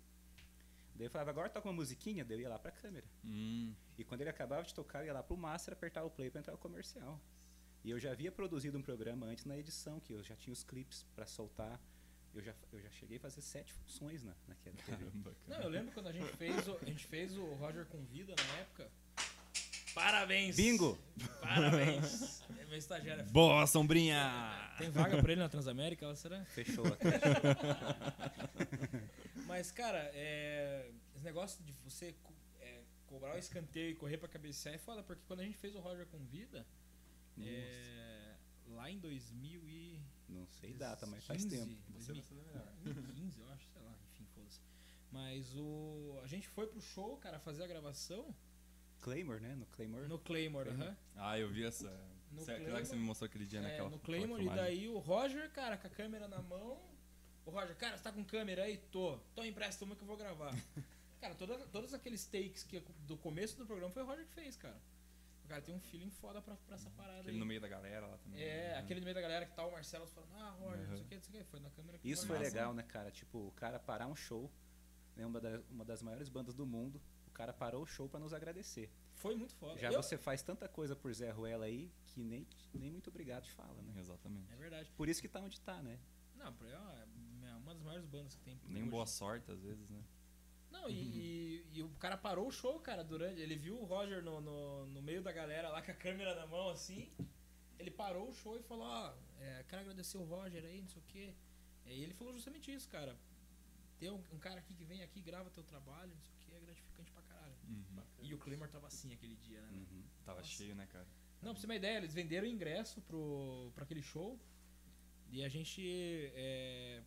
Daí 0.97 1.07
eu 1.07 1.11
falava, 1.11 1.31
agora 1.31 1.49
toca 1.51 1.67
uma 1.69 1.75
musiquinha, 1.75 2.25
daí 2.25 2.37
eu 2.39 2.43
ia 2.43 2.49
lá 2.49 2.59
pra 2.59 2.71
câmera. 2.71 3.05
Hum, 3.25 3.75
E 3.99 4.05
quando 4.05 4.21
ele 4.21 4.31
acabava 4.31 4.63
de 4.63 4.73
tocar, 4.73 5.01
eu 5.01 5.07
ia 5.07 5.13
lá 5.13 5.23
pro 5.23 5.37
master 5.37 5.75
apertar 5.75 6.05
o 6.05 6.11
play 6.11 6.31
pra 6.31 6.41
entrar 6.41 6.55
o 6.55 6.59
comercial. 6.59 7.21
E 7.85 7.91
eu 7.91 7.99
já 7.99 8.13
havia 8.13 8.33
produzido 8.33 8.79
um 8.79 8.83
programa 8.83 9.27
antes 9.27 9.45
na 9.45 9.59
edição, 9.59 10.01
que 10.01 10.13
eu 10.15 10.23
já 10.23 10.35
tinha 10.37 10.53
os 10.53 10.63
clipes 10.65 11.03
pra 11.15 11.27
soltar. 11.27 11.81
Eu 12.35 12.43
já, 12.43 12.53
eu 12.73 12.81
já 12.81 12.91
cheguei 12.91 13.17
a 13.17 13.21
fazer 13.21 13.41
sete 13.41 13.73
funções 13.73 14.23
na, 14.25 14.35
naquela 14.49 14.75
TV. 14.77 14.97
caramba, 15.05 15.35
Não, 15.47 15.55
cara. 15.57 15.65
eu 15.65 15.71
lembro 15.71 15.93
quando 15.93 16.09
a 16.09 16.13
gente 16.13 16.37
fez 16.37 16.67
o, 16.69 16.77
a 16.83 16.85
gente 16.85 17.07
fez 17.07 17.37
o 17.37 17.45
Roger 17.55 17.87
Convida 17.87 18.35
na 18.37 18.57
época. 18.59 18.91
Parabéns! 19.95 20.57
Bingo! 20.57 20.99
Parabéns! 21.41 22.43
É 22.59 22.65
meu 22.67 22.77
estagiário. 22.79 23.25
Boa, 23.27 23.65
sombrinha! 23.67 24.75
Tem 24.79 24.91
vaga 24.91 25.23
pra 25.23 25.33
ele 25.33 25.41
na 25.41 25.49
Transamérica? 25.49 26.05
Ela 26.05 26.17
será? 26.17 26.45
Fechou. 26.55 26.85
Mas, 29.47 29.71
cara, 29.71 30.11
é, 30.15 30.91
esse 31.15 31.25
negócio 31.25 31.63
de 31.65 31.73
você 31.85 32.15
co- 32.23 32.33
é, 32.61 32.81
cobrar 33.07 33.35
o 33.37 33.39
escanteio 33.39 33.91
e 33.91 33.95
correr 33.95 34.19
pra 34.19 34.29
cabecear 34.29 34.75
é 34.75 34.79
foda, 34.79 35.03
porque 35.03 35.23
quando 35.27 35.41
a 35.41 35.45
gente 35.45 35.57
fez 35.59 35.75
o 35.75 35.81
Roger 35.81 36.07
Convida, 36.07 36.67
é, 37.41 38.35
lá 38.69 38.91
em 38.91 38.99
2000 38.99 39.69
e... 39.69 40.01
Não 40.35 40.47
sei 40.47 40.75
data, 40.75 41.07
mas 41.07 41.25
faz 41.25 41.43
15, 41.45 41.57
tempo. 41.57 41.83
Você 41.99 42.13
vai 42.13 42.23
melhor. 42.23 42.73
2015, 42.83 43.41
eu 43.41 43.49
acho, 43.49 43.67
sei 43.73 43.83
lá, 43.83 43.95
enfim, 44.13 44.27
foda-se. 44.35 44.61
Mas 45.13 45.55
o. 45.57 46.21
A 46.23 46.27
gente 46.27 46.49
foi 46.49 46.67
pro 46.67 46.81
show, 46.81 47.17
cara, 47.19 47.39
fazer 47.39 47.63
a 47.65 47.67
gravação 47.67 48.35
Claymore, 49.01 49.41
né? 49.41 49.55
No 49.55 49.67
Claymore. 49.67 50.09
no 50.09 50.19
Claymore, 50.19 50.69
Claymore. 50.71 50.89
aham. 50.91 50.97
Ah, 51.17 51.39
eu 51.39 51.49
vi 51.51 51.65
essa. 51.65 51.89
No 52.33 52.41
Cê- 52.45 52.53
aquela 52.53 52.57
que 52.59 52.65
Claymore. 52.71 52.87
você 52.87 52.97
me 52.97 53.03
mostrou 53.05 53.27
aquele 53.27 53.47
dia 53.47 53.61
É, 53.61 53.63
naquela. 53.63 53.91
no 53.91 53.99
Claymore, 54.01 54.45
e 54.45 54.49
daí 54.49 54.89
o 54.89 54.99
Roger, 54.99 55.51
cara, 55.53 55.77
com 55.77 55.87
a 55.87 55.91
câmera 55.91 56.27
na 56.27 56.43
mão. 56.43 56.81
O 57.47 57.51
Roger, 57.51 57.77
cara, 57.77 57.97
você 57.97 58.03
tá 58.03 58.11
com 58.11 58.25
câmera 58.25 58.65
aí? 58.65 58.79
Tô. 58.91 59.19
Então 59.33 59.45
empresta 59.45 59.85
uma 59.85 59.95
que 59.95 60.03
eu 60.03 60.07
vou 60.07 60.17
gravar. 60.17 60.51
cara, 61.21 61.35
toda, 61.35 61.59
todos 61.69 61.93
aqueles 61.95 62.25
takes 62.27 62.65
que 62.65 62.81
do 63.07 63.17
começo 63.19 63.57
do 63.59 63.67
programa 63.67 63.93
foi 63.93 64.03
o 64.03 64.07
Roger 64.07 64.27
que 64.27 64.33
fez, 64.33 64.57
cara. 64.57 64.81
O 65.45 65.49
cara 65.49 65.61
tem 65.61 65.75
um 65.75 65.81
feeling 65.81 66.11
foda 66.11 66.41
pra, 66.41 66.57
pra 66.57 66.75
essa 66.75 66.91
parada 66.91 67.21
Aquele 67.21 67.33
aí. 67.35 67.39
no 67.39 67.45
meio 67.47 67.61
da 67.61 67.69
galera 67.69 68.07
lá 68.07 68.17
também. 68.19 68.43
É, 68.43 68.71
né? 68.73 68.79
aquele 68.79 69.01
no 69.01 69.05
meio 69.05 69.15
da 69.15 69.21
galera 69.21 69.45
que 69.47 69.53
tá 69.55 69.65
o 69.67 69.71
Marcelo 69.73 70.07
falando, 70.07 70.35
ah, 70.37 70.51
Roger, 70.51 70.79
não 70.89 70.97
sei 70.97 70.97
o 70.97 71.01
Uhum. 71.03 71.09
que, 71.09 71.15
não 71.17 71.23
sei 71.23 71.31
o 71.41 71.45
que. 71.45 71.51
Foi 71.51 71.61
na 71.61 71.71
câmera 71.71 71.99
que 71.99 72.09
Isso 72.11 72.27
foi 72.27 72.39
massa. 72.39 72.49
legal, 72.51 72.75
né, 72.75 72.83
cara? 72.83 73.11
Tipo, 73.11 73.49
o 73.49 73.53
cara 73.53 73.79
parar 73.79 74.07
um 74.07 74.17
show, 74.17 74.51
né? 75.15 75.27
Uma, 75.27 75.41
da- 75.41 75.61
uma 75.71 75.85
das 75.85 76.03
maiores 76.03 76.29
bandas 76.29 76.55
do 76.55 76.65
mundo. 76.67 77.01
O 77.27 77.31
cara 77.31 77.53
parou 77.53 77.83
o 77.83 77.87
show 77.87 78.09
pra 78.09 78.19
nos 78.19 78.33
agradecer. 78.33 78.91
Foi 79.17 79.37
muito 79.37 79.55
foda. 79.57 79.79
Já 79.79 79.91
Eu- 79.93 80.03
você 80.03 80.17
faz 80.17 80.43
tanta 80.43 80.67
coisa 80.69 80.97
por 80.97 81.13
Zé 81.13 81.31
Ruela 81.31 81.67
aí 81.67 81.93
que 82.07 82.23
nem, 82.23 82.47
nem 82.73 82.91
muito 82.91 83.11
obrigado 83.11 83.43
te 83.45 83.53
fala, 83.53 83.81
né? 83.83 83.93
Exatamente. 83.99 84.53
É 84.53 84.57
verdade. 84.57 84.91
Por 84.97 85.09
isso 85.09 85.21
que 85.21 85.29
tá 85.29 85.41
onde 85.41 85.61
tá, 85.61 85.83
né? 85.83 85.99
Não, 86.37 86.47
é 87.47 87.55
uma 87.57 87.75
das 87.75 87.83
maiores 87.83 88.07
bandas 88.07 88.35
que 88.35 88.43
tem. 88.43 88.59
Nem 88.69 88.83
hoje. 88.83 88.91
boa 88.91 89.07
sorte, 89.07 89.51
às 89.51 89.61
vezes, 89.63 89.89
né? 89.91 90.03
Não, 90.75 90.89
e, 90.91 90.95
e- 90.95 91.67
e 91.75 91.83
o 91.83 91.89
cara 92.05 92.17
parou 92.17 92.47
o 92.49 92.51
show, 92.61 92.79
cara, 92.81 93.03
durante. 93.13 93.41
Ele 93.41 93.57
viu 93.57 93.77
o 93.81 93.85
Roger 93.85 94.23
no, 94.23 94.41
no, 94.41 94.87
no 94.87 95.01
meio 95.03 95.23
da 95.23 95.33
galera 95.33 95.69
lá 95.69 95.81
com 95.81 95.91
a 95.91 95.95
câmera 95.95 96.35
na 96.35 96.47
mão, 96.47 96.69
assim. 96.71 97.11
Ele 97.79 97.91
parou 97.91 98.29
o 98.29 98.33
show 98.33 98.57
e 98.59 98.63
falou, 98.63 98.85
ó, 98.87 99.15
é, 99.41 99.65
quero 99.69 99.83
agradecer 99.83 100.17
o 100.19 100.25
Roger 100.25 100.65
aí, 100.65 100.81
não 100.81 100.89
sei 100.89 101.01
o 101.03 101.05
quê. 101.07 101.35
E 101.87 102.03
ele 102.03 102.15
falou 102.15 102.33
justamente 102.33 102.73
isso, 102.73 102.89
cara. 102.89 103.17
Ter 103.99 104.11
um, 104.11 104.23
um 104.33 104.39
cara 104.39 104.59
aqui 104.59 104.75
que 104.75 104.85
vem 104.85 105.03
aqui, 105.03 105.21
grava 105.21 105.51
teu 105.51 105.63
trabalho, 105.65 106.11
não 106.15 106.23
sei 106.23 106.35
o 106.35 106.39
que, 106.39 106.55
é 106.57 106.61
gratificante 106.61 107.11
pra 107.13 107.23
caralho. 107.23 107.55
Uhum. 107.69 108.03
E 108.23 108.35
o 108.35 108.39
Claymore 108.39 108.71
tava 108.71 108.87
assim 108.89 109.13
aquele 109.13 109.37
dia, 109.37 109.61
né? 109.61 109.69
Uhum. 109.73 110.03
Tava 110.25 110.41
Nossa. 110.41 110.51
cheio, 110.51 110.75
né, 110.75 110.87
cara? 110.87 111.07
Não, 111.43 111.53
pra 111.53 111.61
você 111.61 111.67
ter 111.67 111.73
uma 111.73 111.77
ideia, 111.77 111.99
eles 111.99 112.15
venderam 112.15 112.47
ingresso 112.47 113.01
pro, 113.03 113.71
pra 113.75 113.85
aquele 113.85 114.03
show. 114.03 114.39
E 115.31 115.45
a 115.45 115.49
gente. 115.49 115.83
é, 116.35 117.03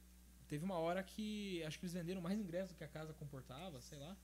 teve 0.48 0.64
uma 0.66 0.76
hora 0.78 1.04
que. 1.04 1.64
Acho 1.64 1.78
que 1.80 1.86
eles 1.86 1.94
venderam 1.94 2.22
mais 2.22 2.40
ingresso 2.40 2.74
do 2.74 2.78
que 2.78 2.84
a 2.84 2.88
casa 2.88 3.14
comportava, 3.14 3.80
sei 3.82 3.98
lá. 3.98 4.16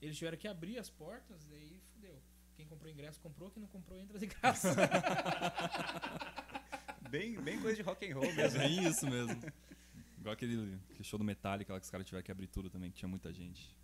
Eles 0.00 0.16
tiveram 0.16 0.36
que 0.38 0.48
abrir 0.48 0.78
as 0.78 0.88
portas, 0.90 1.44
daí 1.46 1.80
fudeu. 1.92 2.20
Quem 2.56 2.66
comprou 2.66 2.90
ingresso 2.90 3.20
comprou, 3.20 3.50
quem 3.50 3.60
não 3.60 3.68
comprou 3.68 3.98
entra 3.98 4.18
de 4.18 4.26
graça. 4.26 4.74
Bem, 7.10 7.38
bem 7.42 7.60
coisa 7.60 7.76
de 7.76 7.82
rock 7.82 8.10
and 8.10 8.14
roll 8.14 8.24
É 8.24 8.32
mesmo. 8.32 8.58
bem 8.58 8.88
isso 8.88 9.06
mesmo. 9.06 9.38
Igual 10.18 10.32
aquele, 10.32 10.78
aquele 10.90 11.04
show 11.04 11.18
do 11.18 11.24
Metallica 11.24 11.72
lá 11.72 11.78
que 11.78 11.84
os 11.84 11.90
caras 11.90 12.06
tiveram 12.06 12.24
que 12.24 12.32
abrir 12.32 12.46
tudo 12.46 12.70
também, 12.70 12.90
que 12.90 12.96
tinha 12.96 13.08
muita 13.08 13.32
gente. 13.32 13.76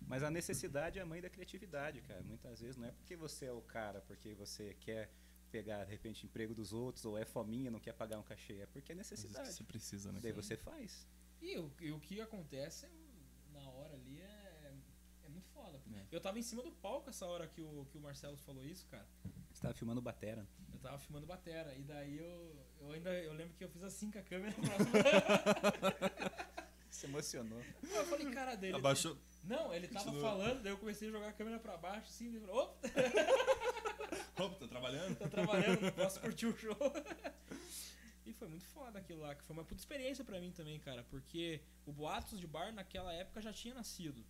Mas 0.00 0.22
a 0.22 0.30
necessidade 0.30 0.98
é 0.98 1.02
a 1.02 1.06
mãe 1.06 1.20
da 1.20 1.30
criatividade, 1.30 2.00
cara. 2.02 2.22
Muitas 2.24 2.60
vezes 2.60 2.76
não 2.76 2.88
é 2.88 2.90
porque 2.90 3.16
você 3.16 3.46
é 3.46 3.52
o 3.52 3.60
cara, 3.62 4.00
porque 4.00 4.34
você 4.34 4.74
quer 4.80 5.10
pegar, 5.54 5.84
de 5.84 5.90
repente, 5.92 6.26
emprego 6.26 6.52
dos 6.52 6.72
outros, 6.72 7.04
ou 7.04 7.16
é 7.16 7.24
fominha, 7.24 7.70
não 7.70 7.78
quer 7.78 7.92
pagar 7.92 8.18
um 8.18 8.24
cachê. 8.24 8.54
É 8.54 8.66
porque 8.66 8.90
é 8.90 8.94
necessidade. 8.96 9.52
você 9.52 9.62
precisa, 9.62 10.10
né? 10.10 10.18
Daí 10.20 10.32
você 10.32 10.56
faz. 10.56 11.06
E 11.40 11.56
o, 11.56 11.72
e 11.80 11.92
o 11.92 12.00
que 12.00 12.20
acontece 12.20 12.88
na 13.52 13.62
hora 13.70 13.94
ali 13.94 14.20
é, 14.20 14.72
é 15.22 15.28
muito 15.28 15.48
foda. 15.50 15.80
É. 15.94 16.06
Eu 16.10 16.20
tava 16.20 16.40
em 16.40 16.42
cima 16.42 16.60
do 16.60 16.72
palco 16.72 17.08
essa 17.08 17.24
hora 17.24 17.46
que 17.46 17.60
o, 17.60 17.86
que 17.88 17.96
o 17.96 18.00
Marcelo 18.00 18.36
falou 18.38 18.64
isso, 18.64 18.84
cara. 18.88 19.06
Você 19.52 19.62
tava 19.62 19.74
filmando 19.74 20.02
batera. 20.02 20.44
Eu 20.72 20.80
tava 20.80 20.98
filmando 20.98 21.24
batera. 21.24 21.72
E 21.76 21.84
daí 21.84 22.18
eu, 22.18 22.66
eu 22.80 22.90
ainda 22.90 23.12
eu 23.12 23.32
lembro 23.32 23.54
que 23.54 23.62
eu 23.62 23.68
fiz 23.68 23.84
assim 23.84 24.10
com 24.10 24.18
a 24.18 24.22
câmera. 24.22 24.56
Se 26.90 27.06
emocionou. 27.06 27.62
eu 27.82 28.04
falei, 28.06 28.30
cara 28.30 28.56
dele. 28.56 28.76
Abaixou. 28.76 29.16
Não, 29.44 29.72
ele 29.72 29.86
tava 29.86 30.06
Continua. 30.06 30.30
falando, 30.30 30.62
daí 30.62 30.72
eu 30.72 30.78
comecei 30.78 31.08
a 31.08 31.12
jogar 31.12 31.28
a 31.28 31.32
câmera 31.32 31.58
pra 31.58 31.76
baixo, 31.76 32.08
assim, 32.08 32.28
ele 32.28 32.40
falou, 32.40 32.62
opa, 32.62 32.88
Opa, 34.36 34.56
tô 34.56 34.66
trabalhando? 34.68 35.16
tô 35.18 35.28
trabalhando, 35.28 35.80
não 35.80 35.92
posso 35.92 36.20
curtir 36.20 36.46
o 36.46 36.56
show. 36.56 36.76
E 38.26 38.32
foi 38.32 38.48
muito 38.48 38.64
foda 38.64 38.98
aquilo 38.98 39.20
lá, 39.20 39.34
que 39.34 39.42
foi 39.44 39.54
uma 39.54 39.64
puta 39.66 39.82
experiência 39.82 40.24
pra 40.24 40.40
mim 40.40 40.50
também, 40.50 40.80
cara, 40.80 41.04
porque 41.10 41.60
o 41.84 41.92
Boatos 41.92 42.40
de 42.40 42.46
Bar 42.46 42.72
naquela 42.72 43.12
época 43.12 43.42
já 43.42 43.52
tinha 43.52 43.74
nascido. 43.74 44.24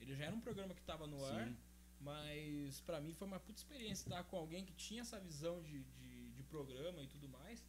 Ele 0.00 0.14
já 0.14 0.26
era 0.26 0.36
um 0.36 0.40
programa 0.40 0.72
que 0.72 0.80
tava 0.82 1.04
no 1.08 1.24
ar, 1.24 1.48
Sim. 1.48 1.56
mas 2.00 2.80
pra 2.82 3.00
mim 3.00 3.12
foi 3.12 3.26
uma 3.26 3.40
puta 3.40 3.58
experiência 3.58 4.04
estar 4.04 4.22
com 4.22 4.36
alguém 4.36 4.64
que 4.64 4.72
tinha 4.74 5.00
essa 5.02 5.18
visão 5.18 5.60
de, 5.62 5.82
de, 5.82 6.30
de 6.30 6.42
programa 6.44 7.02
e 7.02 7.08
tudo 7.08 7.28
mais. 7.28 7.66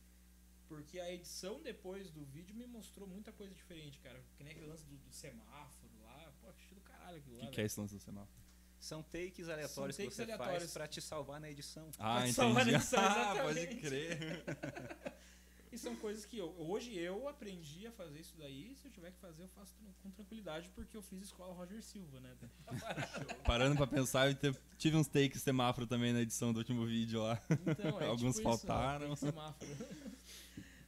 Porque 0.68 1.00
a 1.00 1.12
edição 1.12 1.60
depois 1.60 2.12
do 2.12 2.24
vídeo 2.26 2.56
me 2.56 2.68
mostrou 2.68 3.08
muita 3.08 3.32
coisa 3.32 3.52
diferente, 3.52 3.98
cara. 4.02 4.24
Que 4.38 4.44
nem 4.44 4.54
aquele 4.54 4.68
lance 4.68 4.86
do, 4.86 4.96
do 4.98 5.12
semáforo 5.12 5.92
lá. 6.04 6.32
Pô, 6.42 6.50
achei 6.50 6.76
do 6.76 6.82
caralho 6.82 7.18
aquilo 7.18 7.38
O 7.38 7.40
lá. 7.40 7.46
que, 7.48 7.52
que 7.54 7.62
é 7.62 7.66
esse 7.66 7.80
lance 7.80 7.96
do 7.96 8.00
semáforo? 8.00 8.45
São 8.86 9.02
takes 9.02 9.50
aleatórios 9.50 9.98
takes 9.98 10.12
que 10.12 10.16
você 10.16 10.22
aleatórios. 10.22 10.58
faz 10.60 10.74
pra 10.74 10.88
te 10.88 11.02
salvar 11.02 11.40
na 11.40 11.50
edição. 11.50 11.90
Ah, 11.98 12.28
salvar 12.32 12.62
entendi. 12.68 12.78
nisso, 12.78 12.96
Ah, 12.98 13.36
pode 13.42 13.68
crer. 13.78 14.44
E 15.72 15.78
são 15.78 15.94
coisas 15.98 16.24
que 16.26 16.38
eu, 16.38 16.56
hoje 16.58 16.96
eu 16.98 17.28
aprendi 17.28 17.86
a 17.86 17.92
fazer 17.92 18.22
isso 18.22 18.34
daí. 18.38 18.74
Se 18.76 18.88
eu 18.88 18.92
tiver 18.94 19.12
que 19.12 19.18
fazer, 19.20 19.44
eu 19.44 19.50
faço 19.50 19.76
com 20.02 20.10
tranquilidade, 20.12 20.70
porque 20.74 20.96
eu 20.96 21.02
fiz 21.02 21.22
escola 21.24 21.54
Roger 21.54 21.82
Silva, 21.84 22.18
né? 22.22 22.34
Parando 23.44 23.76
pra 23.76 23.86
pensar, 23.86 24.30
eu 24.30 24.36
te- 24.36 24.58
tive 24.78 24.96
uns 24.96 25.08
takes 25.08 25.42
semáforo 25.42 25.86
também 25.86 26.14
na 26.14 26.22
edição 26.22 26.54
do 26.54 26.60
último 26.60 26.86
vídeo 26.86 27.22
lá. 27.24 27.42
Então, 27.68 28.00
é 28.00 28.06
Alguns 28.08 28.38
tipo 28.38 28.50
isso, 28.50 28.60
faltaram. 28.66 29.08
tem 29.08 29.16
semáforo. 29.18 29.70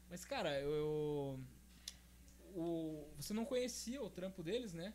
Mas, 0.09 0.23
cara, 0.23 0.57
eu, 0.61 0.71
eu- 0.71 1.39
o, 2.55 3.09
você 3.19 3.33
não 3.33 3.43
conhecia 3.43 4.01
o 4.01 4.09
trampo 4.09 4.41
deles, 4.41 4.71
né? 4.71 4.93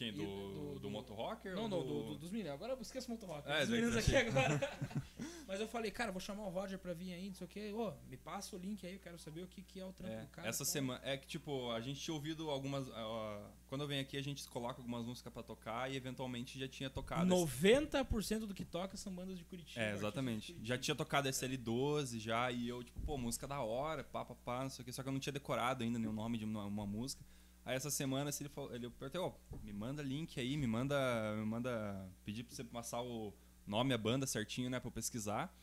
Quem? 0.00 0.12
Do, 0.14 0.24
do- 0.24 0.72
do, 0.74 0.78
do- 0.80 0.90
Moto 0.90 1.12
Rocker? 1.12 1.54
Não, 1.54 1.68
não, 1.68 1.84
do, 1.84 2.02
do- 2.04 2.18
dos 2.18 2.30
meninos. 2.30 2.52
Agora 2.52 2.72
eu 2.72 2.80
esqueço 2.80 3.12
o 3.12 3.16
rock. 3.26 3.46
É, 3.46 3.60
dos 3.60 3.68
meninos 3.68 4.02
que 4.02 4.16
aqui 4.16 4.28
eu 4.28 4.30
agora. 4.40 4.60
Mas 5.46 5.60
eu 5.60 5.68
falei, 5.68 5.90
cara, 5.90 6.10
vou 6.10 6.20
chamar 6.20 6.44
o 6.44 6.48
Roger 6.48 6.78
pra 6.78 6.94
vir 6.94 7.12
aí, 7.12 7.26
não 7.28 7.34
sei 7.34 7.44
o 7.44 7.48
quê. 7.48 7.70
Ô, 7.72 7.92
me 8.08 8.16
passa 8.16 8.56
o 8.56 8.58
link 8.58 8.86
aí, 8.86 8.94
eu 8.94 9.00
quero 9.00 9.18
saber 9.18 9.42
o 9.42 9.46
que, 9.46 9.60
que 9.62 9.78
é 9.78 9.84
o 9.84 9.92
trampo 9.92 10.14
É, 10.14 10.22
do 10.22 10.28
cara. 10.28 10.48
essa 10.48 10.64
tal. 10.64 10.72
semana. 10.72 11.00
É 11.04 11.18
que, 11.18 11.26
tipo, 11.26 11.70
a 11.70 11.80
gente 11.82 12.00
tinha 12.00 12.14
ouvido 12.14 12.48
algumas. 12.48 12.88
quando 13.68 13.82
eu 13.82 13.88
venho 13.88 14.00
aqui, 14.00 14.16
a 14.16 14.22
gente 14.22 14.48
coloca 14.48 14.80
algumas 14.80 15.04
músicas 15.04 15.30
pra 15.32 15.42
tocar 15.42 15.90
e 15.92 15.96
eventualmente 15.96 16.58
já 16.58 16.66
tinha 16.66 16.88
tocado. 16.88 17.22
esse- 17.24 17.42
90% 17.60 18.46
do 18.46 18.54
que 18.54 18.64
toca 18.64 18.96
são 18.96 19.12
bandas 19.14 19.36
de 19.36 19.44
Curitiba. 19.44 19.84
É, 19.84 19.92
exatamente. 19.92 20.52
Curitiba. 20.52 20.66
Já 20.66 20.78
tinha 20.78 20.94
tocado 20.94 21.28
SL12 21.28 22.18
já, 22.20 22.50
e 22.50 22.66
eu, 22.68 22.82
tipo, 22.82 22.98
pô, 23.00 23.18
música 23.18 23.46
da 23.46 23.60
hora, 23.60 24.02
pá, 24.02 24.24
pá, 24.24 24.34
pá, 24.34 24.62
não 24.62 24.70
sei 24.70 24.82
o 24.82 24.86
que, 24.86 24.92
só 24.92 25.02
que 25.02 25.08
eu 25.08 25.12
não 25.12 25.20
tinha 25.20 25.32
decorado 25.32 25.84
ainda 25.84 25.98
nenhum 25.98 26.12
nome 26.14 26.38
de 26.38 26.44
uma, 26.46 26.64
uma 26.64 26.86
música. 26.86 27.22
Aí 27.70 27.76
essa 27.76 27.88
semana 27.88 28.30
assim, 28.30 28.42
ele 28.42 28.48
falou, 28.52 28.74
ele 28.74 28.90
perguntei, 28.90 29.20
ó, 29.20 29.30
me 29.62 29.72
manda 29.72 30.02
link 30.02 30.40
aí, 30.40 30.56
me 30.56 30.66
manda, 30.66 31.36
me 31.36 31.44
manda 31.46 32.04
pedir 32.24 32.42
pra 32.42 32.52
você 32.52 32.64
passar 32.64 33.00
o 33.00 33.32
nome, 33.64 33.94
a 33.94 33.98
banda 33.98 34.26
certinho, 34.26 34.68
né, 34.68 34.80
pra 34.80 34.88
eu 34.88 34.92
pesquisar. 34.92 35.54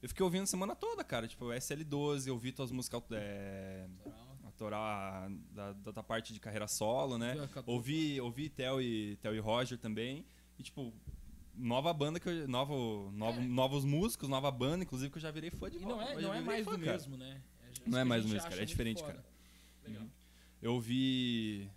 Eu 0.00 0.08
fiquei 0.08 0.22
ouvindo 0.22 0.44
a 0.44 0.46
semana 0.46 0.76
toda, 0.76 1.02
cara, 1.02 1.26
tipo, 1.26 1.46
SL12, 1.46 2.28
eu 2.28 2.34
ouvi 2.34 2.52
tuas 2.52 2.70
músicas 2.70 3.02
é, 3.10 3.84
Autoral. 4.44 5.28
da, 5.52 5.72
da, 5.72 5.90
da 5.90 6.02
parte 6.04 6.32
de 6.32 6.38
carreira 6.38 6.68
solo, 6.68 7.18
né? 7.18 7.34
Ouvi, 7.66 8.20
ouvi 8.20 8.48
Theo 8.48 8.80
e, 8.80 9.16
Theo 9.16 9.34
e 9.34 9.40
Roger 9.40 9.76
também. 9.76 10.24
E, 10.56 10.62
tipo, 10.62 10.94
nova 11.52 11.92
banda 11.92 12.20
que 12.20 12.28
eu. 12.28 12.46
Novo, 12.46 13.10
novo, 13.12 13.40
É. 13.40 13.44
novos 13.44 13.84
músicos, 13.84 14.28
nova 14.28 14.52
banda, 14.52 14.84
inclusive, 14.84 15.10
que 15.10 15.18
eu 15.18 15.22
já 15.22 15.32
virei 15.32 15.50
fã 15.50 15.68
de 15.68 15.78
E 15.78 15.80
não 15.80 16.00
é, 16.00 16.14
não 16.14 16.20
já 16.20 16.28
é 16.28 16.32
virei 16.32 16.46
mais 16.46 16.64
fã, 16.64 16.70
do 16.70 16.78
cara. 16.78 16.92
mesmo, 16.92 17.16
né? 17.16 17.42
É 17.60 17.90
Não 17.90 17.98
é 17.98 18.04
mais 18.04 18.22
do 18.22 18.28
mesmo, 18.28 18.48
cara, 18.48 18.62
é 18.62 18.64
diferente, 18.64 19.02
cara. 19.02 19.24
Legal. 19.84 20.02
Uhum. 20.04 20.10
Eu 20.62 20.74
ouvi. 20.74 21.70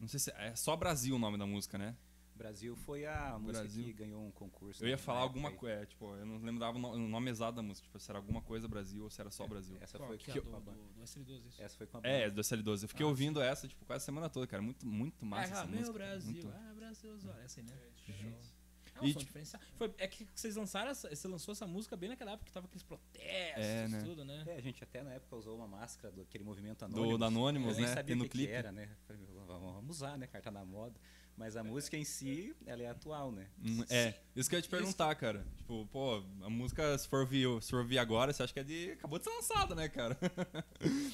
Não 0.00 0.08
sei 0.08 0.18
se. 0.20 0.30
É 0.32 0.54
só 0.54 0.76
Brasil 0.76 1.14
o 1.16 1.18
nome 1.18 1.36
da 1.38 1.46
música, 1.46 1.76
né? 1.78 1.96
Brasil 2.34 2.76
foi 2.76 3.04
a 3.04 3.36
música 3.36 3.62
Brasil. 3.62 3.84
que 3.84 3.92
ganhou 3.92 4.24
um 4.24 4.30
concurso. 4.30 4.84
Eu 4.84 4.88
ia 4.88 4.96
falar 4.96 5.20
alguma 5.22 5.50
coisa. 5.50 5.84
Tipo, 5.86 6.14
eu 6.14 6.24
não 6.24 6.38
lembrava 6.38 6.78
o 6.78 6.80
no- 6.80 6.92
o 6.92 7.08
nome 7.08 7.30
exato 7.30 7.56
da 7.56 7.62
música. 7.62 7.84
Tipo, 7.84 7.98
se 7.98 8.08
era 8.10 8.18
alguma 8.20 8.40
coisa 8.40 8.68
Brasil 8.68 9.02
ou 9.02 9.10
se 9.10 9.20
era 9.20 9.28
só 9.28 9.42
aí. 9.42 9.48
Brasil. 9.48 9.76
Essa 9.80 9.98
Qual 9.98 10.08
foi 10.08 10.18
que 10.18 10.30
é 10.30 10.40
com 10.40 10.54
a 10.54 10.58
a 10.58 10.60
do, 10.60 10.70
do, 10.70 10.92
do 10.94 11.02
SL12, 11.02 11.46
isso? 11.48 11.60
Essa 11.60 11.76
foi 11.76 11.86
com 11.88 11.96
a 11.96 12.00
banda. 12.00 12.14
É, 12.14 12.30
do 12.30 12.40
SL12. 12.40 12.82
Eu 12.84 12.88
fiquei 12.88 13.04
Ah, 13.04 13.08
ouvindo 13.08 13.40
essa, 13.42 13.66
tipo, 13.66 13.84
quase 13.84 14.04
a 14.04 14.06
semana 14.06 14.28
toda, 14.30 14.46
cara. 14.46 14.62
Muito, 14.62 14.86
muito 14.86 15.26
massa 15.26 15.52
ah, 15.52 15.58
essa 15.58 15.66
meu 15.66 15.78
música. 15.80 15.92
Brasil. 15.98 16.32
Muito- 16.44 16.48
Ah, 16.48 16.72
Brasil, 16.76 17.10
olha 17.24 17.42
essa 17.42 17.60
aí, 17.60 17.66
né? 17.66 17.72
É. 18.08 18.57
É 18.98 19.02
um 19.02 19.04
E, 19.06 19.12
som 19.12 19.18
tipo- 19.20 19.28
diferenciado. 19.28 19.64
Foi, 19.76 19.94
é 19.98 20.06
que 20.08 20.26
vocês 20.34 20.56
lançaram 20.56 20.90
essa, 20.90 21.08
você 21.14 21.28
lançou 21.28 21.52
essa 21.52 21.66
música 21.66 21.96
bem 21.96 22.08
naquela 22.10 22.32
época 22.32 22.46
que 22.46 22.52
tava 22.52 22.66
aqueles 22.66 22.82
protestos 22.82 23.22
É, 23.64 23.88
né? 23.88 24.00
tudo, 24.02 24.24
né? 24.24 24.44
É, 24.46 24.56
a 24.56 24.60
gente 24.60 24.82
até 24.82 25.02
na 25.02 25.12
época 25.14 25.36
usou 25.36 25.56
uma 25.56 25.66
máscara 25.68 26.12
do 26.12 26.22
aquele 26.22 26.44
movimento 26.44 26.80
Do, 26.80 26.84
anônimo. 26.96 27.18
da 27.18 27.26
Anonymous, 27.26 27.72
Eu 27.74 27.80
nem 27.80 27.88
né? 27.88 27.94
sabia 27.94 28.14
o 28.14 28.18
no 28.18 28.24
que, 28.24 28.30
que 28.30 28.38
clipe. 28.38 28.52
era, 28.52 28.70
né? 28.72 28.88
Falei, 29.06 29.22
vamos 29.46 29.72
vamos 29.74 29.96
usar, 29.96 30.18
né? 30.18 30.26
Carta 30.26 30.50
na 30.50 30.64
moda. 30.64 30.98
Mas 31.38 31.56
a 31.56 31.62
música 31.62 31.96
em 31.96 32.02
si, 32.04 32.52
ela 32.66 32.82
é 32.82 32.88
atual, 32.88 33.30
né? 33.30 33.48
Hum, 33.64 33.84
É, 33.88 34.12
isso 34.34 34.50
que 34.50 34.56
eu 34.56 34.58
ia 34.58 34.62
te 34.62 34.68
perguntar, 34.68 35.14
cara. 35.14 35.46
Tipo, 35.56 35.86
pô, 35.86 36.16
a 36.42 36.50
música, 36.50 36.98
se 36.98 37.06
for 37.06 37.20
ouvir, 37.20 37.46
se 37.62 37.70
for 37.70 37.78
ouvir 37.78 37.96
agora, 37.98 38.32
você 38.32 38.42
acha 38.42 38.52
que 38.52 38.58
é 38.58 38.64
de. 38.64 38.90
Acabou 38.90 39.20
de 39.20 39.24
ser 39.24 39.30
lançada, 39.30 39.72
né, 39.74 39.88
cara? 39.88 40.18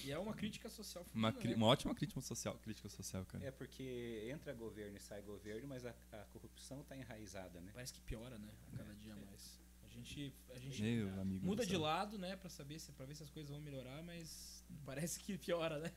E 0.02 0.10
é 0.10 0.18
uma 0.18 0.32
crítica 0.32 0.68
social 0.70 1.04
Uma, 1.14 1.30
cri- 1.30 1.50
né? 1.50 1.56
uma 1.56 1.66
ótima 1.66 1.94
crítica 1.94 2.20
social, 2.22 2.54
crítica 2.62 2.88
social, 2.88 3.24
cara. 3.26 3.44
É 3.44 3.50
porque 3.50 4.26
entra 4.32 4.54
governo 4.54 4.96
e 4.96 5.00
sai 5.00 5.20
governo, 5.20 5.68
mas 5.68 5.84
a, 5.84 5.94
a 6.12 6.18
corrupção 6.32 6.80
está 6.80 6.96
enraizada, 6.96 7.60
né? 7.60 7.70
Parece 7.74 7.92
que 7.92 8.00
piora, 8.00 8.38
né? 8.38 8.48
A 8.72 8.76
cada 8.78 8.94
dia 8.94 9.14
mais. 9.16 9.60
A 9.84 9.88
gente, 9.88 10.34
a 10.54 10.58
gente 10.58 10.82
Meu 10.82 11.20
amigo. 11.20 11.46
muda 11.46 11.64
de 11.66 11.76
lado, 11.76 12.18
né, 12.18 12.34
pra 12.34 12.48
saber 12.50 12.80
se, 12.80 12.90
pra 12.92 13.04
ver 13.06 13.14
se 13.14 13.22
as 13.22 13.30
coisas 13.30 13.48
vão 13.50 13.60
melhorar, 13.60 14.02
mas 14.02 14.64
parece 14.86 15.20
que 15.20 15.36
piora, 15.38 15.78
né? 15.78 15.92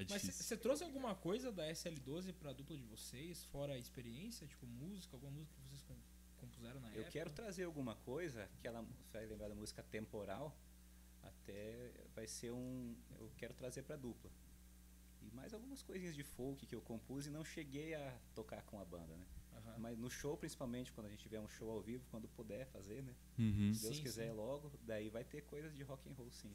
É 0.00 0.06
Mas 0.08 0.22
você 0.22 0.56
trouxe 0.56 0.82
alguma 0.84 1.14
coisa 1.14 1.50
da 1.52 1.68
SL12 1.70 2.32
pra 2.32 2.52
dupla 2.52 2.76
de 2.76 2.82
vocês, 2.84 3.44
fora 3.44 3.74
a 3.74 3.78
experiência, 3.78 4.46
tipo 4.46 4.66
música, 4.66 5.16
alguma 5.16 5.32
música 5.32 5.54
que 5.60 5.68
vocês 5.68 5.82
com- 5.82 5.96
compuseram 6.38 6.80
na 6.80 6.88
Eu 6.88 7.00
época? 7.02 7.10
quero 7.10 7.30
trazer 7.30 7.64
alguma 7.64 7.94
coisa, 7.96 8.48
que 8.60 8.66
ela 8.66 8.84
vai 9.12 9.26
lembrar 9.26 9.48
da 9.48 9.54
música 9.54 9.82
temporal, 9.82 10.56
até 11.22 11.92
vai 12.14 12.26
ser 12.26 12.50
um. 12.52 12.96
Eu 13.18 13.30
quero 13.36 13.54
trazer 13.54 13.82
para 13.82 13.96
dupla. 13.96 14.30
E 15.22 15.30
mais 15.34 15.52
algumas 15.52 15.82
coisinhas 15.82 16.14
de 16.14 16.22
folk 16.24 16.66
que 16.66 16.74
eu 16.74 16.80
compus 16.80 17.26
e 17.26 17.30
não 17.30 17.44
cheguei 17.44 17.94
a 17.94 18.18
tocar 18.34 18.62
com 18.62 18.80
a 18.80 18.84
banda, 18.84 19.14
né? 19.16 19.26
Aham. 19.54 19.76
Mas 19.78 19.98
no 19.98 20.08
show, 20.08 20.34
principalmente, 20.36 20.90
quando 20.92 21.08
a 21.08 21.10
gente 21.10 21.20
tiver 21.22 21.40
um 21.40 21.48
show 21.48 21.70
ao 21.70 21.82
vivo, 21.82 22.06
quando 22.10 22.26
puder 22.28 22.64
fazer, 22.68 23.02
né? 23.02 23.14
Uhum. 23.38 23.74
Se 23.74 23.82
Deus 23.82 23.96
Sim, 23.96 24.02
quiser 24.02 24.30
sim. 24.30 24.36
logo, 24.36 24.72
daí 24.82 25.10
vai 25.10 25.22
ter 25.24 25.42
coisas 25.42 25.74
de 25.74 25.82
rock 25.82 26.08
and 26.08 26.14
roll 26.14 26.30
sim. 26.30 26.50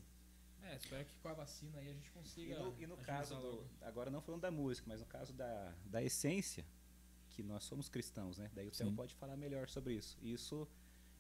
É, 0.68 0.76
espero 0.76 1.06
que 1.06 1.16
com 1.18 1.28
a 1.30 1.34
vacina 1.34 1.80
aí 1.80 1.90
a 1.90 1.94
gente 1.94 2.08
E 2.08 2.12
consiga. 2.12 2.60
no, 2.60 2.76
e 2.82 2.88
no 2.88 2.98
caso 2.98 3.36
do, 3.36 3.68
agora 3.82 4.10
não 4.10 4.22
falando 4.22 4.42
da 4.42 4.52
música, 4.52 4.88
mas 4.90 5.00
no 5.00 5.06
caso 5.06 5.32
da, 5.34 5.74
da 5.86 6.02
essência, 6.04 6.66
que 7.30 7.44
nós 7.44 7.64
somos 7.64 7.88
cristãos, 7.90 8.38
né? 8.38 8.50
Daí 8.54 8.68
o 8.68 8.72
Theo 8.72 8.90
Sim. 8.90 8.96
pode 8.96 9.14
falar 9.16 9.36
melhor 9.38 9.70
sobre 9.70 9.94
isso. 9.94 10.18
Isso 10.22 10.68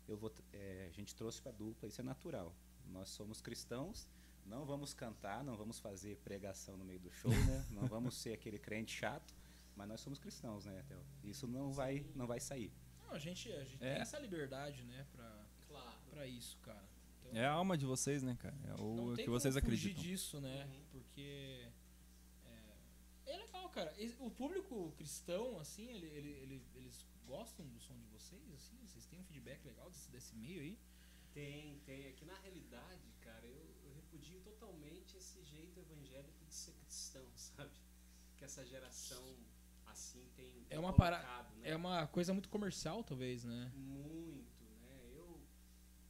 eu 0.07 0.17
vou, 0.17 0.33
é, 0.53 0.87
a 0.89 0.91
gente 0.91 1.13
trouxe 1.15 1.41
para 1.41 1.51
dupla, 1.51 1.87
isso 1.87 2.01
é 2.01 2.03
natural. 2.03 2.55
Nós 2.87 3.09
somos 3.09 3.41
cristãos, 3.41 4.07
não 4.45 4.65
vamos 4.65 4.93
cantar, 4.93 5.43
não 5.43 5.55
vamos 5.57 5.79
fazer 5.79 6.17
pregação 6.17 6.77
no 6.77 6.85
meio 6.85 6.99
do 6.99 7.11
show, 7.11 7.31
né? 7.31 7.65
Não 7.71 7.87
vamos 7.87 8.15
ser 8.15 8.33
aquele 8.33 8.57
crente 8.59 8.95
chato, 8.95 9.33
mas 9.75 9.87
nós 9.87 9.99
somos 10.01 10.19
cristãos, 10.19 10.65
né, 10.65 10.83
Theo? 10.87 11.03
Isso 11.23 11.47
não 11.47 11.73
vai, 11.73 12.05
não 12.15 12.25
vai 12.27 12.39
sair. 12.39 12.71
Não, 13.03 13.11
a 13.11 13.19
gente, 13.19 13.51
a 13.51 13.63
gente 13.63 13.83
É. 13.83 13.93
tem 13.93 14.01
essa 14.01 14.17
liberdade, 14.19 14.83
né, 14.83 15.05
pra, 15.11 15.45
Claro. 15.67 15.97
pra 16.11 16.27
isso, 16.27 16.57
cara. 16.59 16.87
Então, 17.29 17.41
É 17.41 17.45
a 17.45 17.51
alma 17.51 17.77
de 17.77 17.85
vocês, 17.85 18.23
né, 18.23 18.35
cara? 18.39 18.55
É 18.63 18.69
não 18.77 19.07
o 19.07 19.15
tem 19.15 19.25
que 19.25 19.29
vocês 19.31 19.55
como 19.55 19.65
fugir 19.65 19.89
acreditam. 19.91 20.03
disso, 20.03 20.41
né? 20.41 20.65
Uhum. 20.65 20.85
Porque 20.91 21.67
é, 22.45 22.77
é 23.33 23.37
legal, 23.37 23.69
cara. 23.69 23.93
O 24.19 24.29
público 24.31 24.91
cristão, 24.97 25.57
assim, 25.59 25.87
ele, 25.89 26.05
ele, 26.07 26.29
ele- 26.29 26.65
eles 26.75 27.05
gostam 27.25 27.65
do 27.67 27.79
som 27.79 27.97
de 27.97 28.05
vocês, 28.07 28.51
assim? 28.53 28.77
Vocês 28.85 29.05
têm 29.05 29.19
um 29.19 29.23
feedback 29.23 29.65
legal 29.65 29.89
desse, 29.89 30.09
desse 30.11 30.35
meio 30.35 30.61
aí? 30.61 30.79
Tem, 31.33 31.79
tem. 31.79 32.05
É 32.05 32.11
que 32.13 32.23
na 32.25 32.35
realidade, 32.39 33.11
cara, 33.21 33.45
eu, 33.45 33.65
eu 33.83 33.91
repudio 33.93 34.39
totalmente 34.41 35.17
esse 35.17 35.43
jeito 35.43 35.79
evangélico 35.79 36.45
de 36.45 36.53
ser 36.53 36.73
cristão, 36.73 37.25
sabe? 37.35 37.71
Que 38.37 38.45
essa 38.45 38.63
geração 38.65 39.35
assim 39.85 40.29
tem, 40.35 40.61
É 40.61 40.69
tem 40.69 40.79
uma 40.79 40.93
para- 40.93 41.17
colocado, 41.19 41.55
né? 41.57 41.69
É 41.69 41.75
uma 41.75 42.07
coisa 42.07 42.31
muito 42.33 42.47
comercial, 42.49 43.03
talvez, 43.03 43.43
né? 43.43 43.71
Muito, 43.75 44.63
né? 44.81 45.09
Eu, 45.13 45.41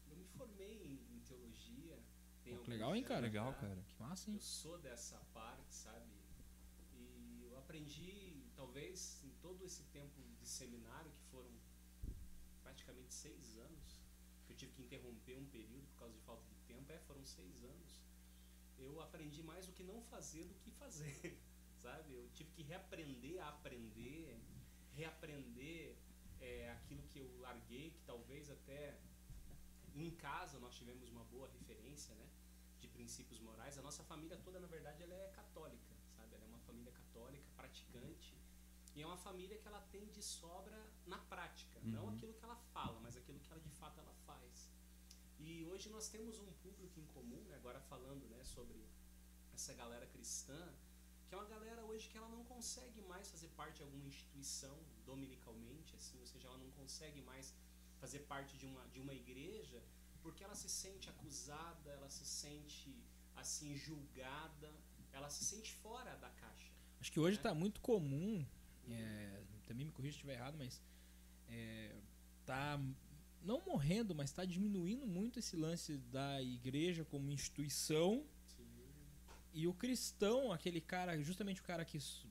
eu 0.09 0.16
me 0.18 0.26
formei 0.28 0.84
em, 0.84 1.16
em 1.16 1.20
teologia. 1.22 1.99
tem 2.43 2.53
Pô, 2.53 2.55
que 2.55 2.55
alguns 2.55 2.55
legal, 2.70 2.95
hein, 2.95 3.03
cara? 3.03 3.22
Legal, 3.22 3.53
cara. 3.53 3.84
Que 3.88 4.01
massa, 4.01 4.30
hein? 4.30 4.36
Eu 4.36 4.41
sou 4.41 4.78
dessa 4.78 5.18
parte, 5.34 5.74
sabe? 5.74 6.11
E 6.93 7.43
eu 7.43 7.57
aprendi, 7.57 8.43
talvez, 8.55 9.22
em 9.24 9.30
todo 9.41 9.63
esse 9.63 9.84
tempo 9.86 10.22
de 10.39 10.47
seminário, 10.47 11.11
que 11.11 11.24
foram 11.32 11.51
praticamente 12.63 13.13
seis 13.13 13.57
anos, 13.57 14.01
que 14.45 14.53
eu 14.53 14.57
tive 14.57 14.72
que 14.74 14.82
interromper 14.82 15.38
um 15.38 15.45
período 15.45 15.88
por 15.88 15.99
causa 15.99 16.13
de 16.13 16.22
falta 16.22 16.45
de 16.47 16.55
tempo, 16.61 16.91
é, 16.91 16.99
foram 16.99 17.24
seis 17.26 17.63
anos. 17.63 18.03
Eu 18.78 19.01
aprendi 19.01 19.41
mais 19.41 19.68
o 19.68 19.72
que 19.72 19.84
não 19.84 20.01
fazer 20.03 20.45
do 20.45 20.55
que 20.55 20.72
fazer, 20.72 21.39
sabe? 21.82 22.13
Eu 22.13 22.30
tive 22.34 22.51
que 22.51 22.63
reaprender 22.63 23.41
a 23.41 23.49
aprender, 23.49 24.38
reaprender 24.91 25.97
é, 26.39 26.72
aquilo 26.72 27.03
que 27.03 27.20
eu 27.20 27.39
larguei, 27.39 27.91
que 27.91 28.01
talvez 28.05 28.49
até 28.49 28.97
em 29.95 30.11
casa 30.11 30.59
nós 30.59 30.76
tivemos 30.76 31.09
uma 31.09 31.24
boa 31.26 31.47
referência, 31.47 32.13
né? 32.16 32.28
De 32.86 32.92
princípios 32.98 33.40
morais. 33.40 33.78
A 33.78 33.82
nossa 33.88 34.04
família 34.12 34.38
toda, 34.46 34.60
na 34.60 34.68
verdade, 34.76 35.02
ela 35.06 35.16
é 35.16 35.28
católica, 35.42 35.94
sabe? 36.16 36.36
Ela 36.36 36.46
é 36.46 36.48
uma 36.48 36.60
família 36.70 36.92
católica, 37.02 37.48
praticante. 37.56 38.34
E 38.96 39.02
é 39.02 39.06
uma 39.06 39.18
família 39.18 39.58
que 39.62 39.68
ela 39.68 39.82
tem 39.94 40.06
de 40.16 40.22
sobra 40.24 40.80
na 41.06 41.18
prática. 41.34 41.80
Não 41.84 42.04
Uhum. 42.06 42.14
aquilo 42.14 42.34
que 42.34 42.46
ela 42.48 42.56
fala, 42.76 42.98
mas 43.06 43.18
aquilo 43.18 43.40
que 43.40 43.52
ela 43.52 43.60
de 43.60 43.74
fato 43.82 44.00
ela 44.00 44.14
faz. 44.28 44.72
E 45.38 45.66
hoje 45.66 45.90
nós 45.90 46.08
temos 46.08 46.40
um 46.40 46.52
público 46.64 46.98
em 47.00 47.08
comum, 47.08 47.42
né? 47.50 47.56
agora 47.62 47.80
falando 47.82 48.26
né, 48.30 48.42
sobre 48.44 48.80
essa 49.54 49.74
galera 49.74 50.06
cristã, 50.08 50.62
que 51.28 51.34
é 51.36 51.38
uma 51.38 51.46
galera 51.56 51.84
hoje 51.90 52.08
que 52.08 52.18
ela 52.18 52.30
não 52.30 52.44
consegue 52.46 53.02
mais 53.02 53.30
fazer 53.34 53.50
parte 53.50 53.78
de 53.78 53.84
alguma 53.84 54.06
instituição 54.06 54.78
dominicalmente, 55.06 55.96
assim, 55.96 56.18
ou 56.20 56.26
seja, 56.26 56.48
ela 56.48 56.58
não 56.58 56.72
consegue 56.72 57.22
mais 57.22 57.54
fazer 58.00 58.20
parte 58.34 58.58
de 58.58 58.66
uma, 58.66 58.84
de 58.94 59.00
uma 59.02 59.14
igreja 59.14 59.82
porque 60.26 60.43
ela 60.43 60.55
se 60.55 60.67
sente 60.67 61.07
acusada, 61.07 61.91
ela 61.91 62.09
se 62.09 62.26
sente 62.26 62.89
assim 63.36 63.78
julgada, 63.78 64.73
ela 65.13 65.30
se 65.30 65.45
sente 65.45 65.71
fora 65.76 66.15
da 66.15 66.30
caixa. 66.32 66.71
Acho 66.99 67.11
que 67.11 67.19
hoje 67.19 67.38
né? 67.38 67.43
tá 67.43 67.53
muito 67.53 67.80
comum, 67.80 68.43
é, 68.89 69.43
também 69.67 69.86
me 69.86 69.91
corrija 69.91 70.13
se 70.13 70.17
estiver 70.17 70.34
errado, 70.34 70.57
mas 70.57 70.82
é, 71.47 71.95
tá 72.43 72.82
não 73.43 73.63
morrendo, 73.63 74.15
mas 74.15 74.32
tá 74.32 74.43
diminuindo 74.43 75.05
muito 75.05 75.38
esse 75.38 75.55
lance 75.55 75.99
da 76.17 76.41
igreja 76.41 77.05
como 77.05 77.32
instituição 77.32 78.26
e 79.53 79.67
o 79.67 79.76
cristão, 79.76 80.51
aquele 80.51 80.82
cara, 80.82 81.21
justamente 81.21 81.61
o 81.61 81.63
cara 81.63 81.86
que 81.86 81.99
so- 81.99 82.28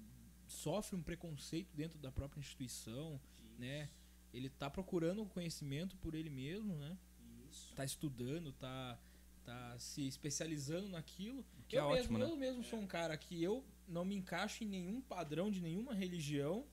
sofre 0.49 0.97
um 0.97 1.03
preconceito 1.03 1.73
dentro 1.77 1.97
da 2.01 2.11
própria 2.11 2.41
instituição, 2.41 3.21
né? 3.57 3.89
Ele 4.33 4.51
tá 4.51 4.69
procurando 4.69 5.23
o 5.23 5.27
conhecimento 5.29 5.97
por 5.99 6.13
ele 6.17 6.29
mesmo, 6.29 6.75
né? 6.75 6.99
Isso. 7.55 7.75
Tá 7.75 7.85
estudando, 7.85 8.53
tá 8.53 8.99
tá 9.45 9.79
se 9.79 10.07
especializando 10.07 10.89
naquilo. 10.89 11.45
Que 11.69 11.77
é 11.77 11.81
eu 11.81 11.91
mesmo, 11.91 12.01
ótimo, 12.01 12.19
né? 12.19 12.25
eu 12.25 12.37
mesmo 12.37 12.65
sou 12.65 12.79
um 12.79 12.87
cara 12.87 13.17
que 13.17 13.43
eu 13.43 13.65
não 13.87 14.05
me 14.05 14.17
encaixo 14.17 14.65
em 14.65 14.67
nenhum 14.67 15.01
padrão 15.01 15.51
de 15.51 15.61
nenhuma 15.61 15.95
religião. 15.95 16.67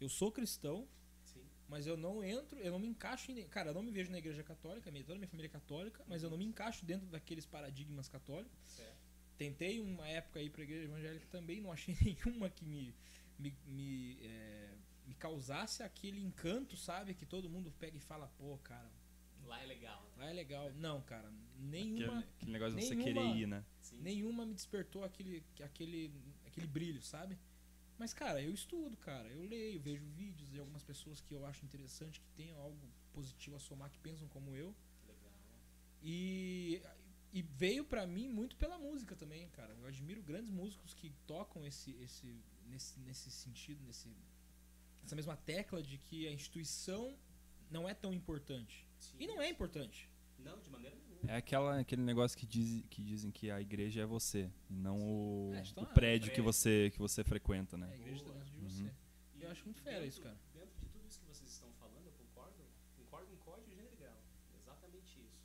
Eu 0.00 0.08
sou 0.08 0.32
cristão, 0.32 0.88
Sim. 1.22 1.44
mas 1.68 1.86
eu 1.86 1.96
não 1.96 2.24
entro, 2.24 2.58
eu 2.58 2.72
não 2.72 2.78
me 2.78 2.88
encaixo 2.88 3.30
em. 3.30 3.46
Cara, 3.48 3.70
eu 3.70 3.74
não 3.74 3.82
me 3.82 3.92
vejo 3.92 4.10
na 4.10 4.18
igreja 4.18 4.42
católica, 4.42 4.90
minha, 4.90 5.04
toda 5.04 5.14
a 5.14 5.18
minha 5.18 5.28
família 5.28 5.48
é 5.48 5.50
católica, 5.50 6.04
mas 6.08 6.22
eu 6.22 6.30
não 6.30 6.38
me 6.38 6.44
encaixo 6.44 6.84
dentro 6.84 7.06
daqueles 7.06 7.46
paradigmas 7.46 8.08
católicos. 8.08 8.58
Certo. 8.64 9.04
Tentei 9.36 9.80
uma 9.80 10.06
época 10.06 10.40
ir 10.40 10.50
pra 10.50 10.62
igreja 10.62 10.84
evangélica 10.84 11.26
também, 11.30 11.60
não 11.60 11.72
achei 11.72 11.96
nenhuma 12.02 12.48
que 12.48 12.64
me, 12.64 12.94
me, 13.38 13.54
me, 13.66 14.18
é, 14.22 14.70
me 15.06 15.14
causasse 15.14 15.82
aquele 15.82 16.20
encanto, 16.20 16.76
sabe? 16.76 17.14
Que 17.14 17.26
todo 17.26 17.48
mundo 17.48 17.72
pega 17.78 17.96
e 17.96 18.00
fala, 18.00 18.28
pô, 18.38 18.58
cara, 18.58 18.90
Lá 19.46 19.62
é 19.62 19.66
legal, 19.66 20.02
né? 20.02 20.24
lá 20.24 20.30
é 20.30 20.32
legal. 20.32 20.72
Não, 20.74 21.00
cara, 21.02 21.28
Aquele, 21.28 21.68
nenhuma, 21.68 22.18
aquele 22.20 22.52
negócio 22.52 22.76
de 22.76 22.84
você 22.84 22.94
nenhuma- 22.94 23.20
querer 23.22 23.36
ir, 23.36 23.46
né? 23.46 23.64
Sim. 23.80 24.00
nenhuma 24.00 24.44
me 24.46 24.54
despertou 24.54 25.04
aquele, 25.04 25.44
aquele, 25.62 26.12
aquele 26.46 26.66
brilho, 26.66 27.02
sabe? 27.02 27.38
Mas, 27.98 28.12
cara, 28.12 28.42
eu 28.42 28.52
estudo, 28.52 28.96
cara. 28.96 29.28
Eu 29.28 29.42
leio, 29.44 29.80
vejo 29.80 30.04
vídeos 30.06 30.50
de 30.50 30.58
algumas 30.58 30.82
pessoas 30.82 31.20
que 31.20 31.32
eu 31.32 31.46
acho 31.46 31.64
interessante, 31.64 32.20
que 32.20 32.28
tenham 32.30 32.58
algo 32.58 32.78
positivo 33.12 33.54
a 33.56 33.60
somar, 33.60 33.88
que 33.90 33.98
pensam 33.98 34.26
como 34.28 34.54
eu. 34.56 34.74
Legal. 35.06 35.30
E, 36.02 36.82
e 37.32 37.40
veio 37.42 37.84
pra 37.84 38.04
mim 38.06 38.28
muito 38.28 38.56
pela 38.56 38.78
música 38.78 39.14
também, 39.14 39.48
cara. 39.50 39.72
Eu 39.74 39.86
admiro 39.86 40.22
grandes 40.22 40.50
músicos 40.50 40.92
que 40.92 41.10
tocam 41.26 41.64
esse, 41.64 41.92
esse, 42.02 42.42
nesse, 42.66 42.98
nesse 42.98 43.30
sentido, 43.30 43.80
nesse, 43.84 44.08
essa 45.04 45.14
mesma 45.14 45.36
tecla 45.36 45.80
de 45.82 45.96
que 45.98 46.26
a 46.26 46.32
instituição 46.32 47.16
não 47.74 47.88
é 47.88 47.94
tão 47.94 48.12
importante. 48.20 48.86
Sim. 48.98 49.16
E 49.20 49.26
não 49.26 49.38
é 49.42 49.48
importante. 49.48 50.08
Não, 50.38 50.58
de 50.60 50.70
maneira 50.70 50.94
nenhuma. 50.96 51.30
É 51.32 51.36
aquela, 51.36 51.78
aquele 51.80 52.02
negócio 52.02 52.36
que, 52.38 52.46
diz, 52.46 52.84
que 52.90 53.02
dizem 53.02 53.30
que 53.30 53.50
a 53.50 53.60
igreja 53.60 54.02
é 54.02 54.06
você, 54.06 54.42
e 54.70 54.74
não 54.86 54.98
o, 55.02 55.52
É, 55.54 55.60
então 55.70 55.84
o 55.84 55.86
é, 55.86 55.92
prédio 55.94 56.28
que 56.30 56.34
prédio. 56.36 56.44
você, 56.52 56.90
que 56.92 56.98
você 56.98 57.24
frequenta, 57.24 57.76
né? 57.78 57.88
A 57.90 57.96
igreja 57.96 58.20
tá 58.22 58.30
Boa. 58.30 58.34
dentro 58.38 58.52
de 58.52 58.58
Uhum. 58.60 58.68
você. 58.68 58.94
E 59.36 59.42
eu 59.42 59.50
acho 59.50 59.64
muito 59.64 59.80
fera 59.82 60.04
isso, 60.10 60.20
cara. 60.26 60.38
Dentro 60.52 60.74
de 60.80 60.86
tudo 60.92 61.06
isso 61.08 61.18
que 61.20 61.26
vocês 61.26 61.50
estão 61.50 61.70
falando, 61.82 62.06
eu 62.06 62.12
concordo, 62.12 62.62
concordo 62.96 63.32
em 63.32 63.36
código, 63.38 63.70
gênero 63.70 63.94
e 63.94 63.96
grau. 63.96 64.20
Exatamente 64.60 65.18
isso. 65.20 65.40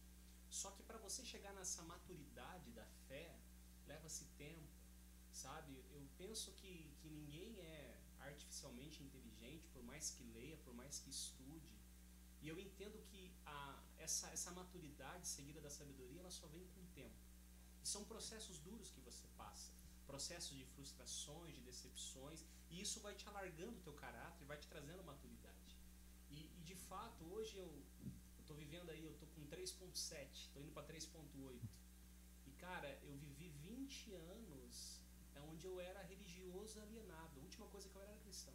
Só 0.49 0.71
que 0.71 0.83
para 0.83 0.97
você 0.97 1.23
chegar 1.25 1.53
nessa 1.53 1.81
maturidade 1.83 2.69
da 2.71 2.85
fé, 3.07 3.35
leva-se 3.87 4.25
tempo, 4.37 4.67
sabe? 5.31 5.71
Eu 5.91 6.03
penso 6.17 6.51
que, 6.59 6.91
que 7.01 7.07
ninguém 7.09 7.57
é 7.61 7.97
artificialmente 8.19 9.01
inteligente, 9.01 9.65
por 9.73 9.81
mais 9.83 10.11
que 10.11 10.23
leia, 10.37 10.57
por 10.65 10.73
mais 10.73 10.99
que 10.99 11.09
estude. 11.09 11.69
E 12.41 12.47
eu 12.47 12.57
entendo 12.59 12.97
que 13.09 13.21
a, 13.45 13.81
essa, 13.97 14.27
essa 14.29 14.51
maturidade 14.51 15.27
seguida 15.27 15.59
da 15.61 15.69
sabedoria, 15.69 16.21
ela 16.21 16.31
só 16.31 16.47
vem 16.47 16.65
com 16.73 16.81
o 16.81 16.87
tempo. 17.01 17.15
E 17.83 17.87
são 17.87 18.03
processos 18.05 18.59
duros 18.59 18.89
que 18.91 19.01
você 19.01 19.27
passa. 19.37 19.71
Processos 20.07 20.55
de 20.57 20.65
frustrações, 20.65 21.53
de 21.55 21.61
decepções. 21.61 22.43
E 22.69 22.81
isso 22.81 22.99
vai 23.01 23.13
te 23.15 23.27
alargando 23.27 23.77
o 23.77 23.81
teu 23.81 23.93
caráter, 23.93 24.45
vai 24.45 24.57
te 24.57 24.67
trazendo 24.67 25.03
maturidade. 25.03 25.77
E, 26.29 26.49
e 26.57 26.61
de 26.63 26.75
fato, 26.75 27.23
hoje 27.25 27.57
eu 27.57 27.83
estou 28.39 28.55
vivendo 28.55 28.89
aí, 28.89 29.03
eu 29.03 29.11
estou 29.11 29.27
com 29.29 29.45
3.7, 29.47 30.31
estou 30.31 30.61
indo 30.61 30.71
para 30.71 30.87
3.8. 30.87 31.59
E 32.47 32.51
cara, 32.53 32.89
eu 33.03 33.15
vivi 33.17 33.49
20 33.49 34.13
anos 34.13 35.01
é 35.35 35.41
onde 35.41 35.65
eu 35.65 35.79
era 35.79 36.01
religioso 36.03 36.79
alienado. 36.81 37.39
A 37.39 37.43
última 37.43 37.67
coisa 37.67 37.87
que 37.89 37.95
eu 37.95 38.01
era 38.01 38.11
era 38.11 38.19
cristão. 38.21 38.53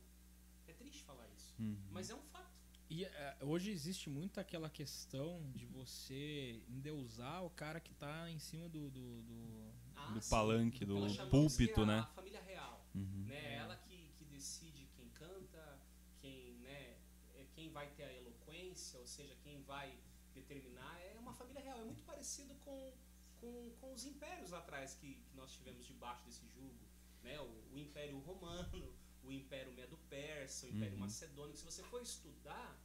É 0.66 0.72
triste 0.72 1.02
falar 1.02 1.28
isso, 1.28 1.54
Uhum. 1.58 1.76
mas 1.90 2.08
é 2.10 2.14
um 2.14 2.22
fato. 2.22 2.53
E 2.90 3.04
é, 3.04 3.36
hoje 3.40 3.70
existe 3.70 4.08
muito 4.10 4.38
aquela 4.38 4.68
questão 4.70 5.50
de 5.54 5.64
você 5.66 6.62
endeusar 6.68 7.44
o 7.44 7.50
cara 7.50 7.80
que 7.80 7.94
tá 7.94 8.30
em 8.30 8.38
cima 8.38 8.68
do. 8.68 8.90
do, 8.90 9.22
do- 9.22 9.72
Ah, 9.96 10.10
Do 10.12 10.20
sim. 10.20 10.30
palanque, 10.30 10.84
do 10.84 10.96
Ela 10.98 11.26
púlpito, 11.30 11.74
que 11.74 11.80
é 11.80 11.86
né? 11.86 11.98
A 12.00 12.06
família 12.06 12.42
real. 12.42 12.84
Uhum. 12.94 13.24
né? 13.26 13.34
É. 13.36 13.54
Ela 13.56 13.76
que, 13.76 14.12
que 14.18 14.24
decide 14.24 14.86
quem 14.96 15.08
canta, 15.10 15.78
quem, 16.20 16.54
né, 16.58 16.96
é 17.34 17.46
quem 17.54 17.70
vai 17.70 17.88
ter 17.90 18.04
a 18.04 18.12
eloquência, 18.12 18.98
ou 19.00 19.06
seja, 19.06 19.34
quem 19.42 19.62
vai 19.62 19.96
determinar. 20.34 21.00
É 21.00 21.18
uma 21.18 21.32
família 21.32 21.62
real. 21.62 21.78
É 21.80 21.84
muito 21.84 22.02
parecido 22.04 22.54
com, 22.64 22.92
com, 23.40 23.70
com 23.80 23.92
os 23.94 24.04
impérios 24.04 24.50
lá 24.50 24.58
atrás 24.58 24.94
que, 24.94 25.14
que 25.14 25.36
nós 25.36 25.52
tivemos 25.52 25.86
debaixo 25.86 26.24
desse 26.26 26.46
jugo. 26.48 26.74
Né? 27.22 27.40
O, 27.40 27.74
o 27.74 27.78
Império 27.78 28.18
Romano, 28.20 28.92
o 29.26 29.32
Império 29.32 29.72
Medo-Persa, 29.72 30.66
o 30.66 30.70
Império 30.70 30.94
Uhum. 30.94 31.00
Macedônico. 31.00 31.56
Se 31.58 31.64
você 31.64 31.82
for 31.84 32.02
estudar 32.02 32.78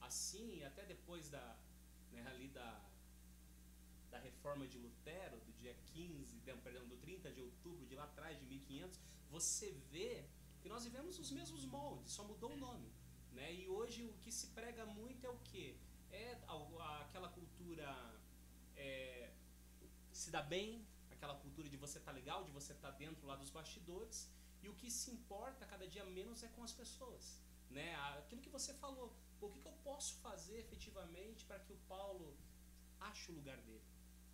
assim, 0.00 0.62
até 0.64 0.84
depois 0.84 1.28
da, 1.28 1.56
né, 2.12 2.26
ali 2.26 2.48
da, 2.48 2.80
da 4.10 4.18
reforma 4.18 4.66
de 4.66 4.78
Lutero, 4.78 5.38
do 5.40 5.52
dia 5.52 5.74
15, 5.86 6.40
não, 6.46 6.58
perdão, 6.58 6.86
do 6.88 6.96
30 6.96 7.30
de 7.32 7.40
outubro 7.40 7.86
de 7.86 7.94
lá 7.94 8.04
atrás, 8.04 8.38
de 8.38 8.46
1500, 8.46 8.98
você 9.30 9.70
vê 9.90 10.24
que 10.60 10.68
nós 10.68 10.84
vivemos 10.84 11.18
os 11.18 11.30
mesmos 11.30 11.64
moldes, 11.64 12.12
só 12.12 12.24
mudou 12.24 12.52
o 12.52 12.56
nome. 12.56 12.92
Né? 13.32 13.54
E 13.54 13.68
hoje 13.68 14.04
o 14.04 14.12
que 14.14 14.32
se 14.32 14.48
prega 14.48 14.84
muito 14.84 15.24
é 15.24 15.30
o 15.30 15.38
quê? 15.38 15.76
É 16.10 16.38
aquela 17.02 17.28
cultura 17.28 17.86
é, 18.76 19.32
se 20.12 20.30
dá 20.30 20.42
bem, 20.42 20.84
aquela 21.10 21.34
cultura 21.36 21.68
de 21.68 21.76
você 21.76 21.98
estar 21.98 22.12
legal, 22.12 22.44
de 22.44 22.50
você 22.50 22.72
estar 22.72 22.90
dentro 22.92 23.26
lá 23.26 23.36
dos 23.36 23.50
bastidores, 23.50 24.28
e 24.62 24.68
o 24.68 24.74
que 24.74 24.90
se 24.90 25.10
importa 25.10 25.66
cada 25.66 25.86
dia 25.86 26.04
menos 26.04 26.42
é 26.42 26.48
com 26.48 26.62
as 26.62 26.72
pessoas. 26.72 27.38
Né? 27.70 27.94
Aquilo 28.18 28.42
que 28.42 28.48
você 28.48 28.74
falou, 28.74 29.14
o 29.40 29.48
que, 29.48 29.60
que 29.60 29.68
eu 29.68 29.78
posso 29.84 30.14
fazer 30.16 30.58
efetivamente 30.58 31.44
para 31.44 31.60
que 31.60 31.72
o 31.72 31.78
Paulo 31.88 32.36
ache 33.00 33.30
o 33.30 33.34
lugar 33.34 33.58
dele? 33.58 33.88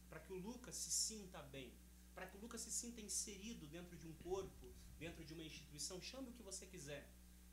Para 0.08 0.20
que 0.20 0.32
o 0.32 0.36
Lucas 0.36 0.74
se 0.74 0.90
sinta 0.90 1.42
bem? 1.42 1.72
Para 2.14 2.26
que 2.26 2.36
o 2.36 2.40
Lucas 2.40 2.62
se 2.62 2.70
sinta 2.70 3.00
inserido 3.00 3.66
dentro 3.66 3.96
de 3.96 4.06
um 4.06 4.14
corpo, 4.14 4.74
dentro 4.98 5.24
de 5.24 5.32
uma 5.34 5.44
instituição? 5.44 6.00
Chame 6.00 6.30
o 6.30 6.32
que 6.32 6.42
você 6.42 6.66
quiser. 6.66 7.06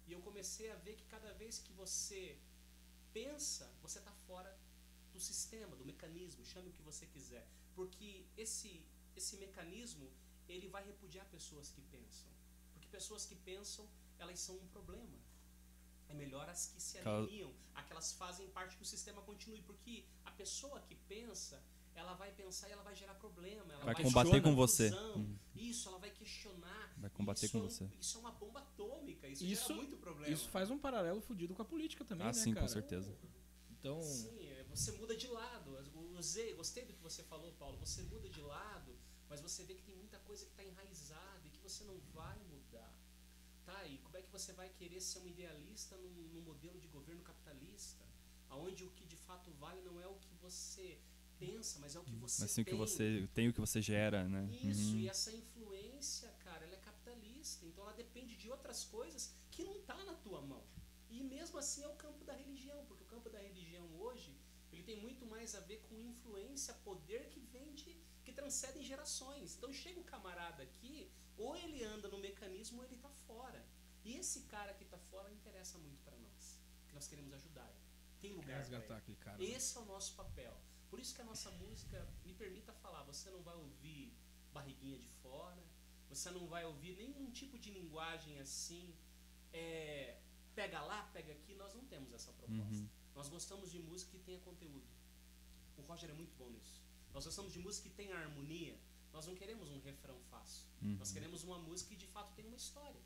E 0.08 0.14
eu 0.14 0.22
comecei 0.22 0.72
a 0.72 0.76
ver 0.76 0.96
que 0.96 1.06
cada 1.06 1.32
vez 1.34 1.60
que 1.60 1.74
você 1.74 2.40
pensa, 3.14 3.72
você 3.82 4.00
está 4.00 4.12
fora 4.28 4.58
do 5.12 5.20
sistema, 5.20 5.76
do 5.76 5.86
mecanismo, 5.86 6.46
chame 6.46 6.70
o 6.70 6.74
que 6.74 6.82
você 6.82 7.06
quiser. 7.06 7.46
Porque 7.76 8.26
esse, 8.38 8.84
esse 9.16 9.38
mecanismo, 9.38 10.10
ele 10.48 10.68
vai 10.68 10.84
repudiar 10.84 11.26
pessoas 11.28 11.70
que 11.70 11.82
pensam. 11.82 12.32
Pessoas 12.96 13.26
que 13.30 13.36
pensam, 13.52 13.84
elas 14.20 14.40
são 14.40 14.56
um 14.64 14.68
problema. 14.68 15.18
É 16.08 16.14
melhor 16.14 16.48
as 16.48 16.62
que 16.72 16.80
se 16.88 16.96
alineam, 17.00 17.52
aquelas 17.74 18.12
fazem 18.22 18.48
parte 18.58 18.76
que 18.78 18.84
o 18.84 18.86
sistema 18.86 19.20
continue. 19.30 19.62
Porque 19.70 20.06
a 20.24 20.32
pessoa 20.32 20.80
que 20.88 20.96
pensa, 21.14 21.56
ela 21.96 22.14
vai 22.14 22.32
pensar 22.42 22.70
e 22.70 22.72
ela 22.72 22.84
vai 22.84 22.96
gerar 22.96 23.16
problema. 23.16 23.64
Ela 23.74 23.84
Vai 23.86 23.96
vai, 23.96 24.04
combater 24.04 24.42
com 24.44 24.54
você. 24.56 24.90
Uhum. 24.92 25.36
Isso, 25.56 25.90
ela 25.90 25.98
vai 25.98 26.12
questionar. 26.12 26.94
Vai 26.98 27.10
combater 27.10 27.46
isso 27.48 27.54
com 27.54 27.60
é 27.60 27.62
um- 27.66 27.70
você. 27.70 27.86
Isso 28.00 28.18
é 28.18 28.20
uma 28.22 28.32
bomba 28.32 28.60
atômica. 28.60 29.28
Isso, 29.28 29.44
Isso- 29.44 29.68
gera 29.70 29.76
muito 29.82 29.98
problema. 29.98 30.32
Isso 30.34 30.48
faz 30.50 30.70
um 30.70 30.78
paralelo 30.78 31.20
fudido 31.20 31.56
com 31.56 31.64
a 31.64 31.66
política 31.66 32.06
também, 32.06 32.28
Ah, 32.28 32.32
né, 32.32 32.34
sim, 32.34 32.52
com 32.54 32.56
cara? 32.62 32.68
certeza. 32.68 33.12
Então. 33.72 34.00
Sim, 34.04 34.38
é, 34.50 34.64
você 34.66 34.92
muda 34.92 35.16
de 35.18 35.28
lado. 35.28 35.74
Gostei 36.56 36.86
do 36.86 36.94
que 36.94 37.02
você 37.02 37.22
falou, 37.24 37.52
Paulo. 37.54 37.78
Você 37.80 38.02
muda 38.04 38.30
de 38.30 38.40
lado, 38.42 38.96
mas 39.34 39.42
você 39.42 39.64
vê 39.64 39.74
que 39.74 39.82
tem 39.90 39.96
muita 39.96 40.20
coisa 40.20 40.46
que 40.46 40.52
está 40.52 40.64
enraizada 40.64 41.42
e 41.48 41.50
que 41.50 41.58
você 41.68 41.84
não 41.86 41.98
vai 42.14 42.38
mudar. 42.52 42.94
Tá? 43.66 43.84
E 43.88 43.98
como 43.98 44.16
é 44.16 44.22
que 44.22 44.32
você 44.32 44.54
vai 44.54 44.70
querer 44.70 45.02
ser 45.02 45.18
um 45.20 45.28
idealista 45.28 45.98
num, 45.98 46.12
num 46.34 46.42
modelo 46.42 46.80
de 46.80 46.88
governo 46.88 47.24
capitalista? 47.24 48.06
Onde 48.52 48.84
o 48.84 48.92
que 48.92 49.06
de 49.08 49.16
fato 49.18 49.50
vale 49.54 49.82
não 49.82 50.00
é 50.00 50.06
o 50.06 50.14
que 50.26 50.36
você 50.36 51.00
pensa, 51.40 51.80
mas 51.80 51.96
é 51.96 52.00
o 52.00 52.04
que 52.04 52.14
você 52.14 52.42
Mas 52.44 52.52
sim 52.52 52.62
o 52.62 52.66
que 52.66 52.70
tem. 52.72 52.80
você 52.80 53.28
tem 53.34 53.48
o 53.50 53.54
que 53.54 53.60
você 53.60 53.82
gera, 53.82 54.30
né? 54.30 54.44
Isso, 54.62 54.92
Uhum. 54.92 55.00
e 55.00 55.10
essa 55.10 55.32
influência, 55.32 56.30
cara, 56.46 56.64
ela 56.66 56.76
é 56.76 56.78
capitalista. 56.90 57.66
Então 57.66 57.84
ela 57.86 57.94
depende 57.94 58.36
de 58.36 58.52
outras 58.52 58.84
coisas 58.84 59.34
que 59.50 59.64
não 59.64 59.82
tá 59.82 59.98
na 60.06 60.14
tua 60.14 60.42
mão. 60.44 60.64
E 61.10 61.24
mesmo 61.24 61.58
assim 61.58 61.82
é 61.82 61.88
o 61.88 61.96
campo 61.96 62.24
da 62.24 62.34
religião, 62.34 62.86
porque 62.86 63.04
o 63.04 63.08
campo 63.08 63.32
da 63.32 63.40
religião 63.40 63.86
hoje, 64.00 64.38
ele 64.72 64.84
tem 64.84 65.02
muito 65.02 65.26
mais 65.26 65.56
a 65.56 65.60
ver 65.62 65.80
com 65.90 66.00
influência, 66.00 66.76
poder 66.86 67.30
que 67.30 67.40
vem 67.40 67.74
de 67.74 68.03
que 68.34 68.42
transcendem 68.42 68.84
gerações. 68.84 69.56
Então 69.56 69.72
chega 69.72 70.00
o 70.00 70.04
camarada 70.04 70.64
aqui, 70.64 71.12
ou 71.38 71.56
ele 71.56 71.84
anda 71.84 72.08
no 72.10 72.18
mecanismo 72.18 72.80
ou 72.80 72.86
ele 72.86 72.98
tá 72.98 73.10
fora. 73.28 73.64
E 74.04 74.16
esse 74.18 74.42
cara 74.54 74.74
que 74.74 74.86
tá 74.86 74.98
fora 74.98 75.32
interessa 75.32 75.78
muito 75.78 76.02
para 76.04 76.18
nós, 76.18 76.60
que 76.88 76.96
nós 76.96 77.08
queremos 77.08 77.34
ajudar. 77.34 77.68
ele. 77.70 77.84
Tem 78.20 78.34
lugar 78.34 78.58
resgatar 78.58 78.98
aquele 78.98 79.18
cara. 79.18 79.38
né? 79.38 79.46
Esse 79.46 79.78
é 79.78 79.82
o 79.82 79.86
nosso 79.86 80.16
papel. 80.16 80.56
Por 80.90 81.00
isso 81.00 81.14
que 81.16 81.22
a 81.22 81.26
nossa 81.26 81.50
música, 81.52 82.08
me 82.26 82.34
permita 82.34 82.74
falar, 82.74 83.04
você 83.04 83.30
não 83.30 83.42
vai 83.42 83.56
ouvir 83.56 84.14
barriguinha 84.52 84.98
de 84.98 85.08
fora, 85.08 85.64
você 86.10 86.30
não 86.30 86.46
vai 86.48 86.64
ouvir 86.66 86.96
nenhum 86.96 87.32
tipo 87.32 87.58
de 87.58 87.72
linguagem 87.72 88.40
assim, 88.40 88.96
é, 89.52 90.20
pega 90.54 90.82
lá, 90.82 91.04
pega 91.12 91.34
aqui, 91.34 91.56
nós 91.56 91.74
não 91.74 91.84
temos 91.86 92.14
essa 92.14 92.32
proposta. 92.34 92.84
Uhum. 92.84 92.90
Nós 93.16 93.28
gostamos 93.30 93.72
de 93.72 93.80
música 93.80 94.12
que 94.12 94.24
tenha 94.24 94.40
conteúdo. 94.40 94.88
O 95.78 95.82
Roger 95.82 96.10
é 96.10 96.14
muito 96.14 96.36
bom 96.36 96.50
nisso. 96.52 96.83
Nós 97.14 97.26
gostamos 97.26 97.54
de 97.54 97.60
música 97.60 97.90
que 97.90 97.96
tenha 97.96 98.16
harmonia. 98.18 98.78
Nós 99.12 99.28
não 99.28 99.36
queremos 99.36 99.70
um 99.70 99.80
refrão 99.80 100.18
fácil. 100.32 100.66
Uhum. 100.82 100.96
Nós 100.98 101.12
queremos 101.12 101.44
uma 101.44 101.60
música 101.60 101.90
que 101.92 101.96
de 101.96 102.08
fato 102.08 102.34
tenha 102.36 102.48
uma 102.48 102.58
história. 102.58 103.00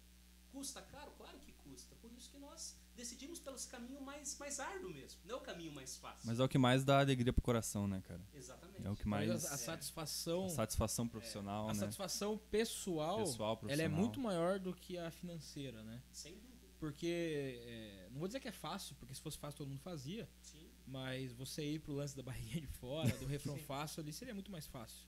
Custa 0.52 0.82
caro? 0.82 1.12
Claro 1.18 1.38
que 1.40 1.52
custa. 1.52 1.94
Por 1.98 2.12
isso 2.14 2.30
que 2.32 2.38
nós 2.38 2.76
decidimos 2.96 3.40
pelos 3.40 3.66
caminhos 3.66 4.02
mais, 4.02 4.38
mais 4.40 4.60
árduo 4.60 4.90
mesmo, 4.92 5.20
não 5.26 5.36
é 5.36 5.38
o 5.38 5.42
caminho 5.42 5.72
mais 5.74 5.98
fácil. 5.98 6.26
Mas 6.26 6.40
é 6.40 6.44
o 6.44 6.48
que 6.48 6.58
mais 6.58 6.84
dá 6.86 7.00
alegria 7.00 7.32
pro 7.34 7.42
coração, 7.44 7.88
né, 7.88 8.02
cara? 8.08 8.22
Exatamente. 8.34 8.88
É 8.88 8.90
o 8.90 8.96
que 8.96 9.08
Mas 9.08 9.28
mais 9.28 9.46
a, 9.46 9.52
a 9.52 9.54
É. 9.54 9.58
satisfação. 9.58 10.46
a 10.46 10.50
satisfação 10.50 11.08
profissional, 11.08 11.66
a 11.66 11.74
né? 11.74 11.80
satisfação 11.80 12.38
pessoal, 12.50 13.18
Pessoal, 13.20 13.50
ela 13.50 13.54
é 13.54 13.60
profissional. 13.60 14.00
muito 14.00 14.20
maior 14.20 14.58
do 14.60 14.74
que 14.74 14.98
a 14.98 15.12
financeira, 15.12 15.84
né? 15.84 16.02
Sem 16.12 16.34
dúvida. 16.40 16.48
Porque, 16.80 17.60
é, 17.66 18.08
não 18.12 18.20
vou 18.20 18.28
dizer 18.28 18.40
que 18.40 18.48
é 18.48 18.52
fácil, 18.52 18.96
porque 18.96 19.14
se 19.14 19.22
fosse 19.22 19.38
fácil 19.38 19.58
todo 19.58 19.68
mundo 19.68 19.82
fazia, 19.82 20.28
Sim. 20.42 20.67
Mas 20.88 21.34
você 21.34 21.64
ir 21.64 21.80
pro 21.80 21.94
lance 21.94 22.16
da 22.16 22.24
barriguinha 22.24 22.62
de 22.62 22.68
fora, 22.68 23.16
do 23.18 23.26
refrão 23.26 23.58
fácil 23.68 24.02
ali, 24.02 24.14
seria 24.14 24.34
muito 24.34 24.50
mais 24.50 24.66
fácil. 24.66 25.06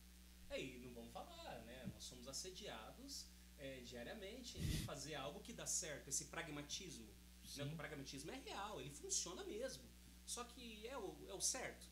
É, 0.50 0.62
e 0.62 0.80
não 0.80 0.94
vamos 0.94 1.14
falar, 1.14 1.64
né? 1.66 1.90
Nós 1.94 2.04
somos 2.04 2.28
assediados 2.28 3.28
é, 3.58 3.80
diariamente 3.82 4.58
em 4.58 4.84
fazer 4.84 5.16
algo 5.16 5.40
que 5.40 5.54
dá 5.54 5.66
certo, 5.66 6.10
esse 6.10 6.26
pragmatismo. 6.26 7.08
Né? 7.56 7.64
O 7.64 7.76
pragmatismo 7.76 8.32
é 8.32 8.36
real, 8.36 8.82
ele 8.82 8.92
funciona 8.92 9.44
mesmo. 9.46 9.84
Só 10.26 10.44
que 10.44 10.86
é 10.86 10.98
o, 10.98 11.18
é 11.28 11.34
o 11.34 11.42
certo. 11.42 11.88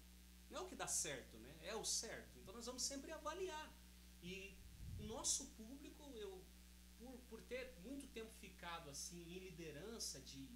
Não 0.49 0.59
é 0.59 0.61
o 0.63 0.67
que 0.67 0.75
dá 0.75 0.87
certo, 0.87 1.37
né? 1.37 1.55
É 1.63 1.75
o 1.75 1.85
certo. 1.85 2.37
Então 2.39 2.53
nós 2.53 2.65
vamos 2.65 2.83
sempre 2.83 3.11
avaliar. 3.11 3.73
E 4.21 4.55
o 4.99 5.03
nosso 5.03 5.47
público, 5.51 6.11
eu, 6.15 6.43
por, 6.99 7.17
por 7.29 7.41
ter 7.41 7.73
muito 7.83 8.07
tempo 8.07 8.31
ficado 8.33 8.89
assim 8.89 9.21
em 9.21 9.39
liderança 9.39 10.19
de, 10.21 10.47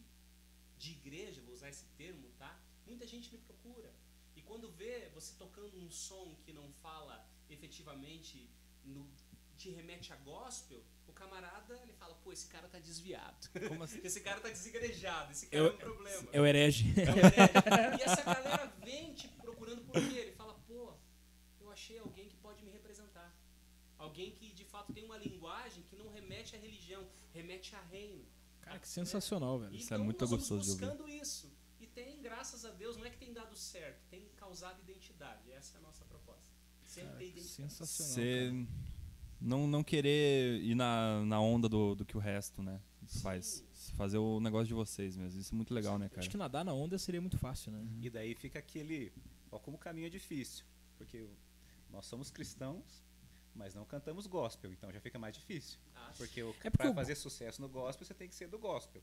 de 0.77 0.91
igreja, 0.91 1.41
vou 1.41 1.53
usar 1.53 1.69
esse 1.69 1.86
termo, 1.97 2.29
tá? 2.38 2.59
Muita 2.91 3.07
gente 3.07 3.31
me 3.31 3.39
procura. 3.39 3.91
E 4.35 4.41
quando 4.41 4.71
vê 4.71 5.09
você 5.13 5.33
tocando 5.37 5.77
um 5.77 5.89
som 5.89 6.35
que 6.43 6.51
não 6.53 6.71
fala 6.85 7.15
efetivamente, 7.49 8.49
no, 8.83 9.09
te 9.57 9.69
remete 9.69 10.13
a 10.13 10.17
gospel, 10.17 10.81
o 11.07 11.13
camarada 11.13 11.79
ele 11.83 11.93
fala, 11.93 12.15
pô, 12.15 12.31
esse 12.31 12.47
cara 12.47 12.67
tá 12.67 12.79
desviado. 12.79 13.49
Como 13.67 13.83
assim? 13.85 13.99
Esse 14.03 14.21
cara 14.21 14.39
tá 14.39 14.49
desigrejado, 14.49 15.31
esse 15.31 15.47
cara 15.47 15.63
Eu- 15.63 15.71
é 15.71 15.73
um 15.73 15.77
problema. 15.77 16.29
É 16.31 16.41
o 16.41 16.45
herege. 16.45 16.85
É 16.99 17.11
o 17.11 17.17
herege. 17.17 17.99
e 17.99 18.01
essa 18.03 18.23
galera 18.23 18.65
vem 18.83 19.13
te 19.13 19.27
procurando 19.29 19.83
por 19.83 19.93
quê? 20.09 20.17
Ele 20.19 20.31
fala, 20.33 20.51
achei 21.81 21.97
alguém 21.97 22.27
que 22.29 22.35
pode 22.37 22.63
me 22.63 22.71
representar. 22.71 23.35
Alguém 23.97 24.31
que 24.31 24.53
de 24.53 24.65
fato 24.65 24.93
tem 24.93 25.03
uma 25.03 25.17
linguagem 25.17 25.83
que 25.83 25.95
não 25.95 26.09
remete 26.09 26.55
à 26.55 26.59
religião, 26.59 27.07
remete 27.33 27.75
a 27.75 27.81
reino. 27.81 28.25
Cara, 28.61 28.79
que 28.79 28.87
sensacional, 28.87 29.59
velho. 29.59 29.75
Isso 29.75 29.93
é 29.93 29.95
então, 29.95 30.05
muito 30.05 30.21
nós 30.21 30.29
gostoso 30.29 30.63
de 30.63 30.71
ouvir. 30.71 30.85
buscando 30.85 31.09
isso. 31.09 31.51
E 32.22 32.24
graças 32.24 32.63
a 32.65 32.69
Deus, 32.69 32.95
não 32.97 33.05
é 33.05 33.09
que 33.09 33.17
tem 33.17 33.34
dado 33.34 33.55
certo, 33.55 33.99
tem 34.11 34.28
causado 34.38 34.80
identidade. 34.80 35.51
Essa 35.51 35.78
é 35.78 35.80
a 35.80 35.82
nossa 35.82 36.05
proposta. 36.05 36.53
Sempre 36.86 37.09
Cara, 37.09 37.17
ter 37.19 37.26
identidade. 37.30 37.55
sensacional. 37.74 38.13
Você 38.13 38.67
não, 39.39 39.67
não 39.67 39.84
querer 39.84 40.61
ir 40.61 40.76
na, 40.76 41.26
na 41.26 41.41
onda 41.41 41.67
do, 41.67 41.95
do 41.95 42.05
que 42.05 42.15
o 42.15 42.19
resto, 42.19 42.61
né? 42.61 42.80
Faz. 43.24 43.63
Fazer 43.97 44.19
o 44.19 44.39
negócio 44.39 44.67
de 44.67 44.74
vocês 44.76 45.17
mesmo. 45.17 45.41
Isso 45.41 45.51
é 45.53 45.55
muito 45.57 45.74
legal, 45.74 45.97
né, 45.97 46.09
cara. 46.09 46.19
Acho 46.19 46.30
que 46.30 46.38
nadar 46.38 46.63
na 46.63 46.74
onda 46.74 46.97
seria 46.99 47.19
muito 47.19 47.38
fácil, 47.39 47.72
né? 47.72 47.84
E 48.01 48.09
daí 48.09 48.36
fica 48.36 48.59
aquele. 48.59 49.11
Ó, 49.51 49.57
como 49.57 49.78
o 49.78 49.80
caminho 49.80 50.05
é 50.05 50.09
difícil. 50.09 50.63
Porque 50.97 51.28
nós 51.89 52.05
somos 52.05 52.30
cristãos, 52.30 53.03
mas 53.55 53.74
não 53.74 53.84
cantamos 53.84 54.28
gospel, 54.28 54.72
então 54.72 54.91
já 54.93 55.01
fica 55.01 55.17
mais 55.17 55.36
difícil. 55.36 55.80
Acho. 55.95 56.17
Porque, 56.19 56.43
o, 56.43 56.55
É 56.63 56.89
o- 56.89 56.93
fazer 56.93 57.15
sucesso 57.15 57.59
no 57.61 57.67
gospel, 57.67 58.05
você 58.05 58.13
tem 58.13 58.30
que 58.30 58.36
ser 58.36 58.47
do 58.47 58.59
gospel. 58.59 59.01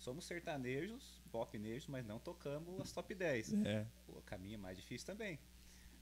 Somos 0.00 0.24
sertanejos, 0.24 1.22
popnejos, 1.30 1.86
mas 1.86 2.04
não 2.06 2.18
tocamos 2.18 2.80
as 2.80 2.90
top 2.90 3.14
10. 3.14 3.52
É. 3.66 3.86
Pô, 4.06 4.18
o 4.18 4.22
caminho 4.22 4.54
é 4.54 4.56
mais 4.56 4.76
difícil 4.76 5.06
também. 5.06 5.38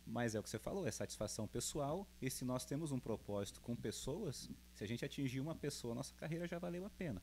Mas 0.06 0.34
é 0.34 0.40
o 0.40 0.42
que 0.42 0.48
você 0.48 0.58
falou, 0.58 0.86
é 0.86 0.90
satisfação 0.90 1.46
pessoal. 1.46 2.08
E 2.22 2.30
se 2.30 2.44
nós 2.44 2.64
temos 2.64 2.92
um 2.92 3.00
propósito 3.00 3.60
com 3.60 3.74
pessoas, 3.76 4.48
se 4.72 4.84
a 4.84 4.86
gente 4.86 5.04
atingir 5.04 5.40
uma 5.40 5.54
pessoa, 5.54 5.94
nossa 5.94 6.14
carreira 6.14 6.46
já 6.46 6.58
valeu 6.58 6.86
a 6.86 6.90
pena. 6.90 7.20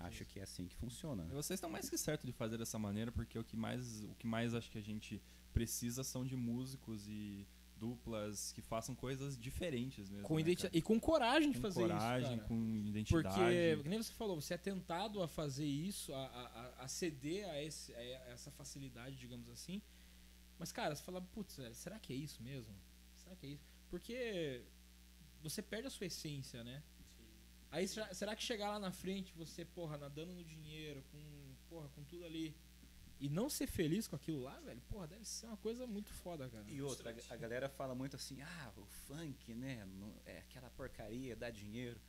Acho 0.00 0.24
que 0.24 0.40
é 0.40 0.42
assim 0.42 0.66
que 0.66 0.74
funciona. 0.76 1.24
E 1.24 1.28
né? 1.28 1.34
vocês 1.34 1.58
estão 1.58 1.68
mais 1.68 1.90
que 1.90 1.98
certo 1.98 2.26
de 2.26 2.32
fazer 2.32 2.56
dessa 2.56 2.78
maneira, 2.78 3.12
porque 3.12 3.38
o 3.38 3.44
que 3.44 3.56
mais, 3.56 4.02
o 4.04 4.14
que 4.14 4.26
mais 4.26 4.54
acho 4.54 4.70
que 4.70 4.78
a 4.78 4.82
gente 4.82 5.22
precisa 5.52 6.02
são 6.02 6.24
de 6.24 6.36
músicos 6.36 7.06
e 7.06 7.46
duplas 7.78 8.52
que 8.52 8.60
façam 8.60 8.94
coisas 8.94 9.38
diferentes 9.38 10.08
mesmo. 10.10 10.26
Com 10.26 10.36
né? 10.36 10.54
E 10.72 10.82
com 10.82 10.98
coragem 10.98 11.50
de 11.52 11.58
com 11.58 11.62
fazer 11.62 11.82
coragem, 11.82 12.28
isso. 12.30 12.36
cara. 12.36 12.48
com 12.48 12.76
identidade. 12.76 13.28
Porque, 13.28 13.82
que 13.82 13.88
nem 13.88 14.02
você 14.02 14.12
falou, 14.12 14.40
você 14.40 14.54
é 14.54 14.58
tentado 14.58 15.22
a 15.22 15.28
fazer 15.28 15.64
isso, 15.66 16.12
a, 16.12 16.26
a, 16.26 16.84
a- 16.84 16.88
ceder 16.88 17.48
a, 17.48 17.62
esse, 17.62 17.94
a 17.94 18.02
essa 18.30 18.50
facilidade, 18.50 19.16
digamos 19.16 19.48
assim. 19.48 19.80
Mas, 20.58 20.72
cara, 20.72 20.94
você 20.94 21.02
fala, 21.02 21.20
putz, 21.20 21.58
será 21.72 21.98
que 21.98 22.12
é 22.12 22.16
isso 22.16 22.42
mesmo? 22.42 22.74
Será 23.14 23.36
que 23.36 23.46
é 23.46 23.50
isso? 23.50 23.64
Porque 23.88 24.62
você 25.42 25.62
perde 25.62 25.86
a 25.86 25.90
sua 25.90 26.06
essência, 26.06 26.64
né? 26.64 26.82
Aí 27.70 27.86
será, 27.86 28.12
será 28.14 28.34
que 28.34 28.42
chegar 28.42 28.70
lá 28.70 28.78
na 28.78 28.90
frente, 28.90 29.32
você, 29.36 29.64
porra, 29.64 29.96
nadando 29.98 30.32
no 30.32 30.42
dinheiro, 30.42 31.02
com, 31.12 31.54
porra, 31.68 31.88
com 31.90 32.02
tudo 32.04 32.24
ali, 32.24 32.56
e 33.20 33.28
não 33.28 33.50
ser 33.50 33.66
feliz 33.66 34.06
com 34.06 34.16
aquilo 34.16 34.42
lá, 34.42 34.58
velho, 34.60 34.80
porra, 34.88 35.06
deve 35.08 35.24
ser 35.24 35.46
uma 35.46 35.56
coisa 35.56 35.86
muito 35.86 36.12
foda, 36.12 36.48
cara. 36.48 36.64
E 36.68 36.80
outra, 36.80 37.14
a 37.30 37.36
galera 37.36 37.68
fala 37.68 37.94
muito 37.94 38.16
assim, 38.16 38.40
ah, 38.40 38.72
o 38.76 38.84
funk, 38.84 39.54
né, 39.54 39.86
é 40.24 40.38
aquela 40.38 40.70
porcaria, 40.70 41.34
dá 41.34 41.50
dinheiro. 41.50 42.00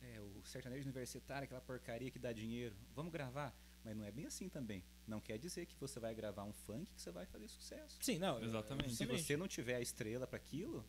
É, 0.00 0.20
o 0.20 0.42
sertanejo 0.44 0.84
universitário, 0.84 1.44
aquela 1.44 1.60
porcaria 1.60 2.10
que 2.10 2.18
dá 2.18 2.32
dinheiro. 2.32 2.74
Vamos 2.94 3.12
gravar. 3.12 3.54
Mas 3.84 3.96
não 3.96 4.04
é 4.04 4.10
bem 4.10 4.26
assim 4.26 4.48
também. 4.48 4.84
Não 5.06 5.20
quer 5.20 5.38
dizer 5.38 5.66
que 5.66 5.76
você 5.76 5.98
vai 5.98 6.14
gravar 6.14 6.44
um 6.44 6.52
funk 6.52 6.92
que 6.92 7.00
você 7.00 7.10
vai 7.10 7.26
fazer 7.26 7.48
sucesso. 7.48 7.98
Sim, 8.00 8.18
não, 8.18 8.42
Exatamente. 8.42 8.94
Se 8.94 9.06
você 9.06 9.36
não 9.36 9.48
tiver 9.48 9.76
a 9.76 9.80
estrela 9.80 10.26
para 10.26 10.36
aquilo, 10.36 10.84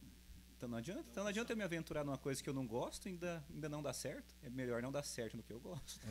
então 0.63 0.69
não 0.69 0.77
adianta. 0.77 1.03
Então 1.11 1.23
não 1.23 1.29
adianta 1.29 1.51
eu 1.51 1.57
me 1.57 1.63
aventurar 1.63 2.05
numa 2.05 2.17
coisa 2.17 2.41
que 2.41 2.49
eu 2.49 2.53
não 2.53 2.65
gosto 2.65 3.07
e 3.07 3.09
ainda, 3.09 3.43
ainda 3.53 3.67
não 3.67 3.83
dá 3.83 3.91
certo. 3.91 4.33
É 4.41 4.49
melhor 4.49 4.81
não 4.81 4.93
dar 4.93 5.03
certo 5.03 5.35
no 5.35 5.43
que 5.43 5.51
eu 5.51 5.59
gosto. 5.59 5.99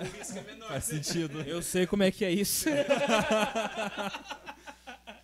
O 0.00 0.04
risco 0.18 0.38
é 0.38 0.42
menor. 0.42 0.68
Faz 0.68 0.84
sentido. 0.84 1.40
Eu 1.42 1.62
sei 1.62 1.86
como 1.86 2.02
é 2.02 2.10
que 2.10 2.24
é 2.24 2.30
isso. 2.30 2.68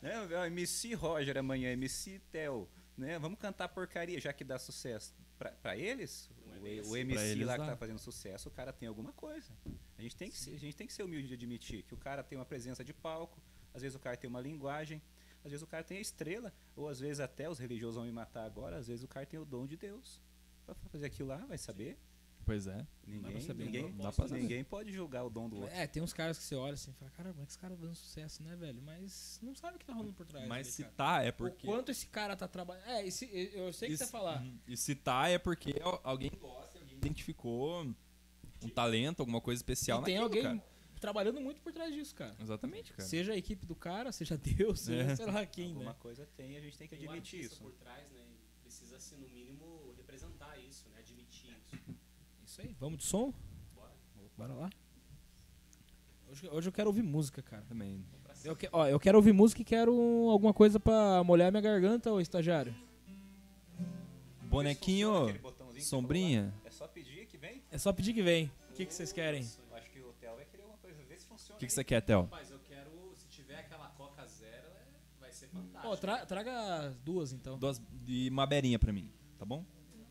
né? 0.01 0.47
MC 0.47 0.95
Roger 0.95 1.37
amanhã, 1.37 1.73
MC 1.73 2.21
Theo, 2.31 2.67
né? 2.97 3.19
Vamos 3.19 3.39
cantar 3.39 3.69
porcaria 3.69 4.19
já 4.19 4.33
que 4.33 4.45
dá 4.45 4.59
sucesso. 4.59 5.13
Pra, 5.39 5.51
pra 5.51 5.77
eles, 5.77 6.31
Não 6.47 6.55
é 6.67 6.81
o, 6.83 6.91
o 6.91 6.97
MC 6.97 7.23
eles 7.33 7.47
lá 7.47 7.55
que 7.55 7.61
dá. 7.61 7.67
tá 7.67 7.77
fazendo 7.77 7.99
sucesso, 7.99 8.49
o 8.49 8.53
cara 8.53 8.73
tem 8.73 8.89
alguma 8.89 9.13
coisa. 9.13 9.53
A 9.99 10.03
gente 10.03 10.17
tem 10.17 10.31
que 10.31 10.39
ser, 10.39 10.55
a 10.55 10.59
gente 10.59 10.77
tem 10.77 10.87
que 10.87 10.93
ser 10.93 11.03
humilde 11.03 11.29
de 11.29 11.35
admitir 11.35 11.83
que 11.83 11.93
o 11.95 11.99
cara 11.99 12.23
tem 12.23 12.39
uma 12.39 12.45
presença 12.47 12.85
de 12.85 12.95
palco, 12.95 13.43
às 13.75 13.83
vezes 13.83 13.97
o 13.97 13.99
cara 13.99 14.17
tem 14.17 14.29
uma 14.31 14.41
linguagem, 14.41 15.03
às 15.45 15.51
vezes 15.51 15.63
o 15.63 15.67
cara 15.67 15.83
tem 15.85 15.99
a 15.99 16.01
estrela, 16.01 16.53
ou 16.77 16.89
às 16.89 17.01
vezes 17.01 17.21
até 17.21 17.49
os 17.49 17.59
religiosos 17.59 17.97
vão 17.97 18.05
me 18.05 18.13
matar 18.13 18.45
agora, 18.45 18.77
às 18.77 18.87
vezes 18.89 19.05
o 19.05 19.09
cara 19.09 19.25
tem 19.27 19.39
o 19.41 19.45
dom 19.45 19.67
de 19.67 19.77
Deus. 19.77 20.21
Pra 20.67 20.75
fazer 20.91 21.07
aquilo 21.07 21.29
lá, 21.29 21.39
vai 21.47 21.59
saber. 21.59 21.99
Pois 22.45 22.67
é. 22.67 22.87
Ninguém, 23.07 23.33
pra 23.33 23.41
saber, 23.41 23.65
ninguém, 23.65 23.93
dá 23.97 24.11
pra 24.13 24.27
saber. 24.29 24.41
ninguém 24.41 24.65
pode 24.65 24.93
julgar 24.93 25.25
o 25.25 25.31
dom 25.31 25.49
do 25.49 25.57
outro. 25.61 25.75
É, 25.77 25.87
tem 25.87 26.03
uns 26.03 26.13
caras 26.13 26.39
que 26.39 26.45
você 26.45 26.55
olha 26.55 26.75
assim 26.75 26.91
e 26.91 26.95
fala, 26.95 27.11
cara, 27.11 27.31
como 27.31 27.43
é 27.43 27.47
que 27.47 27.53
esse 27.53 27.59
cara 27.59 27.77
dando 27.77 27.95
sucesso, 27.95 28.43
né, 28.43 28.57
velho? 28.57 28.81
Mas 28.83 29.39
não 29.43 29.55
sabe 29.55 29.77
o 29.77 29.79
que 29.79 29.85
tá 29.85 29.93
rolando 29.93 30.15
por 30.15 30.27
trás. 30.27 30.49
Mas 30.49 30.67
ali, 30.67 30.73
se 30.75 30.83
cara. 30.83 30.95
tá, 30.97 31.23
é 31.23 31.29
O 31.29 31.33
porque. 31.35 31.67
quanto 31.67 31.91
esse 31.91 32.07
cara 32.07 32.35
tá 32.37 32.49
trabalhando. 32.49 32.87
É, 32.89 33.07
esse, 33.07 33.27
eu 33.53 33.73
sei 33.73 33.89
que 33.91 33.97
você 33.97 34.05
Isso- 34.05 34.13
falar. 34.13 34.41
Uhum. 34.43 34.59
E 34.67 34.77
se 34.77 34.95
tá, 34.95 35.29
é 35.29 35.39
porque 35.39 35.75
al- 35.83 36.01
alguém 36.03 36.31
gosta, 36.41 36.79
alguém 36.79 36.97
identificou 36.97 37.83
um 37.85 38.69
talento, 38.69 39.21
alguma 39.21 39.41
coisa 39.41 39.59
especial 39.59 40.01
E 40.03 40.05
tem 40.05 40.15
naquilo, 40.19 40.25
alguém 40.27 40.43
cara. 40.43 40.71
Trabalhando 41.01 41.41
muito 41.41 41.61
por 41.61 41.73
trás 41.73 41.93
disso, 41.95 42.15
cara. 42.15 42.37
Exatamente, 42.41 42.93
cara. 42.93 43.09
Seja 43.09 43.33
a 43.33 43.37
equipe 43.37 43.67
do 43.67 43.75
cara, 43.75 44.13
seja 44.13 44.37
Deus, 44.39 44.81
seja 44.81 45.03
É. 45.13 45.17
sei 45.17 45.27
lá 45.27 45.45
quem, 45.47 45.71
Alguma 45.73 45.91
né? 45.93 45.97
coisa 45.99 46.27
tem, 46.37 46.57
a 46.57 46.61
gente 46.61 46.77
tem 46.79 46.87
que 46.87 46.97
Tem 46.97 47.07
um 47.09 47.11
admitir 47.11 47.37
artista 47.41 47.55
isso. 47.55 47.63
por 47.65 47.73
trás, 47.73 48.11
né? 48.13 48.21
e 48.29 48.63
Precisa, 48.63 48.97
assim, 48.97 49.17
no 49.17 49.29
mínimo, 49.29 49.93
representar 49.97 50.57
isso, 50.59 50.89
né? 50.91 51.01
Admitir 51.01 51.51
isso. 51.51 51.83
Isso 52.45 52.61
aí, 52.61 52.77
vamos 52.79 52.99
de 52.99 53.05
som? 53.05 53.33
Bora. 53.75 53.93
Bora 54.37 54.55
lá. 54.55 54.71
Hoje, 56.29 56.49
hoje 56.49 56.69
eu 56.69 56.73
quero 56.73 56.89
ouvir 56.89 57.03
música, 57.03 57.43
cara. 57.43 57.63
Também. 57.69 58.05
Eu, 58.45 58.55
que- 58.55 58.69
ó, 58.73 58.87
eu 58.87 59.01
quero 59.01 59.19
ouvir 59.19 59.33
música 59.33 59.61
e 59.63 59.65
quero 59.65 59.93
alguma 60.31 60.55
coisa 60.55 60.79
pra 60.79 61.23
molhar 61.25 61.51
minha 61.51 61.61
garganta, 61.61 62.13
ô 62.13 62.21
estagiário. 62.21 62.75
Bonequinho, 64.43 65.11
sombrinha. 65.81 66.53
É 66.65 66.71
só 66.71 66.87
pedir 66.89 67.27
que 67.27 67.37
vem? 67.39 67.63
É 67.71 67.79
só 67.79 67.93
pedir 67.93 68.13
que 68.13 68.23
vem. 68.23 68.51
O 68.71 68.75
que, 68.75 68.87
que 68.87 68.95
vocês 68.95 69.13
querem? 69.13 69.43
Que, 71.61 71.67
que 71.67 71.73
você 71.73 71.85
quer, 71.85 72.01
Theo? 72.03 72.23
Rapaz, 72.23 72.51
eu 72.51 72.59
quero, 72.61 73.13
se 73.15 73.29
tiver 73.29 73.59
aquela 73.59 73.89
Coca 73.91 74.27
Zero, 74.27 74.69
é- 74.69 74.87
vai 75.21 75.33
ser 75.33 75.49
fantástico. 75.49 75.87
Ó, 75.93 75.97
tra- 75.97 76.27
traga 76.27 76.91
duas 77.05 77.33
então. 77.33 77.59
Duas 77.59 77.79
de 77.79 78.29
uma 78.31 78.47
berinha 78.47 78.79
pra 78.79 78.93
mim, 78.93 79.13
tá 79.39 79.45
bom? 79.45 79.65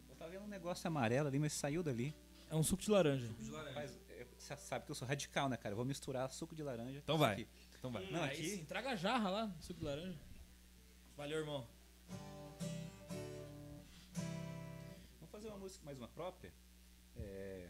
Eu 0.10 0.16
tava 0.16 0.32
vendo 0.32 0.44
um 0.44 0.48
negócio 0.48 0.88
amarelo 0.88 1.28
ali, 1.28 1.40
mas 1.40 1.54
saiu 1.54 1.82
dali. 1.84 2.14
É 2.50 2.56
um 2.56 2.64
suco 2.64 2.82
de 2.82 2.90
laranja. 2.90 3.28
Rapaz, 3.68 4.00
é, 4.10 4.26
você 4.38 4.56
sabe 4.58 4.86
que 4.86 4.92
eu 4.92 4.96
sou 4.96 5.08
radical, 5.08 5.48
né, 5.50 5.56
cara? 5.58 5.74
Eu 5.74 5.78
vou 5.78 5.86
misturar 5.86 6.30
suco 6.32 6.56
de 6.56 6.64
laranja. 6.64 6.98
Então 7.00 7.18
vai. 7.18 7.34
aqui. 7.34 7.48
Então 7.78 7.92
vai. 7.92 8.10
Não, 8.12 8.24
aqui- 8.24 8.50
sim, 8.58 8.66
traga 8.66 8.90
a 8.92 8.96
jarra 8.96 9.30
lá, 9.30 9.56
suco 9.60 9.80
de 9.80 9.86
laranja. 9.86 10.20
Valeu, 11.16 11.40
irmão. 11.40 11.68
Vamos 15.20 15.32
fazer 15.32 15.48
uma 15.50 15.58
música, 15.58 15.84
mais 15.86 15.98
uma 15.98 16.08
própria. 16.08 16.52
É, 17.18 17.70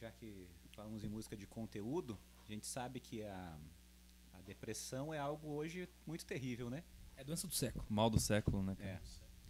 já 0.00 0.10
que 0.12 0.46
falamos 0.74 1.04
em 1.04 1.08
música 1.08 1.36
de 1.36 1.46
conteúdo, 1.46 2.18
a 2.44 2.46
gente 2.46 2.66
sabe 2.66 3.00
que 3.00 3.22
a, 3.22 3.58
a 4.32 4.40
depressão 4.42 5.12
é 5.12 5.18
algo 5.18 5.48
hoje 5.48 5.88
muito 6.06 6.26
terrível, 6.26 6.68
né? 6.68 6.84
É 7.16 7.24
doença 7.24 7.46
do 7.46 7.54
século. 7.54 7.84
Mal 7.88 8.10
do 8.10 8.18
século, 8.18 8.62
né, 8.62 8.74
cara? 8.74 8.90
É. 8.90 9.00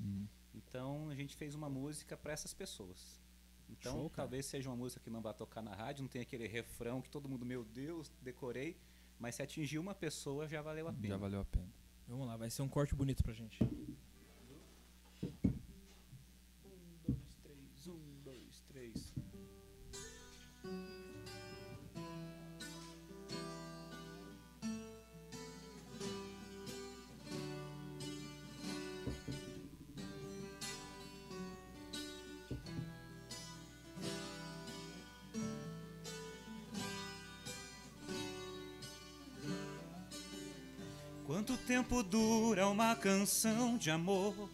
Uhum. 0.02 0.28
Então 0.54 1.08
a 1.08 1.14
gente 1.14 1.34
fez 1.36 1.54
uma 1.54 1.68
música 1.68 2.16
para 2.16 2.32
essas 2.32 2.52
pessoas. 2.52 3.20
Então 3.68 3.92
Show, 3.92 4.10
talvez 4.10 4.46
seja 4.46 4.68
uma 4.68 4.76
música 4.76 5.00
que 5.02 5.10
não 5.10 5.22
vai 5.22 5.34
tocar 5.34 5.62
na 5.62 5.74
rádio, 5.74 6.02
não 6.02 6.08
tem 6.08 6.22
aquele 6.22 6.46
refrão 6.46 7.00
que 7.00 7.08
todo 7.08 7.28
mundo, 7.28 7.44
meu 7.44 7.64
Deus, 7.64 8.12
decorei. 8.22 8.76
Mas 9.18 9.36
se 9.36 9.42
atingir 9.42 9.78
uma 9.78 9.94
pessoa 9.94 10.46
já 10.46 10.60
valeu 10.60 10.88
a 10.88 10.92
pena. 10.92 11.08
Já 11.08 11.16
valeu 11.16 11.40
a 11.40 11.44
pena. 11.44 11.72
Vamos 12.06 12.26
lá, 12.26 12.36
vai 12.36 12.50
ser 12.50 12.62
um 12.62 12.68
corte 12.68 12.94
bonito 12.94 13.22
pra 13.22 13.32
gente. 13.32 13.58
Tempo 41.66 42.02
dura 42.02 42.68
uma 42.68 42.94
canção 42.94 43.78
de 43.78 43.90
amor? 43.90 44.50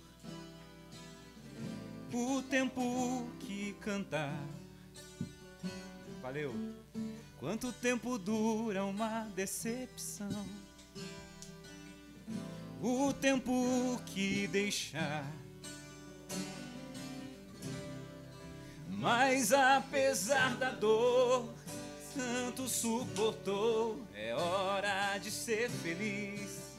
O 2.12 2.42
tempo 2.42 3.28
que 3.40 3.74
cantar. 3.80 4.38
Valeu. 6.22 6.54
Quanto 7.38 7.72
tempo 7.72 8.16
dura 8.16 8.84
uma 8.84 9.24
decepção? 9.34 10.46
O 12.80 13.12
tempo 13.12 14.00
que 14.06 14.46
deixar. 14.46 15.26
Mas 18.88 19.52
apesar 19.52 20.56
da 20.56 20.70
dor, 20.70 21.52
tanto 22.14 22.68
suportou, 22.68 24.00
é 24.14 24.34
hora 24.34 25.18
de 25.18 25.30
ser 25.30 25.70
feliz. 25.70 26.70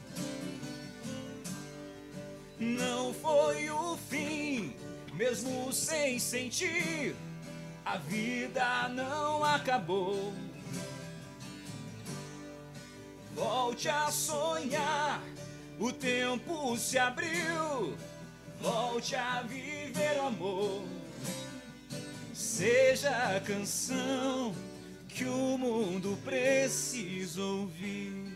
Não 2.59 3.13
foi 3.13 3.69
o 3.69 3.97
fim, 4.09 4.75
mesmo 5.13 5.71
sem 5.73 6.19
sentir. 6.19 7.15
A 7.83 7.97
vida 7.97 8.89
não 8.89 9.43
acabou. 9.43 10.33
Volte 13.33 13.89
a 13.89 14.11
sonhar, 14.11 15.21
o 15.79 15.91
tempo 15.91 16.77
se 16.77 16.97
abriu. 16.97 17.97
Volte 18.61 19.15
a 19.15 19.41
viver 19.41 20.17
o 20.19 20.27
amor. 20.27 20.83
Seja 22.33 23.35
a 23.35 23.39
canção 23.39 24.53
que 25.07 25.25
o 25.25 25.57
mundo 25.57 26.17
precisa 26.23 27.41
ouvir. 27.41 28.30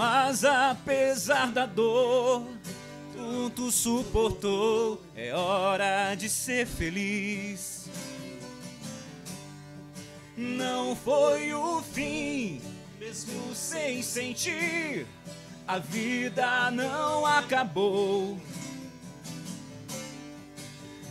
Mas 0.00 0.46
apesar 0.46 1.52
da 1.52 1.66
dor, 1.66 2.46
tanto 3.12 3.70
suportou, 3.70 4.98
é 5.14 5.34
hora 5.34 6.14
de 6.14 6.26
ser 6.26 6.66
feliz. 6.66 7.84
Não 10.34 10.96
foi 10.96 11.52
o 11.52 11.82
fim, 11.82 12.62
mesmo 12.98 13.54
sem 13.54 14.02
sentir, 14.02 15.06
a 15.68 15.78
vida 15.78 16.70
não 16.70 17.26
acabou. 17.26 18.40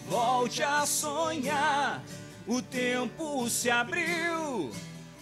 Volte 0.07 0.63
a 0.63 0.83
sonhar, 0.87 2.01
o 2.47 2.59
tempo 2.59 3.47
se 3.51 3.69
abriu. 3.69 4.71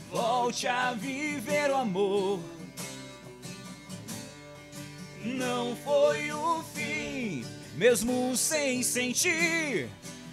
Volte 0.09 0.69
a 0.69 0.93
viver 0.93 1.69
o 1.69 1.75
amor. 1.75 2.56
Não 5.23 5.75
foi 5.77 6.31
o 6.31 6.63
fim, 6.73 7.45
mesmo 7.75 8.35
sem 8.35 8.81
sentir, 8.83 9.89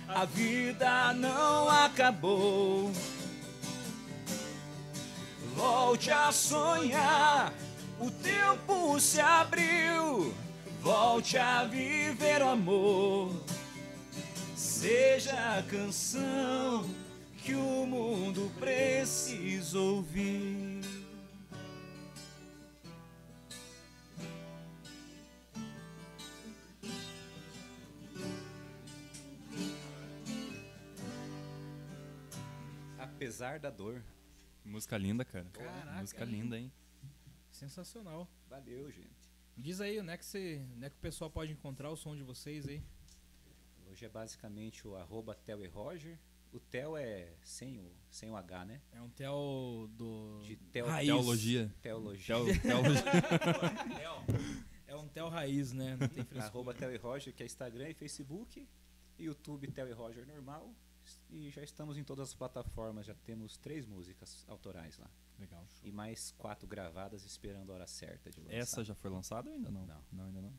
a 0.09 0.24
vida 0.24 1.12
não 1.14 1.68
acabou. 1.68 2.93
Volte 5.57 6.11
a 6.11 6.30
sonhar, 6.32 7.53
o 8.01 8.11
tempo 8.11 8.99
se 9.01 9.20
abriu. 9.20 10.35
Volte 10.80 11.39
a 11.39 11.64
viver 11.64 12.43
o 12.43 12.49
amor. 12.49 13.32
Seja 14.55 15.32
a 15.59 15.62
canção 15.62 16.85
que 17.39 17.55
o 17.55 17.87
mundo 17.87 18.53
precisa 18.61 19.78
ouvir. 19.78 20.74
Apesar 33.25 33.59
da 33.59 33.70
dor. 33.70 34.03
Música 34.64 34.97
linda, 34.99 35.25
cara. 35.25 35.47
Caraca, 35.53 36.01
Música 36.01 36.25
hein? 36.25 36.31
linda, 36.31 36.59
hein? 36.59 36.72
Sensacional. 37.51 38.29
Valeu, 38.51 38.91
gente. 38.91 39.33
Diz 39.57 39.81
aí, 39.81 39.99
onde 40.01 40.11
é 40.11 40.16
que, 40.18 40.25
você, 40.25 40.62
onde 40.77 40.85
é 40.85 40.91
que 40.91 40.97
o 40.97 41.01
pessoal 41.01 41.31
pode 41.31 41.53
encontrar 41.53 41.91
o 41.91 41.97
som 41.97 42.14
de 42.16 42.22
vocês 42.22 42.66
aí? 42.68 42.83
Hoje 43.91 44.05
é 44.05 44.09
basicamente 44.09 44.87
o 44.87 44.95
arroba 44.97 45.35
Theo 45.35 45.64
e 45.64 45.68
Roger. 45.68 46.18
O 46.53 46.61
Theo 46.61 46.97
é 46.97 47.33
sem 47.43 47.79
o, 47.79 47.91
sem 48.11 48.31
o 48.31 48.37
H, 48.37 48.64
né? 48.64 48.81
É 48.93 49.01
um 49.01 49.09
tel 49.09 49.89
do. 49.93 50.41
De 50.45 50.57
teo- 50.57 50.87
Raiz. 50.87 51.09
Teologia. 51.09 51.75
Teologia. 51.81 52.35
Teo- 52.37 52.45
teologia. 52.61 53.05
É 54.87 54.95
um 54.97 55.09
tel 55.09 55.29
raiz, 55.29 55.72
né? 55.72 55.97
Não 55.99 56.09
tem. 56.09 56.27
Arroba 56.41 56.75
Theo 56.75 56.93
e 56.93 56.97
Roger, 56.97 57.33
que 57.35 57.43
é 57.43 57.47
Instagram 57.47 57.89
e 57.91 57.95
Facebook. 57.95 58.68
YouTube 59.18 59.66
Theo 59.70 59.89
e 59.89 59.93
Roger 59.93 60.27
normal. 60.27 60.72
E 61.31 61.51
já 61.51 61.63
estamos 61.63 61.97
em 61.99 62.05
todas 62.05 62.29
as 62.31 62.35
plataformas. 62.35 63.07
Já 63.07 63.15
temos 63.15 63.57
três 63.57 63.87
músicas 63.87 64.45
autorais 64.49 64.97
lá. 64.99 65.11
Legal. 65.39 65.67
E 65.83 65.91
mais 65.91 66.31
quatro 66.39 66.67
gravadas 66.67 67.25
esperando 67.25 67.71
a 67.71 67.75
hora 67.75 67.87
certa 67.87 68.31
de 68.31 68.39
lançar. 68.41 68.55
Essa 68.55 68.85
já 68.85 68.95
foi 68.95 69.11
lançada 69.11 69.49
ou 69.51 69.57
ainda 69.57 69.71
não? 69.71 69.85
Não. 69.87 70.05
Não, 70.13 70.25
ainda 70.27 70.41
não. 70.43 70.53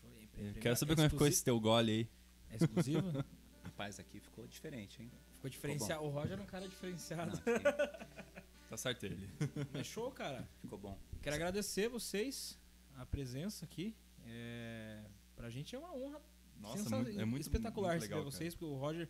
Show. 0.00 0.10
É 0.22 0.26
primeira- 0.26 0.60
quero 0.60 0.76
saber 0.76 0.94
como 0.94 1.06
é 1.06 1.08
que 1.08 1.14
ficou 1.14 1.26
esse 1.26 1.42
teu 1.44 1.58
gole 1.60 1.90
aí. 1.92 2.08
É 2.50 2.56
exclusivo? 2.56 3.24
Rapaz, 3.64 3.98
aqui 4.00 4.20
ficou 4.20 4.46
diferente, 4.46 5.02
hein? 5.02 5.10
Ficou 5.34 5.50
diferenciado. 5.50 6.04
O 6.04 6.08
Roger 6.10 6.38
é 6.38 6.42
um 6.42 6.46
cara 6.46 6.68
diferenciado. 6.68 7.32
Não, 7.36 7.42
Tá 8.70 8.76
certo 8.76 9.04
ele. 9.04 9.28
Mas 9.72 9.86
show, 9.86 10.10
cara. 10.12 10.48
ficou 10.60 10.78
bom. 10.78 10.96
Quero 11.20 11.34
agradecer 11.34 11.88
vocês, 11.88 12.56
a 12.94 13.04
presença 13.04 13.64
aqui. 13.64 13.96
É, 14.24 15.02
pra 15.34 15.50
gente 15.50 15.74
é 15.74 15.78
uma 15.78 15.92
honra 15.92 16.22
Nossa, 16.56 16.78
sensa- 16.84 16.96
muito- 16.96 17.20
é 17.20 17.24
muito 17.24 17.42
espetacular 17.42 17.90
muito 17.92 18.02
receber 18.02 18.14
legal, 18.16 18.30
vocês, 18.30 18.54
porque 18.54 18.64
o 18.72 18.76
Roger 18.76 19.08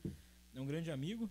é 0.55 0.61
um 0.61 0.67
grande 0.67 0.91
amigo. 0.91 1.31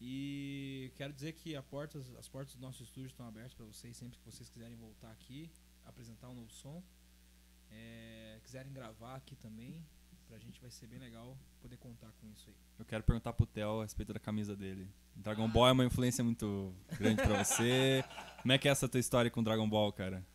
E 0.00 0.92
quero 0.96 1.12
dizer 1.12 1.32
que 1.32 1.56
a 1.56 1.62
portas, 1.62 2.14
as 2.16 2.28
portas 2.28 2.54
do 2.54 2.60
nosso 2.60 2.82
estúdio 2.82 3.06
estão 3.06 3.26
abertas 3.26 3.54
para 3.54 3.64
vocês 3.64 3.96
sempre 3.96 4.18
que 4.18 4.24
vocês 4.24 4.48
quiserem 4.50 4.76
voltar 4.76 5.10
aqui, 5.10 5.50
apresentar 5.84 6.28
um 6.28 6.34
novo 6.34 6.50
som. 6.50 6.82
É, 7.70 8.38
quiserem 8.42 8.72
gravar 8.72 9.14
aqui 9.16 9.34
também, 9.36 9.84
pra 10.28 10.38
gente 10.38 10.60
vai 10.60 10.70
ser 10.70 10.86
bem 10.86 10.98
legal 10.98 11.36
poder 11.60 11.76
contar 11.78 12.12
com 12.20 12.28
isso 12.28 12.50
aí. 12.50 12.56
Eu 12.78 12.84
quero 12.84 13.02
perguntar 13.02 13.32
pro 13.32 13.46
Theo 13.46 13.80
a 13.80 13.82
respeito 13.84 14.12
da 14.12 14.20
camisa 14.20 14.54
dele. 14.54 14.90
Dragon 15.16 15.48
Ball 15.48 15.68
é 15.68 15.72
uma 15.72 15.84
influência 15.84 16.22
muito 16.22 16.74
grande 16.98 17.22
pra 17.22 17.42
você. 17.42 18.04
Como 18.42 18.52
é 18.52 18.58
que 18.58 18.68
é 18.68 18.70
essa 18.70 18.88
tua 18.88 19.00
história 19.00 19.30
com 19.30 19.42
Dragon 19.42 19.68
Ball, 19.68 19.92
cara? 19.92 20.26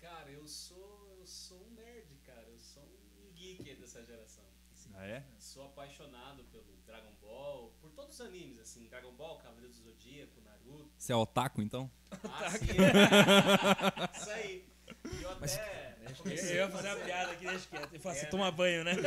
Cara, 0.00 0.30
eu 0.30 0.46
sou, 0.48 1.14
eu 1.18 1.26
sou 1.26 1.64
um 1.66 1.70
nerd, 1.74 2.18
cara. 2.24 2.42
Eu 2.48 2.58
sou 2.58 2.82
um 2.82 3.32
geek 3.34 3.74
dessa 3.76 4.04
geração. 4.04 4.44
assim. 4.72 4.90
Ah, 4.94 5.06
é? 5.06 5.24
Sou 5.38 5.66
apaixonado 5.66 6.44
pelo 6.44 6.76
Dragon 6.86 7.12
Ball, 7.20 7.72
por 7.80 7.90
todos 7.92 8.11
os 8.11 8.11
animes, 8.22 8.58
assim. 8.60 8.88
Dragon 8.88 9.12
Ball, 9.12 9.38
Cavaleiro 9.38 9.68
do 9.68 9.74
Zodíaco, 9.74 10.40
Naruto. 10.40 10.90
Você 10.96 11.12
é 11.12 11.16
otaku, 11.16 11.60
então? 11.62 11.90
Ah, 12.10 12.50
sim. 12.50 12.66
é. 12.70 14.16
Isso 14.18 14.30
aí. 14.30 14.68
E 15.18 15.22
eu 15.22 15.30
até... 15.30 15.96
comecei 16.18 16.60
a 16.60 16.70
fazer- 16.70 17.04
piada 17.04 17.32
aqui, 17.32 17.46
deixa 17.46 17.68
quieto. 17.68 17.94
E 17.94 17.98
faço, 17.98 18.24
É, 18.24 18.28
toma 18.28 18.50
banho, 18.50 18.84
né? 18.84 18.92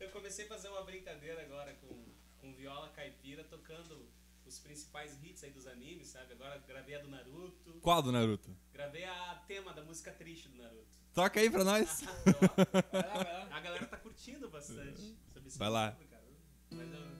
Eu 0.00 0.10
comecei 0.10 0.44
a 0.44 0.48
fazer 0.48 0.68
uma 0.68 0.82
brincadeira 0.84 1.42
agora 1.42 1.74
com, 1.74 2.04
com 2.38 2.52
viola 2.54 2.88
caipira, 2.90 3.44
tocando 3.44 4.08
os 4.46 4.58
principais 4.58 5.22
hits 5.22 5.44
aí 5.44 5.50
dos 5.50 5.66
animes, 5.66 6.08
sabe? 6.08 6.32
Agora 6.32 6.62
gravei 6.66 6.94
a 6.96 7.00
do 7.00 7.08
Naruto, 7.08 7.72
Qual 7.82 8.00
do 8.02 8.10
Naruto? 8.12 8.56
gravei 8.72 9.04
a 9.04 9.42
tema 9.46 9.72
da 9.74 9.82
música 9.82 10.10
triste 10.12 10.48
do 10.48 10.56
Naruto. 10.58 10.86
Toca 11.12 11.40
aí 11.40 11.50
pra 11.50 11.64
nós. 11.64 12.02
Vai 12.92 13.02
lá, 13.02 13.14
vai 13.14 13.32
lá. 13.32 13.48
A 13.50 13.60
galera 13.60 13.86
tá 13.86 13.96
curtindo 13.96 14.48
bastante. 14.48 15.16
Vai 15.56 15.68
lá. 15.68 15.88
assunto, 15.88 16.06
cara. 16.08 16.22
Mas 16.70 16.92
eu- 16.92 17.17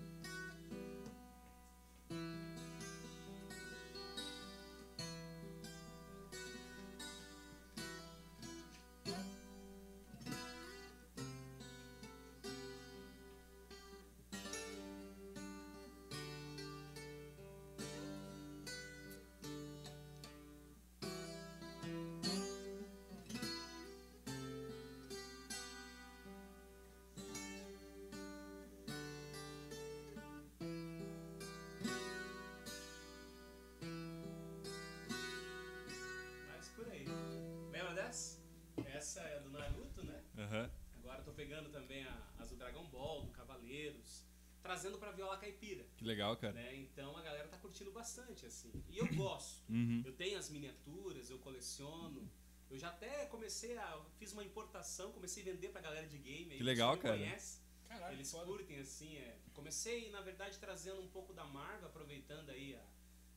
pegando 41.49 41.71
também 41.71 42.05
a- 42.05 42.27
as 42.39 42.51
do 42.51 42.57
Dragon 42.57 42.85
Ball, 42.89 43.23
do 43.25 43.33
Cavaleiros, 43.33 44.23
trazendo 44.63 44.99
pra 44.99 45.13
viola 45.13 45.39
caipira. 45.39 45.87
Que 45.97 46.05
legal, 46.05 46.37
cara. 46.37 46.53
Né? 46.53 46.77
Então 46.77 47.17
a 47.17 47.23
galera 47.23 47.49
tá 47.49 47.57
curtindo 47.57 47.91
bastante, 47.91 48.45
assim. 48.45 48.71
E 48.91 48.99
eu 48.99 49.07
gosto. 49.15 49.65
Uhum. 49.73 50.03
Eu 50.05 50.13
tenho 50.13 50.39
as 50.39 50.51
miniaturas, 50.51 51.31
eu 51.31 51.39
coleciono. 51.39 52.31
Eu 52.71 52.77
já 52.79 52.89
até 52.91 53.25
comecei 53.27 53.79
a. 53.79 54.05
Fiz 54.19 54.33
uma 54.35 54.45
importação, 54.45 55.11
comecei 55.13 55.43
a 55.43 55.47
vender 55.47 55.71
pra 55.71 55.81
galera 55.81 56.07
de 56.07 56.19
game. 56.19 56.55
Que 56.59 56.63
legal, 56.63 56.99
cara. 56.99 57.17
Conhece. 57.17 57.63
Caralho, 57.89 58.15
Eles 58.17 58.31
foda. 58.31 58.45
curtem, 58.45 58.79
assim. 58.81 59.17
É. 59.17 59.39
Comecei, 59.55 60.11
na 60.11 60.21
verdade, 60.21 60.59
trazendo 60.59 61.01
um 61.01 61.09
pouco 61.09 61.33
da 61.33 61.45
Marvel, 61.47 61.89
aproveitando 61.89 62.51
aí 62.51 62.75
a- 62.77 62.85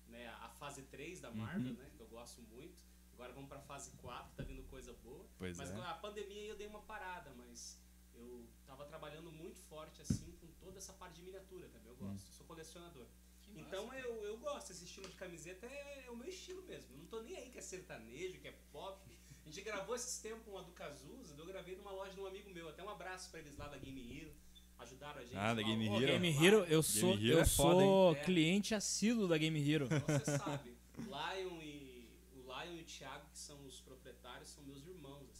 né, 0.09 0.28
a 0.28 0.49
fase 0.59 0.82
3 0.84 1.22
da 1.22 1.32
Marvel, 1.32 1.72
Uhum. 1.72 1.78
né, 1.78 1.89
que 1.95 2.01
eu 2.01 2.07
gosto 2.09 2.41
muito. 2.41 2.76
Agora 3.14 3.32
vamos 3.32 3.47
pra 3.47 3.62
fase 3.62 3.91
4, 3.97 4.36
tá 4.36 4.43
vindo 4.43 4.64
coisa 4.64 4.91
boa. 4.95 5.26
Pois 5.38 5.57
mas 5.57 5.72
é. 5.72 5.76
com 5.76 5.82
a 5.82 5.93
pandemia 5.93 6.47
eu 6.49 6.57
dei 6.57 6.68
uma 6.68 6.82
parada, 6.82 7.32
mas 7.38 7.80
eu 8.22 8.47
tava 8.65 8.86
trabalhando 8.86 9.32
muito 9.32 9.59
forte 9.61 10.01
assim 10.01 10.32
com 10.39 10.47
toda 10.59 10.78
essa 10.78 10.93
parte 10.93 11.15
de 11.15 11.24
miniatura 11.24 11.67
também. 11.69 11.89
Eu 11.89 11.95
Hum. 12.05 12.11
gosto, 12.11 12.28
eu 12.28 12.34
sou 12.34 12.45
colecionador. 12.45 13.05
Que 13.41 13.51
massa. 13.51 13.61
Então 13.67 13.93
eu, 13.93 14.24
eu 14.24 14.38
gosto 14.38 14.69
desse 14.69 14.86
estilo 14.86 15.07
de 15.09 15.15
camiseta, 15.15 15.65
é, 15.65 16.05
é 16.07 16.11
o 16.11 16.15
meu 16.15 16.28
estilo 16.30 16.61
mesmo. 16.63 16.93
Eu 16.93 16.99
não 16.99 17.05
tô 17.07 17.22
nem 17.22 17.36
aí 17.36 17.49
que 17.49 17.57
é 17.57 17.61
sertanejo, 17.61 18.39
que 18.39 18.47
é 18.47 18.55
pop. 18.72 18.99
A 19.45 19.49
gente 19.49 19.61
gravou 19.61 19.95
esses 19.95 20.19
tempos 20.19 20.47
uma 20.47 20.63
do 20.63 20.72
Cazuza, 20.72 21.36
eu 21.38 21.45
gravei 21.45 21.76
numa 21.76 21.91
loja 21.91 22.13
de 22.13 22.19
um 22.22 22.26
amigo 22.28 22.49
meu. 22.51 22.69
Até 22.69 22.84
um 22.84 22.89
abraço 22.89 23.30
pra 23.32 23.39
eles 23.39 23.57
lá 23.57 23.67
da 23.67 23.78
Game 23.78 24.01
Hero. 24.19 24.32
Ajudaram 24.80 25.19
a 25.19 25.24
gente. 25.24 25.36
Ah, 25.38 25.53
da 25.53 25.61
Game 25.61 25.86
Hero. 25.88 25.99
Game 26.07 26.45
Hero, 26.45 26.63
eu 26.65 26.82
sou, 26.82 27.13
Hero 27.13 27.24
eu 27.34 27.39
é 27.39 27.45
foda, 27.45 27.80
sou? 27.80 28.15
É. 28.15 28.24
cliente 28.24 28.74
assíduo 28.74 29.28
da 29.28 29.38
Game 29.38 29.59
Hero. 29.72 29.86
Então 29.86 30.19
você 30.19 30.38
sabe, 30.38 30.76
o 30.97 31.01
Lion 31.01 31.61
e 31.61 32.09
o 32.36 32.39
Lion 32.41 32.78
e 32.78 32.82
o 32.82 32.86
Thiago, 32.86 33.28
que 33.32 33.38
são 33.38 33.63
os 33.65 33.80
proprietários, 33.82 34.49
são 34.49 34.63
meus 34.63 34.86
irmãos. 34.88 35.30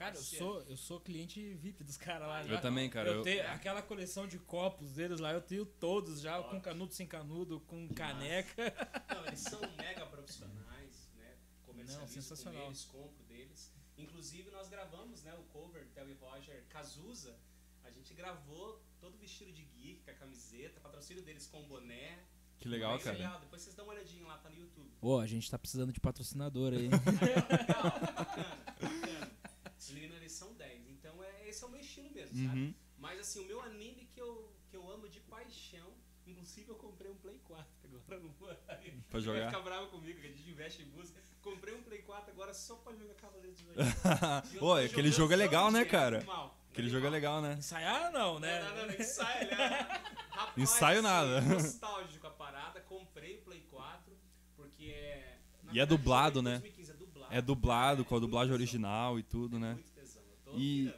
Cara, 0.00 0.16
eu 0.16 0.22
sou, 0.22 0.62
eu 0.62 0.76
sou 0.78 0.98
cliente 0.98 1.52
VIP 1.56 1.84
dos 1.84 1.98
caras 1.98 2.26
lá. 2.26 2.40
Eu 2.42 2.48
já. 2.48 2.60
também, 2.62 2.88
cara. 2.88 3.10
Eu 3.10 3.16
eu- 3.16 3.22
tenho 3.22 3.46
aquela 3.50 3.82
coleção 3.82 4.26
de 4.26 4.38
copos 4.38 4.92
deles 4.92 5.20
lá, 5.20 5.30
eu 5.34 5.42
tenho 5.42 5.66
todos 5.66 6.22
já, 6.22 6.38
com 6.38 6.46
Ótimo. 6.48 6.60
canudo 6.62 6.94
sem 6.94 7.06
canudo, 7.06 7.60
com 7.60 7.86
caneca. 7.90 8.54
Não, 9.14 9.26
eles 9.26 9.40
são 9.40 9.60
mega 9.76 10.06
profissionais, 10.06 11.10
né? 11.18 11.36
Comercializo 11.66 12.00
Não, 12.00 12.08
sensacional. 12.08 12.62
com 12.62 12.68
eles, 12.68 12.84
compro 12.86 13.24
deles. 13.24 13.70
Inclusive 13.98 14.50
nós 14.50 14.70
gravamos, 14.70 15.22
né, 15.22 15.34
o 15.34 15.42
cover 15.52 15.86
Theo 15.94 16.08
e 16.08 16.14
Roger 16.14 16.64
Cazuza. 16.70 17.36
A 17.84 17.90
gente 17.90 18.14
gravou 18.14 18.82
todo 19.00 19.18
vestido 19.18 19.52
de 19.52 19.64
geek, 19.64 20.02
com 20.02 20.10
a 20.12 20.14
camiseta, 20.14 20.80
patrocínio 20.80 21.22
deles 21.22 21.46
com 21.46 21.60
o 21.60 21.66
boné. 21.66 22.18
Que 22.58 22.68
legal, 22.68 22.94
Bem 22.96 23.04
cara. 23.04 23.16
legal. 23.18 23.40
Depois 23.40 23.60
vocês 23.62 23.74
dão 23.74 23.84
uma 23.86 23.92
olhadinha 23.94 24.26
lá, 24.26 24.38
tá 24.38 24.48
no 24.48 24.56
YouTube. 24.58 24.90
Ô, 25.02 25.18
a 25.18 25.26
gente 25.26 25.50
tá 25.50 25.58
precisando 25.58 25.92
de 25.92 26.00
patrocinador 26.00 26.72
aí. 26.72 26.88
Legal, 26.88 28.00
bacana, 28.16 28.99
meninos 29.92 30.16
eles 30.16 30.32
são 30.32 30.52
10, 30.54 30.88
então 30.90 31.22
é, 31.22 31.48
esse 31.48 31.62
é 31.62 31.66
o 31.66 31.70
meu 31.70 31.80
estilo 31.80 32.10
mesmo, 32.10 32.36
sabe? 32.46 32.60
Uhum. 32.60 32.74
Mas 32.98 33.20
assim, 33.20 33.40
o 33.40 33.46
meu 33.46 33.60
anime 33.62 34.06
que 34.12 34.20
eu, 34.20 34.52
que 34.68 34.76
eu 34.76 34.90
amo 34.90 35.08
de 35.08 35.20
paixão, 35.20 35.92
inclusive 36.26 36.68
eu 36.68 36.76
comprei 36.76 37.10
um 37.10 37.16
Play 37.16 37.38
4 37.44 37.64
agora, 37.84 38.18
vou. 38.38 38.48
Pra 38.54 38.78
Vai 39.10 39.20
jogar. 39.20 39.46
ficar 39.50 39.62
bravo 39.62 39.86
comigo, 39.88 40.20
que 40.20 40.26
a 40.26 40.30
gente 40.30 40.48
investe 40.48 40.82
em 40.82 40.86
música. 40.86 41.20
Comprei 41.42 41.74
um 41.74 41.82
Play 41.82 42.02
4 42.02 42.30
agora 42.30 42.52
só 42.52 42.76
pra 42.76 42.92
jogar 42.94 43.14
Cavaleiros 43.14 43.58
do 43.60 43.66
Zodíaco. 43.66 44.48
Eu 44.54 44.62
Ô, 44.62 44.66
tô 44.66 44.74
aquele 44.74 45.10
jogo 45.10 45.32
é 45.32 45.36
legal, 45.36 45.70
né, 45.70 45.80
dia, 45.80 45.90
cara? 45.90 46.16
animal, 46.18 46.58
Aquele 46.70 46.88
jogo 46.88 47.06
é 47.06 47.10
legal, 47.10 47.40
né? 47.42 47.54
Ensaiar 47.58 48.12
não, 48.12 48.38
né? 48.38 48.62
Não, 48.62 48.76
não, 48.76 48.86
não, 48.86 48.94
ensaio, 48.94 49.50
né? 49.50 49.68
Rapaz, 50.30 50.56
Ensaio 50.56 51.02
nada. 51.02 51.38
assim, 51.38 51.48
nostálgico 51.48 52.26
a 52.26 52.30
parada, 52.30 52.80
comprei 52.82 53.36
o 53.38 53.42
Play 53.42 53.60
4, 53.70 54.12
porque 54.54 54.84
é... 54.86 55.38
na 55.64 55.72
E 55.74 55.80
é 55.80 55.86
dublado, 55.86 56.40
né? 56.42 56.56
em 56.56 56.60
2015, 56.60 56.79
é 57.30 57.40
dublado. 57.42 58.02
É 58.02 58.04
com 58.04 58.14
a 58.14 58.18
É 58.18 58.20
dublagem 58.20 58.52
original 58.54 59.18
e 59.18 59.22
tudo, 59.22 59.56
é 59.56 59.60
né? 59.60 59.78
E-. 60.54 60.92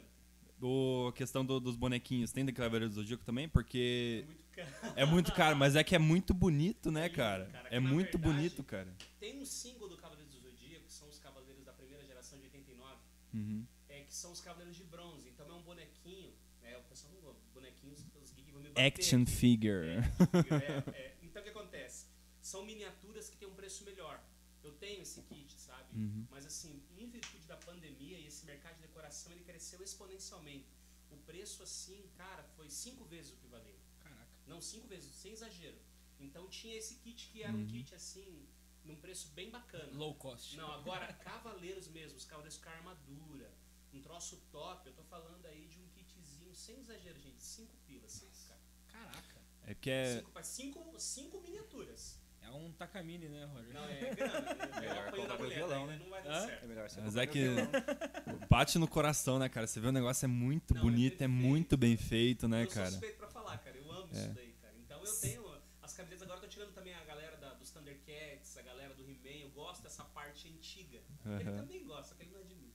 O, 0.61 1.07
a 1.09 1.13
questão 1.13 1.45
do- 1.45 1.59
dos 1.59 1.75
bonequinhos, 1.75 2.31
tem 2.31 2.45
da 2.45 2.51
Cavaleiro 2.53 2.87
do 2.87 2.95
Zodíaco 2.95 3.25
também? 3.25 3.45
É 3.45 3.47
Porque 3.49 4.23
muito 4.25 4.45
caro. 4.55 4.93
é 4.95 5.05
muito 5.05 5.31
caro, 5.33 5.55
mas 5.57 5.75
é 5.75 5.83
que 5.83 5.93
é 5.93 5.99
muito 5.99 6.33
bonito, 6.33 6.89
né, 6.89 7.05
É 7.07 7.09
cara? 7.09 7.45
cara, 7.47 7.67
É 7.69 7.79
muito 7.81 8.17
verdade- 8.17 8.33
bonito, 8.37 8.63
cara. 8.63 8.87
Tem 9.19 9.37
um 9.41 9.45
single 9.45 9.89
do 9.89 9.97
Cavaleiros 9.97 10.33
do 10.33 10.39
Zodíaco, 10.39 10.85
que 10.85 10.93
são 10.93 11.09
os 11.09 11.19
Cavaleiros 11.19 11.65
da 11.65 11.73
primeira 11.73 12.05
geração 12.05 12.39
de 12.39 12.45
89, 12.45 12.95
Uhum. 13.33 13.65
é, 13.89 13.99
que 14.03 14.15
são 14.15 14.31
os 14.31 14.39
Cavaleiros 14.39 14.77
de 14.77 14.85
Bronze. 14.85 15.27
Então 15.27 15.45
é 15.49 15.53
um 15.53 15.61
bonequinho, 15.63 16.31
né? 16.61 16.77
O 16.77 16.83
pessoal 16.83 17.11
não 17.13 17.19
gosta, 17.21 17.41
bonequinhos, 17.53 17.99
os 18.23 18.31
geeks 18.31 18.53
vão 18.53 18.61
me 18.61 18.69
bater. 18.69 18.85
Action 18.87 19.25
figure. 19.25 19.87
É, 19.87 20.91
é. 20.97 21.17
Então 21.21 21.41
o 21.41 21.43
que 21.43 21.49
acontece? 21.51 22.05
São 22.41 22.63
miniaturas 22.65 23.29
que 23.29 23.35
têm 23.35 23.49
um 23.49 23.53
preço 23.53 23.83
melhor. 23.83 24.23
Eu 24.63 24.71
tenho 24.73 25.01
esse 25.01 25.21
kit? 25.23 25.52
Uhum. 25.93 26.27
Mas 26.29 26.45
assim, 26.45 26.81
em 26.97 27.07
virtude 27.07 27.45
da 27.45 27.57
pandemia 27.57 28.17
e 28.19 28.27
esse 28.27 28.45
mercado 28.45 28.75
de 28.75 28.81
decoração, 28.81 29.31
ele 29.31 29.43
cresceu 29.43 29.81
exponencialmente. 29.83 30.67
O 31.11 31.17
preço 31.17 31.61
assim, 31.61 32.09
cara, 32.15 32.43
foi 32.55 32.69
cinco 32.69 33.05
vezes 33.05 33.31
o 33.33 33.35
que 33.35 33.47
valeu. 33.47 33.75
Caraca. 34.01 34.27
Não, 34.47 34.59
cinco 34.61 34.87
vezes, 34.87 35.13
sem 35.15 35.31
exagero. 35.31 35.77
Então 36.19 36.47
tinha 36.47 36.75
esse 36.75 36.95
kit 36.95 37.29
que 37.29 37.43
era 37.43 37.53
um 37.53 37.65
kit 37.65 37.93
assim, 37.93 38.47
num 38.83 38.95
preço 38.95 39.27
bem 39.29 39.49
bacana. 39.49 39.91
Low 39.93 40.15
cost. 40.15 40.55
Não, 40.55 40.71
agora, 40.71 41.11
cavaleiros 41.23 41.87
mesmo, 41.87 42.17
os 42.17 42.25
cavaleiros 42.25 42.57
com 42.57 42.69
armadura, 42.69 43.53
um 43.93 44.01
troço 44.01 44.37
top, 44.51 44.87
eu 44.87 44.93
tô 44.93 45.03
falando 45.03 45.45
aí 45.45 45.67
de 45.67 45.79
um 45.79 45.87
kitzinho, 45.89 46.55
sem 46.55 46.79
exagero, 46.79 47.19
gente, 47.19 47.41
cinco 47.43 47.75
pilas, 47.85 48.11
cinco, 48.11 48.33
cara. 48.47 48.61
Caraca. 48.87 49.41
É 49.65 49.73
porque 49.73 49.89
é. 49.89 50.19
Cinco, 50.19 50.43
cinco, 50.43 50.99
cinco 50.99 51.41
miniaturas. 51.41 52.19
É 52.43 52.49
um 52.51 52.71
Takamine, 52.73 53.27
né, 53.29 53.45
Roger? 53.45 53.73
Não, 53.73 53.83
é 53.85 54.13
grana. 54.15 54.33
É 54.75 54.79
Melhor 54.81 55.13
o 55.37 55.37
mulher, 55.39 55.55
violão, 55.57 55.87
daí 55.87 55.97
né? 55.97 56.03
não 56.03 56.09
vai 56.11 56.23
dar 56.23 56.41
certo. 56.47 56.63
É 56.63 56.67
melhor 56.67 56.89
você 56.89 57.01
Mas 57.01 57.15
é 57.15 57.27
que 57.27 57.39
meu 57.39 57.67
bate 58.49 58.77
no 58.79 58.87
coração, 58.87 59.39
né, 59.39 59.49
cara? 59.49 59.65
Você 59.67 59.79
vê 59.79 59.87
o 59.87 59.91
negócio 59.91 60.25
é 60.25 60.27
muito 60.27 60.73
Não, 60.73 60.81
é 60.81 60.83
bonito, 60.83 61.13
é, 61.15 61.17
perfeito. 61.17 61.31
muito 61.31 61.77
bem 61.77 61.97
feito, 61.97 62.47
né, 62.47 62.61
eu 62.63 62.65
sou 62.67 62.75
cara? 62.75 62.91
suspeito 62.91 63.17
pra 63.17 63.27
falar, 63.27 63.57
cara. 63.59 63.77
Eu 63.77 63.91
amo 63.91 64.09
É. 64.13 64.17
isso 64.17 64.29
daí, 64.33 64.53
cara. 64.61 64.73
Então 64.77 65.03
eu 65.03 65.13
tenho 65.19 65.61
as 65.81 65.93
camisetas. 65.93 66.23
Agora 66.23 66.37
eu 66.37 66.41
tô 66.41 66.47
tirando 66.47 66.73
também 66.73 66.93
a 66.93 67.03
galera 67.05 67.37
da- 67.37 67.53
dos 67.53 67.71
Thundercats, 67.71 68.57
a 68.57 68.61
galera 68.61 68.93
do 68.93 69.03
He-Man. 69.09 69.39
Eu 69.41 69.49
gosto 69.51 69.81
dessa 69.83 70.03
parte 70.03 70.47
antiga. 70.49 70.99
Ele 71.25 71.49
Aham. 71.49 71.57
também 71.57 71.83
gosta, 71.85 72.09
só 72.09 72.15
que 72.15 72.23
ele 72.23 72.31
não 72.33 72.41
admite. 72.41 72.73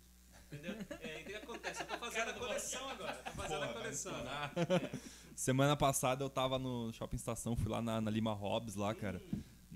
Entendeu? 0.50 0.74
É, 1.02 1.20
e 1.20 1.22
o 1.22 1.26
que 1.26 1.34
acontece? 1.34 1.82
Eu 1.82 1.86
tô 1.86 1.98
fazendo 1.98 2.30
a 2.30 2.32
coleção 2.32 2.88
agora. 2.88 3.12
Tô 3.16 3.30
fazendo 3.32 3.64
a 3.64 3.68
coleção. 3.68 4.12
Semana 5.36 5.76
passada 5.76 6.24
eu 6.24 6.30
tava 6.30 6.58
no 6.58 6.90
Shopping 6.92 7.16
Estação, 7.16 7.54
fui 7.54 7.68
lá 7.70 7.80
na, 7.82 8.00
na 8.00 8.10
Lima 8.10 8.32
Hobbs 8.32 8.74
lá, 8.74 8.94
cara. 8.94 9.20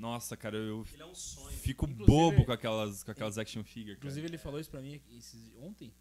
Nossa, 0.03 0.37
cara, 0.37 0.57
eu 0.57 0.85
Ele 0.93 1.01
é 1.03 1.07
um 1.07 1.15
sonho. 1.15 1.57
fico 1.57 1.85
Inclusive- 1.87 2.07
bobo 2.07 2.45
com 2.45 2.51
aquelas, 2.51 3.05
com 3.05 3.13
aquelas 3.13 3.39
action 3.39 3.63
figure, 3.63 3.95
cara. 3.95 3.99
Inclusive, 3.99 4.27
ele 4.27 4.37
falou 4.37 4.59
isso 4.59 4.69
pra 4.69 4.83
mim 4.83 5.01
esses- 5.17 5.55
ontem. 5.61 5.95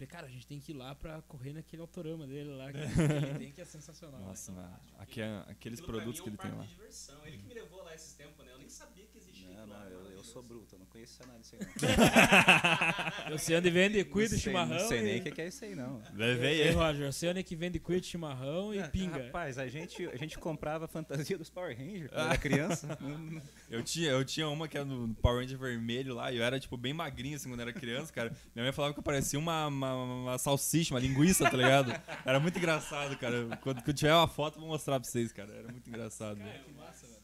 Eu 0.00 0.06
falei, 0.06 0.08
cara, 0.08 0.26
a 0.26 0.30
gente 0.30 0.46
tem 0.46 0.58
que 0.58 0.72
ir 0.72 0.74
lá 0.76 0.94
pra 0.94 1.20
correr 1.22 1.52
naquele 1.52 1.82
autorama 1.82 2.26
dele 2.26 2.50
lá. 2.54 2.72
Que 2.72 2.78
ele 3.28 3.38
tem 3.38 3.52
que 3.52 3.60
é 3.60 3.64
sensacional. 3.66 4.18
Nossa, 4.20 4.50
né? 4.52 4.62
mano, 4.62 4.80
aque- 4.98 5.20
aqueles 5.48 5.78
produtos 5.80 6.20
mim 6.20 6.36
que 6.36 6.46
é 6.46 6.48
um 6.48 6.50
ele 6.50 6.50
tem 6.50 6.58
lá. 6.58 6.64
de 6.64 6.70
diversão. 6.70 7.26
Ele 7.26 7.36
que 7.36 7.44
me 7.46 7.54
levou 7.54 7.82
lá 7.82 7.94
esses 7.94 8.14
tempos, 8.14 8.44
né? 8.46 8.52
Eu 8.52 8.58
nem 8.58 8.68
sabia 8.70 9.04
que 9.04 9.18
existia 9.18 9.50
Não, 9.50 9.66
não, 9.66 9.84
eu, 9.88 10.10
eu 10.12 10.24
sou 10.24 10.42
bruto, 10.42 10.74
eu 10.74 10.78
não 10.78 10.86
conheço 10.86 11.20
nada 11.26 11.38
disso 11.38 11.54
aí 11.56 11.60
não. 11.60 13.30
Eu 13.30 13.38
sei 13.38 13.56
onde 13.56 13.70
vende 13.70 14.02
cuida 14.04 14.30
sei- 14.30 14.38
chimarrão. 14.38 14.76
Não 14.78 14.88
sei 14.88 15.02
nem 15.02 15.16
e... 15.16 15.20
o 15.20 15.22
que 15.22 15.30
que 15.30 15.40
é 15.42 15.48
isso 15.48 15.64
aí 15.64 15.74
não. 15.74 16.02
Levei 16.14 16.54
Ei, 16.62 16.68
ele. 16.68 16.74
Roger, 16.76 17.06
eu 17.06 17.12
sei 17.12 17.28
onde 17.30 17.40
é 17.40 17.42
que 17.42 17.54
vende 17.54 17.78
cuida 17.78 18.02
chimarrão 18.02 18.74
e 18.74 18.82
pinga. 18.88 19.24
Rapaz, 19.26 19.58
a 19.58 19.68
gente, 19.68 20.04
a 20.06 20.16
gente 20.16 20.38
comprava 20.38 20.86
a 20.86 20.88
fantasia 20.88 21.36
dos 21.38 21.50
Power 21.50 21.76
Rangers 21.76 22.08
quando 22.10 22.26
era 22.26 22.38
criança. 22.38 22.98
Não- 23.00 23.18
não- 23.18 23.42
Eu 23.70 23.82
tinha, 23.82 24.10
eu 24.10 24.24
tinha 24.24 24.48
uma 24.48 24.66
que 24.66 24.76
era 24.76 24.84
no 24.86 25.14
Power 25.16 25.40
Ranger 25.42 25.58
vermelho 25.58 26.14
lá, 26.14 26.32
e 26.32 26.38
eu 26.38 26.42
era, 26.44 26.58
tipo, 26.58 26.76
bem 26.76 26.92
magrinho, 26.92 27.36
assim, 27.36 27.48
quando 27.48 27.60
era 27.60 27.72
criança, 27.72 28.12
cara. 28.12 28.32
Minha 28.54 28.64
mãe 28.64 28.72
falava 28.72 28.92
que 28.94 28.98
eu 28.98 29.04
parecia 29.04 29.38
uma, 29.38 29.66
uma, 29.66 29.89
uma 29.94 30.38
salsicha, 30.38 30.94
uma 30.94 31.00
linguiça, 31.00 31.48
tá 31.50 31.56
ligado? 31.56 31.90
Era 32.24 32.40
muito 32.40 32.58
engraçado, 32.58 33.16
cara. 33.18 33.56
Quando, 33.58 33.82
quando 33.82 33.96
tiver 33.96 34.14
uma 34.14 34.28
foto, 34.28 34.56
eu 34.56 34.60
vou 34.60 34.70
mostrar 34.70 35.00
pra 35.00 35.08
vocês, 35.08 35.32
cara. 35.32 35.52
Era 35.52 35.70
muito 35.70 35.88
engraçado. 35.88 36.38
Cara, 36.38 36.50
velho. 36.50 36.64
que 36.64 36.72
massa, 36.72 37.06
velho. 37.06 37.20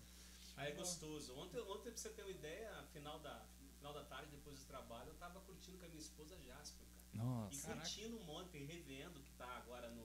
Aí 0.57 0.73
é 0.73 0.75
gostoso. 0.75 1.35
Ontem, 1.37 1.61
ontem, 1.61 1.91
pra 1.91 1.97
você 1.97 2.09
ter 2.11 2.23
uma 2.23 2.31
ideia, 2.31 2.71
final 2.93 3.19
da, 3.21 3.43
final 3.79 3.93
da 3.93 4.05
tarde, 4.05 4.29
depois 4.31 4.59
do 4.59 4.67
trabalho, 4.67 5.09
eu 5.09 5.15
tava 5.15 5.41
curtindo 5.41 5.79
com 5.79 5.85
a 5.85 5.89
minha 5.89 6.01
esposa 6.01 6.37
Jasper, 6.41 6.87
cara. 6.87 7.13
E 7.13 7.19
Nossa. 7.19 7.73
curtindo 7.73 8.17
um 8.17 8.25
monte, 8.25 8.59
revendo, 8.59 9.21
que 9.21 9.33
tá 9.33 9.49
agora 9.57 9.89
no. 9.91 10.05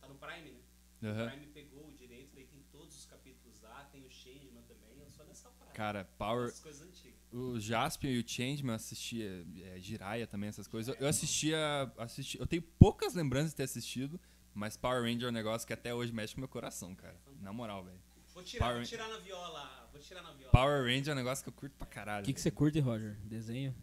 Tá 0.00 0.08
no 0.08 0.14
Prime, 0.14 0.50
né? 0.50 0.60
Aham. 1.02 1.26
O 1.26 1.30
Prime 1.30 1.46
pegou 1.48 1.86
o 1.86 1.92
direito, 1.92 2.34
daí 2.34 2.46
tem 2.46 2.62
todos 2.70 2.96
os 2.96 3.06
capítulos 3.06 3.60
lá, 3.60 3.84
tem 3.92 4.04
o 4.04 4.10
Changeman 4.10 4.62
também, 4.62 4.89
eu 5.28 5.34
sou 5.34 5.50
dessa 5.50 5.50
parada. 5.50 5.76
Cara, 5.76 6.04
Power. 6.18 6.48
Essas 6.48 6.60
coisas 6.60 6.82
antigas. 6.82 7.18
O 7.32 7.60
Jaspion 7.60 8.10
e 8.10 8.18
o 8.18 8.28
Changeman 8.28 8.74
assistia, 8.74 9.46
é, 9.62 9.78
Jiraiya 9.80 10.26
também, 10.26 10.48
essas 10.48 10.66
coisas. 10.66 10.94
Eu 11.00 11.06
assistia, 11.06 11.58
assisti, 11.96 12.38
eu 12.40 12.46
tenho 12.46 12.60
poucas 12.62 13.14
lembranças 13.14 13.50
de 13.50 13.56
ter 13.56 13.62
assistido, 13.62 14.20
mas 14.52 14.76
Power 14.76 15.02
Ranger 15.02 15.26
é 15.26 15.28
um 15.28 15.32
negócio 15.32 15.64
que 15.66 15.72
até 15.72 15.94
hoje 15.94 16.12
mexe 16.12 16.34
com 16.34 16.40
o 16.40 16.42
meu 16.42 16.48
coração, 16.48 16.92
cara. 16.94 17.16
Na 17.40 17.52
moral, 17.52 17.84
velho. 17.84 18.00
Vou 18.34 18.42
tirar, 18.42 18.64
Power- 18.66 18.78
vou 18.80 18.88
tirar 18.88 19.08
na 19.08 19.18
viola. 19.18 19.88
Vou 19.92 20.00
tirar 20.00 20.22
na 20.22 20.32
viola. 20.32 20.50
Power 20.50 20.82
Ranger 20.84 21.10
é 21.10 21.12
um 21.12 21.16
negócio 21.16 21.44
que 21.44 21.48
eu 21.50 21.52
curto 21.52 21.76
pra 21.76 21.86
caralho. 21.86 22.22
O 22.22 22.26
que, 22.26 22.32
que 22.32 22.40
você 22.40 22.50
curte, 22.50 22.80
Roger? 22.80 23.16
Desenho? 23.24 23.74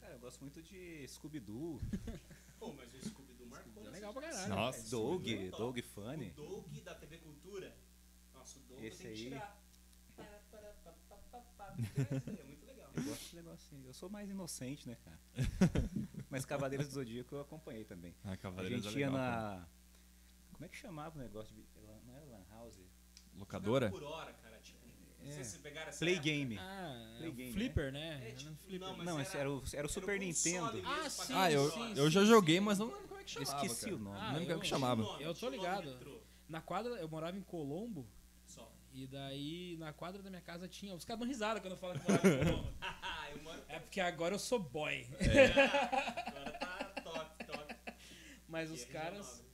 Cara, 0.00 0.14
eu 0.14 0.18
gosto 0.18 0.40
muito 0.40 0.60
de 0.62 1.06
Scooby-Doo, 1.06 1.80
Pô, 2.58 2.72
mas 2.72 2.92
o 2.94 3.08
Scooby-Doo 3.08 3.46
marcou. 3.46 3.86
É 3.86 3.90
legal 3.90 4.12
pra 4.12 4.22
caralho. 4.22 4.48
Nossa, 4.48 4.90
Doug, 4.90 5.28
é 5.28 5.50
top. 5.50 5.58
Doug 5.62 5.78
Funny. 5.94 6.30
O 6.30 6.34
Doug 6.34 6.72
da 6.84 6.94
TV 6.96 7.18
Cultura. 7.18 7.76
Nossa, 8.34 8.58
o 8.58 8.62
Doug 8.62 8.82
Esse 8.82 9.04
eu 9.04 9.12
tenho 9.12 9.14
que 9.14 9.22
aí. 9.22 9.28
tirar. 9.30 9.57
É 11.78 12.44
muito 12.44 12.66
legal. 12.66 12.90
Eu 12.96 13.02
gosto 13.04 13.30
de 13.30 13.36
negócio 13.36 13.58
assim. 13.76 13.86
Eu 13.86 13.92
sou 13.94 14.08
mais 14.10 14.28
inocente, 14.30 14.88
né, 14.88 14.96
cara? 15.04 15.18
Mas 16.30 16.44
Cavaleiros 16.44 16.88
do 16.88 16.92
Zodíaco 16.94 17.34
eu 17.34 17.40
acompanhei 17.40 17.84
também. 17.84 18.14
Ah, 18.24 18.32
A 18.32 18.36
Cavaleiros 18.36 18.82
gente 18.84 18.96
é 18.96 19.00
ia 19.00 19.06
legal, 19.10 19.22
cara. 19.24 19.56
na. 19.60 19.68
Como 20.52 20.64
é 20.64 20.68
que 20.68 20.76
chamava 20.76 21.16
o 21.18 21.22
negócio 21.22 21.54
de. 21.54 21.64
Não 22.06 22.14
era 22.16 22.24
Lan 22.26 22.44
House? 22.50 22.78
Locadora? 23.36 23.90
Por 23.90 24.02
hora, 24.02 24.32
cara. 24.32 24.58
Tipo, 24.58 24.78
É. 25.24 25.44
se 25.44 25.58
Play 25.98 26.14
época. 26.14 26.24
Game. 26.24 26.58
Ah, 26.58 27.14
Play 27.18 27.28
é 27.28 27.30
o 27.30 27.34
game, 27.34 27.52
Flipper, 27.52 27.92
né? 27.92 28.20
É, 28.22 28.28
Era 28.28 28.36
tipo, 28.36 28.54
Flipper. 28.66 29.04
não, 29.04 29.20
esse 29.20 29.36
era 29.36 29.50
o, 29.50 29.62
era 29.72 29.86
o 29.86 29.90
Super 29.90 30.18
console 30.18 30.26
Nintendo. 30.26 30.72
mesmo, 30.74 30.88
Ah, 30.88 31.10
sim, 31.10 31.32
Ah, 31.34 31.52
eu, 31.52 31.64
console. 31.70 31.98
eu 31.98 32.10
já 32.10 32.24
joguei, 32.24 32.58
mas 32.60 32.78
não 32.78 32.86
lembro 32.88 33.08
como 33.08 33.20
é 33.20 33.24
que 33.24 33.30
chamava. 33.30 33.66
esqueci 33.66 33.84
cara. 33.84 33.96
o 33.96 33.98
nome. 33.98 34.16
Ah, 34.18 34.26
não 34.32 34.32
lembro 34.40 34.46
como 34.46 34.58
é 34.58 34.62
que 34.62 34.66
chamava. 34.68 35.02
Um 35.02 35.04
nome, 35.04 35.22
Eu 35.24 35.34
tô 35.34 35.48
ligado. 35.48 36.18
Na 36.48 36.60
quadra, 36.60 36.92
eu 36.94 37.08
morava 37.08 37.36
em 37.38 37.42
Colombo. 37.42 38.08
E 39.02 39.06
daí, 39.06 39.76
na 39.78 39.92
quadra 39.92 40.22
da 40.22 40.28
minha 40.30 40.42
casa 40.42 40.66
tinha. 40.66 40.94
Os 40.94 41.04
caras 41.04 41.20
dão 41.20 41.28
risada 41.28 41.60
quando 41.60 41.72
eu 41.74 41.78
falo 41.78 41.98
que 41.98 42.10
morava 42.10 42.28
em 42.28 42.44
Colombo. 42.44 42.72
Ah, 42.80 43.30
eu 43.30 43.42
moro 43.42 43.62
É 43.68 43.78
porque 43.78 44.00
agora 44.00 44.34
eu 44.34 44.38
sou 44.38 44.58
boy. 44.58 45.06
agora 46.26 46.50
tá 46.58 46.84
top, 47.04 47.44
top. 47.44 47.74
Mas 48.48 48.70
E 48.70 48.72
os 48.72 48.82
é 48.82 48.86
caras. 48.86 49.26
regional, 49.26 49.48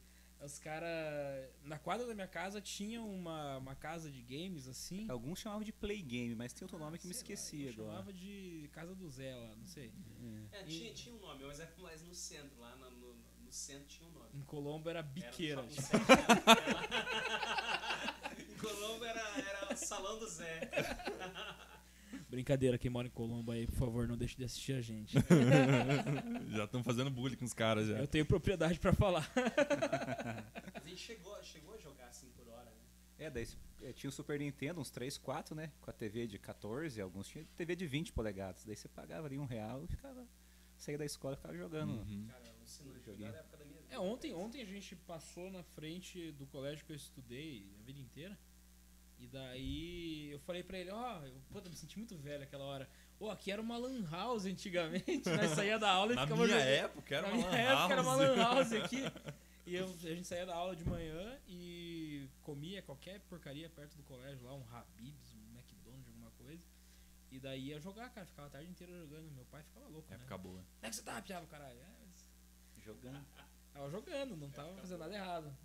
Os 0.47 0.59
caras. 0.59 1.49
Na 1.65 1.79
quadra 1.79 2.07
da 2.07 2.15
minha 2.15 2.27
casa 2.29 2.61
tinha 2.61 3.03
uma, 3.03 3.59
uma 3.59 3.75
casa 3.75 4.11
de 4.11 4.23
games 4.23 4.67
assim. 4.69 5.09
Alguns 5.11 5.41
chamavam 5.41 5.65
de 5.65 5.73
play 5.73 6.01
game, 6.03 6.35
mas 6.35 6.53
tem 6.53 6.65
outro 6.65 6.79
nome 6.79 6.99
que 6.99 7.07
me 7.07 7.13
lá, 7.13 7.19
esqueci 7.19 7.63
eu 7.65 7.71
agora. 7.73 7.89
chamava 7.93 8.13
de 8.13 8.69
Casa 8.73 8.95
do 8.95 9.09
Zé 9.11 9.35
lá, 9.35 9.55
não 9.57 9.65
sei. 9.67 9.93
É, 10.53 10.63
E- 10.63 10.67
tinha, 10.69 10.93
tinha 10.95 11.15
um 11.15 11.19
nome, 11.21 11.45
mas 11.45 11.59
era 11.61 11.73
mais 11.79 12.03
no 12.03 12.15
centro, 12.15 12.59
lá 12.61 12.77
no, 12.77 12.91
no, 12.91 13.15
no 13.45 13.53
centro 13.53 13.87
tinha 13.87 14.09
um 14.09 14.13
nome. 14.13 14.29
Em 14.35 14.43
Colombo 14.43 14.89
era 14.89 15.03
biqueira. 15.03 15.61
Era 15.61 15.63
um 15.67 15.69
tipo. 15.69 15.83
shopping 15.83 16.05
center. 16.07 16.25
em 18.51 18.54
Colombo 18.65 19.05
era, 19.05 19.21
era 19.39 19.73
o 19.73 19.77
salão 19.77 20.19
do 20.19 20.29
Zé. 20.29 20.71
Brincadeira, 22.29 22.77
quem 22.79 22.91
mora 22.91 23.07
em 23.07 23.11
Colombo 23.11 23.53
aí, 23.53 23.67
por 23.67 23.77
favor, 23.77 24.09
não 24.09 24.17
deixe 24.17 24.37
de 24.37 24.45
assistir 24.45 24.73
a 24.73 24.81
gente. 24.81 25.17
Já 26.51 26.65
estão 26.65 26.83
fazendo 26.83 27.11
bullying 27.11 27.37
com 27.37 27.45
os 27.45 27.53
caras 27.53 27.87
já. 27.87 27.99
Eu 27.99 28.09
tenho 28.09 28.27
propriedade 28.27 28.79
pra 28.79 28.93
falar. 28.93 29.31
A 30.75 30.81
gente 30.87 31.01
chegou, 31.01 31.43
chegou 31.43 31.75
a 31.75 31.79
jogar 31.79 32.09
assim 32.09 32.29
por 32.37 32.47
hora, 32.49 32.65
né? 32.65 32.77
É, 33.19 33.31
daí 33.31 33.47
eh, 33.83 33.93
tinha 33.93 34.11
o 34.11 34.13
Super 34.13 34.39
Nintendo, 34.39 34.81
uns 34.81 34.91
3, 34.91 35.17
4, 35.17 35.55
né? 35.55 35.73
Com 35.81 35.91
a 35.91 35.93
TV 35.93 36.27
de 36.27 36.39
14, 36.39 37.01
alguns 37.01 37.29
tinham 37.29 37.47
TV 37.57 37.75
de 37.75 37.87
20 37.87 38.13
polegadas. 38.13 38.65
Daí 38.65 38.77
você 38.77 38.89
pagava 38.89 39.27
ali 39.27 39.39
um 39.39 39.47
real 39.47 39.83
e 39.85 39.87
ficava. 39.87 40.27
Saía 40.77 40.99
da 40.99 41.05
escola 41.05 41.35
e 41.35 41.37
ficava 41.37 41.57
jogando. 41.57 41.93
Uhum. 41.93 42.27
Cara, 42.29 42.43
da 42.43 43.39
época 43.39 43.57
da 43.57 43.65
minha 43.65 43.81
vida. 43.81 43.95
É, 43.95 43.99
ontem, 43.99 44.35
ontem 44.35 44.61
a 44.61 44.67
gente 44.67 44.95
passou 44.97 45.51
na 45.51 45.63
frente 45.63 46.33
do 46.33 46.47
colégio 46.47 46.85
que 46.85 46.93
eu 46.93 46.97
estudei 46.97 47.67
a 47.81 47.83
vida 47.83 48.01
inteira. 48.01 48.39
E 49.25 49.29
daí 49.29 50.31
eu 50.31 50.39
falei 50.41 50.63
pra 50.63 50.79
ele, 50.79 50.91
ó, 50.91 51.25
eu 51.25 51.41
puta, 51.51 51.71
me 51.71 51.75
senti 51.77 51.97
muito 51.99 52.15
velho 52.19 52.43
aquela 52.43 52.65
hora. 52.65 52.87
Ô, 53.19 53.31
aqui 53.31 53.51
era 53.51 53.63
uma 53.63 53.79
lan 53.79 54.05
house 54.11 54.45
antigamente. 54.45 55.29
Nós 55.31 55.51
saía 55.57 55.79
da 55.79 55.91
aula 55.91 56.13
e 56.13 56.15
Na 56.17 56.23
ficava 56.25 56.45
minha 56.45 56.59
jogando. 56.59 56.69
época 56.69 57.15
era 57.17 57.29
Na 57.31 57.35
uma 57.35 57.49
lan 57.49 57.57
época 57.57 57.93
era 57.95 58.03
uma 58.03 58.17
house. 58.17 58.37
lan 58.37 58.43
house 58.43 58.73
aqui. 58.73 58.99
E 59.67 59.77
eu- 59.77 59.87
a 59.89 59.97
gente 60.15 60.27
saía 60.29 60.45
da 60.45 60.55
aula 60.55 60.77
de 60.77 60.85
manhã 60.87 61.39
e 61.49 62.29
comia 62.43 62.83
qualquer 62.83 63.19
porcaria 63.23 63.67
perto 63.71 63.97
do 63.97 64.03
colégio 64.03 64.45
lá, 64.45 64.53
um 64.55 64.63
Habib's, 64.71 65.33
um 65.33 65.57
McDonald's, 65.59 66.07
alguma 66.07 66.31
coisa. 66.33 66.67
E 67.31 67.41
daí 67.41 67.69
ia 67.69 67.81
jogar, 67.81 68.11
cara, 68.11 68.27
ficava 68.27 68.49
a 68.49 68.51
tarde 68.51 68.69
inteira 68.69 68.93
jogando. 68.93 69.31
Meu 69.31 69.47
pai 69.47 69.63
ficava 69.63 69.89
louco, 69.89 70.07
né? 70.11 70.17
Época 70.17 70.37
boa. 70.37 70.57
Como 70.59 70.67
é 70.83 70.91
que 70.91 70.97
você 70.97 71.03
tava, 71.03 71.23
piava, 71.23 71.47
caralho? 71.47 71.79
É, 71.81 71.87
mas 72.07 72.31
Jogando. 72.85 73.25
tava 73.73 73.89
jogando, 73.89 74.37
não 74.37 74.51
tava 74.51 74.75
fazendo 74.77 74.99
nada 74.99 75.15
errado. 75.15 75.57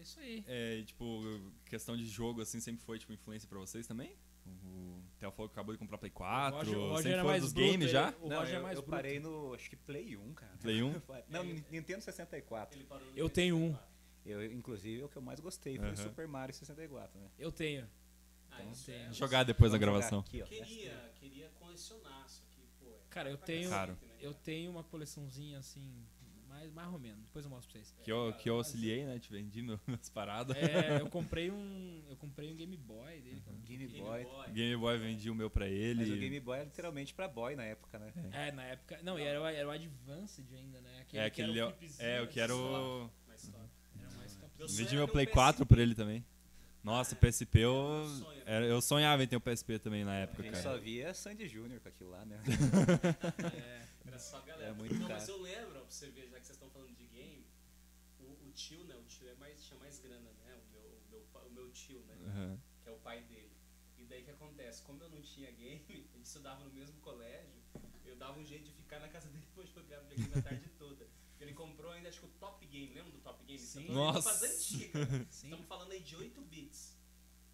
É 0.00 0.02
isso 0.02 0.18
aí. 0.20 0.44
É, 0.46 0.82
tipo, 0.82 1.20
questão 1.66 1.94
de 1.96 2.06
jogo, 2.06 2.40
assim, 2.40 2.58
sempre 2.58 2.82
foi, 2.82 2.98
tipo, 2.98 3.12
influência 3.12 3.46
pra 3.48 3.58
vocês 3.58 3.86
também? 3.86 4.16
O 4.46 5.02
Theo 5.18 5.30
falou 5.30 5.48
que 5.48 5.52
acabou 5.52 5.74
de 5.74 5.78
comprar 5.78 5.98
Play 5.98 6.10
4, 6.10 6.56
Roger- 6.58 6.76
o 6.78 6.80
Roger 6.88 6.96
sempre 6.96 7.12
era 7.12 7.22
foi 7.22 7.30
mais 7.30 7.42
dos 7.42 7.52
bruto, 7.52 7.66
games 7.70 7.82
ele- 7.84 7.92
já? 7.92 8.14
O 8.20 8.28
Não, 8.28 8.38
Roger 8.38 8.54
é 8.54 8.58
eu, 8.58 8.62
mais 8.62 8.76
eu 8.76 8.82
bruto. 8.82 8.90
parei 8.96 9.20
no, 9.20 9.54
acho 9.54 9.68
que 9.70 9.76
Play 9.76 10.16
1, 10.16 10.32
cara. 10.34 10.52
Play 10.60 10.82
1? 10.82 11.02
Não, 11.28 11.44
Ele- 11.44 11.64
Nintendo 11.70 12.02
64. 12.02 12.76
Ele 12.78 12.84
parou 12.86 13.06
no 13.10 13.16
Eu 13.16 13.28
tenho 13.28 13.56
um. 13.56 13.68
64. 13.72 13.90
Eu, 14.24 14.52
inclusive, 14.52 15.04
o 15.04 15.08
que 15.08 15.16
eu 15.16 15.22
mais 15.22 15.38
gostei 15.40 15.76
foi 15.78 15.90
o. 15.92 15.96
Super 15.96 16.26
Mario 16.26 16.54
64, 16.54 17.18
né? 17.20 17.30
Eu 17.38 17.52
tenho. 17.52 17.88
Ah, 18.50 18.60
Então, 18.60 18.72
isso 18.72 18.86
tem. 18.86 18.94
é- 18.96 19.12
Jogar 19.12 19.44
depois 19.44 19.70
da 19.72 19.78
gravação. 19.78 20.20
Aqui, 20.20 20.42
ó. 20.42 20.46
Queria, 20.46 21.12
queria 21.16 21.48
colecionar, 21.50 22.26
só 22.28 22.42
que, 22.50 22.62
pô. 22.80 22.90
é 22.90 22.98
Cara, 23.10 23.30
eu 23.30 23.36
tenho, 23.38 23.68
Caro. 23.70 23.92
né? 23.92 23.98
eu 24.20 24.34
tenho 24.34 24.70
uma 24.70 24.82
coleçãozinha 24.82 25.58
assim, 25.58 26.04
mais, 26.50 26.72
mais 26.72 26.92
ou 26.92 26.98
menos. 26.98 27.22
Depois 27.24 27.44
eu 27.44 27.50
mostro 27.50 27.70
pra 27.72 27.80
vocês. 27.80 27.94
Que 28.04 28.12
eu, 28.12 28.32
que 28.34 28.50
eu 28.50 28.56
auxiliei, 28.56 29.04
né? 29.06 29.18
Te 29.18 29.30
vendi 29.30 29.62
meu- 29.62 29.80
minhas 29.86 30.08
paradas. 30.10 30.56
É, 30.56 31.00
eu 31.00 31.08
comprei 31.08 31.50
um, 31.50 32.02
eu 32.10 32.16
comprei 32.16 32.52
um 32.52 32.56
Game 32.56 32.76
Boy 32.76 33.20
dele. 33.22 33.40
que 33.40 33.48
eu- 33.48 33.54
Game 33.64 33.86
Game 33.86 34.02
Boy. 34.04 34.24
Boy. 34.24 34.50
Game 34.50 34.76
Boy 34.76 34.98
vendi 34.98 35.30
o 35.30 35.34
meu 35.34 35.48
pra 35.48 35.68
ele. 35.68 36.00
Mas 36.00 36.10
o 36.10 36.16
Game 36.16 36.40
Boy 36.40 36.58
é 36.58 36.64
literalmente 36.64 37.14
pra 37.14 37.28
boy 37.28 37.54
na 37.56 37.64
época, 37.64 37.98
né? 37.98 38.12
É, 38.32 38.52
na 38.52 38.64
época, 38.64 38.98
não, 39.02 39.18
e 39.18 39.22
era, 39.22 39.40
o- 39.40 39.46
era 39.46 39.66
o 39.68 39.70
Advanced 39.70 40.44
ainda, 40.52 40.80
né? 40.80 41.00
Aquele, 41.02 41.22
É, 41.22 41.30
que 41.30 41.42
aquele. 41.42 41.58
era 41.60 41.70
é 41.70 41.72
o 41.72 41.74
É, 42.04 42.20
eu 42.20 42.26
quero. 42.28 43.10
Era 43.28 43.38
sonho 43.38 43.70
Vendi 44.68 44.88
era 44.88 44.96
meu 44.96 45.08
Play 45.08 45.24
PSP. 45.26 45.34
4 45.34 45.66
pra 45.66 45.80
ele 45.80 45.94
também. 45.94 46.24
Nossa, 46.82 47.14
o 47.14 47.18
PSP 47.18 47.58
eu. 47.60 47.72
Era 47.74 48.02
um 48.02 48.08
sonho. 48.18 48.42
era- 48.46 48.64
eu 48.66 48.80
sonhava 48.82 49.22
em 49.22 49.26
ter 49.26 49.36
um 49.36 49.40
PSP 49.40 49.78
também 49.78 50.04
na 50.04 50.14
época, 50.16 50.42
cara. 50.44 50.62
só 50.62 50.76
via 50.78 51.12
Sandy 51.14 51.46
Júnior 51.48 51.80
com 51.80 51.88
aquilo 51.88 52.10
lá, 52.10 52.24
né? 52.24 52.40
É, 53.54 53.82
Era 53.82 53.89
só 54.20 54.38
a 54.38 54.40
galera. 54.40 54.70
É 54.70 54.74
muito 54.74 54.94
não, 54.94 55.08
caro. 55.08 55.20
mas 55.20 55.28
eu 55.28 55.40
lembro, 55.40 55.80
pra 55.80 55.90
você 55.90 56.10
ver, 56.10 56.28
já 56.28 56.38
que 56.38 56.46
vocês 56.46 56.56
estão 56.56 56.70
falando 56.70 56.94
de 56.94 57.06
game, 57.06 57.46
o, 58.18 58.48
o 58.48 58.52
tio, 58.52 58.84
né? 58.84 58.94
O 58.96 59.04
tio 59.04 59.28
é 59.28 59.34
mais, 59.34 59.62
tinha 59.64 59.78
mais 59.78 59.98
grana, 59.98 60.30
né? 60.44 60.54
O 60.54 60.72
meu, 60.72 60.82
o 60.82 61.10
meu, 61.10 61.46
o 61.46 61.50
meu 61.50 61.70
tio, 61.72 62.00
né? 62.00 62.16
Aham. 62.26 62.60
Que 62.82 62.88
é 62.88 62.92
o 62.92 62.98
pai 62.98 63.22
dele. 63.22 63.50
E 63.96 64.04
daí 64.04 64.22
o 64.22 64.24
que 64.24 64.30
acontece? 64.30 64.82
Como 64.82 65.02
eu 65.02 65.10
não 65.10 65.20
tinha 65.20 65.50
game, 65.50 65.84
a 66.12 66.16
gente 66.16 66.24
estudava 66.24 66.64
no 66.64 66.72
mesmo 66.72 67.00
colégio, 67.00 67.60
eu 68.04 68.16
dava 68.16 68.38
um 68.38 68.44
jeito 68.44 68.64
de 68.64 68.72
ficar 68.72 69.00
na 69.00 69.08
casa 69.08 69.28
dele 69.30 69.46
pra 69.54 69.64
jogar 69.64 70.00
videogame 70.00 70.38
a 70.38 70.42
tarde 70.42 70.68
toda. 70.78 71.08
Ele 71.40 71.54
comprou 71.54 71.90
ainda, 71.90 72.10
acho 72.10 72.20
que 72.20 72.26
o 72.26 72.30
Top 72.38 72.64
Game, 72.66 72.92
lembra 72.92 73.10
do 73.10 73.18
Top 73.20 73.42
Game? 73.44 73.58
Sim. 73.58 73.80
Estamos 73.80 73.96
Nossa. 73.96 74.46
antiga. 74.46 74.98
Estamos 75.30 75.66
falando 75.66 75.92
aí 75.92 76.00
de 76.00 76.14
8 76.14 76.38
bits. 76.42 76.98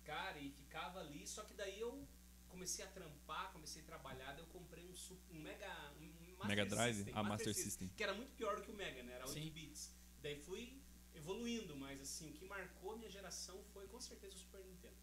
Cara, 0.04 0.38
e 0.40 0.50
ficava 0.50 1.00
ali, 1.00 1.26
só 1.26 1.44
que 1.44 1.54
daí 1.54 1.78
eu 1.78 2.06
comecei 2.48 2.84
a 2.84 2.88
trampar, 2.88 3.52
comecei 3.52 3.82
a 3.82 3.84
trabalhar, 3.84 4.32
daí 4.32 4.40
eu 4.40 4.46
comprei 4.46 4.84
um, 4.84 4.92
um 5.30 5.40
Mega. 5.40 5.92
Um 6.00 6.26
Master 6.39 6.49
Mega 6.57 6.66
Drive? 6.66 6.95
System, 6.97 7.14
Ah, 7.16 7.22
Master 7.22 7.55
System. 7.55 7.89
Que 7.97 8.03
era 8.03 8.14
muito 8.14 8.30
pior 8.37 8.57
do 8.57 8.62
que 8.62 8.70
o 8.70 8.74
Mega, 8.74 9.03
né? 9.03 9.14
Era 9.14 9.26
8 9.28 9.32
Sim. 9.34 9.51
bits. 9.51 9.95
Daí 10.22 10.37
fui 10.37 10.80
evoluindo, 11.14 11.76
mas 11.76 12.01
assim, 12.01 12.28
o 12.30 12.32
que 12.32 12.45
marcou 12.45 12.93
a 12.93 12.97
minha 12.97 13.11
geração 13.11 13.62
foi 13.72 13.87
com 13.89 14.01
certeza 14.01 14.34
o 14.34 14.39
Super 14.39 14.62
Nintendo. 14.64 14.97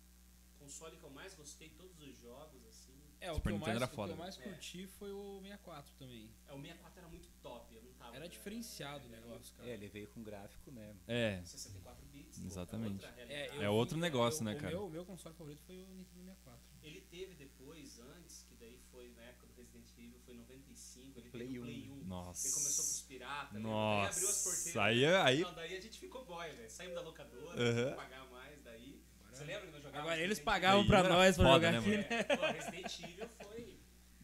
Console 0.60 0.96
que 0.98 1.04
eu 1.04 1.10
mais 1.10 1.34
gostei, 1.34 1.70
todos 1.72 2.00
os 2.00 2.18
jogos, 2.20 2.66
assim. 2.68 2.94
É, 3.20 3.32
o 3.32 3.36
Super 3.36 3.50
que, 3.50 3.56
eu 3.56 3.60
Nintendo 3.60 3.80
mais, 3.80 3.82
era 3.82 3.86
o 3.86 3.90
que 3.90 3.96
foda, 3.96 4.14
eu 4.14 4.18
mais 4.18 4.38
É. 4.40 4.44
curti 4.44 4.88
foi 4.88 5.12
o 5.12 5.40
64 5.42 5.94
também. 5.98 6.30
É, 6.48 6.54
o 6.54 6.58
64 6.62 7.00
era 7.00 7.08
muito 7.10 7.30
top, 7.42 7.76
eu 7.76 7.82
não 7.84 7.92
tava. 7.94 8.16
Era 8.16 8.26
né? 8.26 8.30
diferenciado 8.30 9.08
o 9.08 9.14
era 9.14 9.22
negócio, 9.22 9.54
cara. 9.56 9.70
É, 9.70 9.74
ele 9.74 9.88
veio 9.88 10.08
com 10.10 10.24
gráfico, 10.24 10.72
né? 10.72 10.96
É. 11.08 11.42
64 11.46 12.06
bits. 12.08 12.40
Exatamente. 12.44 12.94
outra 13.06 13.22
É. 13.24 13.64
É 13.64 13.70
outro 13.70 13.96
vi- 13.96 14.02
negócio, 14.02 14.42
eu- 14.42 14.46
né, 14.46 14.54
o 14.56 14.60
cara? 14.60 14.72
Meu, 14.76 14.86
o 14.86 14.90
meu 14.90 15.06
console 15.06 15.36
favorito 15.36 15.62
foi 15.64 15.76
o 15.78 15.88
Nintendo 15.88 16.26
64. 16.26 16.73
Ele 16.84 17.02
teve 17.10 17.34
depois, 17.36 17.98
antes, 18.00 18.44
que 18.48 18.56
daí 18.56 18.78
foi 18.92 19.10
na 19.16 19.24
época 19.24 19.48
do 19.48 19.54
Resident 19.54 19.88
Evil, 19.98 20.20
foi 20.26 20.34
em 20.36 20.38
95, 20.40 21.20
ele 21.20 21.30
Play 21.30 21.48
teve 21.48 21.60
o 21.60 21.62
um. 21.62 21.66
Play 21.66 21.90
1. 21.90 22.04
Nossa. 22.06 22.48
Ele 22.48 22.54
começou 22.56 22.86
com 22.86 22.92
os 22.92 23.02
piratas, 23.02 23.54
daí 23.54 23.72
abriu 23.72 24.10
as 24.10 24.22
Nossa. 24.22 24.50
porteiras. 24.50 24.78
Aí, 24.78 25.06
aí. 25.06 25.42
Não, 25.42 25.54
daí 25.54 25.78
a 25.78 25.82
gente 25.82 26.00
ficou 26.00 26.26
boy, 26.26 26.50
velho. 26.52 26.70
Saímos 26.70 26.96
da 26.96 27.02
locadora, 27.02 27.62
uhum. 27.62 27.96
pagar 27.96 28.26
mais, 28.30 28.62
daí. 28.64 29.02
Você 29.32 29.46
lembra 29.46 29.62
que 29.66 29.72
nós 29.72 29.82
jogávamos? 29.82 30.12
Agora 30.12 30.22
eles 30.22 30.40
pagavam 30.40 30.86
pra 30.86 31.04
nós 31.04 31.36
pra 31.36 31.46
foda, 31.46 31.56
jogar 31.56 31.72
né, 31.72 31.78
aqui, 31.80 31.98
né? 31.98 32.08
É, 32.10 32.38
pô, 32.38 32.46
Resident 32.46 33.00
Evil 33.00 33.30
foi. 33.42 33.80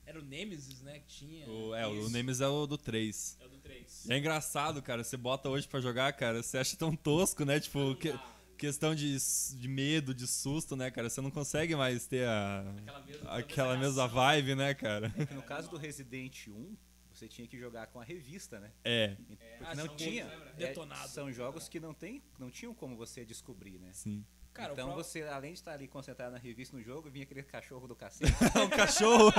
Era 0.05 0.19
o 0.19 0.23
Nemesis, 0.23 0.81
né, 0.81 0.99
que 0.99 1.07
tinha. 1.07 1.47
O, 1.47 1.73
é, 1.75 1.87
o 1.87 1.95
Isso. 1.99 2.09
Nemesis 2.09 2.41
é 2.41 2.47
o 2.47 2.65
do 2.67 2.77
3. 2.77 3.37
É 3.39 3.45
o 3.45 3.49
do 3.49 3.57
3. 3.59 4.05
E 4.05 4.13
é 4.13 4.17
engraçado, 4.17 4.81
cara. 4.81 5.03
Você 5.03 5.15
bota 5.15 5.49
hoje 5.49 5.67
pra 5.67 5.79
jogar, 5.79 6.11
cara, 6.13 6.41
você 6.43 6.57
acha 6.57 6.75
tão 6.75 6.95
tosco, 6.95 7.45
né? 7.45 7.59
Tipo, 7.59 7.95
que- 7.95 8.13
questão 8.59 8.93
de, 8.93 9.17
de 9.55 9.67
medo, 9.69 10.13
de 10.13 10.27
susto, 10.27 10.75
né, 10.75 10.91
cara? 10.91 11.09
Você 11.09 11.21
não 11.21 11.31
consegue 11.31 11.75
mais 11.75 12.05
ter 12.05 12.27
a, 12.27 12.59
Aquela 12.77 12.99
mesma, 13.01 13.31
aquela 13.37 13.77
mesma 13.77 14.07
vibe, 14.07 14.55
né, 14.55 14.73
cara? 14.73 15.11
É 15.17 15.25
que 15.25 15.33
no 15.33 15.41
caso 15.41 15.69
do 15.69 15.77
Resident 15.77 16.47
1, 16.49 16.75
você 17.13 17.27
tinha 17.27 17.47
que 17.47 17.57
jogar 17.57 17.87
com 17.87 18.01
a 18.01 18.03
revista, 18.03 18.59
né? 18.59 18.71
É, 18.83 19.15
Porque 19.27 19.37
ah, 19.65 19.75
não 19.75 19.87
tinha. 19.95 20.25
lembra? 20.27 20.49
é, 20.57 20.67
Detonado. 20.67 21.07
são 21.07 21.31
jogos 21.31 21.69
que 21.69 21.79
não, 21.79 21.93
tem, 21.93 22.21
não 22.37 22.51
tinham 22.51 22.73
como 22.73 22.95
você 22.97 23.23
descobrir, 23.25 23.79
né? 23.79 23.89
sim. 23.93 24.23
Cara, 24.51 24.73
então 24.73 24.87
pro- 24.91 25.03
você, 25.03 25.21
além 25.21 25.53
de 25.53 25.59
estar 25.59 25.73
ali 25.73 25.87
concentrado 25.87 26.33
na 26.33 26.37
revista 26.39 26.75
no 26.75 26.83
jogo, 26.83 27.09
vinha 27.09 27.23
aquele 27.23 27.43
cachorro 27.43 27.87
do 27.87 27.95
cacete. 27.95 28.33
É 28.55 28.59
um 28.65 28.69
cachorro. 28.69 29.31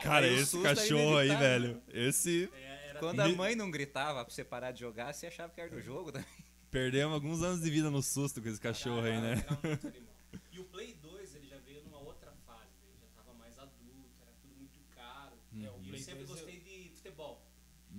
Cara, 0.00 0.26
Aí 0.26 0.34
esse 0.34 0.58
é 0.58 0.62
cachorro 0.62 1.16
aí, 1.16 1.34
velho. 1.36 1.80
Esse. 1.88 2.50
É, 2.52 2.96
Quando 2.98 3.20
a 3.20 3.28
mãe 3.28 3.54
não 3.54 3.70
gritava 3.70 4.24
pra 4.24 4.34
você 4.34 4.44
parar 4.44 4.72
de 4.72 4.80
jogar, 4.80 5.14
você 5.14 5.28
achava 5.28 5.50
que 5.52 5.60
era 5.60 5.70
do 5.70 5.80
jogo. 5.80 6.12
Né? 6.12 6.24
Perdemos 6.70 7.14
alguns 7.14 7.42
anos 7.42 7.60
de 7.62 7.70
vida 7.70 7.90
no 7.90 8.02
susto 8.02 8.40
com 8.40 8.48
esse 8.48 8.60
cachorro 8.60 9.00
aí, 9.04 9.20
né? 9.20 9.34
E 10.52 10.60
o 10.60 10.64
Play 10.64 10.94
2 10.94 11.34
ele 11.34 11.48
já 11.48 11.58
veio 11.58 11.82
numa 11.82 11.98
outra 11.98 12.32
fase, 12.46 12.70
né? 12.82 12.88
ele 12.90 12.98
já 13.00 13.08
tava 13.16 13.34
mais 13.36 13.58
adulto, 13.58 14.08
era 14.22 14.30
tudo 14.40 14.54
muito 14.56 14.78
caro. 14.94 15.34
É, 15.52 15.56
o 15.56 15.60
e 15.60 15.64
eu 15.66 15.72
Play 15.82 15.98
sempre 16.00 16.24
2 16.24 16.30
eu- 16.30 16.36
gostei 16.46 16.60
de 16.60 16.90
futebol. 16.94 17.44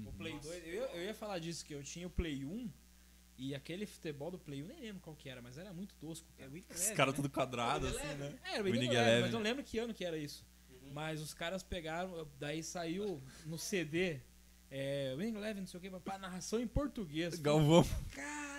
O 0.06 0.11
Play 0.14 0.34
Nossa. 0.35 0.48
2, 0.49 0.68
eu, 0.68 0.73
ia- 0.73 0.95
eu 0.95 1.03
ia 1.03 1.14
falar 1.14 1.39
disso, 1.39 1.65
que 1.65 1.73
eu 1.73 1.84
tinha 1.84 2.07
o 2.07 2.10
Play 2.10 2.45
1 2.45 2.72
e 3.38 3.53
aquele 3.53 3.85
futebol 3.85 4.31
do 4.31 4.39
Play 4.39 4.64
1, 4.64 4.68
nem 4.68 4.80
lembro 4.80 5.02
qual 5.02 5.14
que 5.15 5.27
era, 5.27 5.41
mas 5.41 5.57
era 5.57 5.73
muito 5.73 5.93
tosco. 5.95 6.26
Cara. 6.38 6.49
Os 6.69 6.89
caras 6.91 7.14
tudo 7.15 7.30
quadrado, 7.30 7.88
assim, 7.88 7.98
né? 8.18 8.39
É, 8.45 8.53
era 8.53 8.61
o 8.61 8.65
Winning 8.65 8.80
Winning 8.80 8.95
Eleven, 8.95 9.22
mas 9.22 9.34
eu 9.34 9.39
não 9.39 9.43
lembro 9.43 9.64
que 9.65 9.77
ano 9.77 9.93
que 9.93 10.06
era 10.06 10.18
isso. 10.18 10.45
Uhum. 10.69 10.93
Mas 10.93 11.19
os 11.22 11.34
caras 11.34 11.61
pegaram, 11.64 12.26
daí 12.39 12.64
saiu 12.64 13.22
no 13.45 13.57
CD, 13.57 14.22
é, 14.69 15.14
Winning 15.18 15.35
Eleven, 15.35 15.61
não 15.61 15.68
sei 15.68 15.77
o 15.77 15.81
que, 15.81 15.89
pra 15.99 16.18
narração 16.18 16.61
em 16.61 16.68
português. 16.68 17.38
Galvão. 17.39 17.84
Caralho! 18.15 18.51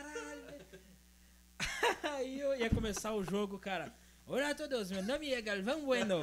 Aí 2.03 2.41
eu 2.41 2.55
ia 2.59 2.71
começar 2.71 3.13
o 3.15 3.23
jogo, 3.25 3.59
cara. 3.59 3.93
Olá 4.27 4.51
a 4.51 4.55
todos, 4.55 4.91
meu 4.91 5.03
nome 5.03 5.33
é 5.33 5.41
Galvão 5.43 5.85
Bueno. 5.85 6.21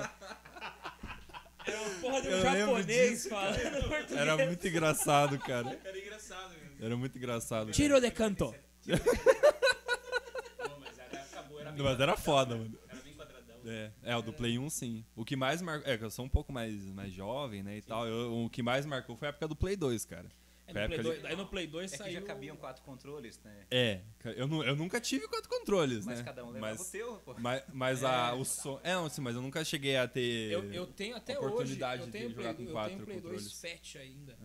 Era 1.66 1.82
uma 1.82 1.90
porra 2.02 2.22
de 2.22 2.28
um 2.28 2.32
Eu 2.32 2.38
lembro 2.44 2.60
japonês 2.60 3.12
disso, 3.12 3.30
falando 3.30 3.72
português. 3.88 4.12
Era 4.12 4.38
muito 4.46 4.68
engraçado, 4.68 5.40
cara. 5.40 5.80
Era 5.84 6.00
engraçado 6.00 6.50
mesmo. 6.50 6.86
Era 6.86 6.98
muito 6.98 7.18
engraçado. 7.18 7.72
Tiro 7.72 8.00
de 8.00 8.12
canto. 8.12 8.54
Pô, 8.86 10.70
mas 10.80 10.98
era, 11.00 11.18
era 11.60 11.72
bem 11.72 11.84
Mas 11.84 12.00
era 12.00 12.14
quadradão, 12.14 12.18
foda, 12.18 12.56
né? 12.56 12.62
mano. 12.64 12.80
Era 12.90 13.02
bem 13.02 13.14
quadradão. 13.14 13.56
É, 13.66 13.92
é, 14.04 14.16
o 14.16 14.22
do 14.22 14.32
Play 14.34 14.58
1 14.58 14.70
sim. 14.70 15.06
O 15.16 15.26
que 15.26 15.36
mais 15.36 15.62
marcou. 15.62 15.92
É, 15.92 15.98
que 15.98 16.04
eu 16.06 16.10
sou 16.12 16.24
um 16.26 16.30
pouco 16.30 16.52
mais, 16.54 16.82
mais 16.92 17.12
jovem, 17.14 17.62
né? 17.62 17.78
E 17.78 17.82
tal. 17.82 18.08
Eu- 18.08 18.46
o 18.46 18.50
que 18.50 18.64
mais 18.64 18.86
marcou 18.86 19.16
foi 19.18 19.28
a 19.28 19.30
época 19.30 19.48
do 19.48 19.56
Play 19.56 19.76
2, 19.76 20.06
cara. 20.06 20.28
É, 20.70 20.74
Foi 20.74 20.82
a 20.82 20.88
no 20.88 20.88
Play 20.90 21.00
época 21.00 21.04
2 21.22 21.26
aí 21.26 21.36
no 21.36 21.48
Play 21.48 21.68
2 21.68 21.94
É 21.94 21.98
que 21.98 22.04
saiu. 22.04 22.14
já 22.20 22.22
cabiam 22.26 22.56
quatro 22.58 22.84
controles, 22.84 23.40
né? 23.44 23.66
É, 23.72 24.02
eu, 24.36 24.48
nu- 24.48 24.64
eu 24.64 24.76
nunca 24.76 25.02
tive 25.02 25.28
quatro 25.28 25.50
controles, 25.50 26.06
Mas 26.06 26.20
né? 26.20 26.26
cada 26.26 26.44
um 26.46 26.52
levava 26.52 26.74
mas, 26.78 26.88
o 26.88 26.92
teu, 26.92 27.16
pô. 27.26 27.36
mas, 27.40 27.64
mas 27.74 28.04
a, 28.04 28.34
o 28.36 28.46
som. 28.46 28.80
É, 28.84 28.94
não, 28.94 29.06
assim, 29.06 29.22
mas 29.22 29.36
eu 29.36 29.42
nunca 29.42 29.64
cheguei 29.66 29.98
a 29.98 30.08
ter. 30.08 30.52
Eu, 30.52 30.72
eu 30.72 30.86
tenho 30.88 31.16
até 31.16 31.38
hoje. 31.38 31.48
oportunidade 31.48 32.02
Eu 32.02 32.06
de 32.08 32.12
tenho, 32.12 32.30
jogar 32.30 32.54
Play, 32.54 32.56
com 32.56 32.64
eu 32.64 32.74
quatro 32.74 32.94
tenho 32.94 33.06
Play 33.06 33.20
2 33.22 33.44
controles. 33.48 33.62
Fat 33.62 33.96
ainda. 34.02 34.38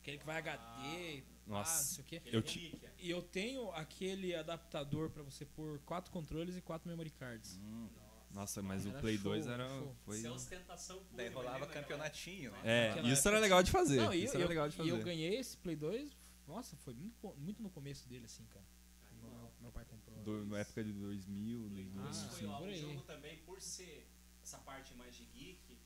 Aquele 0.00 0.18
que 0.18 0.26
vai 0.26 0.36
HD, 0.38 1.22
Nossa. 1.46 1.70
ah, 1.72 1.76
não 1.76 1.84
sei 1.84 2.02
o 2.02 2.06
quê. 2.06 2.22
Eu 2.26 2.40
relíquia. 2.40 2.92
E 2.98 3.10
eu 3.10 3.22
tenho 3.22 3.70
aquele 3.72 4.34
adaptador 4.34 5.10
pra 5.10 5.22
você 5.22 5.44
pôr 5.44 5.78
quatro 5.86 6.10
controles 6.10 6.56
e 6.56 6.60
quatro 6.60 6.88
memory 6.88 7.10
cards. 7.10 7.56
Hum, 7.62 7.88
Nossa, 8.32 8.62
mas 8.62 8.86
o 8.86 8.88
Era 8.90 8.98
Play 9.00 9.14
show, 9.16 9.24
2 9.24 9.46
era. 9.46 9.68
show. 9.68 9.96
Foi... 10.04 10.16
Isso 10.16 10.26
é 10.26 10.30
ostentação 10.30 10.96
pura, 11.04 11.16
daí 11.16 11.28
rolava 11.28 11.52
lembra, 11.58 11.66
galera? 11.68 11.82
campeonatinho, 11.82 12.50
né? 12.52 12.60
É, 12.64 12.88
Naquela 12.88 13.08
isso 13.08 13.12
época 13.20 13.28
era 13.30 13.38
legal 13.40 13.62
de 13.62 13.70
fazer. 13.70 13.96
Não, 13.96 14.14
e 14.14 14.24
isso 14.24 14.34
eu, 14.36 14.40
era 14.40 14.48
legal 14.48 14.68
de 14.68 14.76
e 14.82 14.88
eu 14.88 14.94
fazer. 14.96 15.04
ganhei 15.04 15.36
esse 15.36 15.56
Play 15.58 15.76
2, 15.76 16.16
nossa, 16.48 16.76
foi 16.76 16.94
muito, 16.94 17.34
muito 17.36 17.62
no 17.62 17.68
começo 17.70 18.08
dele, 18.08 18.24
assim, 18.24 18.44
cara. 18.46 18.64
Meu, 19.22 19.50
meu 19.60 19.70
pai 19.72 19.84
comprou. 19.84 20.16
Do, 20.24 20.46
na 20.46 20.58
época 20.60 20.82
de 20.82 20.92
2000, 20.92 21.58
Play 21.70 21.84
2000. 21.84 22.02
2 22.02 22.16
Ah, 22.16 22.28
foi 22.28 22.38
sim, 22.38 22.46
ó, 22.46 22.58
por 22.58 22.68
um 22.68 22.74
jogo 22.74 23.02
também, 23.02 23.36
por 23.38 23.60
ser 23.60 24.06
essa 24.42 24.58
parte 24.58 24.94
mais 24.94 25.14
de 25.14 25.24
geek, 25.26 25.78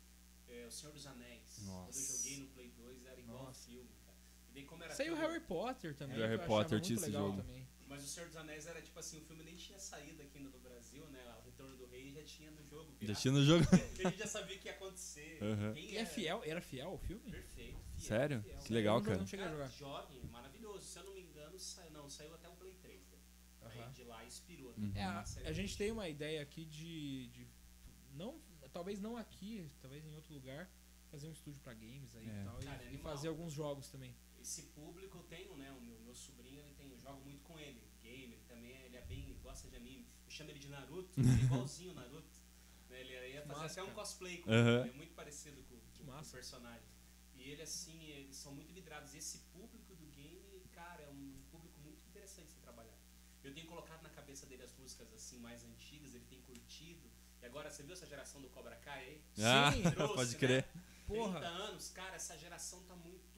é, 0.49 0.67
O 0.67 0.71
Senhor 0.71 0.93
dos 0.93 1.07
Anéis. 1.07 1.63
Nossa. 1.65 1.93
Quando 1.93 1.97
eu 1.97 2.17
joguei 2.17 2.37
no 2.39 2.47
Play 2.49 2.71
2 2.77 3.07
era 3.07 3.21
igual 3.21 3.39
ao 3.39 3.45
Nossa. 3.47 3.67
filme, 3.69 3.91
cara. 4.05 4.17
E 4.51 4.53
daí 4.55 4.65
como 4.65 4.85
era 4.85 4.95
Saiu 4.95 5.15
tudo- 5.17 5.27
Harry 5.27 5.41
Potter 5.41 5.95
também. 5.97 6.17
Harry 6.17 6.39
que 6.39 6.45
eu 6.45 6.47
Potter 6.47 6.81
tinha 6.81 6.97
esse 6.99 7.11
jogo. 7.11 7.43
Também. 7.43 7.66
Mas 7.89 8.03
o 8.05 8.07
Senhor 8.09 8.27
dos 8.27 8.37
Anéis 8.37 8.67
era 8.67 8.83
tipo 8.83 8.99
assim, 8.99 9.19
o 9.19 9.21
filme 9.23 9.45
nem 9.45 9.55
tinha 9.55 9.79
saído 9.79 10.21
aqui 10.23 10.39
ainda 10.39 10.51
do 10.51 10.59
Brasil, 10.59 11.05
né? 11.09 11.23
O 11.41 11.45
Retorno 11.45 11.77
do 11.77 11.87
Rei 11.87 12.11
já 12.11 12.23
tinha 12.25 12.51
no 12.51 12.63
jogo. 12.65 12.91
Já 12.93 12.99
pirata. 12.99 13.21
tinha 13.21 13.33
no 13.33 13.45
jogo. 13.45 13.65
E 13.99 14.07
a 14.07 14.11
gente 14.11 14.19
já 14.19 14.27
sabia 14.27 14.57
o 14.57 14.59
que 14.61 14.67
ia 14.69 14.75
acontecer. 14.75 15.39
Aham. 15.43 15.73
Quem 15.75 15.91
E 15.93 15.97
é 15.97 16.05
fiel, 16.07 16.43
era 16.45 16.61
fiel 16.61 16.93
o 16.95 16.99
filme? 16.99 17.31
Perfeito, 17.31 17.79
fiel. 17.79 17.99
Sério? 18.09 18.43
fiel. 18.43 18.59
Que 18.59 18.73
legal, 18.73 18.97
Eu 18.97 19.01
não- 19.01 19.07
cara. 19.07 19.19
Não 19.19 19.27
cheguei 19.27 19.47
a 19.47 19.51
jogar. 19.51 19.69
joguem, 19.71 20.21
é 20.21 20.27
maravilhoso. 20.27 20.85
Se 20.85 20.99
eu 20.99 21.05
não 21.05 21.15
me 21.15 21.21
engano, 21.23 21.59
saiu, 21.59 21.91
não, 21.93 22.11
saiu 22.11 22.35
até 22.35 22.49
o 22.49 22.53
Play 22.57 22.75
3. 22.83 23.01
Né? 23.09 23.19
Aí 23.63 23.81
Aham. 23.81 23.93
de 23.93 24.05
lá 24.05 24.25
inspirou. 24.25 24.73
Uhum. 24.77 24.89
Né? 24.93 25.01
É, 25.01 25.05
a, 25.05 25.25
a 25.47 25.53
gente 25.53 25.77
tem 25.77 25.91
uma 25.93 26.09
ideia 26.09 26.43
aqui 26.43 26.65
de, 26.65 27.29
de 27.29 27.47
não, 28.13 28.41
talvez 28.73 28.99
não 29.01 29.17
aqui, 29.17 29.71
talvez 29.81 30.05
em 30.05 30.15
outro 30.15 30.35
lugar, 30.35 30.69
fazer 31.11 31.29
um 31.29 31.33
estúdio 31.33 31.61
pra 31.61 31.73
games 31.73 32.15
aí 32.17 32.29
É. 32.29 32.41
e 32.41 32.45
tal 32.45 32.59
Cara, 32.59 32.83
e- 32.83 32.87
e, 32.87 32.89
animal. 32.89 33.13
fazer 33.15 33.29
alguns 33.29 33.53
jogos 33.53 33.89
também. 33.89 34.15
Esse 34.47 34.63
público 34.79 35.19
eu 35.19 35.25
tenho, 35.25 35.57
né? 35.57 35.73
O 35.73 35.81
meu, 35.81 35.99
meu 35.99 36.15
sobrinho, 36.15 36.61
ele 36.61 36.73
tem, 36.75 36.89
eu 36.89 36.97
jogo 36.97 37.21
muito 37.25 37.43
com 37.43 37.59
ele. 37.59 37.83
Game, 38.01 38.35
ele 38.35 38.45
também 38.47 38.73
é, 38.77 38.87
ele 38.87 38.97
é 38.97 39.01
bem, 39.01 39.23
ele 39.25 39.41
gosta 39.43 39.69
de 39.69 39.75
anime. 39.75 40.07
Eu 40.25 40.31
chamo 40.31 40.51
ele 40.51 40.61
de 40.61 40.69
Naruto, 40.69 41.19
ele 41.19 41.29
é 41.43 41.45
igualzinho 41.47 41.91
o 41.91 41.95
Naruto. 41.95 42.39
Né? 42.89 43.01
Ele 43.01 43.13
ia 43.33 43.43
fazer 43.43 43.61
massa, 43.61 43.81
até 43.81 43.91
um 43.91 43.93
cosplay 43.93 44.39
com 44.39 44.51
Aham. 44.53 44.83
ele, 44.83 44.91
é 44.91 44.93
muito 44.93 45.15
parecido 45.15 45.61
com, 45.65 45.77
com 45.77 46.05
o 46.05 46.07
massa. 46.07 46.37
personagem. 46.37 46.89
E 47.35 47.43
ele, 47.43 47.63
assim, 47.63 48.01
eles 48.11 48.37
são 48.37 48.55
muito 48.55 48.73
vidrados. 48.73 49.15
E 49.15 49.19
esse 49.19 49.39
público 49.53 49.97
do 49.97 50.07
game, 50.07 50.61
cara, 50.73 51.03
é 51.03 51.09
um 51.09 51.43
público 51.51 51.81
muito 51.81 52.07
interessante 52.07 52.47
de 52.47 52.53
se 52.53 52.61
trabalhar. 52.61 52.97
Eu 53.43 53.53
tenho 53.53 53.67
colocado 53.67 54.01
na 54.03 54.11
cabeça 54.11 54.47
dele 54.47 54.63
as 54.63 54.73
músicas, 54.75 55.13
assim, 55.13 55.41
mais 55.41 55.65
antigas, 55.65 56.15
ele 56.15 56.25
tem 56.27 56.41
curtido. 56.43 57.11
E 57.43 57.47
agora, 57.47 57.69
você 57.69 57.83
viu 57.83 57.95
essa 57.95 58.07
geração 58.07 58.41
do 58.41 58.49
Cobra 58.49 58.77
Kai 58.77 59.05
aí? 59.07 59.25
Ah, 59.43 59.73
Sim, 59.73 59.83
trouxe, 59.91 60.15
pode 60.15 60.33
né? 60.35 60.39
crer. 60.39 60.69
30 61.07 61.07
Porra. 61.07 61.39
anos, 61.41 61.91
cara, 61.91 62.15
essa 62.15 62.39
geração 62.39 62.83
tá 62.85 62.95
muito. 62.95 63.36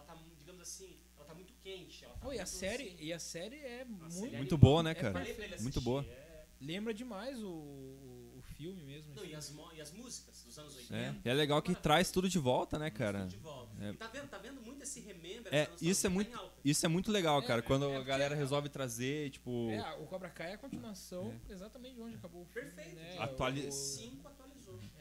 Ela 0.00 0.06
tá, 0.06 0.16
digamos 0.38 0.60
assim, 0.62 0.96
ela 1.16 1.24
tá 1.26 1.34
muito 1.34 1.52
quente. 1.54 2.04
Ela 2.04 2.14
tá 2.14 2.26
Oh, 2.28 2.32
e 2.32 2.36
a 2.36 2.38
muito, 2.38 2.48
série, 2.48 2.88
assim, 2.88 2.96
e 3.04 3.12
a 3.12 3.18
série 3.18 3.56
é 3.56 3.84
muito 3.84 4.04
é 4.16 4.18
Muito 4.20 4.34
animal. 4.36 4.58
boa, 4.58 4.82
né, 4.82 4.90
É 4.92 4.94
cara? 4.94 5.12
falei 5.12 5.34
pra 5.34 5.44
ele 5.44 5.58
Muito 5.60 5.80
boa. 5.80 6.04
É... 6.04 6.44
lembra 6.60 6.92
demais 6.94 7.38
o, 7.42 7.48
o, 7.48 8.42
filme 8.56 8.82
mesmo. 8.82 9.14
Não, 9.14 9.22
assim. 9.22 9.30
e, 9.30 9.34
as, 9.34 9.50
mo- 9.52 9.72
e 9.72 9.80
as 9.80 9.92
músicas 9.92 10.42
dos 10.44 10.58
anos 10.58 10.76
80. 10.76 10.94
É. 10.96 11.14
E 11.24 11.28
é 11.30 11.34
legal 11.34 11.62
que 11.62 11.74
traz 11.74 12.10
tudo 12.10 12.28
de 12.28 12.38
volta, 12.38 12.78
né, 12.78 12.90
cara? 12.90 13.24
De 13.26 13.36
volta. 13.38 13.70
É. 13.82 13.90
E 13.90 13.94
tá 13.96 14.06
vendo, 14.08 14.28
tá 14.28 14.36
vendo 14.38 14.60
muito 14.60 14.82
esse 14.82 15.00
remember, 15.00 15.54
É, 15.54 15.68
isso 15.80 16.06
é 16.06 16.10
muito-. 16.10 16.38
Isso 16.64 16.84
é 16.84 16.88
muito 16.88 17.10
legal, 17.10 17.40
É, 17.40 17.46
cara. 17.46 17.62
Quando 17.62 17.86
é 17.90 17.96
a 17.96 18.02
galera 18.02 18.34
resolve 18.34 18.68
trazer, 18.68 19.30
tipo. 19.30 19.70
É, 19.70 19.94
o 19.94 20.06
Cobra 20.06 20.28
Kai 20.28 20.50
é 20.50 20.54
a 20.54 20.58
continuação 20.58 21.34
exatamente 21.48 21.94
de 21.94 22.02
onde 22.02 22.16
acabou 22.16 22.42
o 22.42 22.44
filme. 22.46 22.70
Perfeito. 22.70 22.96
Né? 22.96 23.16
Atuali- 23.18 23.66
O- 23.66 23.72
Cinco 23.72 24.28
atualizou. 24.28 24.49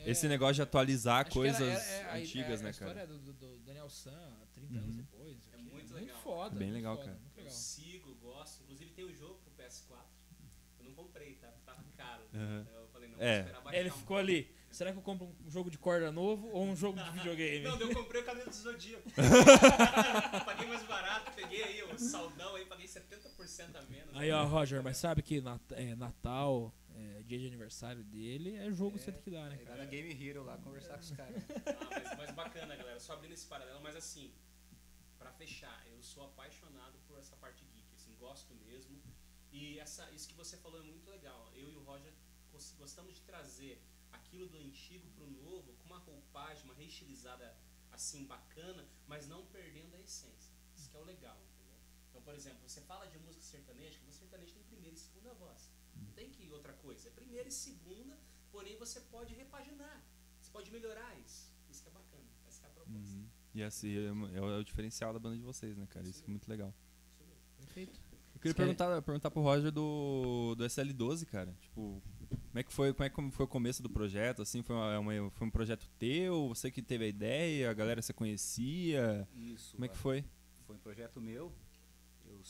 É, 0.05 0.09
Esse 0.11 0.27
negócio 0.27 0.55
de 0.55 0.61
atualizar 0.61 1.21
acho 1.21 1.31
que 1.31 1.39
era- 1.39 1.57
coisas 1.57 1.77
era- 1.84 1.91
é, 1.93 2.11
a- 2.11 2.15
antigas, 2.15 2.59
a, 2.59 2.63
né, 2.63 2.67
a 2.69 2.71
história 2.71 2.93
cara? 2.95 3.07
do, 3.07 3.19
do- 3.19 3.34
do 3.34 3.57
Daniel 3.59 3.89
San, 3.89 4.34
30 4.53 4.77
anos 4.80 4.95
Uhum. 4.95 5.01
depois. 5.01 5.35
não 5.38 5.41
sei 5.43 5.53
É 5.53 5.57
muito 5.57 5.73
muito 5.73 5.93
legal. 5.93 6.21
foda. 6.21 6.55
Bem 6.55 6.67
muito 6.67 6.76
legal, 6.77 6.95
foda, 6.95 7.07
cara. 7.07 7.19
Muito 7.19 7.38
Eu 7.38 7.43
legal. 7.43 7.57
sigo, 7.57 8.15
gosto. 8.15 8.63
Inclusive 8.63 8.91
tem 8.91 9.05
o 9.05 9.13
jogo 9.13 9.39
pro 9.43 9.51
PS4. 9.65 10.05
Eu 10.80 10.85
não 10.85 10.93
comprei, 10.93 11.35
tá? 11.35 11.47
Tava 11.65 11.84
caro. 11.97 12.23
Aham. 12.34 12.65
Eu 12.76 12.88
falei, 12.88 13.09
não, 13.09 13.17
É. 13.19 13.31
vou 13.34 13.41
esperar 13.45 13.61
baixar 13.61 13.80
Ele 13.80 13.89
um 13.89 13.93
ficou 13.93 14.17
ali. 14.17 14.55
Será 14.71 14.91
que 14.91 14.99
eu 14.99 15.01
compro 15.01 15.26
um 15.45 15.49
jogo 15.49 15.71
de 15.71 15.80
corda 15.80 16.11
novo 16.11 16.47
ou 16.49 16.63
um 16.63 16.76
jogo 16.76 17.01
de 17.01 17.09
videogame? 17.17 17.63
Não, 17.65 17.80
eu 17.80 17.91
comprei 17.93 18.21
o 18.21 18.26
cabelo 18.26 18.49
do 18.49 18.55
Zodíaco. 18.55 19.09
paguei 20.45 20.67
mais 20.67 20.84
barato, 20.84 21.31
peguei 21.35 21.63
aí 21.63 21.84
o 21.84 21.97
saldão 21.97 22.55
aí, 22.55 22.65
paguei 22.65 22.85
70% 22.88 23.76
a 23.76 23.81
menos. 23.84 24.15
Aí, 24.15 24.31
ó, 24.31 24.45
Roger, 24.45 24.84
mas 24.84 24.97
sabe 24.97 25.21
que 25.23 25.41
Nat- 25.41 25.71
é, 25.71 25.95
Natal, 25.95 26.71
é, 26.99 27.23
dia 27.23 27.39
de 27.39 27.47
aniversário 27.47 28.03
dele, 28.03 28.55
é 28.55 28.71
jogo 28.71 28.97
que 28.97 29.03
você 29.03 29.11
tem 29.11 29.21
que 29.21 29.31
dar, 29.31 29.49
né, 29.49 29.57
lá 29.57 29.63
cara? 29.65 29.84
na 29.84 29.89
Game 29.89 30.11
Hero 30.27 30.43
lá 30.43 30.57
conversar 30.57 30.95
com 30.95 31.03
os 31.03 31.11
caras. 31.11 31.43
Ah, 31.65 31.89
mas, 31.91 32.17
mas 32.17 32.31
bacana, 32.31 32.76
galera. 32.76 32.99
Só 32.99 33.13
abrindo 33.13 33.34
esse 33.34 33.45
paralelo, 33.47 33.81
mas 33.81 33.95
assim, 33.95 34.34
pra 35.17 35.31
fechar, 35.34 35.85
eu 35.88 36.01
sou 36.01 36.23
apaixonado 36.26 36.97
por 37.07 37.17
essa 37.19 37.35
parte 37.38 37.63
geek, 37.65 37.88
assim, 37.93 38.13
gosto 38.19 38.53
mesmo. 38.55 38.99
E 39.51 39.80
essa, 39.80 40.09
isso 40.11 40.27
que 40.27 40.35
você 40.35 40.57
falou 40.57 40.80
é 40.80 40.84
muito 40.84 41.09
legal. 41.09 41.51
Eu 41.55 41.71
e 41.71 41.76
o 41.76 41.84
Roger 41.84 42.13
gos- 42.51 42.73
gostamos 42.77 43.15
de 43.15 43.21
trazer 43.21 43.81
aquilo 44.11 44.47
do 44.47 44.57
antigo 44.59 45.07
pro 45.15 45.26
novo 45.27 45.73
com 45.80 45.85
uma 45.85 45.99
roupagem, 45.99 46.63
uma 46.65 46.73
reestilizada 46.76 47.55
assim 47.91 48.26
bacana, 48.26 48.85
mas 49.07 49.27
não 49.27 49.45
perdendo 49.47 49.95
a 49.95 49.99
essência. 50.01 50.53
Isso 50.76 50.89
que 50.89 50.95
é 50.95 50.99
o 50.99 51.03
legal, 51.03 51.38
entendeu? 51.53 51.76
Então, 52.09 52.21
por 52.21 52.34
exemplo, 52.35 52.59
você 52.67 52.81
fala 52.81 53.07
de 53.07 53.17
música 53.19 53.43
sertaneja, 53.43 53.97
que 53.97 54.05
música 54.05 54.26
sertaneja 54.26 54.53
tem 54.53 54.63
primeira 54.63 54.95
e 54.95 54.99
segunda 54.99 55.34
voz. 55.34 55.69
Não 55.95 56.11
tem 56.13 56.29
que 56.29 56.43
ir 56.43 56.51
outra 56.51 56.73
coisa. 56.73 57.07
É 57.07 57.11
primeira 57.11 57.47
e 57.47 57.51
segunda, 57.51 58.17
porém 58.51 58.77
você 58.77 58.99
pode 59.01 59.33
repaginar. 59.33 60.03
Você 60.41 60.51
pode 60.51 60.71
melhorar 60.71 61.17
isso. 61.19 61.51
Isso 61.69 61.83
que 61.83 61.89
é 61.89 61.91
bacana. 61.91 62.23
Essa 62.47 62.59
que 62.61 62.65
é 62.65 62.69
a 62.69 62.71
proposta. 62.71 63.15
Uhum. 63.15 63.27
E 63.53 63.63
assim, 63.63 63.89
é, 63.95 64.37
é 64.37 64.41
o 64.41 64.63
diferencial 64.63 65.13
da 65.13 65.19
banda 65.19 65.35
de 65.35 65.41
vocês, 65.43 65.75
né, 65.77 65.85
cara? 65.89 66.07
Isso 66.07 66.23
é 66.23 66.27
muito 66.29 66.47
legal. 66.49 66.73
Isso 67.13 67.23
mesmo. 67.25 67.41
Perfeito. 67.57 68.01
Eu 68.33 68.39
queria 68.41 68.55
perguntar, 68.55 69.01
perguntar 69.01 69.31
pro 69.31 69.41
Roger 69.41 69.69
do, 69.69 70.55
do 70.55 70.63
SL12, 70.63 71.25
cara. 71.25 71.53
Tipo, 71.59 72.01
como 72.29 72.59
é 72.59 72.63
que 72.63 72.71
foi, 72.71 72.93
como 72.93 73.03
é 73.05 73.09
que 73.09 73.31
foi 73.31 73.45
o 73.45 73.49
começo 73.49 73.83
do 73.83 73.89
projeto? 73.89 74.41
Assim, 74.41 74.63
foi, 74.63 74.75
uma, 74.75 74.97
uma- 74.99 75.29
foi 75.31 75.45
um 75.47 75.51
projeto 75.51 75.89
teu? 75.99 76.47
Você 76.47 76.71
que 76.71 76.81
teve 76.81 77.03
a 77.03 77.07
ideia? 77.07 77.69
A 77.69 77.73
galera 77.73 78.01
você 78.01 78.13
conhecia? 78.13 79.27
Isso. 79.35 79.73
Como 79.73 79.83
é 79.83 79.87
que 79.89 79.97
ó, 79.97 79.99
foi? 79.99 80.23
Foi 80.65 80.75
um 80.75 80.79
projeto 80.79 81.19
meu. 81.19 81.51
Eu 82.25 82.41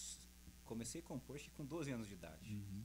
comecei 0.63 1.01
a 1.01 1.03
compor 1.03 1.39
com 1.57 1.65
12 1.65 1.91
anos 1.91 2.07
de 2.07 2.13
idade. 2.13 2.53
Uhum. 2.53 2.83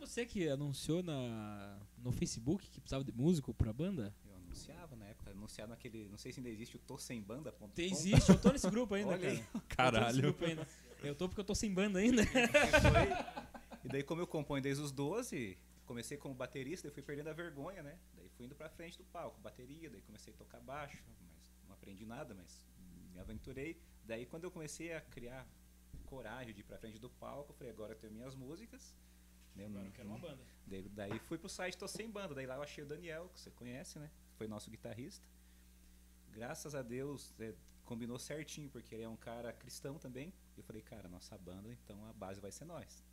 Você 0.00 0.24
que 0.26 0.48
anunciou 0.48 1.02
na, 1.02 1.78
no 1.98 2.10
Facebook 2.10 2.68
que 2.70 2.80
precisava 2.80 3.04
de 3.04 3.12
músico 3.12 3.52
pra 3.54 3.72
banda? 3.72 4.14
eu 4.24 4.34
anunciava 4.36 4.96
na 4.96 5.04
época, 5.06 5.30
anunciava 5.30 5.70
naquele, 5.70 6.08
não 6.08 6.18
sei 6.18 6.32
se 6.32 6.40
ainda 6.40 6.48
existe 6.50 6.76
o 6.76 6.78
tossembanda.com. 6.80 7.68
Tem, 7.68 7.90
existe, 7.92 8.30
eu 8.30 8.40
tô 8.40 8.50
nesse 8.50 8.68
grupo 8.70 8.94
ainda, 8.94 9.12
Olha 9.12 9.28
aí. 9.30 9.38
cara. 9.38 9.44
Eu 9.44 9.52
tô 9.52 9.58
nesse 9.60 9.76
Caralho. 9.76 10.22
grupo 10.22 10.44
ainda. 10.44 10.68
Eu 11.02 11.14
tô 11.14 11.28
porque 11.28 11.40
eu 11.40 11.44
tô 11.44 11.54
sem 11.54 11.72
banda 11.72 11.98
ainda. 11.98 12.22
E 12.22 13.86
E 13.86 13.88
daí, 13.88 14.02
como 14.02 14.20
eu 14.20 14.26
componho 14.26 14.62
desde 14.62 14.82
os 14.82 14.90
12, 14.92 15.56
comecei 15.86 16.16
como 16.18 16.34
baterista, 16.34 16.88
daí 16.88 16.94
fui 16.94 17.02
perdendo 17.02 17.28
a 17.28 17.32
vergonha, 17.32 17.82
né? 17.82 17.98
Daí 18.14 18.28
fui 18.30 18.44
indo 18.46 18.54
pra 18.54 18.68
frente 18.68 18.98
do 18.98 19.04
palco, 19.04 19.40
bateria, 19.40 19.88
daí 19.88 20.02
comecei 20.02 20.32
a 20.34 20.36
tocar 20.36 20.60
baixo, 20.60 21.02
mas 21.08 21.18
não 21.66 21.74
aprendi 21.74 22.04
nada, 22.04 22.34
mas 22.34 22.66
me 23.14 23.20
aventurei. 23.20 23.80
Daí, 24.04 24.26
quando 24.26 24.44
eu 24.44 24.50
comecei 24.50 24.92
a 24.92 25.00
criar 25.00 25.46
coragem 26.06 26.52
de 26.52 26.60
ir 26.60 26.64
pra 26.64 26.76
frente 26.78 26.98
do 26.98 27.08
palco, 27.08 27.52
eu 27.52 27.56
falei, 27.56 27.72
agora 27.72 27.92
eu 27.92 27.98
tenho 27.98 28.12
minhas 28.12 28.34
músicas. 28.34 28.94
Né? 29.54 29.66
Agora 29.66 29.86
eu 29.86 29.92
quero 29.92 30.08
uma 30.08 30.18
banda. 30.18 30.42
Daí, 30.66 30.88
daí 30.88 31.18
fui 31.20 31.38
pro 31.38 31.48
site 31.48 31.76
Tô 31.76 31.88
Sem 31.88 32.10
Banda, 32.10 32.34
daí 32.34 32.46
lá 32.46 32.56
eu 32.56 32.62
achei 32.62 32.84
o 32.84 32.86
Daniel, 32.86 33.28
que 33.28 33.40
você 33.40 33.50
conhece, 33.50 33.98
né? 33.98 34.10
Foi 34.36 34.46
nosso 34.46 34.70
guitarrista. 34.70 35.26
Graças 36.30 36.74
a 36.74 36.82
Deus, 36.82 37.34
é, 37.40 37.54
combinou 37.84 38.18
certinho, 38.18 38.70
porque 38.70 38.94
ele 38.94 39.02
é 39.02 39.08
um 39.08 39.16
cara 39.16 39.52
cristão 39.52 39.98
também. 39.98 40.32
Eu 40.56 40.62
falei, 40.62 40.80
cara, 40.82 41.08
nossa 41.08 41.36
banda, 41.36 41.72
então 41.72 42.04
a 42.08 42.12
base 42.12 42.40
vai 42.40 42.52
ser 42.52 42.64
nós. 42.64 43.04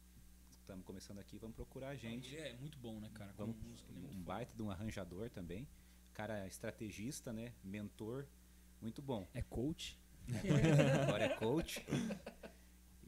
Estamos 0.51 0.85
começando 0.85 1.19
aqui, 1.19 1.37
vamos 1.39 1.55
procurar 1.55 1.95
gente. 1.95 2.35
Ele 2.35 2.49
é 2.49 2.53
muito 2.53 2.77
bom, 2.77 2.99
né, 2.99 3.09
cara? 3.13 3.33
Como 3.33 3.53
Vamos, 3.53 3.69
músico, 3.69 3.91
ele 3.91 3.99
é 3.99 4.01
muito 4.01 4.17
um 4.17 4.21
baita 4.21 4.53
de 4.53 4.61
um 4.61 4.69
arranjador 4.69 5.29
também. 5.29 5.67
Cara 6.13 6.45
estrategista, 6.45 7.33
né? 7.33 7.53
Mentor, 7.63 8.27
muito 8.81 9.01
bom. 9.01 9.25
É 9.33 9.41
coach. 9.41 9.99
Agora 11.03 11.23
é 11.23 11.29
coach. 11.29 11.83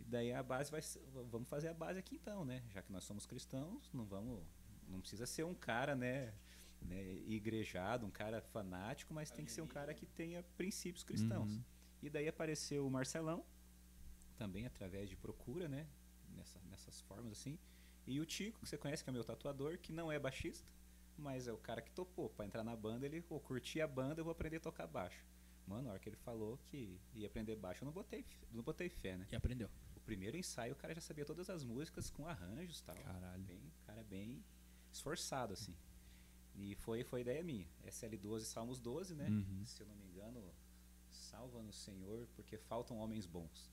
Daí 0.10 0.34
a 0.34 0.42
base 0.42 0.72
vai 0.72 0.82
ser, 0.82 1.02
vamos 1.30 1.48
fazer 1.48 1.68
a 1.68 1.74
base 1.74 2.00
aqui 2.00 2.16
então, 2.16 2.44
né? 2.44 2.64
Já 2.70 2.82
que 2.82 2.92
nós 2.92 3.04
somos 3.04 3.26
cristãos, 3.26 3.92
não 3.94 4.06
vamos, 4.06 4.44
não 4.88 5.00
precisa 5.00 5.26
ser 5.28 5.44
um 5.44 5.54
cara, 5.54 5.96
né, 5.96 6.34
né 6.82 7.14
igrejado, 7.28 8.08
um 8.08 8.12
cara 8.12 8.42
fanático, 8.42 9.14
mas 9.14 9.30
tem 9.30 9.46
que 9.46 9.52
ser 9.52 9.62
um 9.62 9.68
cara 9.68 9.94
que 9.94 10.08
tenha 10.08 10.42
princípios 10.58 11.04
cristãos. 11.04 11.56
Uhum. 11.56 11.64
E 12.02 12.10
daí 12.10 12.28
apareceu 12.28 12.88
o 12.88 12.90
Marcelão, 12.90 13.46
também 14.36 14.66
através 14.66 15.10
de 15.10 15.16
procura, 15.16 15.68
né? 15.68 15.86
Nessa, 16.36 16.60
nessas 16.70 17.02
formas 17.02 17.34
assim. 17.34 17.60
E 18.08 18.20
o 18.20 18.26
Tico, 18.26 18.60
que 18.60 18.68
você 18.68 18.78
conhece, 18.78 19.04
que 19.04 19.10
é 19.10 19.14
meu 19.14 19.24
tatuador, 19.24 19.78
que 19.78 19.92
não 19.92 20.12
é 20.12 20.18
baixista, 20.18 20.68
mas 21.18 21.48
é 21.48 21.54
o 21.54 21.58
cara 21.58 21.82
que 21.82 21.92
topou. 21.92 22.30
Pra 22.30 22.46
entrar 22.46 22.64
na 22.64 22.76
banda, 22.76 23.06
ele, 23.06 23.22
pô, 23.22 23.40
curti 23.40 23.80
a 23.80 23.88
banda, 23.88 24.22
eu 24.22 24.26
vou 24.26 24.32
aprender 24.32 24.58
a 24.58 24.62
tocar 24.62 24.88
baixo. 24.88 25.24
Mano, 25.68 25.84
na 25.84 25.90
hora 25.92 26.00
que 26.00 26.10
ele 26.10 26.16
falou 26.16 26.58
que 26.66 27.00
ia 27.14 27.28
aprender 27.28 27.56
baixo, 27.56 27.84
eu 27.84 27.86
não 27.86 27.92
botei, 27.94 28.26
não 28.52 28.64
botei 28.64 28.90
fé, 28.90 29.16
né? 29.16 29.28
E 29.32 29.36
aprendeu. 29.36 29.70
Primeiro 30.10 30.38
ensaio, 30.38 30.74
o 30.74 30.76
cara 30.76 30.94
já 30.96 31.02
sabia 31.02 31.24
todas 31.24 31.50
as 31.52 31.64
músicas 31.64 32.10
com 32.10 32.26
arranjos 32.28 32.80
e 32.80 32.84
tal. 32.84 32.96
Caralho. 32.96 33.44
Bem, 33.44 33.62
cara 33.86 34.04
bem 34.04 34.44
esforçado, 34.92 35.54
assim. 35.54 35.76
E 36.56 36.74
foi, 36.76 37.04
foi 37.04 37.22
ideia 37.22 37.44
minha. 37.44 37.68
SL12, 37.86 38.40
Salmos 38.42 38.80
12, 38.80 39.14
né? 39.16 39.28
Uhum. 39.30 39.64
Se 39.66 39.82
eu 39.84 39.88
não 39.88 39.96
me 39.96 40.06
engano, 40.06 40.44
salva-nos, 41.12 41.76
Senhor, 41.78 42.28
porque 42.36 42.58
faltam 42.58 42.98
homens 42.98 43.28
bons. 43.28 43.72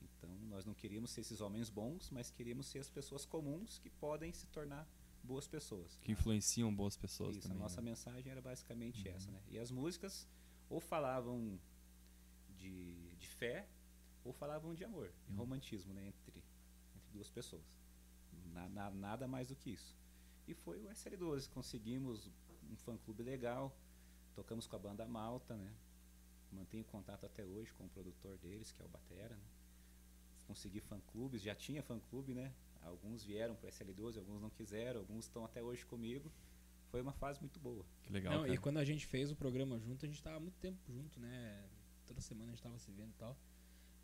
Então, 0.00 0.30
nós 0.48 0.64
não 0.64 0.72
queríamos 0.72 1.10
ser 1.10 1.22
esses 1.22 1.40
homens 1.40 1.68
bons, 1.68 2.10
mas 2.10 2.30
queríamos 2.30 2.66
ser 2.66 2.78
as 2.78 2.88
pessoas 2.88 3.24
comuns 3.26 3.78
que 3.78 3.90
podem 3.90 4.32
se 4.32 4.46
tornar 4.46 4.88
boas 5.22 5.48
pessoas. 5.48 5.98
Que 6.00 6.12
influenciam 6.12 6.72
boas 6.74 6.96
pessoas 6.96 7.36
Isso, 7.36 7.42
também. 7.48 7.58
a 7.58 7.62
nossa 7.62 7.80
né? 7.82 7.90
mensagem 7.90 8.30
era 8.30 8.40
basicamente 8.40 9.08
Uhum. 9.08 9.14
essa, 9.16 9.30
né? 9.32 9.42
E 9.48 9.58
as 9.58 9.70
músicas 9.72 10.28
ou 10.70 10.80
falavam 10.80 11.58
de, 12.56 13.16
de 13.16 13.26
fé 13.28 13.68
ou 14.24 14.32
falavam 14.32 14.74
de 14.74 14.84
amor, 14.84 15.12
de 15.26 15.32
Uhum. 15.32 15.38
romantismo, 15.38 15.92
né? 15.94 16.06
Entre, 16.08 16.42
entre 16.96 17.10
duas 17.12 17.28
pessoas. 17.30 17.62
Na- 18.52 18.68
na- 18.68 18.90
nada 18.90 19.26
mais 19.26 19.48
do 19.48 19.56
que 19.56 19.70
isso. 19.70 19.96
E 20.46 20.54
foi 20.54 20.78
o 20.80 20.88
SL12. 20.90 21.48
Conseguimos 21.48 22.30
um 22.70 22.76
fã-clube 22.76 23.22
legal, 23.22 23.76
tocamos 24.34 24.66
com 24.66 24.76
a 24.76 24.78
banda 24.78 25.06
Malta, 25.06 25.56
né? 25.56 25.72
Mantenho 26.52 26.84
contato 26.84 27.24
até 27.24 27.44
hoje 27.44 27.72
com 27.74 27.84
o 27.84 27.88
produtor 27.88 28.36
deles, 28.38 28.72
que 28.72 28.82
é 28.82 28.84
o 28.84 28.88
Batera, 28.88 29.34
né? 29.36 29.44
Consegui 30.46 30.80
fã-clubes, 30.80 31.40
já 31.40 31.54
tinha 31.54 31.82
fã-clube, 31.82 32.34
né? 32.34 32.52
Alguns 32.82 33.22
vieram 33.24 33.54
para 33.54 33.66
o 33.68 33.70
SL12, 33.70 34.18
alguns 34.18 34.40
não 34.40 34.50
quiseram, 34.50 35.00
alguns 35.00 35.24
estão 35.24 35.44
até 35.44 35.62
hoje 35.62 35.84
comigo. 35.86 36.30
Foi 36.90 37.00
uma 37.00 37.12
fase 37.12 37.40
muito 37.40 37.58
boa. 37.58 37.86
Que 38.02 38.12
legal, 38.12 38.34
Não, 38.34 38.40
cara. 38.42 38.54
e 38.54 38.58
quando 38.58 38.76
a 38.78 38.84
gente 38.84 39.06
fez 39.06 39.30
o 39.30 39.36
programa 39.36 39.78
junto, 39.78 40.04
a 40.04 40.08
gente 40.08 40.22
tava 40.22 40.38
muito 40.40 40.58
tempo 40.58 40.78
junto, 40.92 41.18
né? 41.20 41.64
Toda 42.06 42.20
semana 42.20 42.50
a 42.50 42.54
gente 42.54 42.62
tava 42.62 42.78
se 42.78 42.90
vendo 42.90 43.10
e 43.10 43.14
tal. 43.14 43.38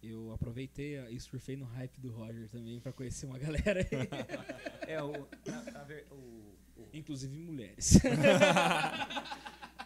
Eu 0.02 0.32
aproveitei 0.32 0.98
a- 0.98 1.10
e 1.10 1.18
surfei 1.18 1.56
no 1.56 1.64
hype 1.66 2.00
do 2.00 2.10
Roger 2.12 2.48
também 2.48 2.78
pra 2.80 2.92
conhecer 2.92 3.26
uma 3.26 3.38
galera 3.38 3.80
aí, 3.80 3.88
É, 4.86 5.02
o, 5.02 5.12
na- 5.46 5.62
na 5.72 5.82
ver- 5.84 6.06
o- 6.10 6.54
o- 6.76 6.88
inclusive 6.92 7.36
mulheres. 7.36 7.98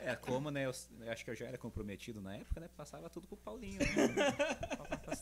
É, 0.04 0.16
como, 0.16 0.50
né? 0.50 0.66
Eu, 0.66 0.72
eu 1.00 1.12
acho 1.12 1.24
que 1.24 1.30
eu 1.30 1.34
já 1.36 1.46
era 1.46 1.56
comprometido 1.56 2.20
na 2.20 2.34
época, 2.34 2.58
né? 2.58 2.68
Passava 2.76 3.08
tudo 3.08 3.28
pro 3.28 3.36
Paulinho. 3.36 3.78
Né? 3.78 3.86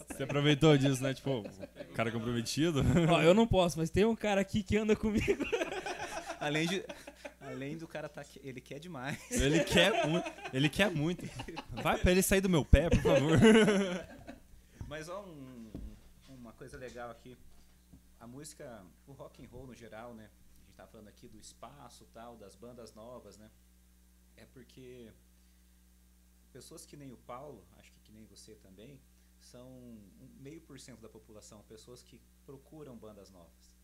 Você 0.08 0.22
aproveitou 0.22 0.74
disso, 0.78 1.02
né? 1.02 1.12
Tipo, 1.12 1.40
o 1.40 1.92
cara 1.94 2.10
comprometido. 2.10 2.80
Ó, 3.10 3.20
eu 3.20 3.34
não 3.34 3.46
posso, 3.46 3.78
mas 3.78 3.90
tem 3.90 4.06
um 4.06 4.16
cara 4.16 4.40
aqui 4.40 4.62
que 4.62 4.78
anda 4.78 4.96
comigo. 4.96 5.44
além, 6.40 6.66
de, 6.66 6.82
além 7.42 7.76
do 7.76 7.86
cara 7.86 8.08
tá. 8.08 8.24
Ele 8.42 8.58
quer 8.58 8.78
demais. 8.78 9.18
Ele 9.30 9.62
quer 9.64 10.06
muito. 10.08 10.32
Ele 10.50 10.68
quer 10.70 10.90
muito. 10.90 11.28
Vai 11.72 11.98
pra 11.98 12.10
ele 12.10 12.22
sair 12.22 12.40
do 12.40 12.48
meu 12.48 12.64
pé, 12.64 12.88
por 12.88 13.02
favor. 13.02 13.38
Mas 14.90 15.08
ó, 15.08 15.24
um- 15.24 15.70
uma 16.28 16.52
coisa 16.52 16.76
legal 16.76 17.10
aqui. 17.12 17.38
A 18.18 18.26
música, 18.26 18.84
o 19.06 19.12
rock 19.12 19.40
and 19.40 19.48
roll 19.48 19.64
no 19.64 19.72
geral, 19.72 20.12
né? 20.14 20.28
A 20.56 20.64
gente 20.64 20.74
tá 20.74 20.84
falando 20.84 21.06
aqui 21.06 21.28
do 21.28 21.38
espaço 21.38 22.04
tal, 22.12 22.36
das 22.36 22.56
bandas 22.56 22.92
novas, 22.92 23.38
né? 23.38 23.48
É 24.36 24.44
porque 24.46 25.12
pessoas 26.52 26.84
que 26.84 26.96
nem 26.96 27.12
o 27.12 27.16
Paulo, 27.18 27.64
acho 27.78 27.92
que 27.92 28.00
que 28.00 28.10
nem 28.10 28.24
você 28.24 28.56
também, 28.56 29.00
são 29.40 29.68
meio 30.40 30.60
por 30.60 30.80
cento 30.80 31.00
da 31.00 31.08
população, 31.08 31.62
pessoas 31.62 32.02
que 32.02 32.20
procuram 32.44 32.96
bandas 32.96 33.30
novas. 33.30 33.76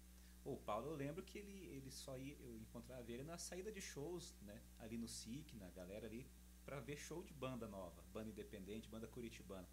O 0.44 0.56
Paulo, 0.56 0.88
eu 0.88 0.96
lembro 0.96 1.22
que 1.22 1.38
ele, 1.38 1.66
ele 1.76 1.90
só 1.92 2.18
ia, 2.18 2.34
eu 2.40 2.58
encontrava 2.58 3.08
ele 3.12 3.22
na 3.22 3.38
saída 3.38 3.70
de 3.70 3.80
shows, 3.80 4.34
né? 4.42 4.60
Ali 4.80 4.98
no 4.98 5.06
SIC, 5.06 5.54
na 5.54 5.70
galera 5.70 6.04
ali, 6.08 6.26
pra 6.64 6.80
ver 6.80 6.96
show 6.96 7.22
de 7.22 7.32
banda 7.32 7.68
nova, 7.68 8.02
banda 8.12 8.28
independente, 8.30 8.88
banda 8.88 9.06
curitibana. 9.06 9.68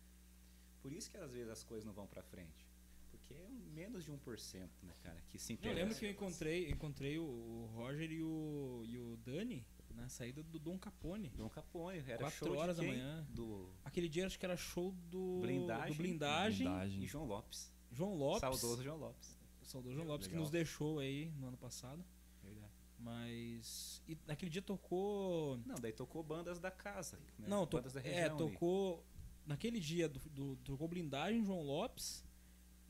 Por 0.84 0.92
isso 0.94 1.10
que 1.10 1.18
às 1.18 1.32
vezes 1.32 1.50
as 1.50 1.64
coisas 1.64 1.84
não 1.86 1.94
vão 1.94 2.06
pra 2.06 2.22
frente. 2.22 2.68
Porque 3.10 3.34
é 3.34 3.42
um- 3.42 3.72
menos 3.74 4.04
de 4.04 4.12
1%, 4.12 4.70
né, 4.84 4.94
cara, 5.02 5.20
que 5.30 5.40
se 5.40 5.54
Eu 5.54 5.56
interessa. 5.56 5.80
lembro 5.82 5.96
que 5.98 6.06
eu 6.06 6.12
encontrei, 6.12 6.70
encontrei 6.70 7.18
o- 7.18 7.70
Roger 7.74 8.12
e 8.12 8.22
o, 8.22 8.84
e 8.86 9.00
o 9.00 9.18
Dani 9.18 9.66
na 9.96 10.10
saída 10.10 10.44
do 10.44 10.60
Dom 10.60 10.78
Capone. 10.78 11.30
Dom 11.30 11.50
Capone, 11.50 12.00
era 12.00 12.18
Quatro 12.18 12.46
show 12.48 12.56
horas 12.58 12.78
da 12.78 12.84
manhã. 12.84 13.26
Do 13.30 13.70
Aquele 13.86 14.10
dia 14.10 14.26
acho 14.28 14.38
que 14.38 14.46
era 14.46 14.58
show 14.58 14.92
do 15.10 15.40
Blindagem. 15.42 15.88
do 15.92 15.98
blindagem, 15.98 16.68
Blindagem. 16.68 17.04
e 17.04 17.08
João 17.08 17.26
Lopes. 17.26 17.72
João 17.92 18.14
Lopes. 18.16 18.42
Saudoso 18.42 18.84
João 18.84 18.98
Lopes. 18.98 19.40
Saudoso 19.62 19.96
João 19.96 20.08
Lopes, 20.08 20.28
que 20.28 20.34
Legal. 20.34 20.42
nos 20.44 20.52
deixou 20.52 21.00
aí 21.00 21.32
no 21.40 21.48
ano 21.48 21.58
passado. 21.58 22.04
Verdade. 22.44 22.74
Mas. 23.00 24.02
E 24.08 24.18
naquele 24.28 24.50
dia 24.52 24.62
tocou. 24.62 25.58
Não, 25.66 25.76
daí 25.76 25.94
tocou 25.94 26.22
bandas 26.24 26.60
da 26.60 26.72
casa. 26.72 27.18
Né? 27.40 27.48
Não, 27.48 27.66
to, 27.66 27.78
bandas 27.78 27.94
da 27.94 28.00
é, 28.02 28.04
região. 28.04 28.38
ali. 28.38 28.52
tocou. 28.54 29.06
Naquele 29.46 29.80
dia 29.80 30.08
do, 30.08 30.20
do- 30.30 30.56
tocou 30.64 30.88
blindagem 30.88 31.44
João 31.46 31.62
Lopes. 31.62 32.24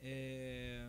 é, 0.02 0.88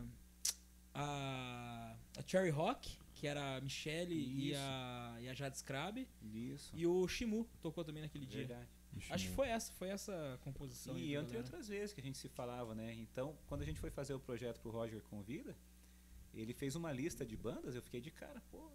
a, 0.93 1.97
a 2.16 2.23
Cherry 2.27 2.51
Rock, 2.51 2.97
que 3.15 3.27
era 3.27 3.57
a 3.57 3.61
Michelle 3.61 4.15
e 4.15 4.55
a, 4.55 5.16
e 5.20 5.28
a 5.28 5.35
Jade 5.35 5.59
Scrabe. 5.59 6.07
Isso. 6.32 6.70
E 6.77 6.86
o 6.86 7.07
Shimu 7.09 7.49
tocou 7.62 7.85
também 7.85 8.03
naquele 8.03 8.27
dia. 8.27 8.47
Verdade. 8.47 8.69
Acho 9.11 9.27
que 9.28 9.35
foi 9.35 9.49
essa, 9.49 9.73
foi 9.73 9.89
essa 9.89 10.39
composição. 10.45 10.97
E 10.97 11.16
entre 11.16 11.36
outras 11.36 11.66
vezes 11.66 11.93
que 11.93 12.01
a 12.01 12.05
gente 12.05 12.16
se 12.16 12.28
falava, 12.28 12.74
né? 12.77 12.95
Então, 12.95 13.36
quando 13.49 13.62
a 13.62 13.65
gente 13.65 13.81
foi 13.81 13.91
fazer 13.91 14.15
o 14.15 14.20
projeto 14.20 14.61
pro 14.61 14.70
Roger 14.70 15.03
Convida, 15.11 15.57
ele 16.32 16.55
fez 16.55 16.77
uma 16.77 16.93
lista 16.93 17.27
de 17.27 17.36
bandas, 17.36 17.74
eu 17.74 17.82
fiquei 17.82 18.01
de 18.01 18.12
cara, 18.12 18.41
o 18.53 18.70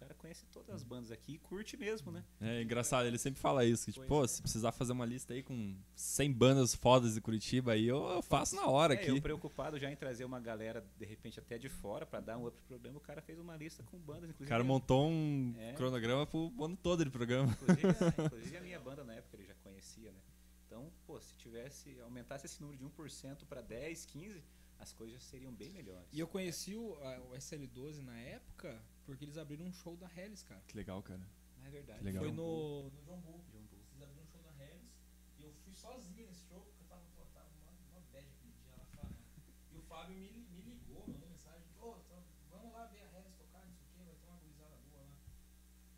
cara 0.00 0.14
conhece 0.14 0.46
todas 0.46 0.70
as 0.74 0.82
bandas 0.82 1.10
aqui 1.12 1.34
e 1.34 1.38
curte 1.38 1.76
mesmo, 1.76 2.10
né? 2.10 2.24
É 2.40 2.62
engraçado, 2.62 3.06
ele 3.06 3.18
sempre 3.18 3.38
fala 3.40 3.64
isso. 3.64 3.84
Que, 3.86 3.92
tipo, 3.92 4.06
pô, 4.06 4.24
é. 4.24 4.28
se 4.28 4.40
precisar 4.40 4.72
fazer 4.72 4.92
uma 4.92 5.04
lista 5.04 5.34
aí 5.34 5.42
com 5.42 5.76
100 5.94 6.32
bandas 6.32 6.74
fodas 6.74 7.14
de 7.14 7.20
Curitiba 7.20 7.72
aí, 7.72 7.86
eu, 7.86 8.02
eu 8.08 8.22
faço 8.22 8.56
na 8.56 8.66
hora 8.66 8.94
É, 8.94 8.96
aqui. 8.96 9.08
eu 9.10 9.20
preocupado 9.20 9.78
já 9.78 9.90
em 9.90 9.96
trazer 9.96 10.24
uma 10.24 10.40
galera, 10.40 10.84
de 10.98 11.04
repente, 11.04 11.38
até 11.38 11.58
de 11.58 11.68
fora, 11.68 12.06
pra 12.06 12.20
dar 12.20 12.38
um 12.38 12.46
up 12.46 12.56
pro 12.56 12.66
programa, 12.66 12.96
o 12.98 13.00
cara 13.00 13.20
fez 13.20 13.38
uma 13.38 13.56
lista 13.56 13.82
com 13.82 13.98
bandas, 13.98 14.22
O 14.22 14.32
inclusive. 14.32 14.48
cara 14.48 14.62
a- 14.62 14.66
montou 14.66 15.08
um 15.08 15.54
É. 15.58 15.72
cronograma 15.74 16.26
pro 16.26 16.52
ano 16.64 16.76
todo 16.76 17.04
de 17.04 17.10
programa. 17.10 17.52
Inclusive, 17.62 17.86
a- 17.88 17.90
inclusive 18.26 18.56
a 18.56 18.60
minha 18.62 18.80
banda 18.80 19.04
na 19.04 19.14
época 19.14 19.36
ele 19.36 19.46
já 19.46 19.54
conhecia, 19.62 20.10
né? 20.12 20.18
Então, 20.66 20.90
pô, 21.06 21.20
se 21.20 21.34
tivesse, 21.36 21.98
aumentasse 22.00 22.46
esse 22.46 22.60
número 22.60 22.78
de 22.78 22.84
1% 22.84 23.44
para 23.48 23.60
10, 23.60 24.06
15, 24.06 24.42
as 24.80 24.92
coisas 24.92 25.22
seriam 25.22 25.52
bem 25.52 25.70
melhores. 25.70 26.08
E 26.12 26.18
eu 26.18 26.26
conheci 26.26 26.74
o, 26.74 26.94
a- 27.02 27.20
o 27.20 27.30
SL12 27.36 28.00
na 28.02 28.18
época 28.18 28.82
porque 29.06 29.24
eles 29.24 29.36
abriram 29.36 29.66
um 29.66 29.72
show 29.72 29.96
da 29.96 30.08
Hellis, 30.16 30.42
cara. 30.42 30.60
Que 30.66 30.76
legal, 30.76 31.02
cara. 31.02 31.20
Não 31.58 31.66
é 31.66 31.70
verdade. 31.70 32.02
Legal. 32.02 32.22
Foi 32.24 32.32
no, 32.32 32.84
no 32.90 33.00
John 33.02 33.20
Bull. 33.20 33.44
John 33.52 33.62
Bull. 33.70 33.80
Eles 33.92 34.02
abriram 34.02 34.22
um 34.24 34.26
show 34.26 34.42
da 34.42 34.52
Hellis 34.64 34.90
e 35.38 35.42
eu 35.44 35.52
fui 35.64 35.74
sozinho 35.74 36.26
nesse 36.26 36.44
show 36.48 36.60
porque 36.62 36.82
eu 36.82 36.86
tava, 36.88 37.02
pô, 37.14 37.22
tava 37.34 37.48
uma, 37.62 37.72
uma 37.92 38.00
bad 38.12 38.26
aquele 38.26 38.52
dia 38.62 38.76
lá 38.76 38.84
fora. 38.96 39.08
E 39.72 39.76
o 39.76 39.82
Fábio 39.82 40.16
me, 40.16 40.30
me 40.50 40.60
ligou, 40.62 41.04
mandou 41.06 41.28
mensagem: 41.28 41.66
Ô, 41.80 41.96
então, 42.06 42.22
vamos 42.50 42.72
lá 42.72 42.86
ver 42.86 43.00
a 43.02 43.18
Hellis 43.18 43.34
tocar, 43.36 43.64
não 43.66 43.74
sei 43.74 43.86
o 43.86 43.90
que, 43.92 44.02
vai 44.04 44.14
ter 44.14 44.26
uma 44.28 44.38
gurizada 44.38 44.76
boa 44.90 45.02
lá. 45.02 45.14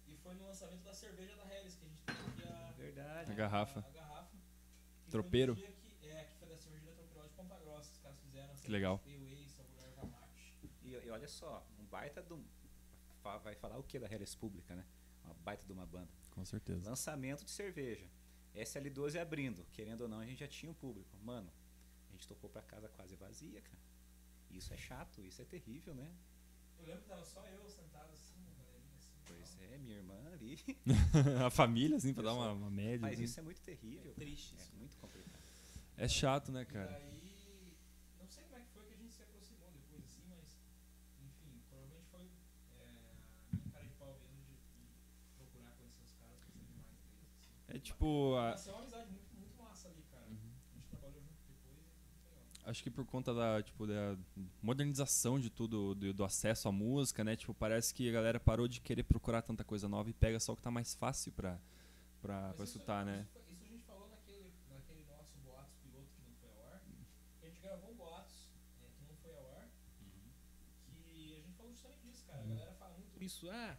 E 0.09 0.17
foi 0.17 0.35
no 0.35 0.47
lançamento 0.47 0.83
da 0.83 0.95
cerveja 0.95 1.37
da 1.37 1.45
Hellis 1.55 1.77
que 1.77 1.85
a 1.85 1.89
gente 1.89 2.03
teve 2.03 2.19
aqui 2.31 2.45
a, 2.53 2.73
Verdade. 2.73 3.31
A 3.31 3.35
garrafa. 3.35 3.81
A, 3.81 3.91
garrafa. 3.93 4.37
Que 5.05 5.11
Tropeiro. 5.11 5.55
Foi 5.55 5.69
no 5.69 5.77
dia 5.77 5.95
que, 6.01 6.07
é, 6.09 6.25
que 6.25 6.35
foi 6.39 6.49
da 6.49 6.57
cervejaria 6.57 6.95
Tropeiro 6.95 7.29
de 7.29 7.35
Ponta 7.35 7.57
Grossa. 7.61 7.93
Os 7.93 7.99
caras 7.99 8.19
fizeram 8.21 8.52
Que 8.63 8.71
legal. 8.71 9.03
E, 9.07 10.91
e 10.91 11.11
olha 11.11 11.29
só, 11.29 11.67
um 11.79 11.85
baita 11.87 12.23
do. 12.23 12.43
Vai 13.43 13.55
falar 13.55 13.79
o 13.79 13.83
que 13.83 13.99
da 13.99 14.13
Hellis 14.13 14.35
Pública, 14.35 14.75
né? 14.75 14.85
Uma 15.25 15.35
baita 15.35 15.65
de 15.65 15.73
uma 15.73 15.87
banda. 15.87 16.11
Com 16.31 16.45
certeza. 16.45 16.89
Lançamento 16.89 17.45
de 17.45 17.51
cerveja. 17.51 18.07
SL12 18.55 19.21
abrindo. 19.21 19.65
Querendo 19.73 20.03
ou 20.03 20.09
não, 20.09 20.19
a 20.19 20.27
gente 20.27 20.41
já 20.41 20.49
tinha 20.49 20.71
um 20.71 20.75
público. 20.75 21.17
Mano, 21.23 21.51
a 22.09 22.13
gente 22.13 22.27
tocou 22.27 22.51
pra 22.51 22.63
casa 22.63 22.89
quase 22.89 23.15
vazia, 23.17 23.61
cara. 23.61 23.79
Isso 24.51 24.73
é 24.75 24.77
chato, 24.77 25.25
isso 25.25 25.41
é 25.41 25.45
terrível, 25.45 25.95
né? 25.95 26.11
Eu 26.79 26.87
lembro 26.87 27.03
que 27.03 27.09
tava 27.09 27.25
só 27.25 27.47
eu 27.47 27.69
sentado 27.69 28.13
assim, 28.13 28.35
uma 28.41 28.53
galerinha 28.55 28.97
assim. 28.99 29.13
Pois 29.27 29.57
é, 29.61 29.79
minha 29.79 29.97
irmã 29.97 30.19
ali. 30.33 30.59
a 31.47 31.51
família, 31.51 31.97
assim, 31.97 32.13
pra 32.13 32.25
dar 32.25 32.31
Pessoal, 32.31 32.49
uma, 32.55 32.67
uma 32.67 32.71
média. 32.71 33.01
Mas 33.01 33.15
assim. 33.15 33.25
isso 33.25 33.41
é 33.41 33.43
muito 33.43 33.61
terrível. 33.63 34.13
Triste. 34.15 34.57
É 34.59 34.77
muito 34.77 34.97
complicado. 34.97 35.43
É 35.97 36.09
chato, 36.09 36.51
né, 36.51 36.63
E 36.63 36.67
cara? 36.67 36.91
daí, 36.91 37.23
não 38.21 38.27
sei 38.29 38.43
como 38.45 38.57
é 38.57 38.61
que 38.61 38.69
foi 38.73 38.85
que 38.87 38.95
a 38.95 38.97
gente 38.97 39.15
se 39.15 39.23
aproximou 39.23 39.71
depois 39.71 40.05
assim, 40.05 40.25
mas 40.29 40.59
enfim, 41.21 41.63
provavelmente 41.69 42.07
foi 42.11 42.25
é, 42.75 42.89
a 43.53 43.57
minha 43.57 43.71
cara 43.73 43.85
de 43.87 43.95
pau 43.95 44.19
mesmo 44.21 44.43
de, 44.43 44.55
de 44.57 45.35
procurar 45.37 45.71
conhecer 45.77 46.03
os 46.03 46.13
caras, 46.13 46.41
conhecer 46.45 46.67
demais 46.67 46.99
deles. 46.99 47.29
Assim. 47.39 47.55
É 47.75 47.79
tipo, 47.79 48.35
a- 48.37 48.51
Nasceu 48.51 48.73
uma 48.75 48.83
amizade 48.83 49.11
muito, 49.11 49.35
muito 49.35 49.57
massa 49.63 49.89
ali, 49.89 50.03
cara. 50.11 50.25
A 50.27 50.75
gente 50.75 50.87
trabalhou 50.91 51.21
junto 51.23 51.43
depois 51.49 51.79
e 51.79 51.91
foi 51.97 52.05
muito 52.05 52.29
legal. 52.29 52.71
acho 52.71 52.83
que 52.83 52.91
por 52.91 53.07
conta 53.07 53.33
da, 53.33 53.63
tipo, 53.63 53.87
da 53.87 54.17
modernização 54.63 55.41
de 55.41 55.49
tudo, 55.49 55.95
do, 55.95 56.13
do 56.13 56.25
acesso 56.25 56.69
à 56.69 56.73
música, 56.73 57.25
né? 57.25 57.35
Tipo, 57.35 57.55
parece 57.55 57.95
que 57.95 58.09
a 58.09 58.13
galera 58.13 58.39
parou 58.39 58.69
de 58.69 58.81
querer 58.81 59.05
procurar 59.05 59.41
tanta 59.43 59.65
coisa 59.65 59.89
nova 59.89 60.11
e 60.11 60.13
pega 60.13 60.39
só 60.39 60.53
o 60.53 60.57
que 60.57 60.63
tá 60.63 60.71
mais 60.71 60.95
fácil 60.95 61.33
pra, 61.33 61.59
pra, 62.21 62.41
Mas 62.49 62.57
pra 62.57 62.65
isso- 62.65 62.77
escutar, 62.77 63.05
né? 63.07 63.27
Isso, 63.27 63.39
isso 63.53 63.65
a 63.65 63.69
gente 63.69 63.85
falou 63.85 64.09
naquele, 64.11 64.53
naquele 64.71 65.05
nosso 65.07 65.39
Boatos 65.43 65.75
piloto 65.83 66.09
que 66.15 66.23
não 66.29 66.35
foi 66.41 66.51
ao 66.51 66.73
ar. 66.75 66.83
A 67.43 67.47
gente 67.47 67.61
gravou 67.63 67.91
um 67.91 67.95
Boatos 67.97 68.51
é, 68.83 68.87
que 68.99 69.05
não 69.09 69.17
foi 69.17 69.35
ao 69.35 69.51
ar. 69.57 69.69
Que 70.87 71.37
a 71.39 71.41
gente 71.41 71.57
falou 71.57 71.73
justamente 71.73 72.03
disso. 72.07 72.25
cara. 72.27 72.43
A 72.43 72.45
galera 72.47 72.73
fala 72.75 72.95
muito 72.99 73.23
isso. 73.25 73.49
Ah, 73.51 73.77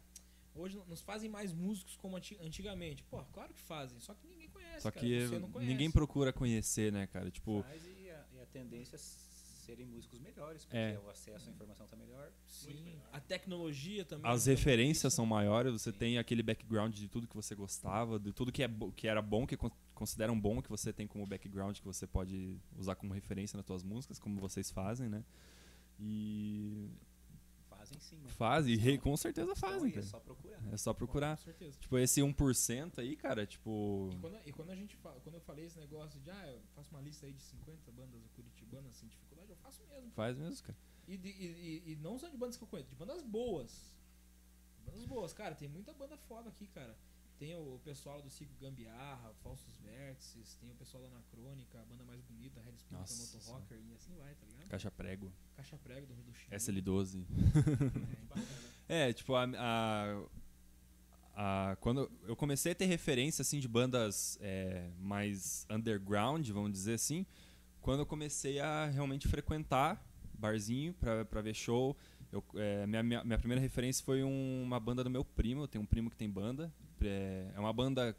hoje 0.56 0.78
não- 0.78 0.96
se 0.96 1.04
fazem 1.04 1.30
mais 1.30 1.54
músicos 1.54 1.96
como 1.98 2.16
anti- 2.18 2.38
antigamente. 2.42 3.04
Pô, 3.04 3.24
claro 3.34 3.54
que 3.54 3.62
fazem, 3.62 4.00
só 4.00 4.14
que 4.14 4.28
ninguém 4.28 4.50
conhece. 4.50 4.82
Só 4.82 4.92
cara, 4.92 5.06
que 5.06 5.28
você 5.28 5.40
não 5.40 5.50
conhece. 5.52 5.72
ninguém 5.72 5.92
procura 5.92 6.32
conhecer, 6.34 6.92
né, 6.92 7.08
cara? 7.08 7.30
Tipo, 7.32 7.64
Faz 7.64 7.86
e 7.86 8.10
a, 8.10 8.26
e 8.34 8.40
a 8.42 8.46
tendência 8.46 8.96
é 8.96 9.00
serem 9.00 9.86
músicos 9.86 10.20
melhores, 10.20 10.66
porque 10.66 10.76
É. 10.76 11.00
o 11.00 11.10
acesso 11.10 11.48
à 11.50 11.52
informação 11.54 11.88
tá 11.88 11.96
melhor. 11.96 12.30
Sim, 12.46 13.00
a 13.14 13.20
tecnologia 13.22 14.04
também. 14.04 14.30
as 14.30 14.46
muito 14.46 14.58
referências 14.58 15.14
são 15.14 15.26
maiores, 15.26 15.72
você 15.72 15.90
tem 15.92 16.18
aquele 16.18 16.44
background 16.44 16.94
de 16.94 17.08
tudo 17.08 17.28
que 17.30 17.36
você 17.36 17.56
gostava, 17.56 18.20
de 18.20 18.34
tudo 18.34 18.52
que, 18.52 18.62
é, 18.62 18.68
bo- 18.68 18.92
que 18.92 19.08
era 19.08 19.22
bom, 19.22 19.48
que 19.48 19.56
con- 19.56 19.72
consideram 19.96 20.38
bom, 20.38 20.62
que 20.62 20.70
você 20.70 20.92
tem 20.92 21.08
como 21.08 21.26
background, 21.26 21.78
que 21.80 21.86
você 21.86 22.06
pode 22.06 22.58
usar 22.78 22.96
como 22.96 23.14
referência 23.14 23.56
nas 23.56 23.66
suas 23.66 23.84
músicas, 23.84 24.20
como 24.20 24.38
vocês 24.42 24.70
fazem, 24.70 25.08
né? 25.08 25.24
E 25.98 26.04
Fazem 26.04 26.33
sim, 28.04 28.18
né? 28.18 28.30
fazem, 28.30 28.74
e 28.76 28.98
com 28.98 29.16
certeza 29.18 29.52
Então 29.52 29.70
fazem, 29.70 29.92
aí 29.94 29.98
é 30.00 30.02
só 30.02 30.20
procurar. 30.20 30.60
É 30.74 30.78
só 30.78 30.94
procurar. 30.94 31.38
Com 31.38 31.44
certeza. 31.44 31.78
Tipo, 31.80 31.98
esse 31.98 32.22
1% 32.22 33.00
aí, 33.00 33.16
cara, 33.16 33.46
tipo... 33.48 34.10
E 34.12 34.16
quando, 34.18 34.38
e 34.46 34.52
quando 34.52 34.70
a 34.72 34.76
gente 34.76 34.96
fala, 34.98 35.20
quando 35.22 35.36
eu 35.36 35.42
falei 35.42 35.66
esse 35.66 35.80
negócio 35.80 36.20
de, 36.20 36.30
ah, 36.30 36.48
eu 36.52 36.62
faço 36.76 36.90
uma 36.92 37.02
lista 37.02 37.26
aí 37.26 37.34
de 37.34 37.42
50 37.42 37.92
bandas 37.92 38.22
curitibanas 38.36 38.96
sem 38.96 39.08
dificuldade, 39.10 39.50
eu 39.50 39.58
faço 39.58 39.82
mesmo. 39.90 40.12
Faz 40.12 40.38
mesmo, 40.38 40.66
cara. 40.66 40.78
E, 41.08 41.18
de- 41.18 41.30
e, 41.30 41.82
e, 41.88 41.92
e 41.92 41.96
não 41.98 42.18
só 42.20 42.28
de 42.30 42.38
bandas 42.38 42.56
que 42.58 42.64
eu 42.64 42.68
conheço, 42.68 42.90
de 42.90 42.96
bandas 42.96 43.22
boas. 43.24 43.96
Bandas 44.86 45.06
boas, 45.06 45.34
cara, 45.34 45.56
tem 45.56 45.68
muita 45.70 45.94
banda 45.94 46.18
foda 46.18 46.50
aqui, 46.50 46.68
cara. 46.68 46.96
Tem 47.44 47.58
o 47.58 47.78
pessoal 47.84 48.22
do 48.22 48.30
Ciclo 48.30 48.56
Gambiarra, 48.58 49.34
Falsos 49.44 49.76
Vértices, 49.82 50.56
tem 50.62 50.72
o 50.72 50.76
pessoal 50.76 51.04
da 51.04 51.10
Anacrônica, 51.10 51.78
a 51.78 51.84
banda 51.84 52.02
mais 52.06 52.22
bonita, 52.22 52.62
Red 52.62 52.72
Spirit, 52.78 53.36
Motor 53.36 53.54
Rocker, 53.54 53.78
e 53.86 53.94
assim 53.94 54.16
vai, 54.16 54.34
tá 54.34 54.46
ligado? 54.48 54.70
Caixa 54.70 54.90
prego. 54.90 55.30
Caixa 55.58 55.78
Prego 55.78 56.08
do 56.08 56.14
Rio 56.14 56.24
do 56.24 56.34
Chile. 56.34 56.56
SL12. 56.56 57.26
É, 58.88 59.10
É, 59.10 59.12
tipo, 59.14 59.36
a, 59.36 59.44
a- 61.36 61.76
quando 61.82 62.10
eu 62.26 62.36
comecei 62.38 62.72
a 62.72 62.76
ter 62.76 62.86
referência, 62.86 63.42
assim, 63.42 63.60
de 63.60 63.68
bandas 63.68 64.38
é, 64.40 64.90
mais 64.98 65.68
underground, 65.70 66.48
vamos 66.50 66.72
dizer 66.72 66.94
assim, 66.94 67.26
quando 67.82 68.00
eu 68.00 68.06
comecei 68.06 68.62
a 68.62 68.86
realmente 68.86 69.28
frequentar 69.28 70.02
barzinho 70.34 70.94
pra, 70.94 71.26
pra 71.26 71.42
ver 71.42 71.54
show. 71.54 71.98
Eu, 72.32 72.44
é, 72.56 72.88
minha, 72.88 73.04
minha, 73.04 73.24
minha 73.24 73.38
primeira 73.38 73.62
referência 73.62 74.04
foi 74.04 74.24
um- 74.24 74.64
uma 74.64 74.80
banda 74.80 75.04
do 75.04 75.10
meu 75.10 75.24
primo, 75.26 75.64
eu 75.64 75.68
tenho 75.68 75.84
um 75.84 75.88
primo 75.88 76.10
que 76.10 76.16
tem 76.16 76.30
banda. 76.30 76.74
É, 77.08 77.52
é 77.56 77.60
uma 77.60 77.74
banda 77.74 78.16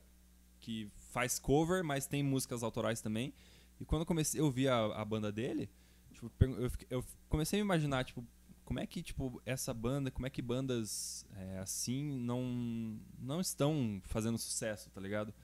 que 0.61 0.91
faz 1.11 1.39
cover, 1.39 1.85
mas 1.85 2.07
tem 2.07 2.23
músicas 2.23 2.63
autorais 2.63 3.01
também. 3.01 3.35
E 3.81 3.85
quando 3.85 4.03
eu 4.03 4.07
comecei, 4.07 4.41
eu 4.41 4.51
vi 4.51 4.69
a, 4.69 4.87
a 4.87 5.05
banda 5.05 5.31
dele, 5.31 5.69
tipo, 6.13 6.31
eu, 6.41 6.71
eu 6.91 7.05
comecei 7.29 7.61
a 7.61 7.63
me 7.63 7.67
imaginar, 7.67 8.05
tipo, 8.05 8.25
como 8.65 8.81
é 8.81 8.87
que, 8.87 9.03
tipo, 9.03 9.43
essa 9.45 9.75
banda, 9.75 10.11
como 10.11 10.27
é 10.27 10.31
que 10.31 10.41
bandas 10.41 11.27
é, 11.37 11.59
assim 11.59 12.19
não, 12.19 12.99
não 13.19 13.41
estão 13.41 14.01
fazendo 14.05 14.39
sucesso, 14.39 14.91
tá 14.91 15.01
ligado? 15.01 15.35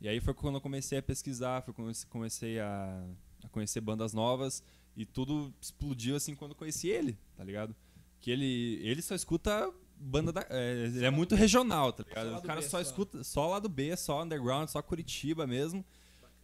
E 0.00 0.08
aí 0.08 0.20
foi 0.20 0.32
quando 0.32 0.54
eu 0.54 0.60
comecei 0.60 0.98
a 0.98 1.02
pesquisar, 1.02 1.62
foi 1.62 1.74
quando 1.74 1.90
eu 1.90 1.94
comecei 2.08 2.60
a, 2.60 3.04
a 3.44 3.48
conhecer 3.48 3.80
bandas 3.80 4.14
novas 4.14 4.62
e 4.96 5.04
tudo 5.04 5.52
explodiu 5.60 6.16
assim 6.16 6.34
quando 6.34 6.52
eu 6.52 6.56
conheci 6.56 6.88
ele, 6.88 7.18
tá 7.36 7.44
ligado? 7.44 7.74
Que 8.20 8.30
ele, 8.30 8.80
ele 8.82 9.02
só 9.02 9.14
escuta 9.14 9.72
banda 10.00 10.32
da. 10.32 10.46
é, 10.48 10.84
ele 10.86 11.04
é 11.04 11.10
muito 11.10 11.34
regional, 11.34 11.92
tá 11.92 12.02
ligado? 12.02 12.24
Só 12.26 12.30
lá 12.32 12.38
O 12.38 12.40
do 12.40 12.46
cara 12.46 12.62
só, 12.62 12.68
só. 12.68 12.80
escuta 12.80 13.22
só 13.22 13.48
lá 13.48 13.58
do 13.58 13.68
B, 13.68 13.94
só 13.96 14.22
underground, 14.22 14.68
só 14.68 14.80
Curitiba 14.82 15.46
mesmo. 15.46 15.84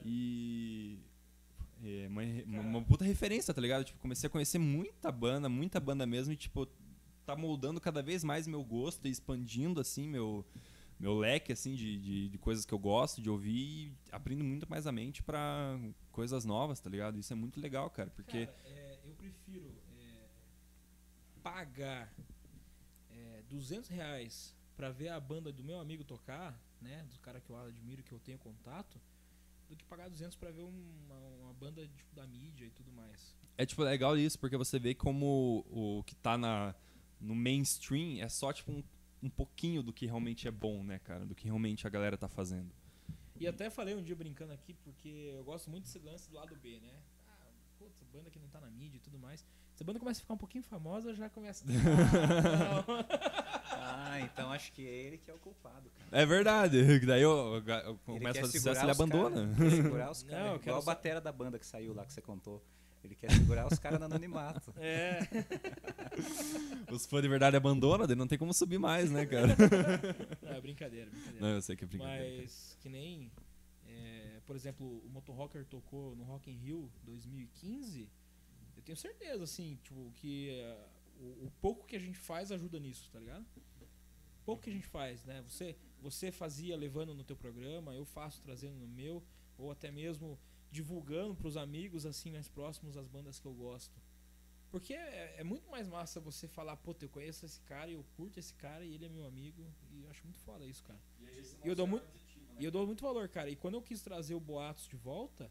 E. 0.05 0.99
É 1.85 2.07
uma, 2.09 2.23
uma, 2.23 2.61
uma 2.63 2.83
puta 2.83 3.05
referência, 3.05 3.53
tá 3.53 3.61
ligado? 3.61 3.85
Tipo, 3.85 3.99
comecei 3.99 4.27
a 4.27 4.31
conhecer 4.31 4.59
muita 4.59 5.13
banda, 5.13 5.49
muita 5.49 5.79
banda 5.79 6.07
mesmo, 6.07 6.33
e 6.33 6.37
tipo, 6.37 6.67
tá 7.25 7.37
moldando 7.37 7.81
cada 7.81 8.03
vez 8.03 8.25
mais 8.25 8.47
meu 8.47 8.65
gosto 8.65 9.07
e 9.07 9.11
expandindo, 9.11 9.81
assim, 9.81 10.09
meu, 10.09 10.45
meu 10.99 11.19
leque, 11.19 11.53
assim, 11.53 11.75
de, 11.75 11.99
de, 11.99 12.29
de 12.31 12.39
coisas 12.39 12.65
que 12.65 12.73
eu 12.73 12.79
gosto 12.79 13.21
de 13.21 13.29
ouvir 13.29 13.53
e 13.53 13.93
abrindo 14.11 14.43
muito 14.43 14.69
mais 14.69 14.87
a 14.87 14.93
mente 14.93 15.23
pra 15.23 15.79
coisas 16.11 16.45
novas, 16.47 16.81
tá 16.81 16.89
ligado? 16.89 17.19
Isso 17.19 17.33
é 17.33 17.37
muito 17.37 17.61
legal, 17.61 17.91
cara, 17.91 18.11
porque... 18.17 18.47
Cara, 18.47 18.59
é, 18.65 18.99
eu 19.05 19.13
prefiro 19.15 19.71
é, 20.01 20.29
pagar 21.43 22.11
200 23.49 23.89
reais 23.89 24.55
pra 24.77 24.91
ver 24.91 25.09
a 25.09 25.19
banda 25.19 25.53
do 25.53 25.65
meu 25.65 25.79
amigo 25.81 26.05
tocar, 26.05 26.59
né? 26.81 27.07
Do 27.11 27.19
cara 27.21 27.41
que 27.41 27.51
eu 27.51 27.57
admiro, 27.57 28.03
que 28.03 28.13
eu 28.13 28.21
tenho 28.21 28.39
contato, 28.39 29.01
do 29.69 29.77
que 29.77 29.85
pagar 29.85 30.09
200 30.09 30.37
pra 30.37 30.51
ver 30.51 30.63
uma, 30.63 31.19
uma 31.43 31.53
banda 31.55 31.87
tipo, 31.89 32.15
da 32.15 32.27
mídia 32.27 32.67
e 32.67 32.71
tudo 32.71 32.93
mais. 32.93 33.35
É, 33.59 33.65
tipo, 33.65 33.83
legal 33.83 34.17
isso, 34.17 34.39
porque 34.39 34.57
você 34.57 34.79
vê 34.79 34.95
como 34.95 35.65
o 35.71 36.03
que 36.05 36.15
tá 36.15 36.37
na, 36.37 36.75
no 37.21 37.35
mainstream 37.35 38.23
é 38.23 38.29
só, 38.29 38.53
tipo, 38.53 38.71
um, 38.71 38.85
um 39.23 39.31
pouquinho 39.31 39.83
do 39.83 39.93
que 39.93 40.07
realmente 40.07 40.47
é 40.47 40.51
bom, 40.51 40.85
né, 40.85 40.99
cara? 40.99 41.25
Do 41.25 41.35
que 41.35 41.47
realmente 41.47 41.87
a 41.87 41.91
galera 41.91 42.17
tá 42.17 42.29
fazendo. 42.29 42.71
E 43.39 43.47
até 43.47 43.69
falei 43.69 43.95
um 43.95 44.03
dia 44.03 44.17
brincando 44.17 44.53
aqui, 44.53 44.75
porque 44.75 45.09
eu 45.09 45.45
gosto 45.45 45.71
muito 45.71 45.85
desse 45.85 45.99
lance 45.99 46.29
do 46.29 46.37
lado 46.37 46.55
B, 46.57 46.81
né? 46.81 47.03
Ah, 47.29 47.47
putz, 47.79 48.03
banda 48.13 48.31
que 48.31 48.39
não 48.39 48.49
tá 48.49 48.61
na 48.61 48.71
mídia 48.71 48.97
e 48.97 49.01
tudo 49.01 49.19
mais. 49.19 49.45
Se 49.77 49.83
a 49.83 49.87
banda 49.87 49.99
começa 50.01 50.19
a 50.21 50.23
ficar 50.23 50.35
um 50.35 50.39
pouquinho 50.39 50.65
famosa, 50.65 51.15
já 51.15 51.29
começa. 51.31 51.65
Ah. 51.69 53.37
Ah, 53.89 54.21
então 54.21 54.51
acho 54.51 54.73
que 54.73 54.87
é 54.87 54.91
ele 54.91 55.19
que 55.19 55.31
é 55.31 55.35
o 55.35 55.39
culpado, 55.39 55.91
cara. 55.91 56.23
É 56.23 56.25
verdade, 56.27 56.99
daí 57.07 57.21
eu, 57.23 57.31
eu 57.31 57.59
Ele 57.59 57.99
começo 58.19 58.39
a 58.39 58.43
fazer 58.43 58.59
sucesso 58.59 58.81
ele 58.83 58.91
os 58.91 59.01
abandona. 59.01 59.55
cara- 59.55 59.71
quer 59.71 59.71
segurar 59.83 60.11
os 60.11 60.23
Não, 60.25 60.31
caras. 60.31 60.51
quero 60.53 60.63
igual 60.63 60.79
a 60.79 60.85
batera 60.85 61.21
da 61.21 61.31
banda 61.33 61.59
que 61.59 61.67
saiu 61.67 61.95
lá 61.95 62.05
que 62.05 62.13
você 62.13 62.21
contou. 62.23 62.63
Ele 63.05 63.15
quer 63.15 63.31
segurar 63.31 63.67
os 63.71 63.79
caras 63.79 63.99
no 64.01 64.07
anonimato. 64.07 64.73
É. 64.79 65.21
Os 66.91 67.07
fãs 67.07 67.23
de 67.23 67.29
verdade 67.29 67.57
abandonam, 67.57 68.07
daí 68.07 68.17
não 68.17 68.27
tem 68.27 68.39
como 68.39 68.53
subir 68.55 68.79
mais, 68.79 69.11
né, 69.11 69.27
cara? 69.27 69.55
Não, 70.43 70.53
é 70.53 70.61
brincadeira, 70.61 71.11
brincadeira. 71.11 71.41
Não, 71.41 71.49
eu 71.55 71.63
sei 71.63 71.77
que 71.77 71.85
é 71.85 71.87
brincadeira. 71.87 72.37
Mas 72.43 72.77
que 72.81 72.89
nem, 72.89 73.31
é, 73.87 74.41
por 74.47 74.57
exemplo, 74.57 74.87
o 75.05 75.09
Motor 75.11 75.37
Rocker 75.37 75.65
tocou 75.67 76.17
no 76.17 76.25
Rock 76.25 76.51
in 76.51 76.57
Rio 76.57 76.91
2015. 77.05 78.09
Tenho 78.87 78.97
certeza, 78.97 79.43
assim, 79.43 79.79
tipo, 79.83 80.13
que 80.15 80.51
é, 80.51 80.89
o, 81.19 81.47
o 81.47 81.53
pouco 81.61 81.85
que 81.85 81.97
a 81.97 81.99
gente 81.99 82.17
faz 82.17 82.53
ajuda 82.53 82.79
nisso, 82.79 83.11
tá 83.11 83.19
ligado? 83.19 83.45
Pouco 84.45 84.63
que 84.63 84.71
a 84.71 84.73
gente 84.73 84.87
faz, 84.87 85.25
né? 85.25 85.43
Você, 85.43 85.77
você 86.01 86.31
fazia 86.31 86.77
levando 86.77 87.13
no 87.13 87.25
teu 87.25 87.37
programa, 87.37 87.93
eu 87.93 88.05
faço 88.05 88.41
trazendo 88.43 88.77
no 88.77 88.87
meu, 88.87 89.25
ou 89.59 89.73
até 89.73 89.91
mesmo 89.91 90.39
divulgando 90.71 91.35
pros 91.35 91.57
amigos, 91.57 92.07
assim, 92.07 92.31
mais 92.31 92.49
próximos 92.49 92.97
as 92.97 93.09
bandas 93.09 93.41
que 93.41 93.47
eu 93.47 93.55
gosto. 93.55 94.01
Porque 94.71 94.95
é, 94.95 95.35
é 95.39 95.43
muito 95.43 95.69
mais 95.69 95.89
massa 95.89 96.21
você 96.21 96.47
falar, 96.47 96.77
pô, 96.77 96.95
eu 97.01 97.09
conheço 97.09 97.45
esse 97.45 97.61
cara 97.63 97.91
e 97.91 97.95
eu 97.95 98.05
curto 98.17 98.39
esse 98.39 98.55
cara 98.55 98.85
e 98.85 98.95
ele 98.95 99.07
é 99.07 99.09
meu 99.09 99.27
amigo. 99.27 99.67
E 99.91 100.03
eu 100.03 100.11
acho 100.11 100.23
muito 100.23 100.39
foda 100.39 100.65
isso, 100.65 100.85
cara. 100.85 101.01
E 101.65 101.69
eu 101.69 101.75
dou 101.75 101.89
muito, 101.89 102.07
e 102.61 102.65
eu 102.65 102.71
dou 102.71 102.87
muito 102.87 103.03
valor, 103.03 103.29
cara. 103.29 103.51
E 103.51 103.57
quando 103.57 103.75
eu 103.75 103.83
quis 103.83 104.01
trazer 104.01 104.35
o 104.35 104.41
Boatos 104.41 104.87
de 104.87 104.97
volta, 104.97 105.51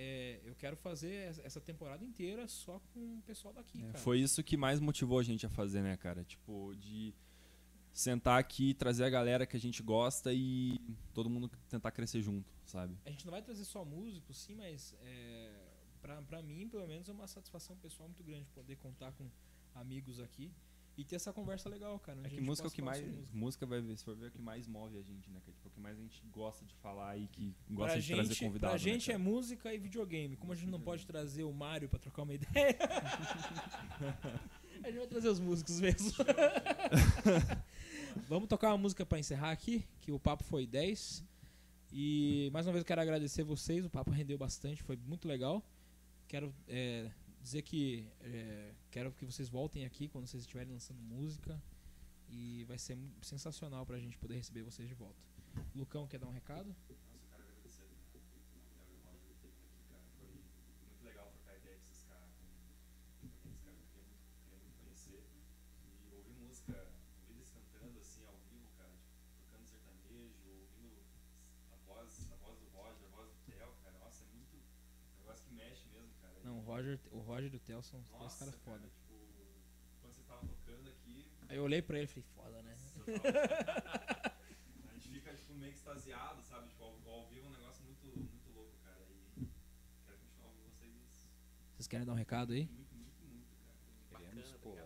é, 0.00 0.40
eu 0.44 0.54
quero 0.54 0.76
fazer 0.76 1.36
essa- 1.44 1.60
temporada 1.60 2.04
inteira 2.04 2.46
só 2.46 2.78
com 2.94 3.18
o 3.18 3.22
pessoal 3.22 3.52
daqui, 3.52 3.78
É, 3.82 3.86
cara. 3.86 3.98
foi 3.98 4.20
isso 4.20 4.42
que 4.44 4.56
mais 4.56 4.78
motivou 4.78 5.18
a 5.18 5.22
gente 5.24 5.44
a 5.44 5.48
fazer, 5.50 5.82
né, 5.82 5.96
cara? 5.96 6.22
Tipo, 6.24 6.72
de 6.76 7.12
sentar 7.92 8.38
aqui, 8.38 8.74
trazer 8.74 9.04
a 9.04 9.10
galera 9.10 9.44
que 9.44 9.56
a 9.56 9.60
gente 9.60 9.82
gosta 9.82 10.32
e 10.32 10.78
todo 11.12 11.28
mundo 11.28 11.50
tentar 11.68 11.90
crescer 11.90 12.22
junto, 12.22 12.48
sabe? 12.64 12.96
A 13.04 13.10
gente 13.10 13.24
não 13.26 13.32
vai 13.32 13.42
trazer 13.42 13.64
só 13.64 13.84
músicos, 13.84 14.38
sim, 14.38 14.54
mas 14.54 14.94
é, 15.02 15.50
pra, 16.00 16.22
pra 16.22 16.40
mim, 16.42 16.68
pelo 16.68 16.86
menos, 16.86 17.08
é 17.08 17.12
uma 17.12 17.26
satisfação 17.26 17.76
pessoal 17.76 18.08
muito 18.08 18.22
grande 18.22 18.48
poder 18.50 18.76
contar 18.76 19.10
com 19.12 19.28
amigos 19.74 20.20
aqui 20.20 20.52
e 20.98 21.04
ter 21.04 21.14
essa 21.14 21.32
conversa 21.32 21.68
legal, 21.68 21.96
cara. 22.00 22.18
É 22.24 22.28
que 22.28 22.40
música 22.40 22.66
é 22.66 22.70
o 22.70 22.72
que 22.72 22.82
mais. 22.82 23.00
música. 23.00 23.28
Música 23.32 23.64
vai 23.66 23.80
ver, 23.80 23.96
se 23.96 24.04
for 24.04 24.16
ver, 24.16 24.24
é 24.24 24.28
o 24.28 24.32
que 24.32 24.42
mais 24.42 24.66
move 24.66 24.98
a 24.98 25.02
gente, 25.02 25.30
né? 25.30 25.38
cara? 25.38 25.52
Tipo, 25.52 25.68
o 25.68 25.70
que 25.70 25.78
mais 25.78 25.96
a 25.96 26.02
gente 26.02 26.20
gosta 26.32 26.64
de 26.64 26.74
falar 26.74 27.16
e 27.16 27.28
que 27.28 27.54
gosta 27.70 27.92
Pra 27.92 28.00
de 28.00 28.14
trazer 28.14 28.28
gente, 28.34 28.44
convidado. 28.44 28.60
pra 28.60 28.72
né, 28.72 28.78
gente 28.78 29.10
é 29.10 29.14
cara? 29.14 29.24
música 29.24 29.72
e 29.72 29.78
videogame. 29.78 30.36
Como 30.36 30.52
a 30.52 30.56
gente 30.56 30.68
não 30.68 30.80
pode 30.80 31.06
trazer 31.06 31.44
o 31.44 31.52
Mario 31.52 31.88
pra 31.88 32.00
trocar 32.00 32.22
uma 32.22 32.34
ideia, 32.34 32.76
a 34.82 34.86
gente 34.88 34.98
vai 34.98 35.06
trazer 35.06 35.28
os 35.28 35.38
músicos 35.38 35.80
mesmo. 35.80 36.10
Vamos 38.28 38.48
tocar 38.48 38.70
uma 38.70 38.78
música 38.78 39.06
pra 39.06 39.20
encerrar 39.20 39.52
aqui, 39.52 39.86
que 40.00 40.10
o 40.10 40.18
papo 40.18 40.42
foi 40.42 40.66
10. 40.66 41.24
E 41.92 42.50
mais 42.52 42.66
uma 42.66 42.72
vez 42.72 42.82
eu 42.82 42.86
quero 42.86 43.00
agradecer 43.00 43.44
vocês, 43.44 43.84
o 43.84 43.90
papo 43.90 44.10
rendeu 44.10 44.36
bastante, 44.36 44.82
foi 44.82 44.96
muito 44.96 45.28
legal. 45.28 45.64
Quero 46.26 46.52
é, 46.66 47.08
dizer 47.48 47.62
que 47.62 48.06
é, 48.20 48.74
quero 48.90 49.10
que 49.12 49.24
vocês 49.24 49.48
voltem 49.48 49.86
aqui 49.86 50.06
quando 50.06 50.26
vocês 50.26 50.42
estiverem 50.42 50.70
lançando 50.70 51.00
música. 51.00 51.60
E 52.30 52.64
vai 52.64 52.76
ser 52.78 52.98
sensacional 53.22 53.86
pra 53.86 53.98
gente 53.98 54.18
poder 54.18 54.36
receber 54.36 54.62
vocês 54.62 54.86
de 54.86 54.94
volta. 54.94 55.18
Lucão, 55.74 56.06
quer 56.06 56.18
dar 56.18 56.26
um 56.26 56.30
recado? 56.30 56.68
Nossa, 56.68 56.92
eu 56.92 57.20
quero 57.30 57.42
agradecer 57.42 57.84
né, 57.88 57.96
ao 58.04 58.76
Léo 58.76 58.84
e 58.92 59.00
ao 59.00 59.00
Roger 59.08 59.24
por 59.24 59.36
terem 59.40 59.56
aqui, 59.64 59.80
cara. 59.88 60.04
Foi 60.18 60.28
muito 60.28 61.02
legal 61.02 61.26
trocar 61.32 61.56
ideia 61.56 61.78
com 61.78 61.84
esses 61.88 62.04
caras. 62.04 62.28
Com 62.36 63.24
esses 63.24 63.40
caras 63.40 63.40
que 63.40 63.48
eu 63.48 63.52
queria 63.56 63.72
muito, 63.72 63.96
queria 64.44 64.58
muito 64.60 64.76
conhecer. 64.76 65.24
E 66.04 66.14
ouvir 66.14 66.36
música, 66.36 66.76
ouvir 67.24 67.40
eles 67.40 67.48
cantando 67.48 67.98
assim 67.98 68.24
ao 68.28 68.36
vivo, 68.52 68.68
cara. 68.76 68.92
Tipo, 68.92 69.32
tocando 69.40 69.64
sertanejo, 69.64 70.52
ouvindo 70.52 71.00
a 71.72 71.76
voz, 71.88 72.28
a 72.30 72.36
voz 72.44 72.60
do 72.60 72.68
Roger, 72.76 73.08
a 73.08 73.16
voz 73.16 73.26
do 73.32 73.36
Theo, 73.48 73.72
cara. 73.82 73.96
Nossa, 74.04 74.20
é 74.22 74.28
muito. 74.36 74.52
Um 74.52 75.18
negócio 75.24 75.48
que 75.48 75.54
mexe 75.54 75.88
mesmo, 75.88 76.12
cara. 76.20 76.36
Não, 76.44 76.58
o 76.58 76.62
Roger, 76.88 77.00
o 77.10 77.18
Roger 77.18 77.52
e 77.52 77.56
o 77.56 77.60
Theo 77.60 77.82
são 77.82 78.00
Nossa, 78.12 78.38
caras 78.38 78.54
cara, 78.54 78.78
foda. 78.78 78.88
Tipo, 78.88 79.14
quando 80.00 80.14
vocês 80.14 80.26
tava 80.26 80.46
tocando 80.46 80.88
aqui, 80.88 81.30
Aí 81.48 81.56
eu 81.56 81.64
olhei 81.64 81.82
pra 81.82 81.98
ele 81.98 82.04
e 82.04 82.08
falei, 82.08 82.28
foda, 82.34 82.62
né? 82.62 82.76
a 84.88 84.94
gente 84.94 85.08
fica 85.08 85.34
tipo, 85.34 85.54
meio 85.54 85.72
que 85.72 85.78
extasiado, 85.78 86.42
sabe? 86.42 86.68
Tipo, 86.68 86.84
ao, 86.84 87.08
ao 87.08 87.26
vivo 87.28 87.46
é 87.46 87.48
um 87.48 87.52
negócio 87.52 87.84
muito, 87.84 88.06
muito 88.06 88.50
louco, 88.54 88.76
cara. 88.82 89.00
E 89.10 89.46
quero 90.06 90.18
continuar 90.18 90.48
ouvindo 90.48 90.70
vocês 90.70 91.28
Vocês 91.74 91.86
querem 91.86 92.06
dar 92.06 92.12
um 92.12 92.16
recado 92.16 92.52
aí? 92.52 92.66
muito, 92.66 92.94
muito, 92.96 93.24
muito, 93.26 93.56
cara. 93.56 94.24
Queremos, 94.24 94.52
Bacana, 94.52 94.58
pô, 94.62 94.76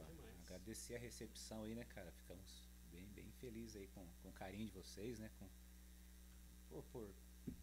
agradecer 0.45 0.97
a 0.97 0.99
recepção 0.99 1.63
aí, 1.63 1.75
né, 1.75 1.85
cara? 1.85 2.11
Ficamos 2.13 2.69
bem, 2.91 3.07
bem 3.09 3.31
felizes 3.33 3.77
aí 3.77 3.87
com, 3.89 4.07
com 4.23 4.29
o 4.29 4.33
carinho 4.33 4.67
de 4.67 4.73
vocês, 4.73 5.19
né? 5.19 5.31
Com, 5.39 5.49
pô, 6.69 6.83
por 6.93 7.15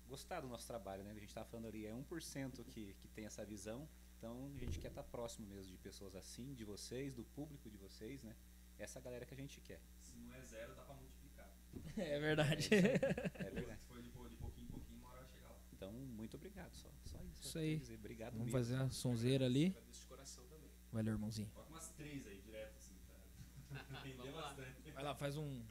gostar 0.08 0.42
do 0.42 0.48
nosso 0.48 0.68
trabalho, 0.68 1.04
né? 1.04 1.12
A 1.12 1.20
gente 1.20 1.34
tá 1.34 1.46
falando 1.46 1.68
ali, 1.68 1.86
é 1.86 1.94
1% 1.94 2.64
que, 2.66 2.94
que 2.96 3.08
tem 3.10 3.26
essa 3.26 3.46
visão. 3.46 3.88
Então 4.20 4.52
a 4.54 4.60
gente 4.60 4.78
quer 4.80 4.90
estar 4.90 5.02
próximo 5.04 5.48
mesmo 5.48 5.72
de 5.72 5.78
pessoas 5.78 6.14
assim, 6.14 6.54
de 6.54 6.66
vocês, 6.66 7.14
do 7.14 7.24
público 7.24 7.70
de 7.70 7.78
vocês, 7.78 8.22
né? 8.22 8.36
Essa 8.78 9.00
galera 9.00 9.26
que 9.26 9.34
a 9.34 9.38
gente 9.38 9.62
quer. 9.62 9.80
Se 10.02 10.18
não 10.18 10.34
é 10.34 10.42
zero, 10.42 10.76
dá 10.76 10.84
pra 10.84 10.94
multiplicar. 10.96 11.50
É 11.96 12.20
verdade. 12.20 12.68
É 12.74 12.98
verdade. 13.50 13.80
Se 13.80 13.88
for 13.88 14.02
de, 14.02 14.10
de 14.10 14.38
pouquinho 14.38 14.68
em 14.68 14.72
pouquinho, 14.72 15.00
uma 15.00 15.10
hora 15.10 15.22
vai 15.22 15.30
chegar 15.30 15.50
lá. 15.50 15.58
Então, 15.72 15.92
muito 15.94 16.36
obrigado. 16.36 16.74
Só, 16.76 16.90
só 17.06 17.18
isso. 17.24 17.40
Isso 17.42 17.58
eu 17.58 17.62
aí. 17.62 17.78
dizer. 17.80 17.96
Obrigado 17.96 18.32
Vamos 18.34 18.46
mesmo. 18.48 18.60
fazer 18.60 18.76
a 18.76 18.90
sonzeira 18.90 19.46
ali. 19.46 19.68
Agradeço 19.68 20.02
de 20.02 20.08
coração 20.08 20.44
também. 20.48 20.70
Valeu, 20.92 21.14
irmãozinho. 21.14 21.48
Coloca 21.54 21.70
umas 21.72 21.90
três 21.92 22.28
aí 22.28 22.42
direto, 22.42 22.76
assim, 22.76 22.96
bastante. 24.34 24.92
Vai 24.92 25.04
lá, 25.04 25.16
faz 25.16 25.38
um. 25.38 25.64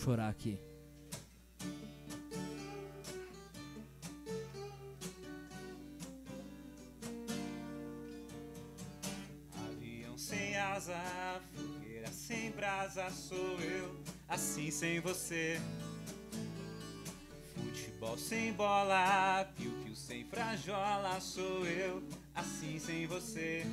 Chorar 0.00 0.30
aqui. 0.30 0.58
Avião 9.68 10.16
sem 10.16 10.56
asa, 10.56 11.42
fogueira 11.54 12.10
sem 12.10 12.50
brasa, 12.52 13.10
sou 13.10 13.60
eu, 13.60 14.00
assim 14.26 14.70
sem 14.70 15.00
você. 15.00 15.60
Futebol 17.54 18.16
sem 18.16 18.54
bola, 18.54 19.44
piu-piu 19.54 19.94
sem 19.94 20.24
frajola, 20.24 21.20
sou 21.20 21.66
eu, 21.66 22.02
assim 22.34 22.78
sem 22.78 23.06
você. 23.06 23.66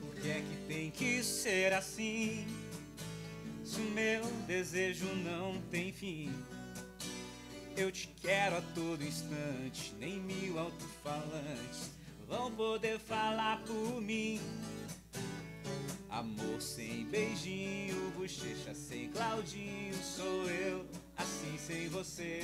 Por 0.00 0.14
que 0.14 0.30
é 0.30 0.40
que 0.40 0.56
tem 0.68 0.90
que 0.92 1.24
ser 1.24 1.72
assim? 1.72 2.61
O 3.74 3.80
meu 3.94 4.22
desejo 4.46 5.06
não 5.14 5.60
tem 5.70 5.92
fim. 5.92 6.32
Eu 7.76 7.90
te 7.90 8.06
quero 8.20 8.58
a 8.58 8.62
todo 8.74 9.02
instante, 9.02 9.94
nem 9.98 10.20
mil 10.20 10.58
alto-falantes 10.58 11.90
vão 12.32 12.50
poder 12.50 12.98
falar 12.98 13.62
por 13.64 14.00
mim. 14.00 14.40
Amor 16.08 16.60
sem 16.60 17.04
beijinho, 17.06 18.10
bochecha 18.16 18.74
sem 18.74 19.10
Claudinho, 19.10 19.94
sou 20.02 20.50
eu, 20.50 20.86
assim 21.16 21.56
sem 21.58 21.88
você. 21.88 22.40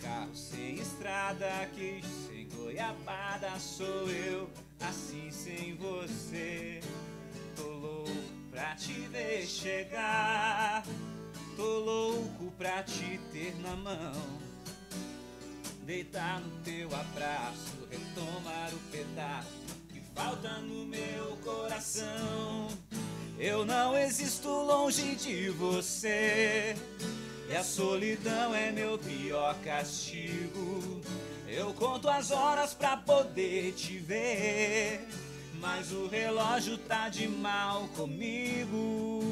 Carro 0.00 0.34
sem 0.34 0.74
estrada, 0.74 1.68
queijo 1.74 2.08
sem 2.28 2.48
goiabada, 2.48 3.58
sou 3.58 4.10
eu, 4.10 4.50
assim 4.80 5.30
sem 5.30 5.74
você. 5.76 6.80
Tô 7.56 7.68
louco 7.68 8.21
pra 8.52 8.74
te 8.74 8.92
ver 8.92 9.46
chegar, 9.46 10.84
tô 11.56 11.78
louco 11.78 12.52
pra 12.58 12.82
te 12.82 13.18
ter 13.32 13.56
na 13.62 13.74
mão. 13.74 14.12
Deitar 15.86 16.38
no 16.40 16.50
teu 16.62 16.88
abraço, 16.94 17.88
retomar 17.90 18.70
o 18.72 18.78
pedaço 18.90 19.48
que 19.88 20.02
falta 20.14 20.58
no 20.58 20.84
meu 20.84 21.38
coração. 21.42 22.68
Eu 23.38 23.64
não 23.64 23.96
existo 23.98 24.48
longe 24.48 25.16
de 25.16 25.48
você, 25.48 26.76
e 27.48 27.56
a 27.56 27.64
solidão 27.64 28.54
é 28.54 28.70
meu 28.70 28.98
pior 28.98 29.56
castigo. 29.64 31.00
Eu 31.48 31.72
conto 31.74 32.08
as 32.08 32.30
horas 32.30 32.74
pra 32.74 32.98
poder 32.98 33.72
te 33.72 33.98
ver, 33.98 35.08
mas 35.62 35.92
o 35.92 36.08
relógio 36.08 36.76
tá 36.76 37.08
de 37.08 37.28
mal 37.28 37.88
comigo. 37.96 39.22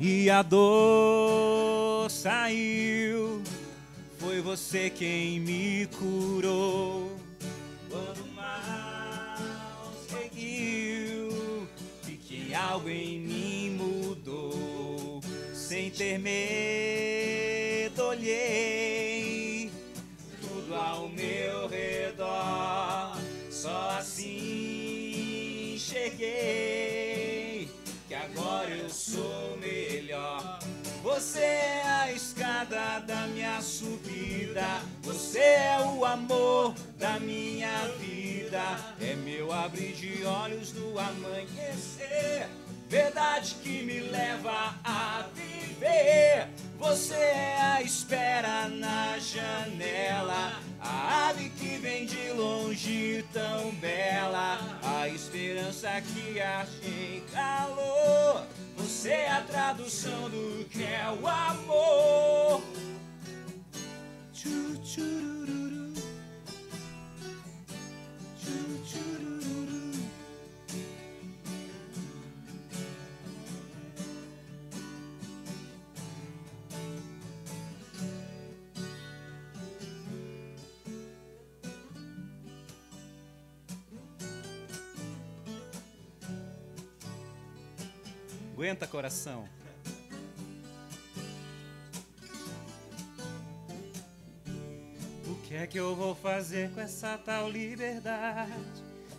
E 0.00 0.30
a 0.30 0.40
dor 0.40 2.10
saiu, 2.10 3.42
foi 4.18 4.40
você 4.40 4.88
quem 4.88 5.38
me 5.38 5.86
curou. 5.98 7.14
Quando 7.90 8.24
o 8.24 8.32
mal 8.34 9.92
seguiu, 10.08 11.68
vi 12.02 12.16
que 12.16 12.54
algo 12.54 12.88
em 12.88 13.20
mim 13.20 13.70
mudou. 13.76 14.79
Sem 15.70 15.88
ter 15.88 16.18
medo, 16.18 18.02
olhei 18.02 19.70
tudo 20.40 20.74
ao 20.74 21.08
meu 21.08 21.68
redor. 21.68 23.16
Só 23.48 23.90
assim 23.90 25.76
cheguei 25.78 27.68
que 28.08 28.14
agora 28.16 28.68
eu 28.68 28.90
sou 28.90 29.56
melhor. 29.58 30.58
Você 31.04 31.38
é 31.38 31.82
a 31.84 32.12
escada 32.12 32.98
da 33.06 33.28
minha 33.28 33.62
subida, 33.62 34.82
você 35.02 35.38
é 35.38 35.78
o 35.96 36.04
amor 36.04 36.74
da 36.98 37.20
minha 37.20 37.86
vida, 38.00 38.76
é 39.00 39.14
meu 39.14 39.52
abrir 39.52 39.92
de 39.92 40.24
olhos 40.24 40.72
no 40.72 40.98
amanhecer, 40.98 42.48
verdade 42.90 43.54
que 43.62 43.84
me 43.84 44.00
leva 44.00 44.74
a 44.82 45.24
viver. 45.32 46.48
Você 46.76 47.14
é 47.14 47.56
a 47.60 47.82
espera 47.82 48.68
na 48.68 49.16
janela, 49.18 50.60
a 50.80 51.28
ave 51.28 51.50
que 51.50 51.78
vem 51.78 52.04
de 52.04 52.32
longe 52.32 53.24
tão 53.32 53.70
bela, 53.76 54.58
a 54.82 55.08
esperança 55.08 55.88
que 56.00 56.40
acha 56.40 56.84
em 56.84 57.20
calor. 57.32 58.44
Você 58.76 59.10
é 59.10 59.30
a 59.30 59.42
tradução 59.42 60.28
do 60.28 60.64
que 60.64 60.82
é 60.82 61.16
o 61.22 61.28
amor. 61.28 62.62
Tchu, 64.32 64.76
tchurururu. 64.82 65.60
Aguenta, 88.60 88.86
coração. 88.86 89.48
O 95.26 95.34
que 95.46 95.54
é 95.54 95.66
que 95.66 95.80
eu 95.80 95.96
vou 95.96 96.14
fazer 96.14 96.70
com 96.72 96.80
essa 96.82 97.16
tal 97.16 97.48
liberdade? 97.48 98.52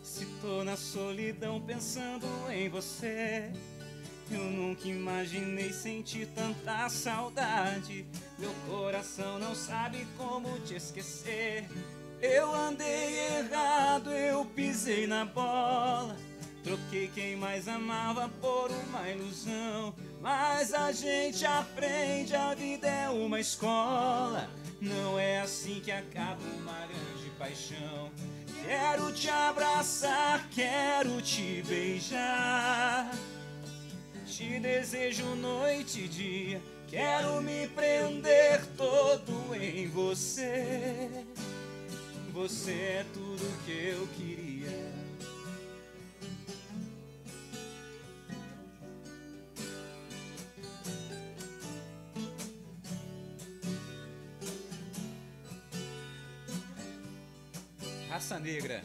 Se 0.04 0.28
tô 0.42 0.64
na 0.64 0.78
solidão 0.78 1.60
pensando 1.60 2.28
em 2.52 2.70
você. 2.70 3.52
Eu 4.30 4.44
nunca 4.44 4.88
imaginei 4.88 5.74
sentir 5.74 6.28
tanta 6.36 6.88
saudade. 6.88 8.06
Meu 8.38 8.54
coração 8.70 9.40
não 9.40 9.56
sabe 9.56 10.06
como 10.20 10.60
te 10.60 10.76
esquecer. 10.76 11.68
Eu 12.22 12.54
andei 12.54 13.40
errado, 13.40 14.12
eu 14.12 14.46
pisei 14.46 15.08
na 15.08 15.26
bola. 15.26 16.16
Troquei 16.64 17.10
quem 17.14 17.36
mais 17.36 17.68
amava 17.68 18.30
por 18.40 18.70
uma 18.70 19.10
ilusão. 19.10 19.94
Mas 20.22 20.74
a 20.74 20.92
gente 20.92 21.46
aprende, 21.46 22.36
a 22.36 22.54
vida 22.54 22.88
é 22.88 23.10
uma 23.10 23.40
escola. 23.40 24.50
Não 24.80 25.18
é 25.18 25.42
assim 25.42 25.80
que 25.80 25.92
acaba 25.92 26.42
uma 26.60 26.88
grande 26.88 27.30
paixão. 27.38 28.12
Quero 28.64 29.12
te 29.12 29.30
abraçar, 29.30 30.48
quero 30.50 31.22
te 31.22 31.64
beijar. 31.68 33.12
Te 34.26 34.60
desejo 34.60 35.26
noite 35.36 36.02
e 36.02 36.08
dia, 36.08 36.62
Quero 36.92 37.42
me 37.42 37.70
prender 37.70 38.66
todo 38.76 39.56
em 39.56 39.88
você. 39.88 41.10
Você 42.34 42.72
é 42.74 43.06
tudo 43.14 43.66
que 43.66 43.72
eu 43.72 44.06
queria. 44.08 44.41
Raça 58.22 58.40
Negra. 58.40 58.84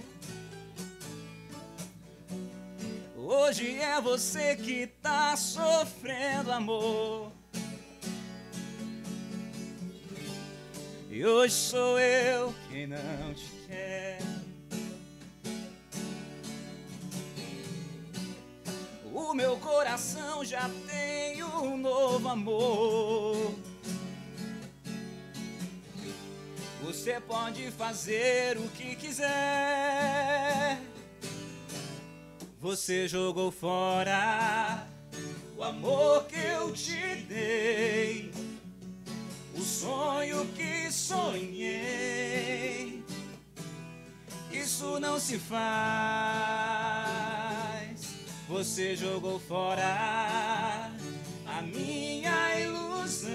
Hoje 3.14 3.76
é 3.78 4.00
você 4.00 4.56
que 4.56 4.86
tá 4.86 5.36
sofrendo 5.36 6.50
amor. 6.50 7.30
E 11.10 11.22
hoje 11.22 11.54
sou 11.54 12.00
eu 12.00 12.54
quem 12.70 12.86
não 12.86 13.34
te 13.34 13.50
quer. 13.66 14.18
O 19.12 19.34
meu 19.34 19.58
coração 19.58 20.42
já 20.46 20.70
tem 20.88 21.44
um 21.44 21.76
novo 21.76 22.26
amor. 22.26 23.54
Você 26.82 27.18
pode 27.20 27.70
fazer 27.70 28.58
o 28.58 28.68
que 28.68 28.96
quiser. 28.96 30.78
Você 32.60 33.08
jogou 33.08 33.50
fora 33.50 34.86
o 35.56 35.64
amor 35.64 36.26
que 36.26 36.38
eu 36.38 36.70
te 36.72 37.16
dei, 37.28 38.30
o 39.54 39.60
sonho 39.60 40.46
que 40.54 40.92
sonhei. 40.92 43.02
Isso 44.52 45.00
não 45.00 45.18
se 45.18 45.38
faz. 45.38 45.56
Você 48.48 48.94
jogou 48.94 49.40
fora 49.40 50.92
a 51.46 51.62
minha 51.62 52.60
ilusão, 52.60 53.32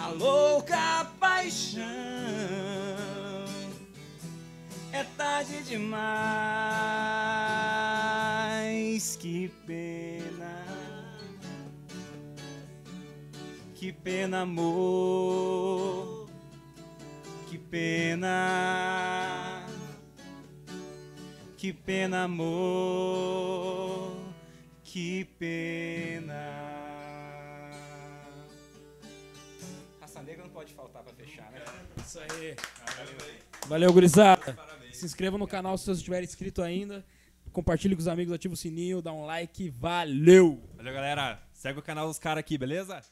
a 0.00 0.08
louca 0.08 1.06
paixão. 1.18 1.82
É 4.92 5.04
tarde 5.16 5.62
demais, 5.64 5.96
que 9.16 9.48
pena. 9.66 10.64
Que 13.74 13.92
pena, 13.92 14.40
amor. 14.42 16.28
Que 17.48 17.58
pena. 17.58 18.28
Que 21.56 21.72
pena, 21.72 22.24
amor. 22.24 24.16
Que 24.82 25.24
pena. 25.38 26.47
Isso 32.08 32.18
aí. 32.20 32.56
Valeu, 33.66 33.92
gurizada. 33.92 34.58
Se 34.94 35.04
inscreva 35.04 35.36
no 35.36 35.46
canal 35.46 35.76
se 35.76 35.84
você 35.84 35.90
não 35.90 35.98
estiver 35.98 36.22
inscrito 36.22 36.62
ainda. 36.62 37.04
Compartilhe 37.52 37.94
com 37.94 38.00
os 38.00 38.08
amigos, 38.08 38.32
ativa 38.32 38.54
o 38.54 38.56
sininho, 38.56 39.02
dá 39.02 39.12
um 39.12 39.26
like. 39.26 39.68
Valeu! 39.68 40.58
Valeu, 40.74 40.94
galera. 40.94 41.38
Segue 41.52 41.80
o 41.80 41.82
canal 41.82 42.08
dos 42.08 42.18
caras 42.18 42.40
aqui, 42.40 42.56
beleza? 42.56 43.02